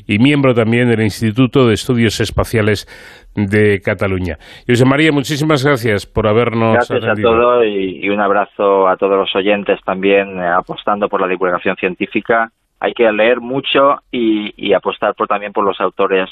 y 0.06 0.18
miembro 0.18 0.54
también 0.54 0.88
del 0.88 1.02
Instituto 1.02 1.66
de 1.66 1.74
Estudios 1.74 2.20
Espaciales 2.20 2.86
de 3.34 3.80
Cataluña. 3.80 4.36
José 4.66 4.84
María, 4.84 5.10
muchísimas 5.12 5.64
gracias 5.64 6.06
por 6.06 6.28
habernos 6.28 6.74
Gracias 6.74 7.04
a 7.04 7.14
todos 7.14 7.64
y, 7.64 8.08
un 8.10 8.20
abrazo 8.20 8.88
a 8.88 8.96
todos 8.96 9.16
los 9.16 9.34
oyentes 9.34 9.80
también 9.84 10.38
eh, 10.38 10.46
apostando 10.46 11.08
por 11.08 11.20
la 11.20 11.28
divulgación 11.28 11.76
científica. 11.76 12.50
Hay 12.80 12.92
que 12.92 13.10
leer 13.12 13.40
mucho 13.40 13.96
y, 14.10 14.74
apostar 14.74 15.14
por, 15.14 15.28
también 15.28 15.52
por 15.52 15.64
los 15.64 15.80
autores 15.80 16.28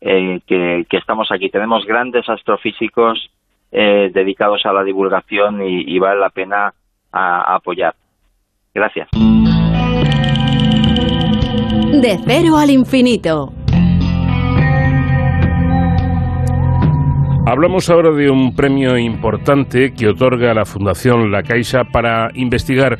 eh, 0.00 0.40
que, 0.46 0.86
estamos 0.90 1.30
aquí. 1.30 1.50
Tenemos 1.50 1.84
grandes 1.86 2.28
astrofísicos 2.28 3.30
eh, 3.72 4.10
dedicados 4.12 4.64
a 4.64 4.72
la 4.72 4.82
divulgación 4.82 5.62
y, 5.62 5.98
vale 5.98 6.20
la 6.20 6.30
pena 6.30 6.72
apoyar. 7.12 7.94
Gracias. 8.74 9.08
De 11.92 12.18
cero 12.24 12.56
al 12.56 12.70
infinito. 12.70 13.52
Hablamos 17.46 17.90
ahora 17.90 18.12
de 18.12 18.30
un 18.30 18.54
premio 18.54 18.96
importante 18.96 19.92
que 19.92 20.08
otorga 20.08 20.54
la 20.54 20.64
Fundación 20.64 21.32
La 21.32 21.42
Caixa 21.42 21.82
para 21.82 22.28
investigar 22.34 22.98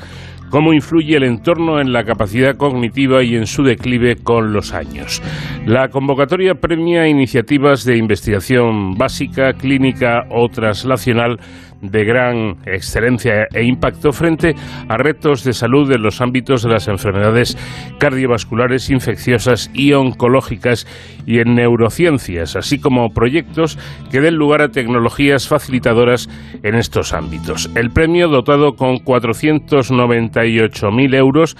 cómo 0.50 0.72
influye 0.72 1.16
el 1.16 1.22
entorno 1.22 1.80
en 1.80 1.92
la 1.92 2.04
capacidad 2.04 2.56
cognitiva 2.56 3.22
y 3.22 3.36
en 3.36 3.46
su 3.46 3.62
declive 3.62 4.16
con 4.16 4.52
los 4.52 4.72
años. 4.74 5.22
La 5.64 5.88
convocatoria 5.88 6.54
premia 6.54 7.08
iniciativas 7.08 7.84
de 7.84 7.96
investigación 7.96 8.96
básica, 8.96 9.52
clínica 9.54 10.24
o 10.30 10.48
traslacional 10.48 11.38
de 11.80 12.04
gran 12.04 12.56
excelencia 12.66 13.46
e 13.52 13.64
impacto 13.64 14.12
frente 14.12 14.54
a 14.88 14.96
retos 14.96 15.44
de 15.44 15.52
salud 15.52 15.90
en 15.92 16.02
los 16.02 16.20
ámbitos 16.20 16.62
de 16.62 16.70
las 16.70 16.88
enfermedades 16.88 17.56
cardiovasculares, 17.98 18.90
infecciosas 18.90 19.70
y 19.74 19.92
oncológicas 19.92 20.86
y 21.26 21.38
en 21.38 21.54
neurociencias, 21.54 22.56
así 22.56 22.78
como 22.78 23.10
proyectos 23.10 23.78
que 24.10 24.20
den 24.20 24.34
lugar 24.34 24.62
a 24.62 24.70
tecnologías 24.70 25.48
facilitadoras 25.48 26.28
en 26.62 26.74
estos 26.74 27.12
ámbitos. 27.12 27.70
El 27.74 27.90
premio, 27.90 28.28
dotado 28.28 28.74
con 28.74 28.96
498.000 28.96 31.14
euros, 31.14 31.56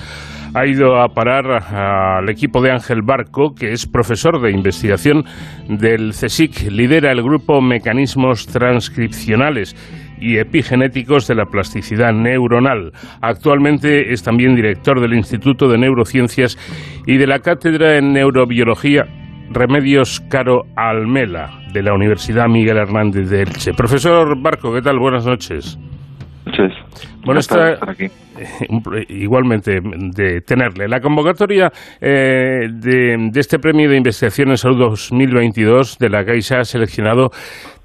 ha 0.55 0.66
ido 0.66 1.01
a 1.01 1.09
parar 1.09 1.47
al 1.47 2.28
equipo 2.28 2.60
de 2.60 2.72
Ángel 2.72 3.02
Barco, 3.02 3.55
que 3.55 3.72
es 3.72 3.86
profesor 3.86 4.40
de 4.40 4.51
investigación 4.51 5.24
del 5.68 6.10
CSIC, 6.10 6.70
lidera 6.70 7.12
el 7.12 7.22
grupo 7.22 7.60
Mecanismos 7.60 8.47
Transcripcionales 8.47 9.77
y 10.20 10.39
epigenéticos 10.39 11.27
de 11.27 11.35
la 11.35 11.47
plasticidad 11.47 12.12
neuronal. 12.12 12.93
Actualmente 13.20 14.12
es 14.12 14.22
también 14.22 14.55
director 14.55 15.01
del 15.01 15.14
Instituto 15.14 15.68
de 15.68 15.78
Neurociencias 15.78 16.59
y 17.06 17.16
de 17.16 17.27
la 17.27 17.39
Cátedra 17.39 17.97
en 17.97 18.12
Neurobiología 18.12 19.06
Remedios 19.51 20.20
Caro 20.28 20.62
Almela 20.77 21.51
de 21.72 21.82
la 21.82 21.94
Universidad 21.94 22.47
Miguel 22.48 22.77
Hernández 22.77 23.31
de 23.31 23.43
Elche. 23.43 23.72
Profesor 23.72 24.40
Barco, 24.40 24.72
¿qué 24.72 24.82
tal? 24.82 24.98
Buenas 24.98 25.27
noches. 25.27 25.78
Bueno, 27.24 27.40
está 27.40 27.78
aquí. 27.82 28.06
igualmente 29.08 29.80
de 29.82 30.40
tenerle. 30.40 30.88
La 30.88 31.00
convocatoria 31.00 31.70
eh, 32.00 32.68
de, 32.72 33.16
de, 33.30 33.40
este 33.40 33.58
premio 33.58 33.88
de 33.90 33.96
investigación 33.96 34.50
en 34.50 34.56
salud 34.56 34.78
2022 34.78 35.98
de 35.98 36.08
la 36.08 36.24
Caixa 36.24 36.60
ha 36.60 36.64
seleccionado 36.64 37.30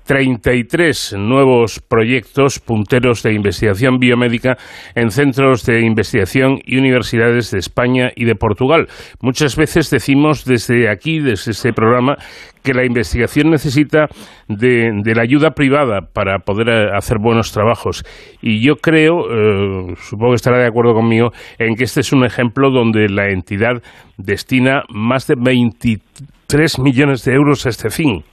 33 0.06 1.16
nuevos 1.18 1.80
proyectos 1.80 2.60
punteros 2.60 3.24
de 3.24 3.34
investigación 3.34 3.98
biomédica 3.98 4.58
en 4.94 5.10
centros 5.10 5.66
de 5.66 5.82
investigación 5.82 6.60
y 6.64 6.78
universidades 6.78 7.52
de 7.52 7.60
España 7.60 8.12
y 8.16 8.26
de 8.26 8.36
Portugal. 8.36 8.88
Muchas 9.22 9.56
veces 9.56 9.90
decimos 9.90 10.46
desde 10.46 10.90
aquí, 10.90 11.20
desde 11.20 11.52
este 11.52 11.74
programa, 11.74 12.18
que 12.64 12.74
la 12.74 12.86
investigación 12.86 13.52
necesita 13.52 14.08
de, 14.48 14.92
la 15.16 15.22
ayuda 15.22 15.52
privada 15.52 16.02
para 16.12 16.40
poder 16.40 16.70
eh, 16.70 16.90
hacer 16.96 17.18
buenos 17.20 17.52
trabajos. 17.52 18.04
Y 18.42 18.66
yo 18.66 18.76
creo, 18.76 19.20
eh, 19.30 19.96
supongo 19.98 20.32
que 20.32 20.38
estará 20.38 20.58
de 20.58 20.68
acuerdo 20.68 20.94
conmigo, 20.94 21.32
en 21.60 21.76
que 21.76 21.84
este 21.84 22.02
es 22.02 22.12
un 22.12 22.26
ejemplo 22.26 22.72
donde 22.72 23.08
la 23.08 23.30
entidad 23.30 23.82
destina 24.18 24.84
más 24.90 25.28
de 25.28 25.36
23 25.38 26.80
millones 26.80 27.24
de 27.24 27.34
euros 27.34 27.66
a 27.66 27.70
este 27.70 27.90
fin. 27.90 28.24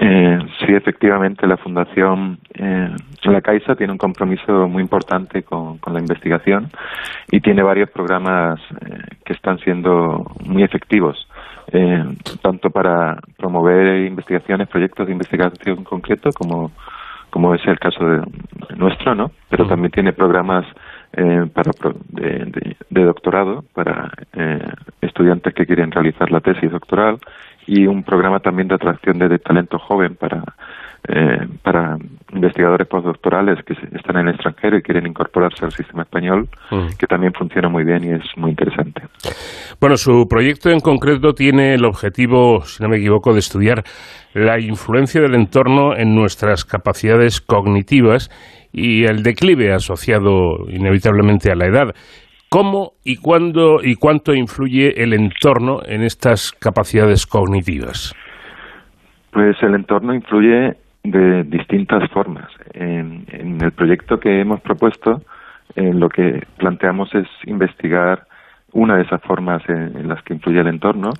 Eh, 0.00 0.38
sí, 0.60 0.72
efectivamente, 0.72 1.44
la 1.46 1.56
Fundación 1.56 2.38
eh, 2.54 2.94
La 3.24 3.40
Caixa 3.40 3.74
tiene 3.74 3.92
un 3.92 3.98
compromiso 3.98 4.68
muy 4.68 4.80
importante 4.80 5.42
con, 5.42 5.80
la 5.92 5.98
investigación 5.98 6.70
y 7.32 7.40
tiene 7.40 7.62
varios 7.62 7.90
programas 7.90 8.60
eh, 8.80 8.98
que 9.24 9.32
están 9.32 9.58
siendo 9.58 10.24
muy 10.46 10.62
efectivos, 10.62 11.26
tanto 12.40 12.70
para 12.70 13.18
promover 13.36 14.06
investigaciones, 14.06 14.68
proyectos 14.68 15.06
de 15.06 15.12
investigación 15.12 15.84
concretos, 15.84 16.34
como, 16.34 16.70
como 17.30 17.54
es 17.54 17.60
el 17.66 17.78
caso 17.78 18.04
de 18.04 18.22
nuestro, 18.76 19.14
¿no? 19.14 19.32
Pero 19.50 19.66
también 19.66 19.90
tiene 19.90 20.12
programas 20.12 20.64
eh, 21.12 21.46
para 21.54 21.72
de, 22.10 23.04
doctorado 23.04 23.64
para 23.74 24.12
eh, 24.34 24.62
estudiantes 25.00 25.54
que 25.54 25.64
quieren 25.64 25.90
realizar 25.90 26.30
la 26.30 26.40
tesis 26.40 26.70
doctoral 26.70 27.18
y 27.68 27.86
un 27.86 28.02
programa 28.02 28.40
también 28.40 28.66
de 28.66 28.74
atracción 28.74 29.18
de, 29.18 29.38
talento 29.38 29.78
joven 29.78 30.16
para 30.16 30.42
eh, 31.06 31.46
para 31.62 31.96
investigadores 32.34 32.86
postdoctorales 32.86 33.64
que 33.64 33.72
están 33.96 34.16
en 34.16 34.28
el 34.28 34.34
extranjero 34.34 34.76
y 34.76 34.82
quieren 34.82 35.06
incorporarse 35.06 35.64
al 35.64 35.72
sistema 35.72 36.02
español, 36.02 36.48
que 36.98 37.06
también 37.06 37.32
funciona 37.32 37.68
muy 37.68 37.84
bien 37.84 38.04
y 38.04 38.08
es 38.10 38.24
muy 38.36 38.50
interesante. 38.50 39.02
Bueno, 39.80 39.96
su 39.96 40.26
proyecto 40.28 40.70
en 40.70 40.80
concreto 40.80 41.32
tiene 41.32 41.74
el 41.74 41.84
objetivo, 41.84 42.62
si 42.64 42.82
no 42.82 42.88
me 42.88 42.98
equivoco, 42.98 43.32
de 43.32 43.38
estudiar 43.38 43.84
la 44.34 44.58
influencia 44.60 45.22
del 45.22 45.36
entorno 45.36 45.96
en 45.96 46.14
nuestras 46.14 46.64
capacidades 46.64 47.40
cognitivas 47.40 48.28
y 48.72 49.04
el 49.04 49.22
declive 49.22 49.72
asociado 49.72 50.68
inevitablemente 50.68 51.50
a 51.50 51.54
la 51.54 51.66
edad. 51.66 51.94
¿Cómo 52.50 52.92
y 53.04 53.16
cuándo 53.16 53.80
y 53.82 53.94
cuánto 53.96 54.32
influye 54.32 55.02
el 55.02 55.12
entorno 55.12 55.80
en 55.84 56.02
estas 56.02 56.52
capacidades 56.52 57.26
cognitivas? 57.26 58.14
Pues 59.32 59.62
el 59.62 59.74
entorno 59.74 60.14
influye 60.14 60.74
de 61.04 61.44
distintas 61.44 62.10
formas. 62.10 62.48
En, 62.72 63.26
el 63.60 63.72
proyecto 63.72 64.18
que 64.18 64.40
hemos 64.40 64.60
propuesto, 64.62 65.20
lo 65.76 66.08
que 66.08 66.42
planteamos 66.56 67.14
es 67.14 67.26
investigar 67.44 68.26
una 68.72 68.96
de 68.96 69.02
esas 69.02 69.20
formas 69.22 69.62
en, 69.68 70.08
las 70.08 70.22
que 70.22 70.34
influye 70.34 70.60
el 70.60 70.68
entorno, 70.68 71.10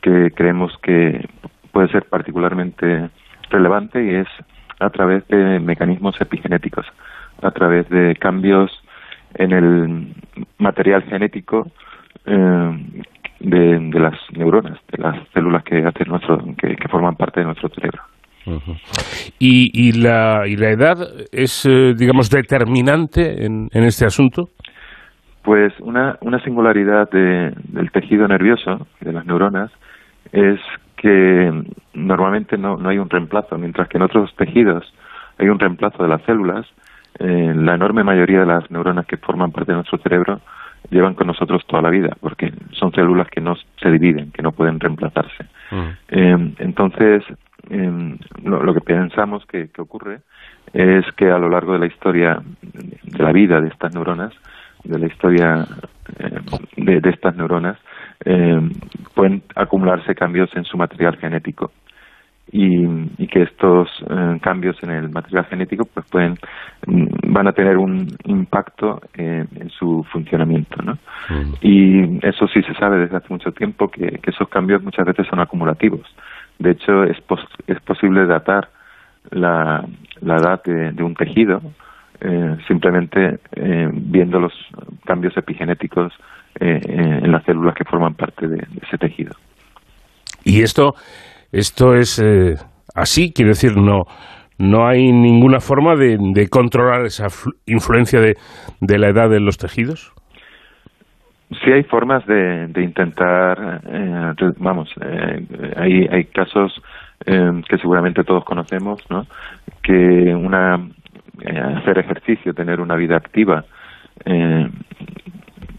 que 0.00 0.30
creemos 0.34 0.72
que 0.82 1.28
puede 1.70 1.88
ser 1.88 2.04
particularmente 2.04 3.10
relevante 3.50 4.02
y 4.02 4.14
es 4.14 4.28
a 4.80 4.88
través 4.88 5.26
de 5.28 5.60
mecanismos 5.60 6.18
epigenéticos, 6.20 6.86
a 7.42 7.50
través 7.50 7.88
de 7.90 8.16
cambios 8.16 8.81
en 9.34 9.52
el 9.52 10.14
material 10.58 11.02
genético 11.04 11.70
eh, 12.26 12.70
de, 13.40 14.00
las 14.00 14.14
neuronas, 14.32 14.78
de 14.90 15.02
las 15.02 15.16
células 15.32 15.64
que, 15.64 15.84
hacen 15.84 16.08
nuestro, 16.08 16.38
que, 16.56 16.76
forman 16.88 17.16
parte 17.16 17.40
de 17.40 17.46
nuestro 17.46 17.68
cerebro. 17.70 18.02
¿Y, 19.38 19.70
y, 19.72 19.92
la, 19.92 20.42
¿Y 20.46 20.56
la 20.56 20.70
edad 20.70 20.96
es, 21.30 21.64
eh, 21.64 21.94
digamos, 21.96 22.28
determinante 22.28 23.44
en, 23.44 23.68
en 23.72 23.84
este 23.84 24.04
asunto? 24.04 24.48
Pues 25.42 25.72
una, 25.80 26.18
una 26.20 26.42
singularidad 26.42 27.10
del 27.10 27.90
tejido 27.92 28.28
nervioso, 28.28 28.86
de 29.00 29.12
las 29.12 29.26
neuronas, 29.26 29.70
es 30.32 30.60
que 30.96 31.64
normalmente 31.94 32.56
no, 32.56 32.76
no 32.76 32.88
hay 32.88 32.98
un 32.98 33.10
reemplazo, 33.10 33.58
mientras 33.58 33.88
que 33.88 33.98
en 33.98 34.04
otros 34.04 34.34
tejidos 34.36 34.92
hay 35.38 35.48
un 35.48 35.58
reemplazo 35.58 36.02
de 36.02 36.08
las 36.08 36.22
células, 36.22 36.64
eh, 37.18 37.52
la 37.54 37.74
enorme 37.74 38.04
mayoría 38.04 38.40
de 38.40 38.46
las 38.46 38.70
neuronas 38.70 39.06
que 39.06 39.16
forman 39.16 39.52
parte 39.52 39.72
de 39.72 39.76
nuestro 39.76 39.98
cerebro 39.98 40.40
llevan 40.90 41.14
con 41.14 41.26
nosotros 41.26 41.64
toda 41.66 41.82
la 41.82 41.90
vida, 41.90 42.16
porque 42.20 42.52
son 42.72 42.92
células 42.92 43.28
que 43.28 43.40
no 43.40 43.54
se 43.80 43.90
dividen, 43.90 44.30
que 44.32 44.42
no 44.42 44.52
pueden 44.52 44.80
reemplazarse. 44.80 45.44
Mm. 45.70 45.88
Eh, 46.08 46.54
entonces, 46.58 47.24
em, 47.70 48.18
lo, 48.44 48.74
que 48.74 48.80
pensamos 48.80 49.44
que, 49.46 49.68
ocurre 49.78 50.20
es 50.72 51.04
que 51.16 51.30
a 51.30 51.38
lo 51.38 51.48
largo 51.48 51.72
de 51.74 51.78
la 51.78 51.86
historia 51.86 52.42
de 52.62 53.22
la 53.22 53.32
vida 53.32 53.60
de 53.60 53.68
estas 53.68 53.94
neuronas, 53.94 54.32
de 54.84 54.98
la 54.98 55.06
historia 55.06 55.66
eh, 56.18 56.40
de, 56.76 57.10
estas 57.10 57.36
neuronas, 57.36 57.78
eh, 58.24 58.60
pueden 59.14 59.42
acumularse 59.54 60.14
cambios 60.14 60.54
en 60.56 60.64
su 60.64 60.76
material 60.76 61.16
genético 61.16 61.72
y, 62.52 63.26
que 63.28 63.44
estos 63.44 63.88
eh, 64.10 64.38
cambios 64.42 64.76
en 64.82 64.90
el 64.90 65.08
material 65.08 65.46
genético 65.46 65.86
pues 65.86 66.04
pueden 66.10 66.36
mm, 66.86 67.32
van 67.32 67.48
a 67.48 67.52
tener 67.52 67.78
un 67.78 68.06
impacto 68.24 69.00
en, 69.14 69.48
su 69.70 70.04
funcionamiento 70.12 70.82
¿no? 70.82 70.98
y 71.62 72.24
eso 72.26 72.46
sí 72.48 72.60
se 72.62 72.74
sabe 72.74 72.98
desde 72.98 73.16
hace 73.16 73.28
mucho 73.30 73.52
tiempo 73.52 73.88
que, 73.88 74.20
esos 74.24 74.48
cambios 74.50 74.82
muchas 74.82 75.06
veces 75.06 75.26
son 75.28 75.40
acumulativos. 75.40 76.02
De 76.58 76.72
hecho 76.72 77.04
es, 77.04 77.16
es 77.66 77.80
posible 77.80 78.26
datar 78.26 78.68
la, 79.30 79.84
la 80.20 80.36
edad 80.36 80.62
de, 80.62 81.02
un 81.02 81.14
tejido 81.14 81.62
eh, 82.20 82.56
simplemente 82.68 83.40
eh, 83.56 83.88
viendo 83.92 84.38
los 84.38 84.52
cambios 85.06 85.34
epigenéticos 85.36 86.12
en 86.60 87.32
las 87.32 87.42
células 87.44 87.74
que 87.74 87.84
forman 87.84 88.12
parte 88.12 88.46
de 88.46 88.62
ese 88.82 88.98
tejido. 88.98 89.32
Y 90.44 90.60
esto 90.60 90.94
esto 91.52 91.94
es 91.94 92.18
eh, 92.18 92.54
así, 92.94 93.32
quiero 93.32 93.50
decir, 93.50 93.76
no, 93.76 94.04
no 94.58 94.86
hay 94.86 95.12
ninguna 95.12 95.60
forma 95.60 95.94
de, 95.96 96.48
controlar 96.50 97.04
esa 97.04 97.26
influencia 97.66 98.20
de, 98.20 98.36
de, 98.80 98.98
la 98.98 99.08
edad 99.08 99.28
de 99.28 99.40
los 99.40 99.58
tejidos. 99.58 100.12
Sí 101.62 101.70
hay 101.70 101.82
formas 101.82 102.26
de, 102.26 102.68
de 102.68 102.82
intentar, 102.82 103.82
eh, 103.86 104.32
vamos, 104.56 104.88
eh, 105.02 105.46
hay, 105.76 106.08
hay 106.10 106.24
casos 106.24 106.72
que 107.24 107.78
seguramente 107.78 108.24
todos 108.24 108.44
conocemos, 108.44 109.00
¿no? 109.08 109.26
Que 109.80 110.34
una 110.34 110.74
hacer 111.76 111.98
ejercicio, 111.98 112.52
tener 112.52 112.80
una 112.80 112.96
vida 112.96 113.16
activa, 113.16 113.64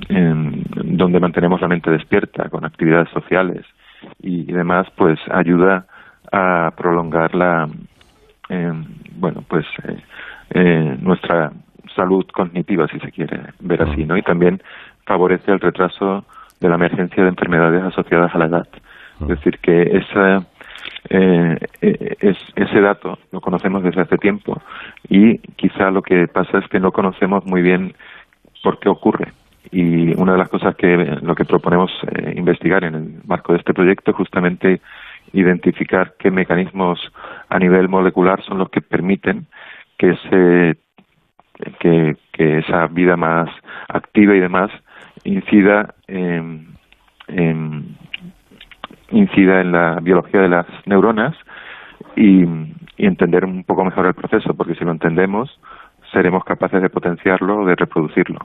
donde 0.08 1.20
mantenemos 1.20 1.60
la 1.60 1.68
mente 1.68 1.92
despierta 1.92 2.48
con 2.48 2.64
actividades 2.64 3.10
sociales, 3.10 3.66
y, 4.20 4.52
demás, 4.52 4.88
pues 4.96 5.20
ayuda 5.32 5.86
a 6.32 6.72
prolongar 6.76 7.36
la, 7.36 7.68
eh, 8.50 8.72
bueno, 9.16 9.44
pues 9.48 9.66
eh, 9.84 9.98
eh, 10.52 10.98
nuestra 11.00 11.52
salud 11.96 12.26
cognitiva, 12.34 12.88
si 12.88 13.00
se 13.00 13.12
quiere 13.12 13.40
ver 13.60 13.82
así, 13.82 14.06
¿no? 14.06 14.18
Y 14.18 14.22
también 14.22 14.62
favorece 15.06 15.52
el 15.52 15.60
retraso 15.60 16.26
de 16.60 16.70
la 16.70 16.76
emergencia 16.76 17.24
de 17.24 17.30
enfermedades 17.30 17.84
asociadas 17.84 18.34
a 18.34 18.38
la 18.38 18.46
edad. 18.46 18.68
Es 19.22 19.28
decir, 19.28 19.60
que 19.60 19.82
esa, 19.82 20.46
eh, 21.10 21.58
es, 21.82 22.38
ese 22.56 22.82
dato 22.82 23.20
lo 23.32 23.42
conocemos 23.42 23.84
desde 23.84 24.02
hace 24.02 24.18
tiempo 24.18 24.62
y 25.08 25.38
quizá 25.56 25.92
lo 25.92 26.02
que 26.02 26.28
pasa 26.28 26.58
es 26.58 26.68
que 26.68 26.80
no 26.80 26.92
conocemos 26.92 27.46
muy 27.46 27.62
bien 27.62 27.94
por 28.64 28.80
qué 28.80 28.90
ocurre 28.90 29.32
y 29.72 30.14
una 30.20 30.34
de 30.34 30.38
las 30.38 30.50
cosas 30.50 30.76
que 30.76 31.18
lo 31.22 31.36
que 31.36 31.46
proponemos 31.46 31.92
eh, 32.12 32.34
investigar 32.36 32.84
en 32.84 32.96
el 32.96 33.22
marco 33.26 33.54
de 33.54 33.60
este 33.60 33.74
proyecto 33.74 34.12
es 34.12 34.18
justamente 34.18 34.82
identificar 35.32 36.14
qué 36.20 36.32
mecanismos 36.32 37.00
a 37.50 37.60
nivel 37.60 37.90
molecular 37.90 38.42
son 38.44 38.60
los 38.60 38.70
que 38.70 38.82
permiten 38.82 39.48
que 39.98 40.12
ese 40.12 40.78
que, 41.80 42.18
esa 42.38 42.88
vida 42.88 43.16
más 43.16 43.50
activa 43.88 44.36
y 44.36 44.40
demás 44.40 44.72
incida 45.24 45.94
en, 46.08 46.68
incida 49.12 49.62
en 49.62 49.72
la 49.72 50.00
biología 50.02 50.42
de 50.42 50.50
las 50.50 50.66
neuronas 50.86 51.36
y 52.16 52.44
entender 52.98 53.46
un 53.46 53.64
poco 53.64 53.86
mejor 53.86 54.08
el 54.08 54.14
proceso 54.14 54.54
porque 54.56 54.76
si 54.76 54.84
lo 54.84 54.92
entendemos 54.92 55.60
seremos 56.12 56.44
capaces 56.44 56.82
de 56.82 56.90
potenciarlo 56.90 57.62
o 57.62 57.66
de 57.66 57.76
reproducirlo. 57.76 58.40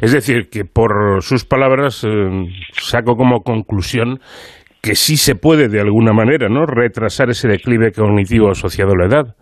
Es 0.00 0.12
decir, 0.12 0.48
que 0.50 0.64
por 0.64 1.22
sus 1.22 1.44
palabras 1.44 2.04
eh, 2.04 2.08
saco 2.72 3.16
como 3.16 3.40
conclusión 3.40 4.18
que 4.82 4.94
sí 4.94 5.16
se 5.16 5.34
puede 5.34 5.68
de 5.68 5.80
alguna 5.80 6.12
manera, 6.12 6.48
¿no? 6.48 6.66
Retrasar 6.66 7.30
ese 7.30 7.48
declive 7.48 7.92
cognitivo 7.92 8.50
asociado 8.50 8.92
a 8.92 8.96
la 8.96 9.06
edad. 9.06 9.36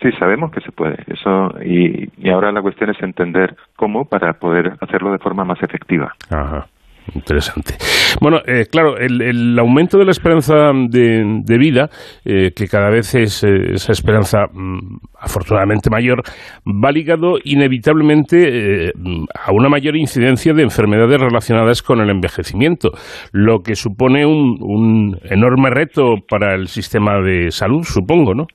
Sí, 0.00 0.10
sabemos 0.18 0.50
que 0.50 0.60
se 0.60 0.72
puede. 0.72 0.96
Eso 1.06 1.50
y, 1.64 2.08
y 2.18 2.30
ahora 2.30 2.52
la 2.52 2.62
cuestión 2.62 2.90
es 2.90 3.02
entender 3.02 3.56
cómo 3.76 4.04
para 4.04 4.34
poder 4.34 4.72
hacerlo 4.80 5.12
de 5.12 5.18
forma 5.18 5.44
más 5.44 5.62
efectiva. 5.62 6.12
Ajá. 6.30 6.66
Interesante. 7.14 7.74
Bueno, 8.20 8.38
eh, 8.46 8.66
claro, 8.70 8.96
el, 8.98 9.58
aumento 9.58 9.98
de 9.98 10.04
la 10.04 10.10
esperanza 10.10 10.72
de, 10.88 11.58
vida, 11.58 11.88
eh, 12.24 12.50
que 12.54 12.66
cada 12.66 12.90
vez 12.90 13.14
es 13.14 13.44
eh, 13.44 13.74
esa 13.74 13.92
esperanza 13.92 14.46
mm, 14.52 14.98
afortunadamente 15.18 15.90
mayor, 15.90 16.22
va 16.66 16.90
ligado 16.90 17.38
inevitablemente 17.44 18.92
a 19.34 19.52
una 19.52 19.68
mayor 19.68 19.96
incidencia 19.96 20.52
de 20.52 20.62
enfermedades 20.62 21.20
relacionadas 21.20 21.82
con 21.82 22.00
el 22.00 22.10
envejecimiento, 22.10 22.90
lo 23.32 23.60
que 23.60 23.74
supone 23.74 24.26
un, 24.26 24.58
un 24.60 25.18
enorme 25.24 25.70
reto 25.70 26.16
para 26.28 26.54
el 26.54 26.68
sistema 26.68 27.20
de 27.20 27.50
salud, 27.50 27.82
supongo, 27.84 28.34
¿no? 28.34 28.46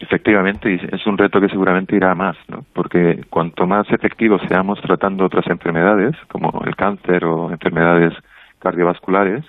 Efectivamente, 0.00 0.80
es 0.90 1.06
un 1.06 1.18
reto 1.18 1.42
que 1.42 1.50
seguramente 1.50 1.94
irá 1.94 2.12
a 2.12 2.14
más, 2.14 2.34
¿no? 2.48 2.64
porque 2.72 3.22
cuanto 3.28 3.66
más 3.66 3.88
efectivos 3.90 4.40
seamos 4.48 4.80
tratando 4.80 5.26
otras 5.26 5.46
enfermedades, 5.46 6.16
como 6.28 6.62
el 6.64 6.74
cáncer 6.74 7.22
o 7.26 7.50
enfermedades 7.50 8.14
cardiovasculares, 8.60 9.44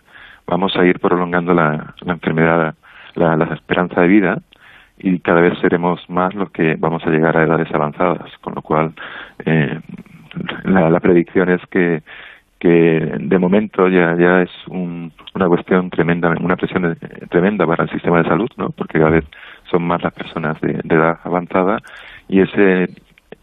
vamos 0.45 0.75
a 0.75 0.85
ir 0.85 0.99
prolongando 0.99 1.53
la, 1.53 1.95
enfermedad, 2.05 2.75
la, 3.15 3.45
esperanza 3.53 4.01
de 4.01 4.07
vida, 4.09 4.41
y 4.99 5.19
cada 5.19 5.39
vez 5.39 5.57
seremos 5.59 6.01
más 6.09 6.35
los 6.35 6.51
que 6.51 6.75
vamos 6.77 7.01
a 7.05 7.09
llegar 7.09 7.37
a 7.37 7.43
edades 7.43 7.73
avanzadas, 7.73 8.29
con 8.41 8.53
lo 8.53 8.61
cual 8.61 8.91
eh, 9.45 9.79
la, 10.65 10.99
predicción 10.99 11.49
es 11.49 11.61
que 11.67 12.03
que 12.59 13.17
de 13.19 13.39
momento 13.39 13.87
ya 13.87 14.15
ya 14.15 14.43
es 14.43 14.51
una 14.67 15.47
cuestión 15.47 15.89
tremenda, 15.89 16.29
una 16.39 16.55
presión 16.55 16.95
tremenda 17.31 17.65
para 17.65 17.85
el 17.85 17.89
sistema 17.89 18.19
de 18.19 18.29
salud, 18.29 18.49
¿no? 18.55 18.69
Porque 18.69 18.99
cada 18.99 19.09
vez 19.09 19.25
son 19.71 19.87
más 19.87 20.03
las 20.03 20.13
personas 20.13 20.59
de, 20.61 20.73
de 20.83 20.95
edad 20.95 21.17
avanzada 21.23 21.77
y 22.27 22.41
ese, 22.41 22.89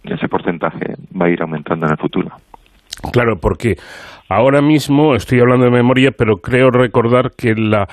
ese 0.05 0.29
porcentaje 0.29 0.95
va 1.19 1.27
a 1.27 1.31
ir 1.31 1.43
aumentando 1.43 1.87
en 1.87 1.93
el 1.93 1.99
futuro. 1.99 2.31
Claro, 3.13 3.39
porque 3.39 3.77
Ahora 4.29 4.61
mismo 4.61 5.15
estoy 5.15 5.41
hablando 5.41 5.65
de 5.65 5.71
memoria, 5.71 6.11
pero 6.17 6.37
creo 6.37 6.71
recordar 6.71 7.31
que 7.37 7.55
la, 7.55 7.87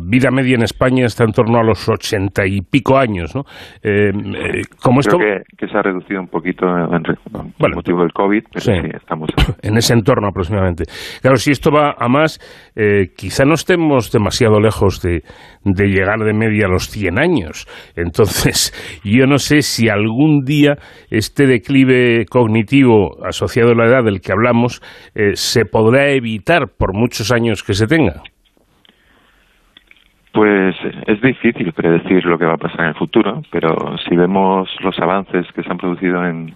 vida 0.00 0.30
media 0.30 0.56
en 0.56 0.62
España 0.62 1.06
está 1.06 1.24
en 1.24 1.32
torno 1.32 1.58
a 1.58 1.62
los 1.62 1.88
ochenta 1.88 2.46
y 2.46 2.60
pico 2.60 2.98
años, 2.98 3.34
¿no? 3.34 3.42
Eh, 3.82 4.10
eh, 4.10 4.62
como 4.82 5.00
esto... 5.00 5.16
Creo 5.16 5.42
que, 5.56 5.66
se 5.68 5.76
ha 5.76 5.82
reducido 5.82 6.20
un 6.20 6.28
poquito 6.28 6.66
en, 6.66 7.02
por 7.58 7.74
motivo 7.74 8.00
del 8.00 8.12
COVID, 8.12 8.44
pero 8.52 8.60
sí, 8.60 8.72
estamos... 8.94 9.30
En 9.62 9.76
ese 9.76 9.94
entorno 9.94 10.28
aproximadamente. 10.28 10.84
Claro, 11.22 11.36
si 11.36 11.50
esto 11.50 11.70
va 11.70 11.94
a 11.98 12.08
más, 12.08 12.38
eh, 12.76 13.08
quizá 13.16 13.44
no 13.44 13.54
estemos 13.54 14.10
demasiado 14.10 14.60
lejos 14.60 15.00
de, 15.02 15.22
de 15.64 15.86
llegar 15.88 16.18
de 16.20 16.32
media 16.32 16.66
a 16.66 16.68
los 16.68 16.88
100 16.88 17.18
años. 17.18 17.66
Entonces, 17.96 18.72
yo 19.04 19.26
no 19.26 19.38
sé 19.38 19.62
si 19.62 19.88
algún 19.88 20.44
día 20.44 20.76
este 21.10 21.46
declive 21.46 22.26
cognitivo 22.26 23.24
asociado 23.24 23.72
a 23.72 23.74
la 23.74 23.86
edad 23.86 24.04
del 24.04 24.20
que 24.20 24.32
hablamos 24.32 24.82
eh, 25.14 25.32
se 25.34 25.64
podrá 25.64 26.08
evitar 26.08 26.68
por 26.68 26.92
muchos 26.94 27.32
años 27.32 27.62
que 27.62 27.74
se 27.74 27.86
tenga? 27.86 28.22
Pues 30.32 30.76
es 31.06 31.20
difícil 31.20 31.72
predecir 31.72 32.24
lo 32.24 32.38
que 32.38 32.46
va 32.46 32.54
a 32.54 32.58
pasar 32.58 32.82
en 32.82 32.86
el 32.88 32.94
futuro, 32.94 33.42
pero 33.50 33.96
si 34.08 34.14
vemos 34.14 34.68
los 34.80 34.96
avances 35.00 35.46
que 35.52 35.62
se 35.62 35.70
han 35.70 35.78
producido 35.78 36.24
en, 36.24 36.54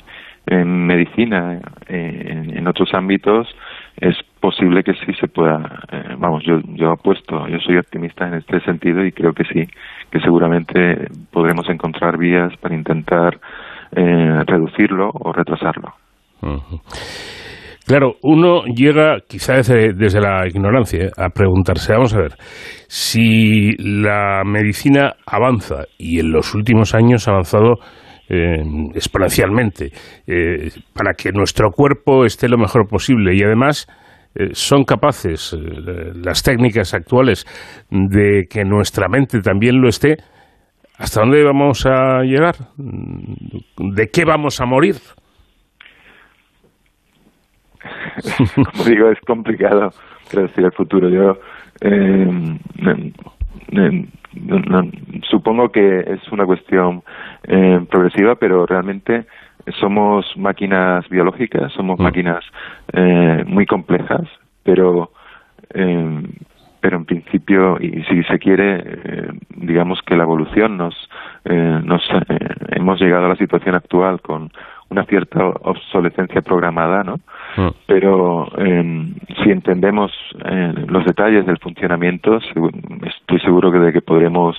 medicina, 0.86 1.60
en, 1.88 2.56
en, 2.56 2.68
otros 2.68 2.94
ámbitos, 2.94 3.48
es 3.96 4.16
posible 4.38 4.84
que 4.84 4.94
sí 4.94 5.12
se 5.18 5.26
pueda. 5.26 5.80
Eh, 5.90 6.14
vamos, 6.18 6.44
yo, 6.44 6.60
yo 6.74 6.92
apuesto, 6.92 7.48
yo 7.48 7.58
soy 7.60 7.78
optimista 7.78 8.28
en 8.28 8.34
este 8.34 8.60
sentido 8.60 9.04
y 9.04 9.10
creo 9.10 9.32
que 9.32 9.44
sí, 9.44 9.66
que 10.10 10.20
seguramente 10.20 11.08
podremos 11.32 11.68
encontrar 11.68 12.16
vías 12.16 12.56
para 12.58 12.74
intentar 12.74 13.40
eh, 13.96 14.42
reducirlo 14.46 15.10
o 15.12 15.32
retrasarlo. 15.32 15.94
Claro, 17.86 18.14
uno 18.22 18.64
llega 18.64 19.18
quizá 19.28 19.56
desde, 19.56 20.20
la 20.20 20.46
ignorancia 20.48 21.04
¿eh? 21.04 21.10
a 21.18 21.28
preguntarse, 21.28 21.92
vamos 21.92 22.14
a 22.14 22.18
ver, 22.18 22.32
si 22.88 23.72
la 23.76 24.42
medicina 24.42 25.16
avanza 25.26 25.84
y 25.98 26.18
en 26.18 26.32
los 26.32 26.54
últimos 26.54 26.94
años 26.94 27.28
ha 27.28 27.32
avanzado 27.32 27.74
eh, 28.30 28.62
exponencialmente 28.94 29.92
eh, 30.26 30.70
para 30.94 31.12
que 31.12 31.30
nuestro 31.32 31.70
cuerpo 31.72 32.24
esté 32.24 32.48
lo 32.48 32.56
mejor 32.56 32.88
posible 32.88 33.36
y 33.36 33.42
además 33.42 33.86
son 34.52 34.82
capaces 34.82 35.56
las 36.16 36.42
técnicas 36.42 36.92
actuales 36.92 37.46
de 37.88 38.46
que 38.50 38.64
nuestra 38.64 39.06
mente 39.08 39.40
también 39.40 39.80
lo 39.80 39.88
esté, 39.88 40.16
¿hasta 40.98 41.20
dónde 41.20 41.44
vamos 41.44 41.86
a 41.86 42.22
llegar? 42.24 42.56
¿De 42.76 44.08
qué 44.08 44.24
vamos 44.24 44.60
a 44.60 44.66
morir? 44.66 44.96
como 48.54 48.84
digo, 48.84 49.10
es 49.10 49.20
complicado 49.20 49.90
predecir 50.30 50.64
el 50.64 50.72
futuro. 50.72 51.08
Yo 51.08 51.38
eh, 51.80 52.56
supongo 55.30 55.70
que 55.70 56.00
es 56.00 56.32
una 56.32 56.46
cuestión 56.46 57.02
eh, 57.44 57.80
progresiva, 57.90 58.34
pero 58.36 58.66
realmente 58.66 59.26
somos 59.80 60.26
máquinas 60.36 61.08
biológicas, 61.08 61.72
somos 61.72 61.98
mm. 61.98 62.02
máquinas 62.02 62.44
eh, 62.92 63.44
muy 63.46 63.66
complejas, 63.66 64.28
pero 64.62 65.10
pero 66.84 66.98
en 66.98 67.06
principio 67.06 67.78
y 67.80 68.02
si 68.02 68.22
se 68.24 68.38
quiere 68.38 69.32
digamos 69.56 70.02
que 70.02 70.16
la 70.16 70.24
evolución 70.24 70.76
nos 70.76 70.94
nos 71.44 72.02
hemos 72.76 73.00
llegado 73.00 73.24
a 73.24 73.30
la 73.30 73.36
situación 73.36 73.74
actual 73.74 74.20
con 74.20 74.50
una 74.90 75.04
cierta 75.04 75.44
obsolescencia 75.44 76.42
programada, 76.42 77.02
¿no? 77.02 77.16
Mm. 77.56 77.70
Pero 77.86 78.48
em, 78.58 79.14
si 79.42 79.50
entendemos 79.50 80.12
eh, 80.44 80.74
los 80.86 81.04
detalles 81.04 81.46
del 81.46 81.58
funcionamiento, 81.58 82.38
estoy 82.38 83.40
seguro 83.40 83.72
que 83.72 83.78
de 83.78 83.92
que 83.92 84.02
podremos 84.02 84.56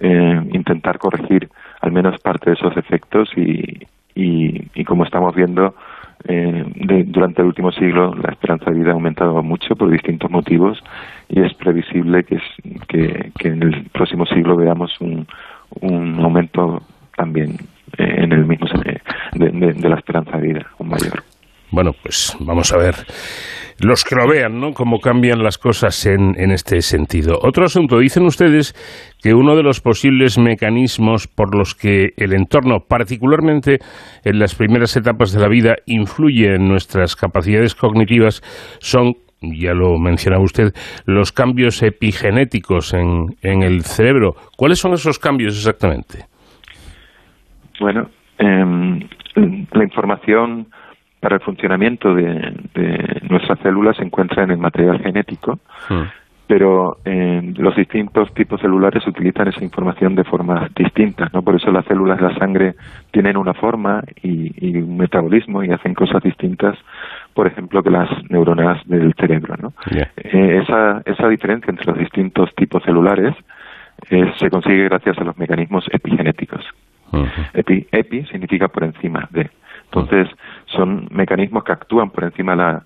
eh, 0.00 0.40
intentar 0.52 0.98
corregir 0.98 1.48
al 1.80 1.92
menos 1.92 2.18
parte 2.20 2.50
de 2.50 2.56
esos 2.56 2.76
efectos 2.76 3.30
y, 3.36 3.86
y, 4.14 4.84
como 4.84 5.04
estamos 5.04 5.32
viendo, 5.34 5.74
eh, 6.24 6.64
durante 7.06 7.42
el 7.42 7.48
último 7.48 7.70
siglo 7.72 8.14
la 8.14 8.32
esperanza 8.32 8.70
de 8.70 8.78
vida 8.78 8.90
ha 8.90 8.94
aumentado 8.94 9.42
mucho 9.42 9.76
por 9.76 9.90
distintos 9.90 10.30
motivos 10.30 10.82
y 11.28 11.40
es 11.40 11.54
previsible 11.54 12.24
que, 12.24 12.38
que, 12.88 13.32
que 13.38 13.48
en 13.48 13.62
el 13.62 13.84
próximo 13.92 14.26
siglo 14.26 14.56
veamos 14.56 15.00
un, 15.00 15.26
un 15.80 16.20
aumento 16.20 16.82
también 17.16 17.56
en 17.96 18.32
el 18.32 18.44
mismo 18.44 18.66
de, 19.34 19.50
de, 19.50 19.88
la 19.88 19.96
esperanza 19.96 20.36
de 20.38 20.48
vida, 20.48 20.66
un 20.78 20.88
mayor. 20.88 21.22
Bueno, 21.70 21.92
pues 22.02 22.36
vamos 22.40 22.72
a 22.72 22.78
ver 22.78 22.94
los 23.80 24.02
que 24.04 24.16
lo 24.16 24.26
vean, 24.26 24.58
¿no? 24.58 24.72
Cómo 24.72 24.98
cambian 24.98 25.42
las 25.42 25.56
cosas 25.56 26.04
en, 26.06 26.34
en, 26.36 26.50
este 26.50 26.80
sentido. 26.80 27.38
Otro 27.42 27.64
asunto, 27.64 27.98
dicen 27.98 28.24
ustedes 28.24 28.74
que 29.22 29.34
uno 29.34 29.54
de 29.54 29.62
los 29.62 29.80
posibles 29.80 30.38
mecanismos 30.38 31.28
por 31.28 31.56
los 31.56 31.74
que 31.74 32.10
el 32.16 32.32
entorno, 32.32 32.78
particularmente 32.88 33.78
en 34.24 34.38
las 34.38 34.54
primeras 34.54 34.96
etapas 34.96 35.32
de 35.32 35.40
la 35.40 35.48
vida, 35.48 35.76
influye 35.86 36.54
en 36.54 36.68
nuestras 36.68 37.14
capacidades 37.14 37.74
cognitivas 37.74 38.42
son 38.80 39.14
ya 39.40 39.72
lo 39.72 39.98
mencionaba 39.98 40.42
usted, 40.42 40.72
los 41.06 41.30
cambios 41.30 41.80
epigenéticos 41.84 42.92
en, 42.92 43.36
en 43.42 43.62
el 43.62 43.82
cerebro. 43.82 44.34
¿Cuáles 44.56 44.80
son 44.80 44.94
esos 44.94 45.20
cambios 45.20 45.54
exactamente? 45.56 46.24
Bueno, 47.78 48.08
eh, 48.38 49.06
la 49.72 49.84
información 49.84 50.66
para 51.20 51.36
el 51.36 51.42
funcionamiento 51.42 52.14
de, 52.14 52.54
nuestras 53.28 53.58
células 53.60 53.96
se 53.96 54.04
encuentra 54.04 54.44
en 54.44 54.50
el 54.50 54.58
material 54.58 55.00
genético, 55.00 55.58
hmm. 55.88 56.02
pero 56.46 56.98
eh, 57.04 57.52
los 57.56 57.76
distintos 57.76 58.32
tipos 58.34 58.60
celulares 58.60 59.06
utilizan 59.06 59.48
esa 59.48 59.62
información 59.64 60.14
de 60.14 60.24
formas 60.24 60.72
distintas, 60.74 61.32
¿no? 61.34 61.42
Por 61.42 61.56
eso 61.56 61.70
las 61.70 61.84
células 61.86 62.18
de 62.18 62.24
la 62.24 62.38
sangre 62.38 62.74
tienen 63.10 63.36
una 63.36 63.54
forma 63.54 64.02
y, 64.22 64.78
un 64.78 64.96
metabolismo 64.96 65.62
y 65.62 65.70
hacen 65.70 65.94
cosas 65.94 66.22
distintas, 66.22 66.78
por 67.34 67.46
ejemplo, 67.46 67.82
que 67.82 67.90
las 67.90 68.08
neuronas 68.30 68.80
del 68.86 69.12
cerebro, 69.14 69.54
¿no? 69.60 69.72
Eh, 69.90 70.60
esa, 70.62 71.02
esa 71.04 71.28
diferencia 71.28 71.70
entre 71.70 71.86
los 71.86 71.98
distintos 71.98 72.54
tipos 72.54 72.82
celulares 72.84 73.34
eh, 74.10 74.32
se 74.38 74.48
consigue 74.48 74.84
gracias 74.84 75.18
a 75.18 75.24
los 75.24 75.36
mecanismos 75.36 75.84
epigenéticos. 75.92 76.64
epi, 77.54 77.86
epi 77.90 78.24
significa 78.26 78.68
por 78.68 78.84
encima 78.84 79.28
de. 79.30 79.50
Entonces, 79.90 80.28
son 80.66 81.08
mecanismos 81.10 81.64
que 81.64 81.72
actúan 81.72 82.10
por 82.10 82.24
encima 82.24 82.52
de 82.52 82.58
la 82.58 82.82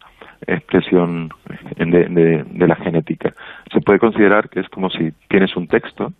expresión 0.46 1.30
de, 1.76 2.66
la 2.66 2.76
genética. 2.76 3.32
Se 3.72 3.80
puede 3.80 3.98
considerar 3.98 4.48
que 4.48 4.60
es 4.60 4.68
como 4.68 4.90
si 4.90 5.12
tienes 5.28 5.54
un 5.56 5.66
texto 5.66 6.12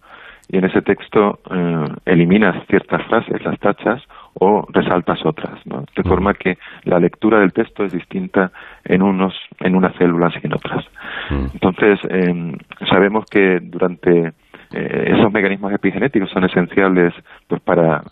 y 0.49 0.59
en 0.59 0.65
ese 0.65 0.83
texto 0.83 1.41
eh, 1.51 1.85
eliminas 2.05 2.67
ciertas 2.67 3.07
frases, 3.07 3.43
las 3.45 3.59
tachas, 3.59 4.03
o 4.35 4.67
resaltas 4.71 5.25
otras, 5.25 5.65
¿no? 5.67 5.85
De 5.95 6.03
forma 6.03 6.35
que 6.35 6.59
la 6.85 6.99
lectura 6.99 7.39
del 7.41 7.53
texto 7.53 7.85
es 7.85 7.93
distinta 7.93 8.51
en 8.85 9.03
unos, 9.03 9.35
en 9.61 9.77
unas 9.77 9.95
células 9.97 10.35
y 10.43 10.47
en 10.47 10.55
otras. 10.55 10.85
Entonces, 11.31 12.01
em, 12.09 12.57
sabemos 12.89 13.27
que 13.31 13.61
durante 13.61 14.33
eh, 14.73 15.15
esos 15.17 15.33
mecanismos 15.33 15.73
epigenéticos 15.73 16.31
son 16.31 16.45
esenciales 16.45 17.13
pues 17.47 17.61
para 17.61 18.03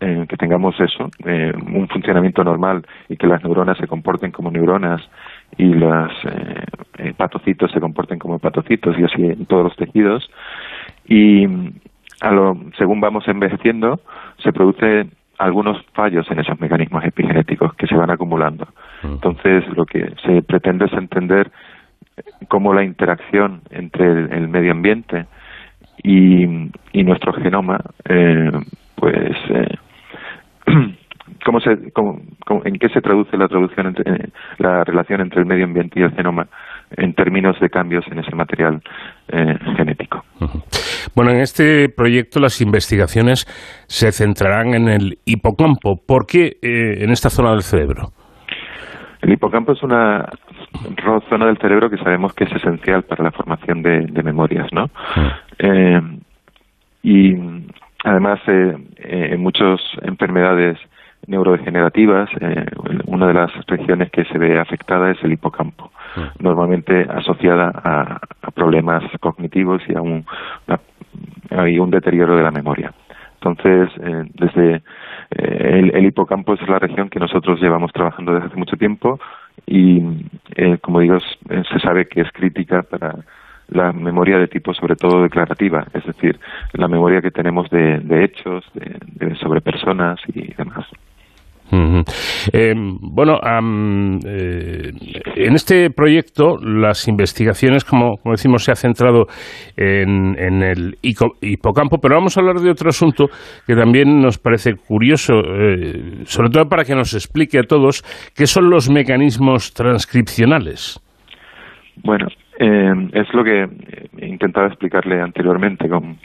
eh, 0.00 0.24
que 0.28 0.36
tengamos 0.36 0.78
eso, 0.80 1.10
eh, 1.26 1.52
un 1.54 1.86
funcionamiento 1.88 2.42
normal 2.42 2.86
y 3.08 3.16
que 3.16 3.26
las 3.26 3.42
neuronas 3.44 3.76
se 3.76 3.86
comporten 3.86 4.32
como 4.32 4.50
neuronas 4.50 5.02
y 5.58 5.66
los 5.74 6.10
eh, 6.24 6.64
hepatocitos 6.96 7.70
se 7.70 7.80
comporten 7.80 8.18
como 8.18 8.36
hepatocitos 8.36 8.98
y 8.98 9.04
así 9.04 9.22
en 9.22 9.44
todos 9.44 9.64
los 9.64 9.76
tejidos. 9.76 10.30
Y 11.06 11.46
a 12.22 12.30
lo, 12.30 12.56
según 12.78 13.00
vamos 13.00 13.28
envejeciendo, 13.28 14.00
se 14.42 14.52
producen 14.52 15.10
algunos 15.38 15.84
fallos 15.92 16.30
en 16.30 16.40
esos 16.40 16.58
mecanismos 16.60 17.04
epigenéticos 17.04 17.74
que 17.74 17.86
se 17.86 17.94
van 17.94 18.10
acumulando. 18.10 18.68
Mm. 19.02 19.12
Entonces, 19.12 19.64
lo 19.76 19.84
que 19.84 20.14
se 20.24 20.42
pretende 20.42 20.86
es 20.86 20.92
entender 20.92 21.50
cómo 22.48 22.72
la 22.72 22.84
interacción 22.84 23.62
entre 23.70 24.06
el, 24.06 24.48
medio 24.48 24.72
ambiente 24.72 25.26
y, 26.02 26.70
y 26.92 27.04
nuestro 27.04 27.32
genoma, 27.32 27.80
eh, 28.08 28.50
pues 30.70 30.86
eh, 30.96 31.00
¿Cómo 31.44 31.60
se, 31.60 31.70
¿En 31.70 32.74
qué 32.78 32.88
se 32.88 33.00
traduce 33.00 33.36
la 33.36 33.48
traducción 33.48 33.86
entre, 33.88 34.12
eh, 34.12 34.28
la 34.58 34.84
relación 34.84 35.20
entre 35.20 35.40
el 35.40 35.46
medio 35.46 35.64
ambiente 35.64 36.00
y 36.00 36.02
el 36.02 36.12
genoma 36.12 36.46
en 36.96 37.14
términos 37.14 37.58
de 37.60 37.68
cambios 37.68 38.04
en 38.10 38.18
ese 38.18 38.34
material 38.34 38.82
eh, 39.28 39.56
genético? 39.76 40.24
Bueno, 41.14 41.30
en 41.30 41.40
este 41.40 41.88
proyecto 41.88 42.40
las 42.40 42.60
investigaciones 42.60 43.46
se 43.86 44.12
centrarán 44.12 44.74
en 44.74 44.88
el 44.88 45.18
hipocampo. 45.24 46.00
¿Por 46.06 46.26
qué 46.26 46.56
eh, 46.62 47.04
en 47.04 47.10
esta 47.10 47.30
zona 47.30 47.50
del 47.52 47.62
cerebro? 47.62 48.08
El 49.22 49.32
hipocampo 49.32 49.72
es 49.72 49.82
una 49.82 50.26
zona 51.28 51.46
del 51.46 51.58
cerebro 51.58 51.90
que 51.90 51.98
sabemos 51.98 52.32
que 52.34 52.44
es 52.44 52.52
esencial 52.52 53.02
para 53.02 53.24
la 53.24 53.30
formación 53.30 53.82
de, 53.82 54.22
memorias, 54.22 54.68
¿no? 54.72 54.86
y 57.02 57.34
además, 58.04 58.40
en 58.46 59.40
muchas 59.40 59.80
enfermedades 60.02 60.78
neurodegenerativas, 61.26 62.30
una 63.06 63.26
de 63.26 63.34
las 63.34 63.52
regiones 63.66 64.10
que 64.10 64.24
se 64.24 64.38
ve 64.38 64.58
afectada 64.58 65.10
es 65.10 65.22
el 65.22 65.32
hipocampo, 65.32 65.90
mm. 66.16 66.42
normalmente 66.42 67.06
asociada 67.08 67.70
a, 67.74 68.20
problemas 68.54 69.04
cognitivos 69.20 69.82
y 69.88 69.94
a 69.94 70.00
un, 70.00 70.24
un 71.50 71.90
deterioro 71.90 72.36
de 72.36 72.42
la 72.42 72.50
memoria. 72.50 72.92
Entonces, 73.42 73.88
eh, 74.02 74.24
desde 74.34 74.82
eh, 75.30 75.90
el, 75.94 76.04
hipocampo 76.04 76.54
es 76.54 76.68
la 76.68 76.78
región 76.78 77.08
que 77.08 77.18
nosotros 77.18 77.60
llevamos 77.60 77.92
trabajando 77.92 78.34
desde 78.34 78.48
hace 78.48 78.56
mucho 78.56 78.76
tiempo 78.76 79.18
y, 79.66 80.02
eh, 80.56 80.78
como 80.78 81.00
digo, 81.00 81.18
se 81.20 81.78
sabe 81.80 82.06
que 82.06 82.20
es 82.20 82.30
crítica 82.32 82.82
para 82.82 83.16
la 83.70 83.92
memoria 83.92 84.38
de 84.38 84.48
tipo 84.48 84.72
sobre 84.74 84.96
todo 84.96 85.22
declarativa, 85.22 85.86
es 85.94 86.04
decir, 86.04 86.38
la 86.72 86.88
memoria 86.88 87.20
que 87.20 87.30
tenemos 87.30 87.68
de, 87.70 88.24
hechos, 88.24 88.64
de, 88.74 89.34
sobre 89.36 89.60
personas 89.60 90.18
y 90.34 90.52
demás. 90.54 90.86
Eh, 92.52 92.74
bueno, 92.74 93.38
eh, 94.26 94.90
en 95.36 95.54
este 95.54 95.90
proyecto 95.90 96.56
las 96.58 97.06
investigaciones, 97.06 97.84
como, 97.84 98.18
decimos, 98.24 98.64
se 98.64 98.72
ha 98.72 98.74
centrado 98.74 99.26
en, 99.76 100.62
el 100.62 100.96
hipocampo, 101.02 101.98
pero 101.98 102.16
vamos 102.16 102.36
a 102.36 102.40
hablar 102.40 102.56
de 102.56 102.70
otro 102.70 102.88
asunto 102.88 103.26
que 103.66 103.74
también 103.74 104.20
nos 104.20 104.38
parece 104.38 104.74
curioso, 104.74 105.34
eh, 105.34 106.24
sobre 106.24 106.50
todo 106.50 106.64
para 106.68 106.84
que 106.84 106.94
nos 106.94 107.14
explique 107.14 107.58
a 107.58 107.62
todos 107.62 108.02
qué 108.34 108.46
son 108.46 108.68
los 108.68 108.90
mecanismos 108.90 109.72
transcripcionales. 109.72 111.00
Bueno, 112.02 112.26
es 112.60 113.32
lo 113.32 113.42
que 113.42 113.68
he 114.18 114.26
intentado 114.26 114.66
explicarle 114.66 115.20
anteriormente 115.20 115.88
con 115.88 116.18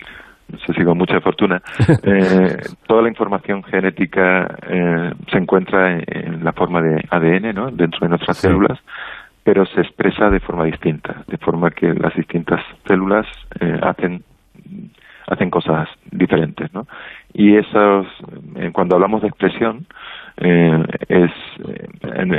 no 0.47 0.59
sé 0.59 0.73
si 0.73 0.83
con 0.83 0.97
mucha 0.97 1.19
fortuna, 1.21 1.61
eh, 2.03 2.57
toda 2.87 3.01
la 3.01 3.09
información 3.09 3.63
genética 3.63 4.47
eh, 4.67 5.11
se 5.31 5.37
encuentra 5.37 5.93
en, 5.93 6.43
la 6.43 6.53
forma 6.53 6.81
de 6.81 7.03
ADN 7.09 7.55
¿no? 7.55 7.71
dentro 7.71 8.01
de 8.01 8.09
nuestras 8.09 8.37
células, 8.37 8.79
pero 9.43 9.65
se 9.65 9.81
expresa 9.81 10.29
de 10.29 10.39
forma 10.39 10.65
distinta, 10.65 11.23
de 11.27 11.37
forma 11.37 11.71
que 11.71 11.93
las 11.93 12.13
distintas 12.15 12.61
células 12.85 13.25
eh, 13.59 13.79
hacen 13.81 14.23
hacen 15.27 15.49
cosas 15.49 15.89
diferentes, 16.11 16.71
¿no? 16.71 16.85
Y 17.33 17.55
esos, 17.55 18.05
cuando 18.73 18.95
hablamos 18.95 19.23
de 19.23 19.27
expresión, 19.27 19.87
es, 20.37 21.31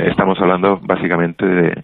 estamos 0.05 0.39
hablando 0.39 0.79
básicamente 0.81 1.45
de, 1.45 1.83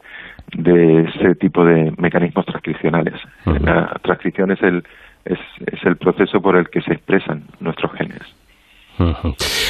de 0.58 1.04
ese 1.04 1.36
tipo 1.36 1.66
de 1.66 1.92
mecanismos 1.98 2.46
transcripcionales. 2.46 3.16
La 3.46 4.00
transcripción 4.04 4.52
es 4.52 4.62
el, 4.62 4.84
es, 5.26 5.40
el 5.84 5.98
proceso 5.98 6.42
por 6.42 6.58
el 6.58 6.70
que 6.70 6.82
se 6.82 6.94
expresan 6.94 7.44
nuestros 7.60 7.92
genes. 7.94 8.22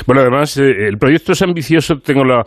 Bueno, 0.05 0.22
además, 0.22 0.57
eh, 0.57 0.88
el 0.88 0.97
proyecto 0.97 1.31
es 1.31 1.41
ambicioso, 1.41 1.99
tengo 1.99 2.26
la 2.26 2.43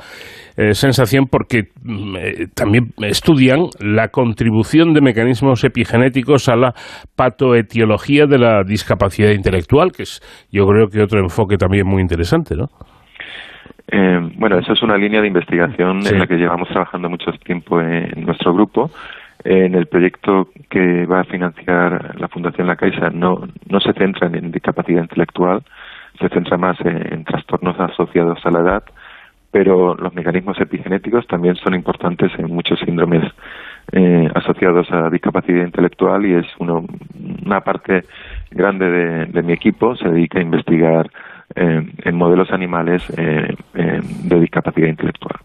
eh, 0.59 0.75
sensación, 0.75 1.25
porque 1.27 1.71
mm, 1.83 2.17
eh, 2.17 2.47
también 2.55 2.93
estudian 2.99 3.61
la 3.81 4.09
contribución 4.09 4.93
de 4.93 5.01
mecanismos 5.01 5.65
epigenéticos 5.65 6.51
a 6.51 6.57
la 6.57 6.75
patoetiología 7.17 8.27
de 8.27 8.39
la 8.39 8.63
discapacidad 8.63 9.31
intelectual, 9.31 9.91
que 9.91 10.03
es, 10.03 10.21
yo 10.53 10.67
creo 10.67 10.89
que 10.89 11.01
otro 11.01 11.19
enfoque 11.21 11.57
también 11.57 11.87
muy 11.87 12.03
interesante, 12.03 12.55
¿no? 12.55 12.69
Bueno, 14.37 14.59
eso 14.59 14.73
es 14.73 14.83
una 14.83 14.97
línea 14.97 15.21
de 15.21 15.29
investigación 15.29 16.07
en 16.07 16.19
la 16.19 16.27
que 16.27 16.37
llevamos 16.37 16.69
trabajando 16.69 17.09
mucho 17.09 17.33
tiempo 17.45 17.81
en 17.81 18.25
nuestro 18.25 18.53
grupo 18.53 18.91
en 19.45 19.75
el 19.75 19.87
proyecto 19.87 20.49
que 20.69 21.07
va 21.07 21.21
a 21.21 21.25
financiar 21.25 22.19
la 22.19 22.29
Fundación 22.29 22.67
La 22.67 22.77
Caixa. 22.77 23.11
No, 23.11 23.47
no 23.69 23.81
se 23.81 23.93
centra 23.93 24.27
en 24.27 24.51
discapacidad 24.51 25.03
intelectual, 25.03 25.63
se 26.19 26.29
centra 26.29 26.57
más 26.57 26.77
en, 26.81 27.25
trastornos 27.25 27.79
asociados 27.79 28.45
a 28.45 28.51
la 28.51 28.61
edad, 28.61 28.83
pero 29.53 29.95
los 29.95 30.15
mecanismos 30.15 30.61
epigenéticos 30.61 31.27
también 31.29 31.55
son 31.57 31.75
importantes 31.75 32.33
en 32.39 32.53
muchos 32.53 32.81
síndromes 32.81 33.23
eh, 33.93 34.29
asociados 34.35 34.91
a 34.91 35.09
discapacidad 35.11 35.65
intelectual 35.65 36.27
y 36.27 36.35
es 36.35 36.47
uno, 36.59 36.85
una 37.45 37.61
parte 37.61 38.05
grande 38.51 39.27
de, 39.27 39.43
mi 39.43 39.53
equipo. 39.53 39.95
Se 39.97 40.09
dedica 40.09 40.41
a 40.41 40.43
investigar 40.43 41.07
eh, 41.07 41.11
en 41.55 42.17
modelos 42.17 42.51
animales 42.51 43.03
eh, 43.17 43.55
de 43.75 44.41
discapacidad 44.41 44.89
intelectual. 44.89 45.37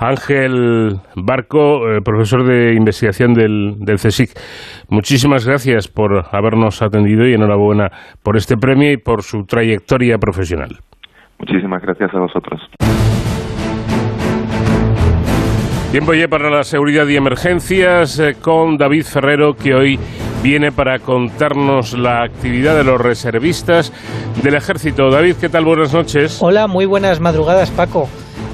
Ángel 0.00 1.00
Barco, 1.16 1.90
eh, 1.90 2.00
profesor 2.02 2.44
de 2.44 2.74
investigación 2.74 3.34
del, 3.34 3.76
del 3.78 3.96
CSIC, 3.96 4.30
muchísimas 4.90 5.46
gracias 5.46 5.88
por 5.88 6.24
habernos 6.32 6.82
atendido 6.82 7.26
y 7.26 7.34
enhorabuena 7.34 7.90
por 8.22 8.36
este 8.36 8.56
premio 8.56 8.92
y 8.92 8.96
por 8.96 9.22
su 9.22 9.44
trayectoria 9.44 10.18
profesional. 10.18 10.78
Muchísimas 11.38 11.82
gracias 11.82 12.12
a 12.14 12.18
vosotros. 12.18 12.60
Tiempo 15.90 16.12
ya 16.12 16.28
para 16.28 16.50
la 16.50 16.64
seguridad 16.64 17.06
y 17.08 17.16
emergencias 17.16 18.18
eh, 18.18 18.36
con 18.38 18.76
David 18.76 19.04
Ferrero, 19.04 19.56
que 19.56 19.74
hoy 19.74 19.98
viene 20.42 20.70
para 20.70 20.98
contarnos 20.98 21.94
la 21.94 22.22
actividad 22.22 22.76
de 22.76 22.84
los 22.84 23.00
reservistas 23.00 23.90
del 24.42 24.54
ejército. 24.54 25.10
David, 25.10 25.36
¿qué 25.40 25.48
tal? 25.48 25.64
Buenas 25.64 25.94
noches. 25.94 26.42
Hola, 26.42 26.66
muy 26.66 26.84
buenas 26.84 27.20
madrugadas, 27.20 27.70
Paco. 27.70 28.06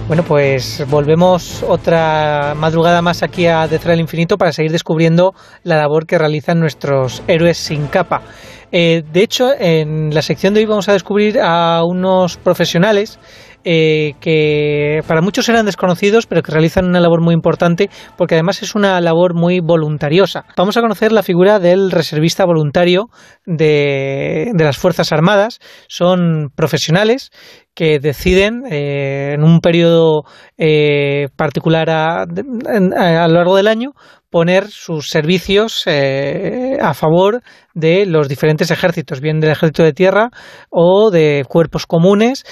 Bueno, 0.07 0.23
pues 0.23 0.85
volvemos 0.89 1.65
otra 1.67 2.55
madrugada 2.57 3.03
más 3.03 3.25
aquí 3.25 3.47
a 3.47 3.67
Detrás 3.67 3.91
del 3.91 4.01
Infinito 4.01 4.39
para 4.39 4.53
seguir 4.53 4.71
descubriendo 4.71 5.35
la 5.65 5.77
labor 5.77 6.07
que 6.07 6.19
realizan 6.19 6.61
nuestros 6.61 7.21
héroes 7.27 7.59
sin 7.59 7.89
capa. 7.89 8.23
Eh, 8.71 9.03
de 9.13 9.23
hecho, 9.23 9.51
en 9.59 10.15
la 10.15 10.23
sección 10.23 10.55
de 10.55 10.61
hoy 10.61 10.67
vamos 10.67 10.89
a 10.89 10.93
descubrir 10.93 11.41
a 11.41 11.83
unos 11.85 12.37
profesionales 12.37 13.19
eh, 13.65 14.15
que 14.21 15.01
para 15.07 15.21
muchos 15.21 15.49
eran 15.49 15.67
desconocidos, 15.67 16.27
pero 16.27 16.43
que 16.43 16.53
realizan 16.53 16.87
una 16.87 17.01
labor 17.01 17.21
muy 17.21 17.35
importante 17.35 17.91
porque 18.17 18.35
además 18.35 18.63
es 18.63 18.75
una 18.75 19.01
labor 19.01 19.35
muy 19.35 19.61
voluntariosa. 19.61 20.45
Vamos 20.57 20.77
a 20.77 20.81
conocer 20.81 21.13
la 21.13 21.23
figura 21.23 21.59
del 21.59 21.91
reservista 21.91 22.45
voluntario 22.45 23.09
de, 23.47 24.51
de 24.55 24.65
las 24.65 24.77
Fuerzas 24.77 25.13
Armadas. 25.13 25.61
Son 25.89 26.51
profesionales 26.55 27.31
que 27.75 27.99
deciden 27.99 28.63
eh, 28.71 29.33
en 29.35 29.43
un 29.43 29.61
periodo 29.61 30.23
eh, 30.57 31.29
particular 31.37 31.91
a, 31.91 32.23
a, 32.23 33.29
lo 33.29 33.35
largo 33.35 33.57
del 33.57 33.67
año 33.67 33.93
poner 34.35 34.69
sus 34.69 35.11
servicios 35.11 35.85
eh, 35.87 36.77
a 36.83 36.93
favor 36.93 37.41
de 37.73 38.05
los 38.05 38.29
diferentes 38.29 38.69
ejércitos, 38.73 39.21
bien 39.21 39.39
del 39.39 39.53
ejército 39.53 39.85
de 39.85 39.93
tierra 39.93 40.31
o 40.71 41.13
de 41.13 41.45
cuerpos 41.49 41.87
comunes, 41.87 42.43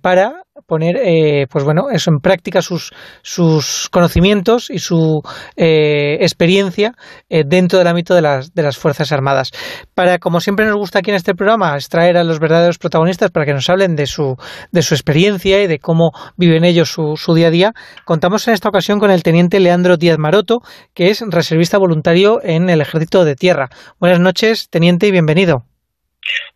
para 0.00 0.44
poner 0.66 0.96
eh, 0.96 1.46
pues 1.50 1.64
bueno 1.64 1.90
eso 1.90 2.10
en 2.10 2.18
práctica 2.18 2.62
sus, 2.62 2.92
sus 3.22 3.88
conocimientos 3.90 4.70
y 4.70 4.78
su 4.78 5.22
eh, 5.56 6.18
experiencia 6.20 6.94
eh, 7.28 7.42
dentro 7.46 7.78
del 7.78 7.88
ámbito 7.88 8.14
de 8.14 8.22
las, 8.22 8.54
de 8.54 8.62
las 8.62 8.78
Fuerzas 8.78 9.12
Armadas. 9.12 9.50
Para, 9.94 10.18
como 10.18 10.40
siempre 10.40 10.66
nos 10.66 10.76
gusta 10.76 11.00
aquí 11.00 11.10
en 11.10 11.16
este 11.16 11.34
programa, 11.34 11.74
extraer 11.74 12.16
a 12.16 12.24
los 12.24 12.38
verdaderos 12.38 12.78
protagonistas 12.78 13.30
para 13.30 13.46
que 13.46 13.52
nos 13.52 13.68
hablen 13.68 13.96
de 13.96 14.06
su, 14.06 14.36
de 14.70 14.82
su 14.82 14.94
experiencia 14.94 15.62
y 15.62 15.66
de 15.66 15.78
cómo 15.78 16.12
viven 16.36 16.64
ellos 16.64 16.90
su, 16.90 17.16
su 17.16 17.34
día 17.34 17.48
a 17.48 17.50
día, 17.50 17.72
contamos 18.04 18.46
en 18.48 18.54
esta 18.54 18.68
ocasión 18.68 18.98
con 18.98 19.10
el 19.10 19.22
teniente 19.22 19.60
Leandro 19.60 19.96
Díaz 19.96 20.18
Maroto, 20.18 20.60
que 20.94 21.10
es 21.10 21.22
reservista 21.26 21.78
voluntario 21.78 22.40
en 22.42 22.70
el 22.70 22.80
Ejército 22.80 23.24
de 23.24 23.34
Tierra. 23.34 23.68
Buenas 23.98 24.20
noches, 24.20 24.68
teniente, 24.70 25.06
y 25.06 25.10
bienvenido. 25.10 25.71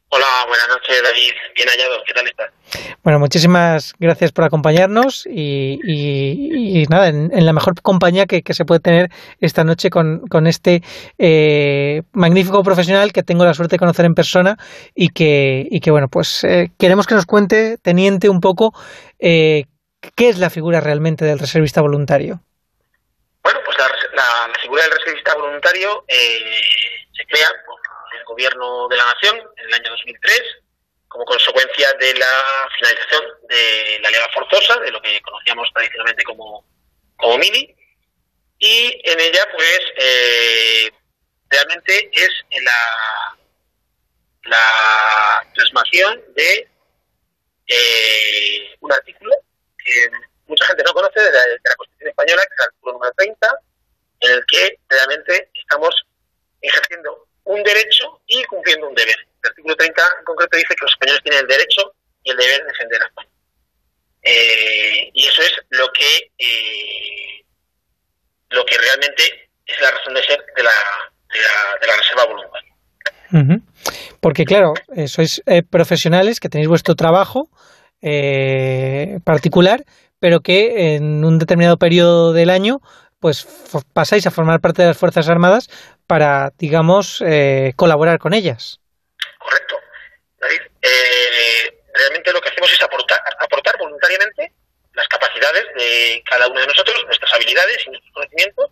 Hola, 0.09 0.27
buenas 0.47 0.69
noches 0.69 1.03
David, 1.03 1.33
bien 1.57 1.69
hallado, 1.69 2.05
¿qué 2.07 2.15
tal 2.15 2.29
estás? 2.29 2.51
Bueno, 3.03 3.19
muchísimas 3.19 3.93
gracias 3.99 4.31
por 4.31 4.45
acompañarnos 4.45 5.27
y, 5.27 6.87
nada, 6.89 7.09
en, 7.09 7.45
la 7.45 7.53
mejor 7.53 7.81
compañía 7.83 8.27
que, 8.27 8.43
se 8.55 8.65
puede 8.65 8.81
tener 8.81 9.11
esta 9.41 9.65
noche 9.65 9.91
con, 9.91 10.47
este 10.47 10.83
eh, 11.19 12.03
magnífico 12.13 12.63
profesional 12.63 13.13
que 13.13 13.25
tengo 13.25 13.45
la 13.45 13.55
suerte 13.55 13.75
de 13.75 13.79
conocer 13.81 14.05
en 14.05 14.15
persona 14.15 14.57
y 14.95 15.09
que, 15.09 15.67
y 15.69 15.81
que 15.81 15.91
bueno, 15.91 16.07
pues 16.09 16.45
eh, 16.45 16.71
queremos 16.79 17.09
que 17.09 17.17
nos 17.17 17.27
cuente, 17.27 17.77
teniente, 17.83 18.29
un 18.29 18.41
poco 18.41 18.73
eh, 19.19 19.65
qué 20.15 20.29
es 20.29 20.39
la 20.39 20.51
figura 20.51 20.81
realmente 20.81 21.25
del 21.25 21.41
reservista 21.41 21.81
voluntario. 21.81 22.41
Bueno, 23.43 23.59
pues 23.65 23.77
la, 23.77 23.89
la 24.15 24.55
figura 24.61 24.83
del 24.85 24.93
reservista 24.93 25.35
voluntario 25.35 26.05
se 26.09 27.25
crea 27.27 27.49
gobierno 28.27 28.89
de 28.89 28.97
la 28.97 29.05
nación 29.07 29.41
en 29.57 29.67
el 29.67 29.75
año 29.75 29.91
2003 29.91 30.43
como 31.09 31.25
consecuencia 31.25 31.93
de 31.95 32.15
la 32.15 32.43
finalización 32.77 33.25
de 33.49 33.99
la 34.03 34.11
leva 34.11 34.29
forzosa, 34.35 34.79
de 34.81 34.91
lo 34.91 35.01
que 35.01 35.21
conocíamos 35.23 35.69
tradicionalmente 35.73 36.25
como, 36.25 36.67
como 37.17 37.39
mini, 37.39 37.75
y 38.59 39.01
en 39.05 39.21
ella 39.21 39.49
pues 39.53 39.81
eh, 39.97 40.91
realmente 41.49 42.11
es 42.13 42.31
la, 42.63 43.39
la 44.45 45.43
plasmación 45.55 46.23
de 46.35 46.69
eh, 47.69 48.77
un 48.81 48.93
artículo 48.93 49.33
que 49.79 50.11
mucha 50.47 50.67
gente 50.67 50.83
no 50.85 50.93
conoce 50.93 51.21
de 51.21 51.33
la, 51.33 51.41
de 51.47 51.59
la 51.65 51.77
Constitución 51.77 52.11
Española, 52.11 52.43
que 52.43 52.55
es 52.55 52.61
el 52.61 52.65
artículo 52.67 52.93
número 52.95 53.13
30, 53.17 53.61
en 54.21 54.33
el 54.33 54.47
que 54.47 54.79
realmente 54.89 55.51
estamos 55.55 55.95
ejerciendo 56.61 57.26
un 57.47 57.63
derecho 57.63 58.21
y 58.27 58.43
cumpliendo 58.45 58.89
un 58.89 58.95
deber. 58.95 59.17
El 59.43 59.51
artículo 59.51 59.77
30 59.77 60.03
en 60.19 60.25
concreto 60.25 60.57
dice 60.57 60.75
que 60.75 60.85
los 60.85 60.93
españoles 60.93 61.23
tienen 61.23 61.41
el 61.41 61.47
derecho 61.47 61.95
y 62.23 62.31
el 62.31 62.37
deber 62.37 62.61
de 62.61 62.67
defender 62.67 63.03
a 63.03 63.07
España. 63.07 63.31
Eh, 64.23 65.11
y 65.15 65.27
eso 65.27 65.43
es 65.43 65.53
lo 65.71 65.87
que 65.93 66.31
eh, 66.39 67.45
lo 68.51 68.65
que 68.65 68.77
realmente 68.79 69.51
es 69.65 69.81
la 69.81 69.93
razón 69.93 70.15
de 70.15 70.23
ser 70.23 70.45
de 70.57 70.63
la, 70.63 70.71
de 71.81 71.87
la, 71.87 71.97
reserva 71.97 72.25
voluntaria. 72.27 72.73
Porque 74.21 74.45
claro, 74.45 74.75
sois 75.07 75.43
profesionales 75.71 76.41
que 76.41 76.49
tenéis 76.49 76.69
vuestro 76.69 76.95
trabajo 76.95 77.51
particular, 79.25 79.85
pero 80.21 80.41
que 80.41 80.95
en 80.95 81.25
un 81.25 81.39
determinado 81.39 81.77
periodo 81.77 82.33
del 82.33 82.51
año 82.51 82.81
pues 83.21 83.47
pasáis 83.93 84.27
a 84.27 84.31
formar 84.31 84.61
parte 84.61 84.83
de 84.83 84.89
las 84.89 84.99
Fuerzas 84.99 85.29
Armadas 85.29 85.69
para, 86.07 86.53
digamos, 86.59 87.23
eh, 87.27 87.73
colaborar 87.77 88.19
con 88.19 88.33
ellas. 88.33 88.81
Correcto. 89.39 89.77
Eh, 90.83 91.83
realmente 91.93 92.33
lo 92.33 92.41
que 92.41 92.49
hacemos 92.49 92.73
es 92.73 92.81
aportar, 92.83 93.19
aportar 93.41 93.77
voluntariamente 93.79 94.53
las 94.95 95.09
capacidades 95.09 95.65
de 95.77 96.23
cada 96.25 96.47
uno 96.47 96.61
de 96.61 96.67
nosotros, 96.67 96.97
nuestras 97.07 97.33
habilidades 97.35 97.79
y 97.87 97.91
nuestros 97.91 98.13
conocimientos, 98.13 98.71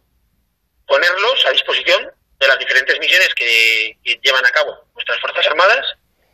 ponerlos 0.87 1.47
a 1.47 1.51
disposición 1.51 2.11
de 2.39 2.49
las 2.49 2.59
diferentes 2.59 2.99
misiones 2.99 3.35
que, 3.35 3.99
llevan 4.23 4.47
a 4.47 4.51
cabo 4.51 4.89
nuestras 4.95 5.21
Fuerzas 5.21 5.47
Armadas 5.47 5.85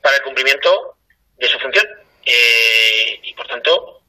para 0.03 0.17
el 0.17 0.23
cumplimiento 0.23 0.97
de 1.39 1.49
su 1.49 1.59
función. 1.59 1.87
Eh, 2.25 3.21
y 3.23 3.35
por 3.35 3.47
tanto, 3.49 4.03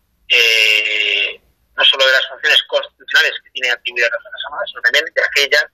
no 1.75 1.85
solo 1.85 2.05
de 2.05 2.11
las 2.11 2.27
funciones 2.27 2.61
constitucionales 2.67 3.33
que 3.43 3.49
tiene 3.51 3.71
actividad 3.71 4.09
las 4.11 4.21
Fuerzas 4.21 4.41
Armadas, 4.45 4.69
sino 4.69 4.81
también 4.81 5.05
de 5.05 5.21
aquellas 5.23 5.65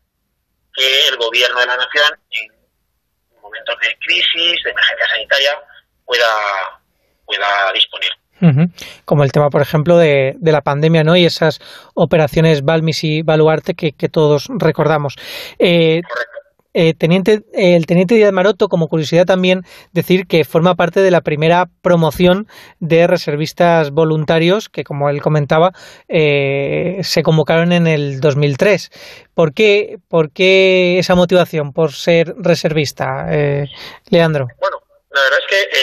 que 0.78 1.08
el 1.10 1.18
gobierno 1.18 1.60
de 1.60 1.66
la 1.66 1.76
nación, 1.76 2.20
en 2.32 3.42
momentos 3.42 3.76
de 3.82 3.98
crisis, 4.00 4.64
de 4.64 4.70
emergencia 4.70 5.08
sanitaria, 5.10 5.62
pueda, 6.06 6.30
pueda 7.26 7.74
disponer. 7.74 8.12
Como 9.04 9.24
el 9.24 9.32
tema, 9.32 9.50
por 9.50 9.64
ejemplo, 9.64 9.98
de, 9.98 10.36
de, 10.38 10.52
la 10.52 10.62
pandemia, 10.62 11.04
¿no? 11.04 11.18
Y 11.18 11.26
esas 11.26 11.60
operaciones 11.96 12.64
Balmis 12.64 13.04
y 13.04 13.24
Baluarte 13.24 13.74
que, 13.74 13.94
que 13.94 14.10
todos 14.10 14.46
recordamos. 14.60 15.16
Eh, 15.58 16.04
Correcto. 16.08 16.37
Eh, 16.80 16.94
teniente, 16.94 17.42
el 17.54 17.88
teniente 17.88 18.14
Díaz 18.14 18.32
Maroto, 18.32 18.68
como 18.68 18.88
curiosidad 18.88 19.26
también, 19.26 19.64
decir 19.94 20.28
que 20.28 20.46
forma 20.46 20.76
parte 20.76 21.00
de 21.00 21.10
la 21.10 21.22
primera 21.22 21.66
promoción 21.82 22.48
de 22.80 23.08
reservistas 23.08 23.90
voluntarios 23.90 24.70
que, 24.70 24.84
como 24.84 25.10
él 25.10 25.20
comentaba, 25.20 25.72
eh, 26.08 27.00
se 27.02 27.24
convocaron 27.24 27.72
en 27.72 27.88
el 27.88 28.22
2003. 28.22 28.92
¿Por 29.34 29.56
qué, 29.56 29.98
¿Por 30.08 30.32
qué 30.32 31.00
esa 31.00 31.16
motivación 31.16 31.74
por 31.74 31.94
ser 31.94 32.36
reservista, 32.38 33.26
eh, 33.32 33.66
Leandro? 34.12 34.46
Bueno, 34.60 34.78
la 35.10 35.22
verdad 35.24 35.40
es 35.40 35.48
que 35.50 35.80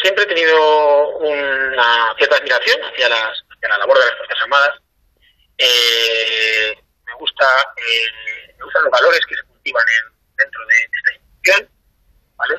siempre 0.00 0.22
he 0.22 0.28
tenido 0.28 1.08
una 1.18 2.14
cierta 2.18 2.36
admiración 2.36 2.78
hacia, 2.84 3.08
las, 3.08 3.30
hacia 3.50 3.68
la 3.68 3.78
labor 3.78 3.98
de 3.98 4.04
las 4.04 4.16
Fuerzas 4.16 4.38
Armadas. 4.44 4.74
me, 5.58 7.14
gusta, 7.18 7.46
me 8.58 8.64
gustan 8.64 8.84
los 8.84 8.92
valores 8.92 9.26
que 9.28 9.34
se 9.34 9.42
cultivan 9.42 9.82
en 9.82 10.09
dentro 10.40 10.66
de 10.66 10.74
esta 10.96 11.12
institución, 11.12 11.68
¿vale? 12.36 12.54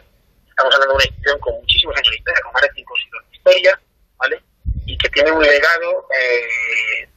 Estamos 0.48 0.74
hablando 0.76 0.94
de 0.94 0.96
una 0.96 1.06
institución 1.06 1.40
con 1.40 1.54
muchísimos 1.56 1.96
años 1.98 2.10
de 2.10 2.18
historia, 2.18 2.42
con 2.44 2.54
más 2.54 2.62
de 2.62 2.70
cinco 2.76 2.96
siglos 2.96 3.22
de 3.30 3.36
historia, 3.38 3.82
¿vale? 4.18 4.44
Y 4.86 4.98
que 4.98 5.10
tiene 5.10 5.32
un 5.32 5.42
legado, 5.42 6.08
eh, 6.18 7.10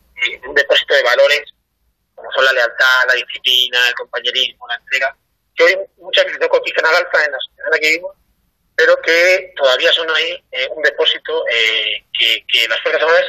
un 0.47 0.55
depósito 0.55 0.95
de 0.95 1.03
valores, 1.03 1.43
como 2.15 2.31
son 2.33 2.45
la 2.45 2.53
lealtad, 2.53 3.09
la 3.09 3.15
disciplina, 3.15 3.89
el 3.89 3.95
compañerismo, 3.95 4.67
la 4.69 4.77
entrega, 4.77 5.17
que 5.55 5.65
hoy 5.65 5.79
muchas 5.99 6.25
veces 6.25 6.41
no 6.41 6.49
cotizan 6.49 6.87
al 6.87 6.97
alza 6.97 7.25
en 7.25 7.33
la 7.33 7.39
sociedad 7.39 7.67
en 7.67 7.71
la 7.71 7.79
que 7.79 7.89
vivimos, 7.89 8.17
pero 8.77 9.01
que 9.03 9.53
todavía 9.57 9.93
son 9.93 10.11
ahí 10.11 10.45
eh, 10.51 10.69
un 10.71 10.83
depósito 10.83 11.45
eh, 11.49 12.05
que, 12.19 12.45
que, 12.49 12.69
las 12.69 12.81
Fuerzas 12.81 13.03
Armadas 13.03 13.25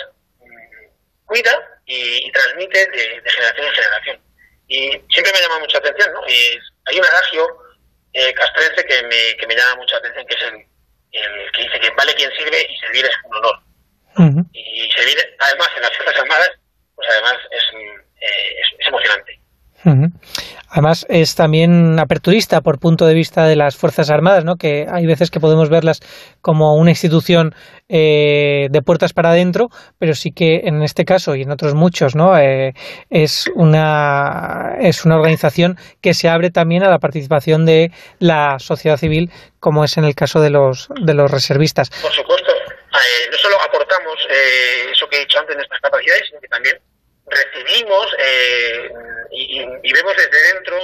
cuida 1.25 1.81
y, 1.85 2.31
transmite 2.31 2.87
de, 2.89 3.21
de, 3.21 3.29
generación 3.29 3.67
en 3.67 3.73
generación. 3.73 4.21
Y 4.67 4.89
siempre 5.13 5.31
me 5.33 5.41
llama 5.41 5.59
mucha 5.59 5.77
atención, 5.77 6.13
¿no? 6.13 6.25
Es, 6.25 6.57
hay 6.85 6.99
un 6.99 7.05
adagio 7.05 7.47
eh, 8.13 8.33
castrense 8.33 8.85
que 8.85 9.03
me, 9.03 9.37
que 9.37 9.47
me 9.47 9.55
llama 9.55 9.75
mucha 9.77 9.97
atención, 9.97 10.25
que 10.25 10.35
es 10.35 10.43
el, 10.43 10.55
el, 11.11 11.51
que 11.51 11.63
dice 11.63 11.79
que 11.79 11.89
vale 11.91 12.13
quien 12.15 12.31
sirve 12.31 12.57
y 12.69 12.77
servir 12.77 13.05
es 13.05 13.15
un 13.25 13.35
honor. 13.35 13.59
Y 14.53 14.89
servir, 14.95 15.17
además, 15.39 15.67
en 15.75 15.81
las 15.81 15.97
Fuerzas 15.97 16.21
Armadas, 16.21 16.51
pues 16.95 17.07
además 17.11 17.35
es, 17.51 17.63
eh, 18.21 18.55
es 18.79 18.87
emocionante. 18.87 19.39
Además 20.69 21.05
es 21.09 21.35
también 21.35 21.99
aperturista 21.99 22.61
por 22.61 22.79
punto 22.79 23.05
de 23.05 23.13
vista 23.13 23.45
de 23.45 23.55
las 23.55 23.75
Fuerzas 23.75 24.09
Armadas, 24.09 24.43
¿no? 24.43 24.55
que 24.55 24.87
hay 24.89 25.05
veces 25.05 25.29
que 25.29 25.39
podemos 25.39 25.69
verlas 25.69 25.99
como 26.41 26.75
una 26.75 26.89
institución 26.89 27.53
eh, 27.89 28.67
de 28.69 28.81
puertas 28.81 29.13
para 29.13 29.29
adentro, 29.29 29.67
pero 29.99 30.15
sí 30.15 30.31
que 30.31 30.61
en 30.65 30.81
este 30.81 31.05
caso 31.05 31.35
y 31.35 31.43
en 31.43 31.51
otros 31.51 31.73
muchos 31.75 32.15
¿no? 32.15 32.37
Eh, 32.37 32.73
es, 33.09 33.45
una, 33.55 34.75
es 34.79 35.05
una 35.05 35.17
organización 35.17 35.77
que 36.01 36.13
se 36.13 36.29
abre 36.29 36.49
también 36.49 36.83
a 36.83 36.89
la 36.89 36.99
participación 36.99 37.65
de 37.65 37.91
la 38.19 38.57
sociedad 38.59 38.97
civil, 38.97 39.31
como 39.59 39.83
es 39.83 39.97
en 39.97 40.05
el 40.05 40.15
caso 40.15 40.41
de 40.41 40.49
los, 40.49 40.89
de 41.01 41.13
los 41.13 41.29
reservistas. 41.29 41.89
Por 42.01 42.11
supuesto, 42.11 42.51
eh, 42.51 43.29
no 43.31 43.37
solo 43.37 43.55
aportamos 43.61 44.15
eso 44.91 45.07
que 45.07 45.17
he 45.17 45.19
dicho 45.19 45.39
antes, 45.39 45.55
nuestras 45.55 45.81
capacidades, 45.81 46.23
sino 46.27 46.41
que 46.41 46.47
también 46.47 46.79
recibimos 47.27 48.07
eh, 48.19 48.89
y, 49.31 49.93
vemos 49.93 50.13
desde 50.15 50.53
dentro 50.53 50.77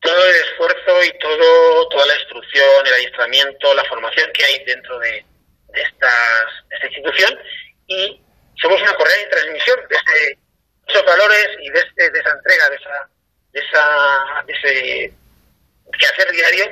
todo 0.00 0.26
el 0.26 0.34
esfuerzo 0.34 1.04
y 1.04 1.18
todo 1.18 1.88
toda 1.88 2.06
la 2.06 2.14
instrucción, 2.14 2.86
el 2.86 2.94
adiestramiento, 2.94 3.74
la 3.74 3.84
formación 3.84 4.30
que 4.32 4.44
hay 4.44 4.64
dentro 4.64 4.98
de, 4.98 5.24
estas, 5.74 6.46
esta 6.70 6.86
institución 6.86 7.38
y 7.86 8.20
somos 8.60 8.80
una 8.80 8.94
correa 8.94 9.16
de 9.16 9.26
transmisión 9.26 9.78
de, 9.88 10.38
esos 10.86 11.04
valores 11.04 11.48
y 11.60 11.70
de, 11.70 11.78
este, 11.78 12.10
de 12.10 12.18
esa 12.18 12.30
entrega, 12.30 12.68
de 12.68 12.76
esa, 12.76 13.08
de 13.52 13.60
esa 13.60 14.44
ese 14.48 15.12
quehacer 15.98 16.30
diario 16.32 16.66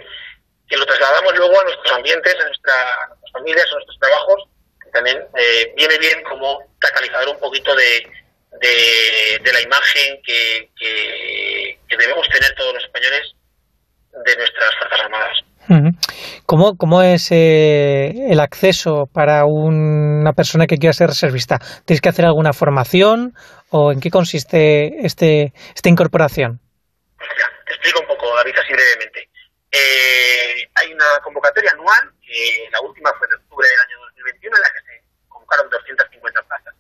que 0.69 0.77
lo 0.77 0.87
trasladamos 0.87 1.37
luego 1.37 1.61
a 1.61 1.65
nuestros 1.65 1.93
ambientes, 1.93 2.35
a, 2.35 2.45
nuestras 2.45 2.87
familias, 3.33 3.67
a 3.71 3.75
nuestros 3.75 3.99
trabajos, 3.99 4.45
que 4.83 4.91
también 4.91 5.27
eh, 5.37 5.73
viene 5.77 5.99
bien 5.99 6.23
como 6.25 6.61
catalizador 6.79 7.29
un 7.31 7.41
poquito 7.41 7.75
de, 7.75 8.07
de, 8.61 9.53
la 9.53 9.61
imagen 9.61 10.21
que, 10.23 11.79
debemos 11.89 12.29
tener 12.29 12.55
todos 12.55 12.75
los 12.75 12.85
españoles 12.85 13.33
de 14.25 14.37
nuestras 14.37 14.75
Fuerzas 14.77 15.01
Armadas. 15.01 15.39
¿Cómo, 16.47 16.77
¿Cómo, 16.79 17.03
es 17.03 17.31
eh, 17.31 18.33
el 18.33 18.41
acceso 18.41 19.05
para 19.13 19.45
una 19.45 20.33
persona 20.33 20.67
que 20.67 20.79
quiera 20.79 20.95
ser 20.95 21.09
reservista? 21.09 21.59
¿Tienes 21.85 22.01
que 22.01 22.09
hacer 22.09 22.25
alguna 22.25 22.55
formación 22.55 23.35
o 23.71 23.93
en 23.93 24.01
qué 24.01 24.11
consiste 24.11 25.05
este, 25.05 25.53
esta 25.75 25.89
incorporación? 25.91 26.61
Te 27.67 27.75
explico 27.75 28.01
un 28.01 28.07
poco, 28.07 28.35
David, 28.37 28.57
así 28.57 28.73
brevemente. 28.73 29.29
Eh, 29.71 30.65
hay 30.75 30.93
una 30.93 31.21
convocatoria 31.23 31.71
anual, 31.75 32.17
que 32.25 32.69
la 32.73 32.81
última 32.81 33.13
fue 33.19 33.29
en 33.29 33.35
octubre 33.37 33.69
del 33.69 33.81
año 33.85 34.01
2021, 34.17 34.57
en 34.57 34.63
la 34.63 34.73
que 34.73 34.81
se 34.89 35.05
convocaron 35.29 35.69
250 35.69 36.43
plazas. 36.49 36.75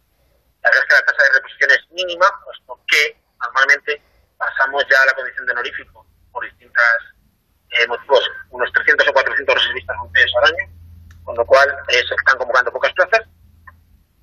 La 0.64 0.70
verdad 0.70 0.82
es 0.82 0.88
que 0.88 0.94
la 0.96 1.04
tasa 1.04 1.22
de 1.28 1.36
reposición 1.36 1.70
es 1.76 1.82
mínima, 1.92 2.26
pues 2.44 2.56
porque 2.64 3.20
normalmente 3.36 4.00
pasamos 4.38 4.80
ya 4.88 4.96
a 5.02 5.06
la 5.06 5.12
condición 5.12 5.44
de 5.44 5.52
honorífico 5.52 6.06
por 6.32 6.44
distintos 6.44 6.80
eh, 7.70 7.86
unos 8.50 8.72
300 8.72 9.08
o 9.08 9.12
400 9.12 9.54
reservistas 9.54 9.96
voluntarios 9.96 10.32
al 10.36 10.44
año, 10.44 10.72
con 11.24 11.36
lo 11.36 11.46
cual 11.46 11.68
eh, 11.88 12.02
se 12.06 12.14
están 12.14 12.38
convocando 12.38 12.72
pocas 12.72 12.92
plazas. 12.92 13.22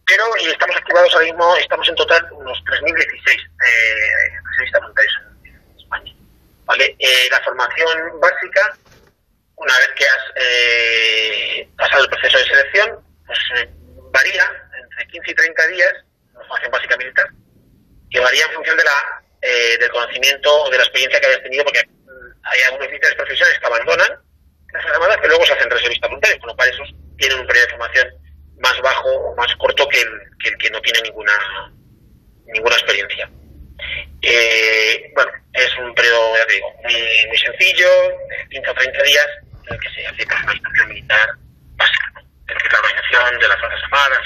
Pero 0.05 0.23
y 0.39 0.47
estamos 0.47 0.75
activados 0.75 1.13
ahora 1.13 1.25
mismo, 1.25 1.55
estamos 1.57 1.89
en 1.89 1.95
total 1.95 2.27
unos 2.33 2.57
3.016 2.65 2.85
eh, 2.85 4.39
reservistas 4.43 4.81
voluntarios 4.81 5.13
en 5.43 5.79
España. 5.79 6.13
¿Vale? 6.65 6.95
Eh, 6.99 7.27
la 7.31 7.41
formación 7.41 8.19
básica, 8.19 8.77
una 9.55 9.73
vez 9.79 9.89
que 9.95 10.05
has 10.05 10.23
eh, 10.35 11.69
pasado 11.77 12.03
el 12.03 12.09
proceso 12.09 12.37
de 12.37 12.45
selección, 12.45 12.99
pues 13.25 13.39
varía 14.11 14.45
entre 14.81 15.07
15 15.07 15.31
y 15.31 15.35
30 15.35 15.67
días 15.67 15.93
formación 16.47 16.71
básica 16.71 16.97
militar, 16.97 17.27
que 18.09 18.19
varía 18.19 18.45
en 18.45 18.53
función 18.53 18.77
de 18.77 18.83
la, 18.83 19.23
eh, 19.41 19.77
del 19.79 19.89
conocimiento 19.89 20.63
o 20.63 20.69
de 20.69 20.77
la 20.77 20.83
experiencia 20.83 21.19
que 21.19 21.27
hayas 21.27 21.43
tenido, 21.43 21.63
porque 21.63 21.81
hay 22.45 22.61
algunos 22.65 22.87
militares 22.87 23.15
profesionales 23.15 23.59
que 23.59 23.65
abandonan 23.65 24.19
las 24.73 24.85
armadas 24.85 25.17
que 25.17 25.27
luego 25.27 25.45
se 25.45 25.53
hacen 25.53 25.69
reservistas 25.69 26.09
voluntarios, 26.09 26.39
con 26.39 26.49
lo 26.49 26.55
cual 26.55 26.69
esos 26.69 26.93
tienen 27.17 27.39
un 27.39 27.47
periodo 27.47 27.65
de 27.65 27.71
formación 27.71 28.07
más 28.59 28.81
bajo 28.81 29.09
o 29.09 29.35
más 29.35 29.55
corto 29.55 29.87
que 29.87 30.01
el, 30.01 30.57
que 30.57 30.69
no 30.69 30.81
tiene 30.81 31.01
ninguna, 31.01 31.33
ninguna 32.47 32.75
experiencia. 32.75 33.29
Eh, 34.21 35.11
bueno, 35.13 35.31
es 35.53 35.77
un 35.77 35.93
periodo, 35.93 36.33
digo, 36.47 36.73
muy, 36.83 37.37
sencillo, 37.37 37.87
de 38.29 38.49
15 38.49 38.69
o 38.69 38.73
30 38.73 39.03
días, 39.03 39.27
en 39.67 39.73
el 39.73 39.79
que 39.79 39.89
se 39.89 40.07
hace 40.07 40.25
una 40.25 40.53
instrucción 40.53 40.87
militar 40.89 41.29
básica, 41.75 42.13
de 42.47 42.53
la 42.53 42.79
organización 42.79 43.39
de 43.39 43.47
las 43.47 43.59
Fuerzas 43.59 43.83
Armadas, 43.83 44.19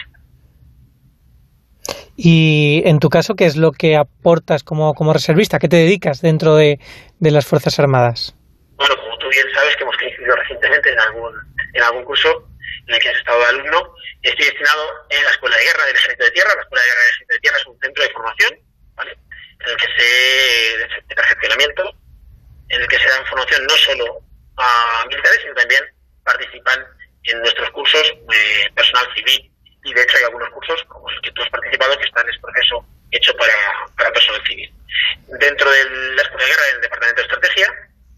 y 2.22 2.84
en 2.84 3.00
tu 3.00 3.08
caso, 3.08 3.36
¿qué 3.36 3.46
es 3.46 3.56
lo 3.56 3.72
que 3.72 3.96
aportas 3.96 4.62
como, 4.64 4.94
como 4.94 5.14
reservista? 5.14 5.58
¿Qué 5.58 5.70
te 5.70 5.78
dedicas 5.78 6.20
dentro 6.20 6.58
de, 6.58 6.78
de 7.18 7.32
las 7.32 7.48
Fuerzas 7.48 7.80
Armadas? 7.80 8.36
Bueno, 8.76 8.94
como 8.98 9.18
tú 9.20 9.30
bien 9.30 9.48
sabes 9.56 9.74
que 9.78 9.84
hemos 9.84 9.96
coincidido 9.96 10.36
recientemente 10.36 10.92
en 10.92 11.00
algún, 11.00 11.34
en 11.74 11.82
algún 11.82 12.04
curso 12.04 12.28
en 12.88 12.96
el 12.96 13.00
que 13.00 13.08
has 13.08 13.16
estado 13.16 13.40
de 13.40 13.46
alumno. 13.46 13.94
Estoy 14.22 14.46
destinado 14.46 14.84
en 15.10 15.24
la 15.24 15.30
Escuela 15.30 15.56
de 15.56 15.64
Guerra 15.64 15.86
del 15.86 15.96
Ejército 15.96 16.26
de 16.26 16.32
Tierra. 16.32 16.52
La 16.56 16.62
Escuela 16.62 16.84
de 16.84 16.90
Guerra 16.90 17.00
del 17.00 17.08
Ejército 17.08 17.34
de 17.34 17.40
Tierra 17.40 17.58
es 17.58 17.68
un 17.68 17.80
centro 17.80 18.04
de 18.04 18.10
formación, 18.12 18.52
¿vale? 18.96 19.12
En 19.64 19.70
el 19.72 19.78
que 19.78 19.88
se 19.96 21.00
de 21.08 21.16
perfeccionamiento, 21.16 21.84
en 22.68 22.82
el 22.82 22.88
que 22.90 23.00
se 23.00 23.08
da 23.08 23.26
formación 23.30 23.64
no 23.64 23.76
solo 23.78 24.06
a 24.58 25.06
militares, 25.08 25.40
sino 25.42 25.56
también 25.56 25.84
participan 26.26 26.84
en 27.24 27.40
nuestros 27.40 27.70
cursos 27.72 28.04
eh, 28.12 28.70
personal 28.76 29.08
civil. 29.16 29.52
Y 29.84 29.94
de 29.94 30.02
hecho 30.02 30.18
hay 30.18 30.24
algunos 30.24 30.50
cursos, 30.50 30.84
como 30.88 31.10
el 31.10 31.22
que 31.22 31.32
tú 31.32 31.42
has 31.42 31.50
participado, 31.50 31.98
que 31.98 32.06
están 32.06 32.24
en 32.26 32.32
ese 32.32 32.42
proceso 32.42 32.86
hecho 33.12 33.34
para, 33.36 33.54
para 33.98 34.12
personal 34.12 34.42
civil. 34.46 34.72
Dentro 35.40 35.72
de 35.72 35.84
la 36.16 36.22
Escuela 36.22 36.46
de 36.46 36.52
Guerra, 36.52 36.66
del 36.74 36.82
Departamento 36.82 37.22
de 37.22 37.28
Estrategia, 37.28 37.68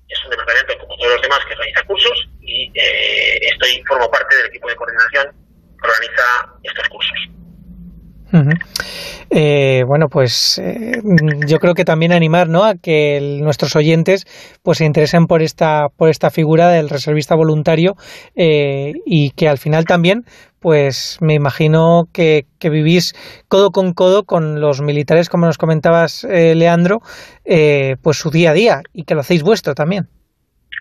es 0.07 0.23
un 0.25 0.31
departamento 0.31 0.77
como 0.79 0.97
todos 0.97 1.13
los 1.13 1.21
demás 1.21 1.39
que 1.45 1.53
organiza 1.53 1.83
cursos 1.83 2.29
y 2.41 2.71
eh, 2.75 3.39
estoy 3.47 3.81
formo 3.87 4.11
parte 4.11 4.35
del 4.35 4.47
equipo 4.47 4.67
de 4.67 4.75
coordinación 4.75 5.31
que 5.79 5.87
organiza 5.87 6.53
estos 6.63 6.89
cursos. 6.89 7.17
Eh, 9.29 9.83
bueno, 9.85 10.07
pues 10.09 10.57
eh, 10.57 11.01
yo 11.47 11.59
creo 11.59 11.73
que 11.73 11.85
también 11.85 12.11
animar 12.11 12.47
¿no? 12.47 12.63
a 12.63 12.75
que 12.75 13.19
nuestros 13.41 13.75
oyentes 13.75 14.25
pues 14.63 14.79
se 14.79 14.85
interesen 14.85 15.27
por 15.27 15.41
esta, 15.41 15.87
por 15.89 16.09
esta 16.09 16.29
figura 16.29 16.69
del 16.69 16.89
reservista 16.89 17.35
voluntario 17.35 17.95
y 18.35 19.31
que 19.31 19.47
al 19.47 19.57
final 19.57 19.85
también 19.85 20.25
pues 20.59 21.17
me 21.21 21.33
imagino 21.33 22.03
que, 22.13 22.45
que, 22.59 22.69
vivís 22.69 23.13
codo 23.47 23.71
con 23.71 23.93
codo 23.93 24.25
con 24.25 24.61
los 24.61 24.81
militares, 24.81 25.27
como 25.27 25.47
nos 25.47 25.57
comentabas, 25.57 26.23
Leandro, 26.23 26.99
pues 27.43 28.17
su 28.17 28.29
día 28.29 28.51
a 28.51 28.53
día 28.53 28.81
y 28.93 29.05
que 29.05 29.15
lo 29.15 29.21
hacéis 29.21 29.41
vuestro 29.41 29.73
también. 29.73 30.07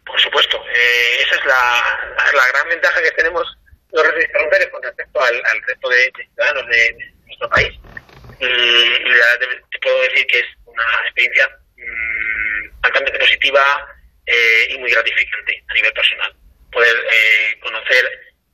Por 0.04 0.20
supuesto, 0.20 0.58
esa 1.22 1.34
es 1.34 1.46
la, 1.46 2.36
la 2.36 2.42
gran 2.52 2.68
ventaja 2.68 3.00
que 3.02 3.10
tenemos 3.16 3.46
los 3.92 4.02
residentes 4.02 4.34
voluntarios 4.34 4.70
con 4.70 4.82
respecto 4.82 5.20
al, 5.20 5.62
resto 5.66 5.88
de, 5.88 6.12
ciudadanos 6.14 6.66
de, 6.68 7.14
país. 7.48 7.72
Y, 8.40 8.46
te 9.70 9.78
puedo 9.80 10.00
decir 10.02 10.26
que 10.26 10.38
es 10.38 10.46
una 10.64 10.84
experiencia 11.04 11.48
mm, 11.76 12.70
altamente 12.82 13.18
positiva 13.18 13.88
eh, 14.26 14.68
y 14.70 14.78
muy 14.78 14.90
gratificante 14.90 15.64
a 15.68 15.74
nivel 15.74 15.92
personal. 15.92 16.34
Poder 16.72 16.96
eh, 16.96 17.58
conocer 17.60 18.10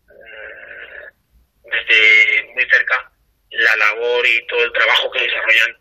mm, 0.09 1.71
desde 1.71 2.55
muy 2.55 2.69
cerca 2.71 3.13
la 3.51 3.77
labor 3.77 4.27
y 4.27 4.47
todo 4.47 4.65
el 4.65 4.73
trabajo 4.73 5.11
que 5.13 5.21
desarrollan 5.21 5.77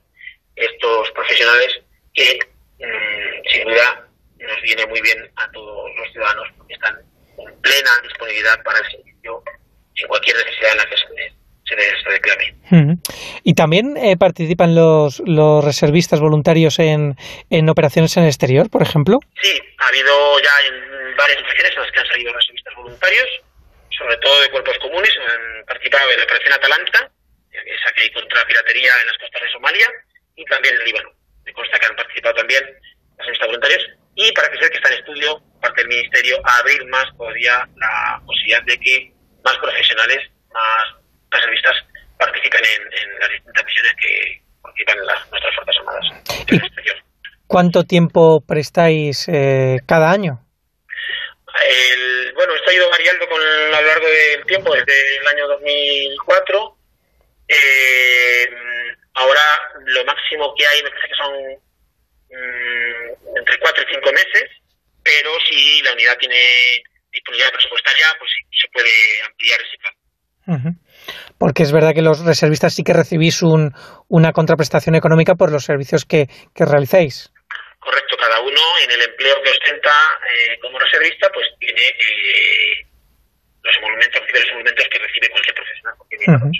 estos 0.55 1.11
profesionales 1.11 1.81
que 2.13 2.39
mm, 2.79 3.49
sin 3.51 3.63
duda 3.65 4.07
nos 4.37 4.61
viene 4.61 4.85
muy 4.85 5.01
bien 5.01 5.31
a 5.35 5.49
todos 5.51 5.91
los 5.97 6.11
ciudadanos 6.11 6.47
porque 6.57 6.73
están 6.73 6.95
plena 7.61 7.89
disponibilidad 8.03 8.61
para 8.63 8.79
el 8.79 8.91
servicio 8.91 9.43
en 9.95 10.07
cualquier 10.07 10.37
necesidad 10.37 10.71
en 10.71 10.77
la 10.77 10.85
que 10.85 10.97
se 10.97 11.07
reclame. 12.05 12.99
¿Y 13.43 13.53
también 13.53 13.97
eh, 13.97 14.17
participan 14.17 14.75
los, 14.75 15.21
los 15.25 15.63
reservistas 15.63 16.19
voluntarios 16.19 16.79
en, 16.79 17.15
en 17.49 17.69
operaciones 17.69 18.15
en 18.17 18.23
el 18.23 18.29
exterior, 18.29 18.69
por 18.69 18.81
ejemplo? 18.81 19.19
Sí, 19.41 19.59
ha 19.79 19.87
habido 19.87 20.39
ya 20.39 20.67
en 20.67 21.15
varias 21.15 21.39
ocasiones 21.39 21.71
en 21.75 21.81
las 21.81 21.91
que 21.91 21.99
han 21.99 22.07
salido 22.07 22.33
reservistas 22.33 22.75
voluntarios, 22.75 23.27
sobre 23.97 24.17
todo 24.17 24.41
de 24.41 24.49
cuerpos 24.51 24.77
comunes, 24.79 25.13
han 25.19 25.65
participado 25.65 26.11
en 26.11 26.17
la 26.17 26.23
operación 26.25 26.53
Atalanta, 26.53 27.11
esa 27.51 27.93
que 27.95 28.01
hay 28.03 28.11
contra 28.11 28.39
la 28.39 28.47
piratería 28.47 28.91
en 29.01 29.07
las 29.07 29.17
costas 29.17 29.41
de 29.41 29.49
Somalia, 29.49 29.87
y 30.35 30.45
también 30.45 30.75
en 30.75 30.83
Líbano. 30.85 31.09
Me 31.45 31.53
consta 31.53 31.79
que 31.79 31.85
han 31.85 31.95
participado 31.95 32.35
también 32.35 32.63
reservistas 33.17 33.47
voluntarios, 33.47 33.83
y 34.15 34.31
para 34.33 34.49
que 34.49 34.57
sea 34.59 34.69
que 34.69 34.75
está 34.75 34.89
en 34.89 34.99
estudio 34.99 35.41
parte 35.61 35.81
del 35.81 35.89
Ministerio 35.89 36.37
a 36.43 36.59
abrir 36.59 36.85
más 36.87 37.05
todavía 37.17 37.67
la 37.75 38.21
posibilidad 38.25 38.63
de 38.63 38.79
que 38.79 39.11
más 39.43 39.57
profesionales, 39.57 40.19
más 40.53 41.04
reservistas 41.35 41.75
participen 42.17 42.61
en, 42.63 43.19
las 43.19 43.29
distintas 43.29 43.65
misiones 43.65 43.93
que 43.99 44.41
participan 44.61 44.97
en 44.99 45.05
las, 45.05 45.31
nuestras 45.31 45.55
Fuerzas 45.55 45.75
Armadas. 45.79 46.05
¿Cuánto 47.47 47.83
tiempo 47.83 48.43
prestáis 48.45 49.27
eh, 49.27 49.77
cada 49.87 50.11
año? 50.11 50.41
bueno, 52.35 52.53
esto 52.53 52.69
ha 52.69 52.73
ido 52.73 52.89
variando 52.89 53.27
con, 53.29 53.41
a 53.41 53.81
lo 53.81 53.87
largo 53.87 54.07
del 54.07 54.45
tiempo, 54.45 54.73
desde 54.75 55.17
el 55.17 55.27
año 55.27 55.47
2004. 55.47 56.77
Eh, 57.47 58.47
ahora 59.13 59.41
lo 59.85 60.03
máximo 60.03 60.53
que 60.57 60.67
hay 60.67 60.83
me 60.83 60.89
parece 60.89 61.07
que 61.07 61.15
son 61.15 61.33
mm, 62.29 63.37
entre 63.37 63.59
4 63.59 63.83
y 63.83 63.93
5 63.93 64.11
meses 64.11 64.49
pero 65.05 65.29
si 65.47 65.83
la 65.83 65.93
unidad 65.93 66.17
tiene 66.17 66.41
disponibilidad 67.11 67.51
presupuestaria, 67.51 68.07
pues 68.17 68.31
se 68.59 68.67
puede 68.73 69.21
ampliar 69.21 69.61
ese 69.61 69.77
plan. 69.77 69.93
Porque 71.37 71.63
es 71.63 71.71
verdad 71.71 71.93
que 71.93 72.01
los 72.01 72.23
reservistas 72.23 72.73
sí 72.73 72.83
que 72.83 72.93
recibís 72.93 73.41
un, 73.41 73.73
una 74.07 74.31
contraprestación 74.31 74.95
económica 74.95 75.35
por 75.35 75.51
los 75.51 75.63
servicios 75.63 76.05
que, 76.05 76.27
que 76.53 76.65
realicéis. 76.65 77.31
Correcto, 77.79 78.15
cada 78.19 78.39
uno 78.41 78.61
en 78.83 78.91
el 78.91 79.01
empleo 79.09 79.35
que 79.43 79.49
ostenta 79.49 79.89
eh, 79.89 80.59
como 80.61 80.79
reservista, 80.79 81.29
pues 81.33 81.45
tiene 81.59 81.81
eh, 81.81 82.87
los 83.63 83.75
emolumentos, 83.77 84.21
los 84.21 84.49
emolumentos 84.49 84.85
que 84.89 84.99
recibe 84.99 85.29
cualquier 85.29 85.55
profesional, 85.55 85.93
porque 85.97 86.17
uh. 86.27 86.51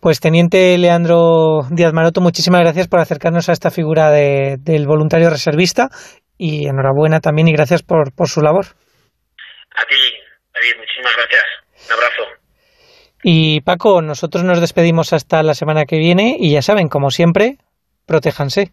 Pues 0.00 0.20
teniente 0.20 0.76
Leandro 0.76 1.62
Díaz 1.70 1.92
Maroto, 1.92 2.20
muchísimas 2.20 2.60
gracias 2.60 2.88
por 2.88 3.00
acercarnos 3.00 3.48
a 3.48 3.52
esta 3.52 3.70
figura 3.70 4.10
de, 4.10 4.56
del 4.58 4.86
voluntario 4.86 5.30
reservista 5.30 5.88
y 6.36 6.68
enhorabuena 6.68 7.20
también 7.20 7.48
y 7.48 7.52
gracias 7.52 7.82
por, 7.82 8.12
por 8.14 8.28
su 8.28 8.42
labor. 8.42 8.66
A 8.66 9.86
ti, 9.86 9.96
David, 10.52 10.76
muchísimas 10.76 11.16
gracias. 11.16 11.63
Un 11.86 11.92
abrazo. 11.92 12.22
Y 13.22 13.60
Paco, 13.62 14.02
nosotros 14.02 14.44
nos 14.44 14.60
despedimos 14.60 15.12
hasta 15.12 15.42
la 15.42 15.54
semana 15.54 15.86
que 15.86 15.98
viene 15.98 16.36
y 16.38 16.52
ya 16.52 16.62
saben, 16.62 16.88
como 16.88 17.10
siempre, 17.10 17.58
protéjanse. 18.06 18.72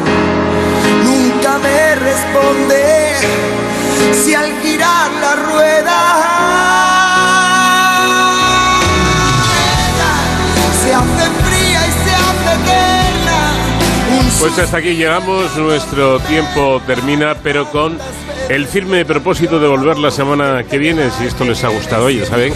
me 1.61 1.95
responde. 1.95 3.15
Si 4.23 4.33
al 4.33 4.51
girar 4.61 5.11
la 5.21 5.35
rueda 5.35 5.97
se 10.83 10.93
hace 10.93 11.25
fría 11.45 11.87
y 11.87 11.91
se 11.91 12.13
hace 12.15 12.51
eterna, 12.61 13.39
Pues 14.39 14.57
hasta 14.59 14.77
aquí 14.77 14.95
llegamos, 14.95 15.55
nuestro 15.57 16.19
tiempo 16.21 16.81
termina, 16.87 17.35
pero 17.43 17.69
con 17.71 17.97
el 18.55 18.67
firme 18.67 19.05
propósito 19.05 19.59
de 19.59 19.67
volver 19.67 19.97
la 19.97 20.11
semana 20.11 20.63
que 20.63 20.77
viene, 20.77 21.09
si 21.11 21.25
esto 21.25 21.45
les 21.45 21.63
ha 21.63 21.69
gustado, 21.69 22.09
ya 22.09 22.25
saben, 22.25 22.53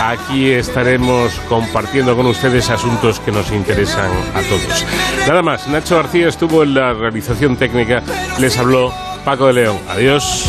aquí 0.00 0.50
estaremos 0.50 1.32
compartiendo 1.48 2.14
con 2.14 2.26
ustedes 2.26 2.70
asuntos 2.70 3.18
que 3.18 3.32
nos 3.32 3.50
interesan 3.50 4.10
a 4.34 4.42
todos. 4.42 4.86
Nada 5.26 5.42
más, 5.42 5.66
Nacho 5.66 5.96
García 5.96 6.28
estuvo 6.28 6.62
en 6.62 6.74
la 6.74 6.92
realización 6.92 7.56
técnica, 7.56 8.04
les 8.38 8.56
habló 8.56 8.92
Paco 9.24 9.48
de 9.48 9.54
León. 9.54 9.78
Adiós. 9.88 10.48